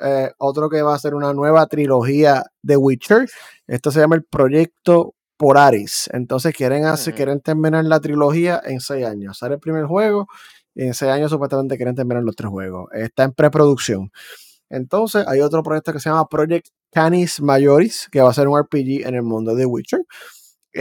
Eh, 0.01 0.31
otro 0.39 0.69
que 0.69 0.83
va 0.83 0.95
a 0.95 0.99
ser 0.99 1.15
una 1.15 1.33
nueva 1.33 1.67
trilogía 1.67 2.45
de 2.63 2.77
Witcher. 2.77 3.29
Esto 3.67 3.91
se 3.91 4.01
llama 4.01 4.17
el 4.17 4.25
Proyecto 4.25 5.15
Polaris. 5.37 6.09
Entonces 6.13 6.55
quieren 6.55 6.85
hacer, 6.85 7.15
quieren 7.15 7.41
terminar 7.41 7.85
la 7.85 8.01
trilogía 8.01 8.61
en 8.65 8.81
seis 8.81 9.07
años. 9.07 9.39
Sale 9.39 9.55
el 9.55 9.61
primer 9.61 9.87
juego 9.87 10.27
y 10.75 10.85
en 10.85 10.95
seis 10.95 11.11
años 11.11 11.31
supuestamente 11.31 11.77
quieren 11.77 11.95
terminar 11.95 12.23
los 12.23 12.37
tres 12.37 12.51
juegos. 12.51 12.89
Está 12.93 13.25
en 13.25 13.33
preproducción. 13.33 14.11
Entonces 14.71 15.27
hay 15.27 15.41
otro 15.41 15.63
proyecto 15.63 15.93
que 15.93 16.01
se 16.01 16.11
llama 16.11 16.29
Project 16.29 16.69
Canis 16.93 17.41
Majoris, 17.41 18.09
que 18.11 18.21
va 18.21 18.31
a 18.31 18.35
ser 18.35 18.49
un 18.49 18.59
RPG 18.59 19.07
en 19.07 19.15
el 19.15 19.23
mundo 19.23 19.55
de 19.55 19.65
Witcher 19.67 20.05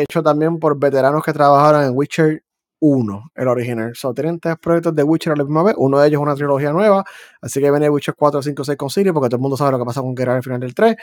hecho 0.03 0.23
también 0.23 0.59
por 0.59 0.77
veteranos 0.79 1.23
que 1.23 1.33
trabajaron 1.33 1.83
en 1.83 1.91
Witcher 1.93 2.43
1, 2.79 3.31
el 3.35 3.47
original. 3.47 3.95
So, 3.95 4.13
tienen 4.13 4.39
tres 4.39 4.55
proyectos 4.61 4.95
de 4.95 5.03
Witcher 5.03 5.33
a 5.33 5.35
la 5.35 5.43
misma 5.43 5.63
vez. 5.63 5.75
Uno 5.77 5.99
de 5.99 6.07
ellos 6.07 6.19
es 6.19 6.23
una 6.23 6.35
trilogía 6.35 6.71
nueva. 6.71 7.03
Así 7.41 7.59
que 7.59 7.71
viene 7.71 7.89
Witcher 7.89 8.15
4, 8.15 8.41
5, 8.41 8.63
6 8.63 8.77
con 8.77 8.89
Siri, 8.89 9.11
porque 9.11 9.29
todo 9.29 9.37
el 9.37 9.41
mundo 9.41 9.57
sabe 9.57 9.71
lo 9.71 9.79
que 9.79 9.85
pasa 9.85 10.01
con 10.01 10.15
Geralt 10.15 10.37
al 10.37 10.43
final 10.43 10.59
del 10.59 10.75
3. 10.75 10.95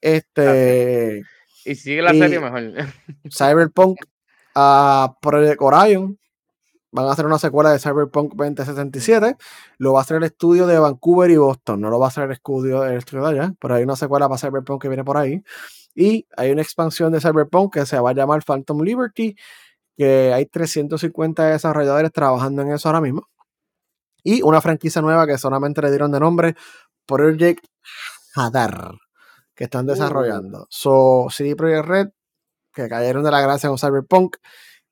Este. 0.00 1.22
Y 1.64 1.74
sigue 1.76 2.02
la 2.02 2.10
serie 2.10 2.40
mejor. 2.40 2.62
Cyberpunk 3.30 3.98
a 4.54 5.16
Project 5.20 5.62
Orion. 5.62 6.18
Van 6.94 7.06
a 7.06 7.12
hacer 7.12 7.24
una 7.24 7.38
secuela 7.38 7.72
de 7.72 7.78
Cyberpunk 7.78 8.34
2077. 8.34 9.36
Lo 9.78 9.94
va 9.94 10.00
a 10.00 10.02
hacer 10.02 10.18
el 10.18 10.24
estudio 10.24 10.66
de 10.66 10.78
Vancouver 10.78 11.30
y 11.30 11.36
Boston. 11.36 11.80
No 11.80 11.88
lo 11.88 11.98
va 11.98 12.06
a 12.06 12.08
hacer 12.08 12.24
el 12.24 12.32
estudio, 12.32 12.84
el 12.84 12.98
estudio 12.98 13.24
de 13.24 13.30
allá. 13.30 13.54
Pero 13.58 13.74
hay 13.74 13.84
una 13.84 13.96
secuela 13.96 14.28
para 14.28 14.38
Cyberpunk 14.38 14.82
que 14.82 14.88
viene 14.88 15.04
por 15.04 15.16
ahí. 15.16 15.42
Y 15.94 16.26
hay 16.36 16.50
una 16.50 16.62
expansión 16.62 17.12
de 17.12 17.20
Cyberpunk 17.20 17.74
que 17.74 17.86
se 17.86 17.98
va 17.98 18.10
a 18.10 18.14
llamar 18.14 18.42
Phantom 18.44 18.80
Liberty, 18.80 19.36
que 19.96 20.32
hay 20.32 20.46
350 20.46 21.46
desarrolladores 21.48 22.12
trabajando 22.12 22.62
en 22.62 22.72
eso 22.72 22.88
ahora 22.88 23.00
mismo. 23.00 23.28
Y 24.24 24.42
una 24.42 24.60
franquicia 24.60 25.02
nueva 25.02 25.26
que 25.26 25.36
solamente 25.36 25.82
le 25.82 25.90
dieron 25.90 26.12
de 26.12 26.20
nombre 26.20 26.54
Project 27.06 27.66
Hadar, 28.34 28.94
que 29.54 29.64
están 29.64 29.86
uh. 29.86 29.92
desarrollando. 29.92 30.66
So, 30.70 31.26
CD 31.30 31.56
Projekt 31.56 31.86
Red, 31.86 32.08
que 32.72 32.88
cayeron 32.88 33.24
de 33.24 33.30
la 33.30 33.40
gracia 33.40 33.68
con 33.68 33.78
Cyberpunk, 33.78 34.36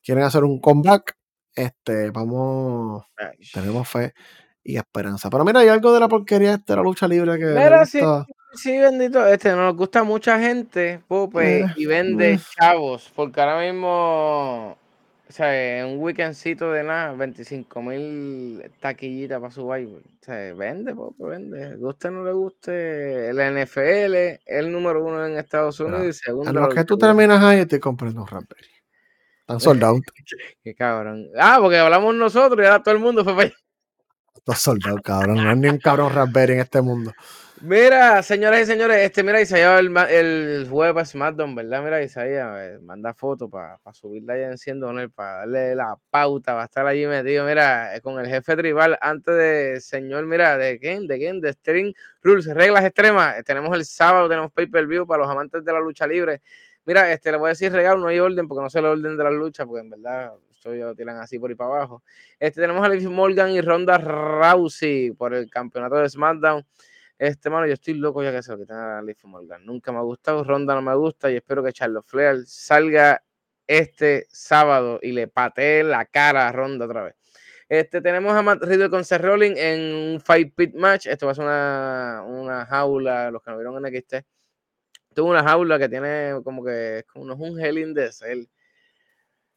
quieren 0.02 0.24
hacer 0.24 0.44
un 0.44 0.60
comeback. 0.60 1.16
Este, 1.54 2.10
vamos, 2.10 3.04
tenemos 3.52 3.88
fe 3.88 4.14
y 4.62 4.76
esperanza. 4.76 5.30
Pero 5.30 5.44
mira, 5.44 5.60
hay 5.60 5.68
algo 5.68 5.92
de 5.92 6.00
la 6.00 6.08
porquería 6.08 6.58
de 6.58 6.76
la 6.76 6.82
lucha 6.82 7.08
libre 7.08 7.38
que. 7.38 7.46
Mira, 7.46 7.86
sí, 7.86 8.00
Sí, 8.54 8.78
bendito, 8.78 9.24
este 9.26 9.52
nos 9.52 9.76
gusta 9.76 10.02
mucha 10.02 10.38
gente, 10.38 11.00
Pope, 11.06 11.60
Eh, 11.60 11.66
y 11.76 11.86
vende 11.86 12.38
chavos, 12.58 13.10
porque 13.14 13.40
ahora 13.40 13.60
mismo, 13.60 14.76
o 15.28 15.32
sea, 15.32 15.78
en 15.78 15.86
un 15.86 15.98
weekendcito 16.02 16.72
de 16.72 16.82
nada, 16.82 17.12
25 17.12 17.82
mil 17.82 18.62
taquillitas 18.80 19.40
para 19.40 19.52
su 19.52 19.66
baile. 19.66 19.98
O 19.98 20.24
sea, 20.24 20.52
vende, 20.54 20.94
Pope, 20.94 21.24
vende. 21.24 21.76
Guste 21.76 22.08
o 22.08 22.10
no 22.10 22.24
le 22.24 22.32
guste, 22.32 23.28
el 23.28 23.36
NFL 23.36 24.14
es 24.14 24.40
el 24.46 24.72
número 24.72 25.04
uno 25.04 25.24
en 25.24 25.38
Estados 25.38 25.78
Unidos 25.78 26.06
y 26.06 26.12
segundo. 26.12 26.52
lo 26.52 26.68
la 26.68 26.74
que 26.74 26.84
tú 26.84 26.98
terminas 26.98 27.42
ahí, 27.42 27.60
estoy 27.60 27.78
comprando 27.78 28.22
un 28.22 28.26
Raspberry. 28.26 28.68
Están 29.40 29.60
soldados. 29.60 30.00
Qué 30.64 30.74
cabrón. 30.74 31.28
Ah, 31.38 31.58
porque 31.60 31.78
hablamos 31.78 32.14
nosotros 32.14 32.60
y 32.62 32.66
ahora 32.66 32.82
todo 32.82 32.94
el 32.94 33.00
mundo 33.00 33.22
fue 33.22 33.34
para 33.34 33.46
allá. 33.46 33.54
Están 34.34 34.56
soldados, 34.56 35.00
cabrón. 35.02 35.36
No 35.36 35.50
hay 35.50 35.56
ni 35.56 35.68
un 35.68 35.78
cabrón 35.78 36.12
Raspberry 36.12 36.54
en 36.54 36.60
este 36.60 36.80
mundo. 36.80 37.12
Mira, 37.62 38.22
señoras 38.22 38.62
y 38.62 38.64
señores, 38.64 38.96
este, 39.02 39.22
mira, 39.22 39.38
Isaías 39.38 39.80
el, 39.80 39.94
el 39.98 40.66
jueves 40.70 40.94
para 40.94 41.04
SmackDown, 41.04 41.54
¿verdad? 41.54 41.82
Mira, 41.82 42.02
Isaías, 42.02 42.80
manda 42.80 43.12
foto 43.12 43.50
para 43.50 43.78
subirla 43.92 44.32
allá 44.32 44.46
en 44.46 44.56
Siendo 44.56 44.88
Honor, 44.88 45.10
para 45.10 45.40
darle 45.40 45.74
la 45.74 45.94
pauta, 46.08 46.54
va 46.54 46.62
a 46.62 46.64
estar 46.64 46.86
allí 46.86 47.06
metido, 47.06 47.44
mira, 47.44 47.94
eh, 47.94 48.00
con 48.00 48.18
el 48.18 48.26
jefe 48.28 48.56
tribal, 48.56 48.96
antes 49.02 49.36
de, 49.36 49.78
señor, 49.82 50.24
mira, 50.24 50.56
¿de 50.56 50.78
quién? 50.78 51.06
¿De 51.06 51.18
quién? 51.18 51.42
De 51.42 51.52
String 51.52 51.92
Rules, 52.22 52.46
reglas 52.46 52.82
extremas. 52.82 53.38
Eh, 53.38 53.42
Tenemos 53.42 53.76
el 53.76 53.84
sábado, 53.84 54.26
tenemos 54.26 54.50
pay-per-view 54.52 55.06
para 55.06 55.22
los 55.24 55.30
amantes 55.30 55.62
de 55.62 55.70
la 55.70 55.80
lucha 55.80 56.06
libre. 56.06 56.40
Mira, 56.86 57.12
este, 57.12 57.30
le 57.30 57.36
voy 57.36 57.48
a 57.48 57.50
decir 57.50 57.70
regalo, 57.70 58.00
no 58.00 58.08
hay 58.08 58.20
orden, 58.20 58.48
porque 58.48 58.62
no 58.62 58.70
sé 58.70 58.78
el 58.78 58.86
orden 58.86 59.18
de 59.18 59.24
la 59.24 59.30
lucha, 59.30 59.66
porque 59.66 59.82
en 59.82 59.90
verdad, 59.90 60.32
lo 60.64 60.94
tiran 60.94 61.18
así 61.18 61.38
por 61.38 61.50
ahí 61.50 61.56
para 61.56 61.74
abajo. 61.76 62.02
Este, 62.38 62.62
tenemos 62.62 62.82
a 62.82 62.88
Liv 62.88 63.10
Morgan 63.10 63.50
y 63.50 63.60
Ronda 63.60 63.98
Rousey 63.98 65.10
por 65.10 65.34
el 65.34 65.50
campeonato 65.50 65.96
de 65.96 66.08
SmackDown. 66.08 66.64
Este, 67.20 67.50
mano, 67.50 67.66
yo 67.66 67.74
estoy 67.74 67.92
loco 67.94 68.22
ya 68.22 68.32
que 68.32 68.42
se 68.42 68.50
lo 68.50 68.58
quitan 68.58 68.78
a 68.78 69.02
Liv 69.02 69.18
Morgan. 69.24 69.62
Nunca 69.66 69.92
me 69.92 69.98
ha 69.98 70.00
gustado, 70.00 70.42
Ronda 70.42 70.74
no 70.74 70.80
me 70.80 70.94
gusta 70.94 71.30
y 71.30 71.36
espero 71.36 71.62
que 71.62 71.70
Charlotte 71.70 72.06
Flair 72.06 72.46
salga 72.46 73.22
este 73.66 74.26
sábado 74.30 74.98
y 75.02 75.12
le 75.12 75.28
patee 75.28 75.84
la 75.84 76.06
cara 76.06 76.48
a 76.48 76.52
Ronda 76.52 76.86
otra 76.86 77.02
vez. 77.04 77.16
Este, 77.68 78.00
tenemos 78.00 78.32
a 78.32 78.40
Matt 78.40 78.62
Riddle 78.62 78.88
con 78.88 79.04
Seth 79.04 79.20
Rollins 79.20 79.58
en 79.58 79.94
un 79.94 80.20
Fight 80.22 80.54
Pit 80.56 80.74
Match. 80.74 81.08
Esto 81.08 81.26
va 81.26 81.32
a 81.32 81.34
ser 81.34 81.44
una, 81.44 82.22
una 82.26 82.64
jaula, 82.64 83.30
los 83.30 83.42
que 83.42 83.50
no 83.50 83.58
vieron 83.58 83.84
en 83.84 84.00
XT. 84.00 84.14
Tuvo 85.14 85.28
una 85.28 85.44
jaula 85.44 85.78
que 85.78 85.90
tiene 85.90 86.40
como 86.42 86.64
que 86.64 87.00
es 87.00 87.04
como 87.04 87.26
no 87.26 87.34
es 87.34 87.40
un 87.40 87.60
Hell 87.60 87.78
in 87.78 87.94
the 87.94 88.10
Cell. 88.12 88.46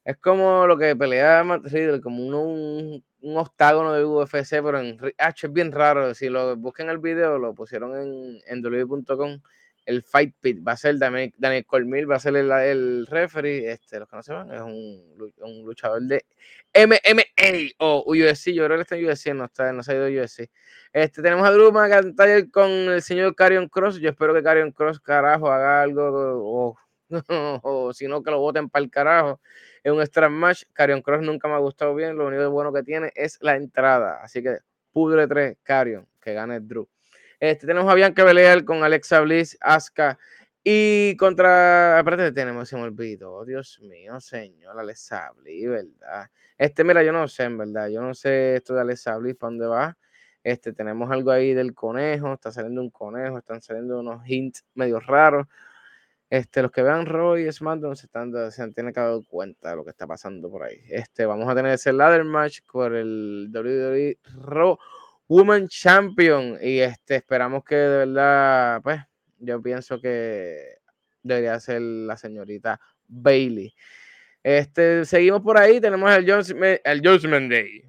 Es 0.04 0.18
como 0.18 0.68
lo 0.68 0.78
que 0.78 0.98
pelea 0.98 1.46
Matt 1.46 1.66
Riddle, 1.68 2.02
como 2.02 2.26
uno, 2.28 2.42
un, 2.42 3.06
un 3.24 3.38
octágono 3.38 3.94
de 3.94 4.06
UFC, 4.06 4.62
pero 4.62 4.80
en 4.80 4.98
ri- 5.00 5.16
ah, 5.18 5.34
es 5.36 5.54
bien 5.54 5.72
raro. 5.72 6.14
Si 6.14 6.30
lo 6.30 6.56
buscan 6.58 6.90
el 6.90 6.98
video, 7.00 7.40
lo 7.40 7.54
pusieron 7.56 7.96
en, 7.98 8.40
en. 8.46 9.42
El 9.86 10.02
Fight 10.02 10.34
Pit 10.40 10.66
va 10.66 10.74
a 10.74 10.78
ser 10.78 10.98
Daniel, 10.98 11.34
Daniel 11.38 11.66
Cormier, 11.66 12.10
va 12.10 12.16
a 12.16 12.20
ser 12.20 12.38
el, 12.38 12.50
el 12.52 13.06
referee. 13.08 13.70
Este, 13.72 14.00
los 14.00 14.08
que 14.08 14.16
no 14.16 14.24
sepan, 14.24 14.54
es 14.54 14.62
un, 14.62 15.24
un 15.40 15.66
luchador 15.66 16.02
de 16.04 16.26
MMA 16.74 17.74
o 17.80 18.04
UFC. 18.08 18.54
Yo 18.54 18.66
creo 18.66 18.78
que 18.78 18.84
está 18.84 18.96
en 18.96 19.06
UFC, 19.06 19.34
no, 19.34 19.46
está, 19.46 19.74
no 19.74 19.84
se 19.84 19.92
ha 19.92 19.96
ido 20.08 20.24
UFC. 20.24 20.50
Este, 20.94 21.22
tenemos 21.22 21.46
a 21.46 21.52
Drew 21.52 21.72
McIntyre 21.72 22.50
con 22.50 22.70
el 22.70 23.02
señor 23.02 23.36
Carion 23.36 23.68
Cross. 23.68 24.00
Yo 24.00 24.10
espero 24.10 24.34
que 24.34 24.44
Carion 24.44 24.72
Cross, 24.72 25.02
carajo, 25.02 25.52
haga 25.52 25.82
algo. 25.82 26.04
O, 26.10 26.78
o 27.64 27.94
si 27.94 28.08
no, 28.08 28.24
que 28.24 28.32
lo 28.32 28.40
voten 28.40 28.70
para 28.70 28.84
el 28.86 28.90
carajo 28.92 29.42
es 29.84 29.92
un 29.92 30.02
extra 30.02 30.30
match. 30.30 30.64
Carion 30.74 31.02
Cross 31.02 31.22
nunca 31.22 31.48
me 31.48 31.56
ha 31.56 31.60
gustado 31.60 31.94
bien. 31.94 32.16
Lo 32.16 32.28
único 32.28 32.50
bueno 32.50 32.72
que 32.72 32.84
tiene 32.84 33.12
es 33.16 33.38
la 33.42 33.56
entrada. 33.56 34.22
Así 34.24 34.42
que 34.42 34.60
pudre 34.92 35.28
3, 35.28 35.58
Carion, 35.64 36.08
que 36.22 36.34
gane 36.34 36.60
Drew. 36.62 36.88
Este, 37.40 37.68
tenemos 37.68 37.92
a 37.92 37.96
Bianca 37.96 38.24
Belair 38.24 38.64
con 38.64 38.84
Alexa 38.84 39.20
Bliss, 39.20 39.58
Asuka 39.60 40.18
y 40.64 41.18
contra. 41.18 42.00
Aparte, 42.00 42.32
tenemos, 42.32 42.70
se 42.70 42.78
me 42.78 42.84
olvidó. 42.84 43.44
Dios 43.44 43.80
mío, 43.82 44.20
señor, 44.22 44.80
Alexa 44.80 45.30
Bliss, 45.36 45.68
¿verdad? 45.68 46.30
Este, 46.58 46.86
mira, 46.86 47.04
yo 47.04 47.12
no 47.12 47.28
sé, 47.28 47.44
en 47.44 47.58
verdad. 47.58 47.90
Yo 47.90 48.02
no 48.02 48.14
sé 48.14 48.56
esto 48.56 48.74
de 48.74 48.82
Alexa 48.82 49.18
Bliss, 49.18 49.36
¿para 49.36 49.50
dónde 49.50 49.68
va? 49.68 49.98
Este, 50.42 50.72
tenemos 50.72 51.12
algo 51.12 51.32
ahí 51.32 51.54
del 51.54 51.74
conejo. 51.74 52.34
Está 52.34 52.52
saliendo 52.52 52.82
un 52.82 52.90
conejo, 52.90 53.38
están 53.40 53.62
saliendo 53.62 54.00
unos 54.00 54.26
hints 54.26 54.64
medio 54.74 55.02
raros. 55.02 55.48
Este, 56.34 56.64
los 56.64 56.72
que 56.72 56.82
vean 56.82 57.06
Raw 57.06 57.38
y 57.38 57.52
SmackDown 57.52 57.96
se, 57.96 58.08
están, 58.08 58.34
se 58.52 58.68
tienen 58.72 58.92
que 58.92 59.00
dar 59.00 59.20
cuenta 59.30 59.70
de 59.70 59.76
lo 59.76 59.84
que 59.84 59.92
está 59.92 60.08
pasando 60.08 60.50
por 60.50 60.64
ahí. 60.64 60.82
Este, 60.90 61.28
vamos 61.28 61.48
a 61.48 61.54
tener 61.54 61.74
ese 61.74 61.94
ladder 61.94 62.24
match 62.24 62.62
por 62.72 62.96
el 62.96 63.52
WWE 63.54 64.18
Raw 64.42 64.76
Woman 65.28 65.68
Champion. 65.68 66.58
Y 66.60 66.80
este, 66.80 67.18
esperamos 67.18 67.64
que 67.64 67.76
de 67.76 67.98
verdad, 68.08 68.82
pues, 68.82 69.00
yo 69.38 69.62
pienso 69.62 70.02
que 70.02 70.80
debería 71.22 71.60
ser 71.60 71.82
la 71.82 72.18
señorita 72.18 72.82
Bailey. 73.08 73.72
Este, 74.42 75.06
seguimos 75.06 75.42
por 75.42 75.60
ahí, 75.60 75.80
tenemos 75.80 76.12
el, 76.12 76.28
Jones, 76.28 76.56
el 76.84 77.08
Judgment 77.08 77.52
Day. 77.52 77.84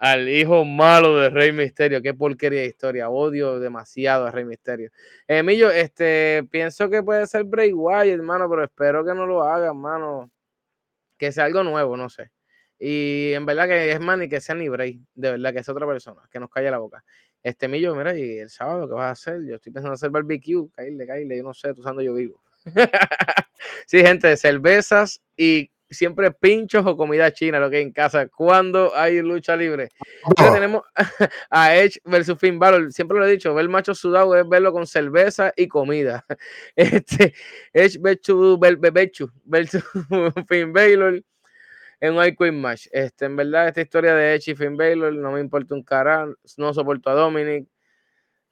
Al 0.00 0.30
hijo 0.30 0.64
malo 0.64 1.18
de 1.18 1.28
Rey 1.28 1.52
Misterio. 1.52 2.00
Qué 2.00 2.14
porquería 2.14 2.62
de 2.62 2.68
historia. 2.68 3.10
Odio 3.10 3.60
demasiado 3.60 4.26
a 4.26 4.30
Rey 4.30 4.46
Misterio. 4.46 4.90
Emilio, 5.28 5.70
este, 5.70 6.42
pienso 6.50 6.88
que 6.88 7.02
puede 7.02 7.26
ser 7.26 7.44
Bray 7.44 7.74
Wyatt, 7.74 8.06
hermano, 8.06 8.48
pero 8.48 8.64
espero 8.64 9.04
que 9.04 9.14
no 9.14 9.26
lo 9.26 9.42
haga, 9.42 9.66
hermano. 9.66 10.30
Que 11.18 11.30
sea 11.32 11.44
algo 11.44 11.62
nuevo, 11.62 11.98
no 11.98 12.08
sé. 12.08 12.30
Y 12.78 13.34
en 13.34 13.44
verdad 13.44 13.68
que 13.68 13.92
es 13.92 14.00
más 14.00 14.18
que 14.26 14.40
sea 14.40 14.54
ni 14.54 14.70
Bray, 14.70 15.04
de 15.14 15.32
verdad 15.32 15.52
que 15.52 15.58
es 15.58 15.68
otra 15.68 15.86
persona, 15.86 16.22
que 16.30 16.40
nos 16.40 16.48
calle 16.48 16.70
la 16.70 16.78
boca. 16.78 17.04
Este 17.42 17.68
Millo, 17.68 17.94
mira, 17.94 18.16
y 18.16 18.38
el 18.38 18.48
sábado, 18.48 18.88
¿qué 18.88 18.94
vas 18.94 19.04
a 19.04 19.10
hacer? 19.10 19.46
Yo 19.46 19.56
estoy 19.56 19.70
pensando 19.70 19.90
en 19.92 19.94
hacer 19.94 20.08
barbecue, 20.08 20.70
caíle, 20.72 21.06
caíle, 21.06 21.36
yo 21.36 21.42
no 21.42 21.52
sé, 21.52 21.74
tú 21.74 21.82
sabes, 21.82 22.06
yo 22.06 22.14
vivo. 22.14 22.42
sí, 23.86 24.00
gente, 24.00 24.34
cervezas 24.38 25.20
y 25.36 25.70
siempre 25.90 26.30
pinchos 26.30 26.86
o 26.86 26.96
comida 26.96 27.32
china, 27.32 27.58
lo 27.58 27.68
que 27.68 27.76
hay 27.76 27.82
en 27.82 27.92
casa, 27.92 28.28
cuando 28.28 28.94
hay 28.94 29.20
lucha 29.20 29.56
libre. 29.56 29.88
Tenemos 30.36 30.82
a 31.50 31.76
Edge 31.76 32.00
versus 32.04 32.38
Finn 32.38 32.58
Balor, 32.58 32.92
siempre 32.92 33.18
lo 33.18 33.26
he 33.26 33.30
dicho, 33.30 33.52
ver 33.54 33.68
macho 33.68 33.94
sudado 33.94 34.36
es 34.36 34.48
verlo 34.48 34.72
con 34.72 34.86
cerveza 34.86 35.52
y 35.56 35.68
comida. 35.68 36.24
Este, 36.76 37.34
Edge 37.72 37.98
versus, 38.00 38.58
versus, 38.58 39.30
versus 39.44 39.84
Finn 40.48 40.72
Balor 40.72 41.22
en 42.00 42.16
un 42.16 42.36
Queen 42.36 42.60
match. 42.60 42.86
Este, 42.90 43.26
en 43.26 43.36
verdad, 43.36 43.68
esta 43.68 43.82
historia 43.82 44.14
de 44.14 44.34
Edge 44.34 44.52
y 44.52 44.54
Finn 44.54 44.76
Balor 44.76 45.14
no 45.14 45.32
me 45.32 45.40
importa 45.40 45.74
un 45.74 45.82
cara, 45.82 46.26
no 46.56 46.74
soporto 46.74 47.10
a 47.10 47.14
Dominic. 47.14 47.68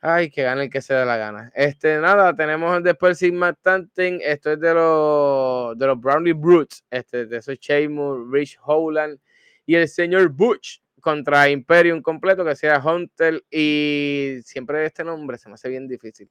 Ay, 0.00 0.30
que 0.30 0.44
gane 0.44 0.64
el 0.64 0.70
que 0.70 0.80
se 0.80 0.94
dé 0.94 1.04
la 1.04 1.16
gana. 1.16 1.50
Este, 1.54 1.98
nada, 1.98 2.34
tenemos 2.36 2.82
después 2.84 3.18
Sigma 3.18 3.52
Tanting. 3.52 4.20
Esto 4.22 4.52
es 4.52 4.60
de 4.60 4.72
los, 4.72 5.76
de 5.76 5.86
los 5.86 6.00
Brownie 6.00 6.34
Brutes. 6.34 6.84
Este, 6.88 7.26
de 7.26 7.38
esos 7.38 7.58
Sheamus, 7.58 8.30
Rich 8.30 8.58
Howland 8.64 9.18
y 9.66 9.74
el 9.74 9.88
señor 9.88 10.28
Butch 10.28 10.80
contra 11.00 11.48
Imperium 11.50 12.00
completo, 12.00 12.44
que 12.44 12.54
sea 12.54 12.78
Hunter. 12.78 13.42
Y 13.50 14.38
siempre 14.44 14.86
este 14.86 15.02
nombre 15.02 15.36
se 15.36 15.48
me 15.48 15.54
hace 15.54 15.68
bien 15.68 15.88
difícil. 15.88 16.30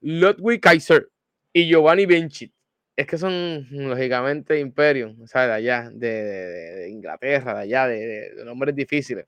Ludwig 0.00 0.60
Kaiser 0.60 1.08
y 1.52 1.68
Giovanni 1.68 2.06
Vinci. 2.06 2.52
Es 2.96 3.06
que 3.06 3.18
son, 3.18 3.66
lógicamente, 3.70 4.58
Imperium, 4.58 5.22
o 5.22 5.26
sea, 5.26 5.46
de 5.46 5.52
allá, 5.54 5.90
de, 5.92 6.88
Inglaterra, 6.90 7.54
de 7.54 7.60
allá, 7.60 7.86
de 7.86 8.44
nombres 8.44 8.74
difíciles. 8.74 9.26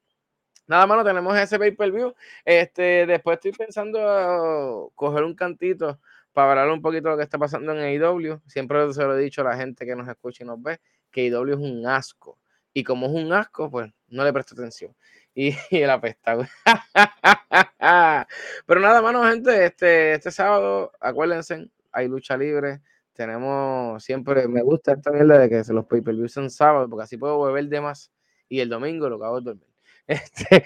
Nada 0.66 0.86
más, 0.86 0.98
no 0.98 1.04
tenemos 1.04 1.36
ese 1.36 1.58
pay-per-view. 1.58 2.14
Este, 2.44 3.06
después 3.06 3.36
estoy 3.36 3.52
pensando 3.52 4.92
coger 4.94 5.24
un 5.24 5.34
cantito 5.34 6.00
para 6.32 6.52
hablar 6.52 6.70
un 6.70 6.80
poquito 6.82 7.08
de 7.08 7.10
lo 7.10 7.16
que 7.18 7.24
está 7.24 7.38
pasando 7.38 7.72
en 7.72 7.78
AEW. 7.78 8.40
Siempre 8.46 8.92
se 8.92 9.02
lo 9.02 9.16
he 9.16 9.22
dicho 9.22 9.42
a 9.42 9.44
la 9.44 9.56
gente 9.56 9.84
que 9.84 9.96
nos 9.96 10.08
escucha 10.08 10.44
y 10.44 10.46
nos 10.46 10.62
ve, 10.62 10.80
que 11.10 11.26
AEW 11.26 11.52
es 11.54 11.58
un 11.58 11.86
asco. 11.86 12.38
Y 12.72 12.84
como 12.84 13.06
es 13.06 13.12
un 13.12 13.32
asco, 13.32 13.70
pues 13.70 13.92
no 14.08 14.24
le 14.24 14.32
presto 14.32 14.54
atención. 14.54 14.94
Y, 15.34 15.56
y 15.70 15.78
el 15.78 15.88
apestado. 15.88 16.44
Pero 18.66 18.80
nada, 18.80 19.00
mano, 19.00 19.24
gente, 19.24 19.64
este, 19.64 20.12
este 20.12 20.30
sábado, 20.30 20.92
acuérdense, 21.00 21.70
hay 21.90 22.06
lucha 22.06 22.36
libre. 22.36 22.82
Tenemos 23.14 24.04
siempre, 24.04 24.46
me 24.46 24.62
gusta 24.62 24.92
esta 24.92 25.10
mierda 25.10 25.38
de 25.38 25.48
que 25.48 25.62
los 25.72 25.86
pay-per-views 25.86 26.32
son 26.32 26.50
sábados, 26.50 26.90
porque 26.90 27.04
así 27.04 27.16
puedo 27.16 27.42
beber 27.44 27.66
de 27.68 27.80
más. 27.80 28.12
Y 28.46 28.60
el 28.60 28.68
domingo 28.68 29.08
lo 29.08 29.18
que 29.18 29.24
hago 29.24 29.38
es 29.38 29.44
dormir. 29.44 29.71
Este, 30.12 30.64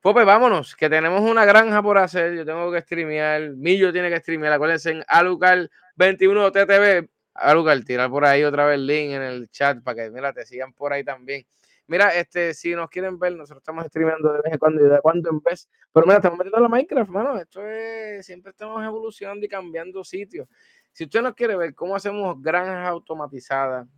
pues 0.00 0.26
vámonos, 0.26 0.74
que 0.74 0.88
tenemos 0.88 1.20
una 1.20 1.44
granja 1.44 1.82
por 1.82 1.98
hacer. 1.98 2.34
Yo 2.34 2.44
tengo 2.44 2.72
que 2.72 2.80
streamear. 2.80 3.50
Millo 3.50 3.92
tiene 3.92 4.10
que 4.10 4.20
streamear. 4.20 4.52
Acuérdense 4.54 4.90
en 4.90 5.04
Alucar 5.06 5.70
21 5.96 6.50
TTV. 6.50 7.08
Alucar, 7.34 7.82
tirar 7.84 8.10
por 8.10 8.24
ahí 8.24 8.42
otra 8.44 8.66
vez 8.66 8.74
el 8.76 8.86
link 8.86 9.12
en 9.12 9.22
el 9.22 9.50
chat 9.50 9.82
para 9.82 9.96
que, 9.96 10.10
mira, 10.10 10.32
te 10.32 10.44
sigan 10.44 10.72
por 10.72 10.92
ahí 10.92 11.04
también. 11.04 11.46
Mira, 11.86 12.14
este, 12.14 12.54
si 12.54 12.74
nos 12.74 12.88
quieren 12.88 13.18
ver, 13.18 13.32
nosotros 13.32 13.62
estamos 13.62 13.84
streameando 13.86 14.32
de 14.32 14.42
vez 14.42 14.52
en 14.52 14.58
cuando 14.58 14.86
y 14.86 14.88
de 14.88 15.00
cuando 15.00 15.28
en 15.30 15.40
vez. 15.40 15.68
Pero 15.92 16.06
mira, 16.06 16.18
estamos 16.18 16.38
metiendo 16.38 16.60
la 16.60 16.68
Minecraft, 16.68 17.10
mano. 17.10 17.36
Esto 17.38 17.66
es, 17.66 18.24
siempre 18.24 18.50
estamos 18.50 18.84
evolucionando 18.84 19.44
y 19.44 19.48
cambiando 19.48 20.04
sitios. 20.04 20.48
Si 20.92 21.04
usted 21.04 21.22
nos 21.22 21.34
quiere 21.34 21.56
ver 21.56 21.74
cómo 21.74 21.96
hacemos 21.96 22.40
granjas 22.40 22.88
automatizadas, 22.88 23.88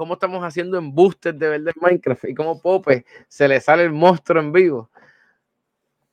cómo 0.00 0.14
estamos 0.14 0.42
haciendo 0.42 0.78
embustes 0.78 1.38
de 1.38 1.46
verdad 1.46 1.74
en 1.76 1.82
Minecraft 1.82 2.24
y 2.24 2.34
cómo 2.34 2.58
Pope 2.58 3.04
se 3.28 3.46
le 3.46 3.60
sale 3.60 3.82
el 3.82 3.92
monstruo 3.92 4.40
en 4.42 4.50
vivo. 4.50 4.88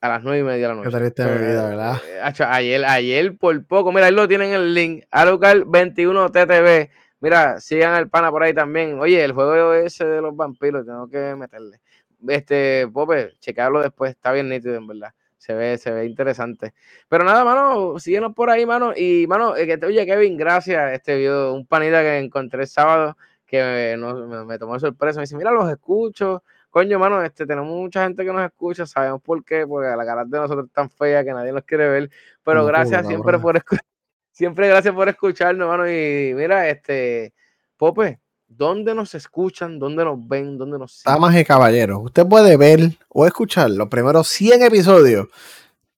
a 0.02 0.08
las 0.10 0.22
9 0.22 0.40
y 0.40 0.42
media 0.42 0.68
de 0.68 0.74
la 0.74 0.82
Qué 0.82 0.90
noche. 0.90 0.98
triste 0.98 1.24
mi 1.24 1.38
vida, 1.46 1.68
¿verdad? 1.70 1.96
Eh, 2.06 2.44
ayer, 2.44 2.84
ayer 2.84 3.36
por 3.38 3.64
poco, 3.64 3.90
mira, 3.90 4.04
ahí 4.04 4.12
lo 4.12 4.28
tienen 4.28 4.48
en 4.50 4.54
el 4.56 4.74
link, 4.74 5.04
Alucar 5.10 5.64
21 5.64 6.28
TTV. 6.28 6.90
Mira, 7.20 7.58
sigan 7.60 7.94
al 7.94 8.10
pana 8.10 8.30
por 8.30 8.42
ahí 8.42 8.52
también. 8.52 9.00
Oye, 9.00 9.24
el 9.24 9.32
juego 9.32 9.72
ese 9.72 10.04
de 10.04 10.20
los 10.20 10.36
vampiros, 10.36 10.84
tengo 10.84 11.08
que 11.08 11.34
meterle. 11.34 11.80
Este, 12.28 12.86
Pope, 12.92 13.36
checarlo 13.40 13.80
después, 13.80 14.10
está 14.10 14.32
bien 14.32 14.50
nítido, 14.50 14.74
en 14.74 14.86
verdad. 14.86 15.14
Se 15.38 15.54
ve, 15.54 15.78
se 15.78 15.90
ve 15.90 16.04
interesante. 16.04 16.74
Pero 17.08 17.24
nada, 17.24 17.42
mano, 17.42 17.98
síguenos 17.98 18.34
por 18.34 18.50
ahí, 18.50 18.66
mano. 18.66 18.92
Y, 18.94 19.26
mano, 19.26 19.56
eh, 19.56 19.66
que 19.66 19.78
te- 19.78 19.86
oye, 19.86 20.04
Kevin, 20.04 20.36
gracias. 20.36 20.92
Este 20.92 21.16
video, 21.16 21.54
un 21.54 21.66
panita 21.66 22.02
que 22.02 22.18
encontré 22.18 22.60
el 22.62 22.68
sábado 22.68 23.16
que 23.48 23.60
me, 23.62 23.96
no- 23.96 24.26
me- 24.26 24.44
me 24.44 24.58
tomó 24.58 24.74
de 24.74 24.80
sorpresa. 24.80 25.18
Me 25.18 25.22
dice, 25.24 25.36
mira, 25.36 25.50
los 25.50 25.68
escucho. 25.70 26.44
Coño, 26.70 26.98
mano, 26.98 27.22
este, 27.22 27.46
tenemos 27.46 27.68
mucha 27.70 28.04
gente 28.04 28.24
que 28.24 28.32
nos 28.32 28.44
escucha, 28.44 28.86
sabemos 28.86 29.22
por 29.22 29.42
qué, 29.42 29.66
porque 29.66 29.88
la 29.88 30.04
cara 30.04 30.24
de 30.26 30.38
nosotros 30.38 30.66
es 30.66 30.72
tan 30.72 30.90
fea 30.90 31.24
que 31.24 31.32
nadie 31.32 31.50
nos 31.50 31.64
quiere 31.64 31.88
ver. 31.88 32.10
Pero 32.44 32.60
No, 32.60 32.66
gracias 32.66 33.06
siempre 33.06 33.38
por 33.38 33.56
escuchar. 33.56 33.84
Siempre 34.38 34.68
gracias 34.68 34.94
por 34.94 35.08
escucharnos, 35.08 35.66
mano. 35.66 35.88
Y 35.90 36.32
mira, 36.36 36.68
este, 36.68 37.34
Pope, 37.76 38.20
¿dónde 38.46 38.94
nos 38.94 39.12
escuchan? 39.16 39.80
¿Dónde 39.80 40.04
nos 40.04 40.28
ven? 40.28 40.56
¿Dónde 40.56 40.78
nos 40.78 40.92
siguen? 40.92 41.14
Damas 41.14 41.34
y 41.34 41.44
caballeros, 41.44 41.98
usted 42.04 42.24
puede 42.24 42.56
ver 42.56 42.80
o 43.08 43.26
escuchar 43.26 43.68
los 43.70 43.88
primeros 43.88 44.28
100 44.28 44.62
episodios. 44.62 45.26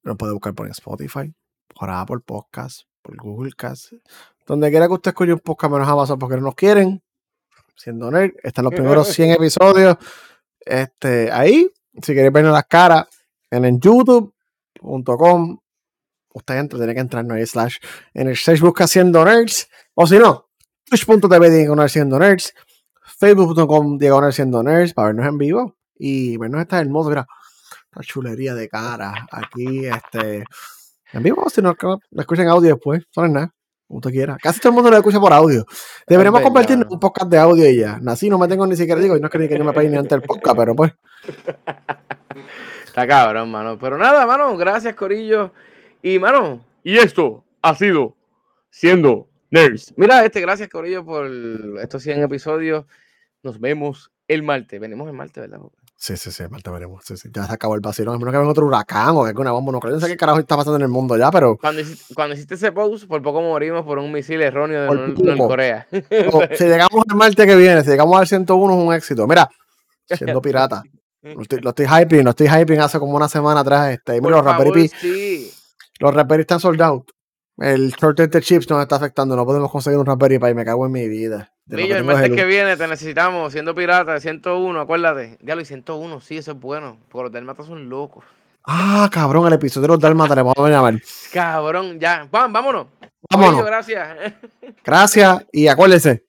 Lo 0.04 0.16
puede 0.16 0.32
buscar 0.32 0.54
por 0.54 0.66
Spotify, 0.68 1.34
por 1.78 1.90
Apple 1.90 2.20
Podcast, 2.24 2.84
por 3.02 3.14
Google 3.18 3.52
Cast. 3.54 3.92
Donde 4.46 4.70
quiera 4.70 4.86
que 4.86 4.94
usted 4.94 5.10
escuche 5.10 5.34
un 5.34 5.40
podcast 5.40 5.72
menos 5.74 5.88
Amazon 5.88 6.18
porque 6.18 6.36
no 6.36 6.42
nos 6.42 6.54
quieren. 6.54 7.02
Siendo 7.80 8.10
nerd, 8.10 8.32
están 8.42 8.64
los 8.64 8.74
primeros 8.74 9.08
100 9.08 9.32
episodios. 9.32 9.96
Este, 10.60 11.30
ahí, 11.32 11.70
si 12.02 12.14
queréis 12.14 12.32
vernos 12.32 12.52
las 12.52 12.66
caras, 12.66 13.06
en 13.50 13.64
el 13.64 13.80
youtube.com. 13.80 15.58
Usted 16.32 16.58
entra, 16.58 16.78
tiene 16.78 16.94
que 16.94 17.00
entrar 17.00 17.32
ahí 17.32 17.44
slash. 17.44 17.78
En 18.14 18.28
el 18.28 18.36
search 18.36 18.60
busca 18.60 18.86
Siendo 18.86 19.24
Nerds. 19.24 19.68
O 19.94 20.06
si 20.06 20.18
no, 20.18 20.48
twitch.tv 20.84 21.50
diagonal 21.50 21.90
Siendo 21.90 22.18
Nerds 22.18 22.54
facebook.com 23.20 23.98
diagonal 23.98 24.32
siendo 24.32 24.62
nerds 24.62 24.94
para 24.94 25.08
vernos 25.08 25.26
en 25.26 25.36
vivo 25.36 25.76
y 25.94 26.38
vernos 26.38 26.62
esta 26.62 26.80
hermosa, 26.80 27.10
mira, 27.10 27.26
esta 27.90 28.00
chulería 28.02 28.54
de 28.54 28.66
cara 28.66 29.26
aquí, 29.30 29.84
este, 29.84 30.44
en 31.12 31.22
vivo, 31.22 31.50
si 31.50 31.60
no, 31.60 31.76
lo 31.82 32.00
escuchen 32.18 32.48
audio 32.48 32.70
después, 32.70 33.04
no 33.14 33.26
es 33.26 33.30
nada, 33.30 33.54
como 33.90 33.98
usted 33.98 34.12
quiera. 34.12 34.38
Casi 34.40 34.60
todo 34.60 34.68
el 34.70 34.76
mundo 34.76 34.88
lo 34.88 34.96
escucha 34.98 35.18
por 35.18 35.32
audio. 35.32 35.66
Deberíamos 36.06 36.38
verdad. 36.38 36.46
convertirnos 36.48 36.86
en 36.86 36.92
un 36.92 37.00
podcast 37.00 37.28
de 37.28 37.38
audio 37.38 37.68
y 37.68 37.78
ya. 37.78 38.00
Así 38.06 38.30
no 38.30 38.38
me 38.38 38.46
tengo 38.46 38.64
ni 38.64 38.76
siquiera, 38.76 39.00
digo, 39.00 39.16
y 39.16 39.20
no 39.20 39.26
es 39.26 39.32
que 39.32 39.38
ni 39.38 39.48
que 39.48 39.58
yo 39.58 39.64
me 39.64 39.72
peine 39.72 39.96
antes 39.96 40.10
del 40.10 40.22
podcast, 40.22 40.56
pero 40.56 40.76
pues, 40.76 40.92
Está 42.86 43.08
cabrón, 43.08 43.50
mano. 43.50 43.80
Pero 43.80 43.98
nada, 43.98 44.26
mano, 44.26 44.56
gracias, 44.56 44.94
Corillo. 44.94 45.52
Y, 46.02 46.20
mano, 46.20 46.64
y 46.84 46.98
esto 46.98 47.44
ha 47.62 47.74
sido 47.74 48.14
siendo 48.70 49.28
Nerds. 49.50 49.92
Mira, 49.96 50.24
este, 50.24 50.40
gracias, 50.40 50.68
Corillo, 50.68 51.04
por 51.04 51.28
estos 51.82 52.04
100 52.04 52.22
episodios. 52.22 52.86
Nos 53.42 53.58
vemos 53.58 54.12
el 54.28 54.44
martes. 54.44 54.78
Venimos 54.78 55.08
el 55.08 55.14
martes, 55.14 55.50
¿verdad? 55.50 55.66
Sí, 56.00 56.16
sí, 56.16 56.32
sí, 56.32 56.42
Marta, 56.50 56.70
veremos. 56.70 57.04
Sí, 57.04 57.16
sí, 57.16 57.28
ya 57.32 57.44
se 57.46 57.52
acabó 57.52 57.74
el 57.74 57.80
vacilón. 57.80 58.18
Menos 58.18 58.32
que 58.32 58.38
venga 58.38 58.50
otro 58.50 58.66
huracán 58.66 59.10
o 59.10 59.22
que 59.22 59.28
alguna 59.28 59.52
bomba 59.52 59.72
nuclear. 59.72 59.94
No 59.94 60.00
sé 60.00 60.08
qué 60.08 60.16
carajo 60.16 60.40
está 60.40 60.56
pasando 60.56 60.76
en 60.76 60.82
el 60.82 60.88
mundo 60.88 61.16
ya, 61.16 61.30
pero 61.30 61.56
Cuando 61.58 61.82
hiciste, 61.82 62.14
cuando 62.14 62.34
hiciste 62.34 62.54
ese 62.54 62.72
post, 62.72 63.06
por 63.06 63.22
poco 63.22 63.42
morimos 63.42 63.84
por 63.84 63.98
un 63.98 64.10
misil 64.10 64.40
erróneo 64.40 64.82
de. 64.82 65.36
Norcorea. 65.36 65.86
o, 66.32 66.42
si 66.56 66.64
llegamos 66.64 67.04
al 67.08 67.16
martes 67.16 67.46
que 67.46 67.56
viene, 67.56 67.84
si 67.84 67.90
llegamos 67.90 68.18
al 68.18 68.26
101 68.26 68.72
es 68.72 68.86
un 68.86 68.94
éxito. 68.94 69.26
Mira, 69.26 69.48
siendo 70.08 70.40
pirata. 70.42 70.82
Lo 71.22 71.42
estoy, 71.42 71.60
lo 71.60 71.70
estoy 71.70 71.86
hyping, 71.86 72.24
lo 72.24 72.30
estoy 72.30 72.48
hyping 72.48 72.80
hace 72.80 72.98
como 72.98 73.14
una 73.14 73.28
semana 73.28 73.60
atrás. 73.60 73.92
Este, 73.92 74.16
y 74.16 74.20
mira, 74.20 74.42
Por 74.42 74.66
los 74.66 74.74
Pi, 74.74 74.88
sí. 74.88 75.52
los 75.98 76.14
Raspberry 76.14 76.42
están 76.42 76.60
sold 76.60 76.80
out. 76.80 77.10
El 77.58 77.90
shortage 77.90 78.30
de 78.30 78.40
chips 78.40 78.70
nos 78.70 78.80
está 78.80 78.96
afectando. 78.96 79.36
No 79.36 79.44
podemos 79.44 79.70
conseguir 79.70 79.98
un 79.98 80.06
Raspberry 80.06 80.38
Pi. 80.38 80.54
Me 80.54 80.64
cago 80.64 80.86
en 80.86 80.92
mi 80.92 81.08
vida. 81.08 81.52
De 81.76 81.82
el 81.82 81.88
tengo 81.88 82.00
es 82.00 82.04
martes 82.06 82.30
el- 82.30 82.36
que 82.36 82.44
viene 82.44 82.76
te 82.76 82.86
necesitamos, 82.88 83.52
siendo 83.52 83.74
pirata, 83.74 84.18
101, 84.20 84.80
acuérdate. 84.80 85.38
Diablo, 85.40 85.62
y 85.62 85.66
101, 85.66 86.20
sí, 86.20 86.36
eso 86.38 86.52
es 86.52 86.58
bueno. 86.60 86.98
Porque 87.08 87.24
los 87.24 87.32
delmatas 87.32 87.66
son 87.66 87.88
locos. 87.88 88.24
Ah, 88.66 89.08
cabrón, 89.10 89.46
el 89.46 89.54
episodio 89.54 89.82
de 89.82 89.88
los 89.94 90.00
Dalmatas 90.00 90.36
le 90.36 90.42
vamos 90.42 90.58
a 90.58 90.68
llamar. 90.68 90.94
Cabrón, 91.32 91.98
ya. 91.98 92.26
Juan, 92.30 92.52
vámonos. 92.52 92.88
Vámonos. 93.30 93.64
Gracias. 93.64 94.34
Gracias 94.84 95.46
y 95.50 95.66
acuérdense. 95.66 96.24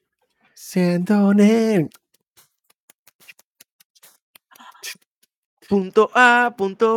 Siendo 0.54 1.34
nerd. 1.34 1.88
punto 5.68 6.10
A, 6.14 6.54
punto 6.58 6.90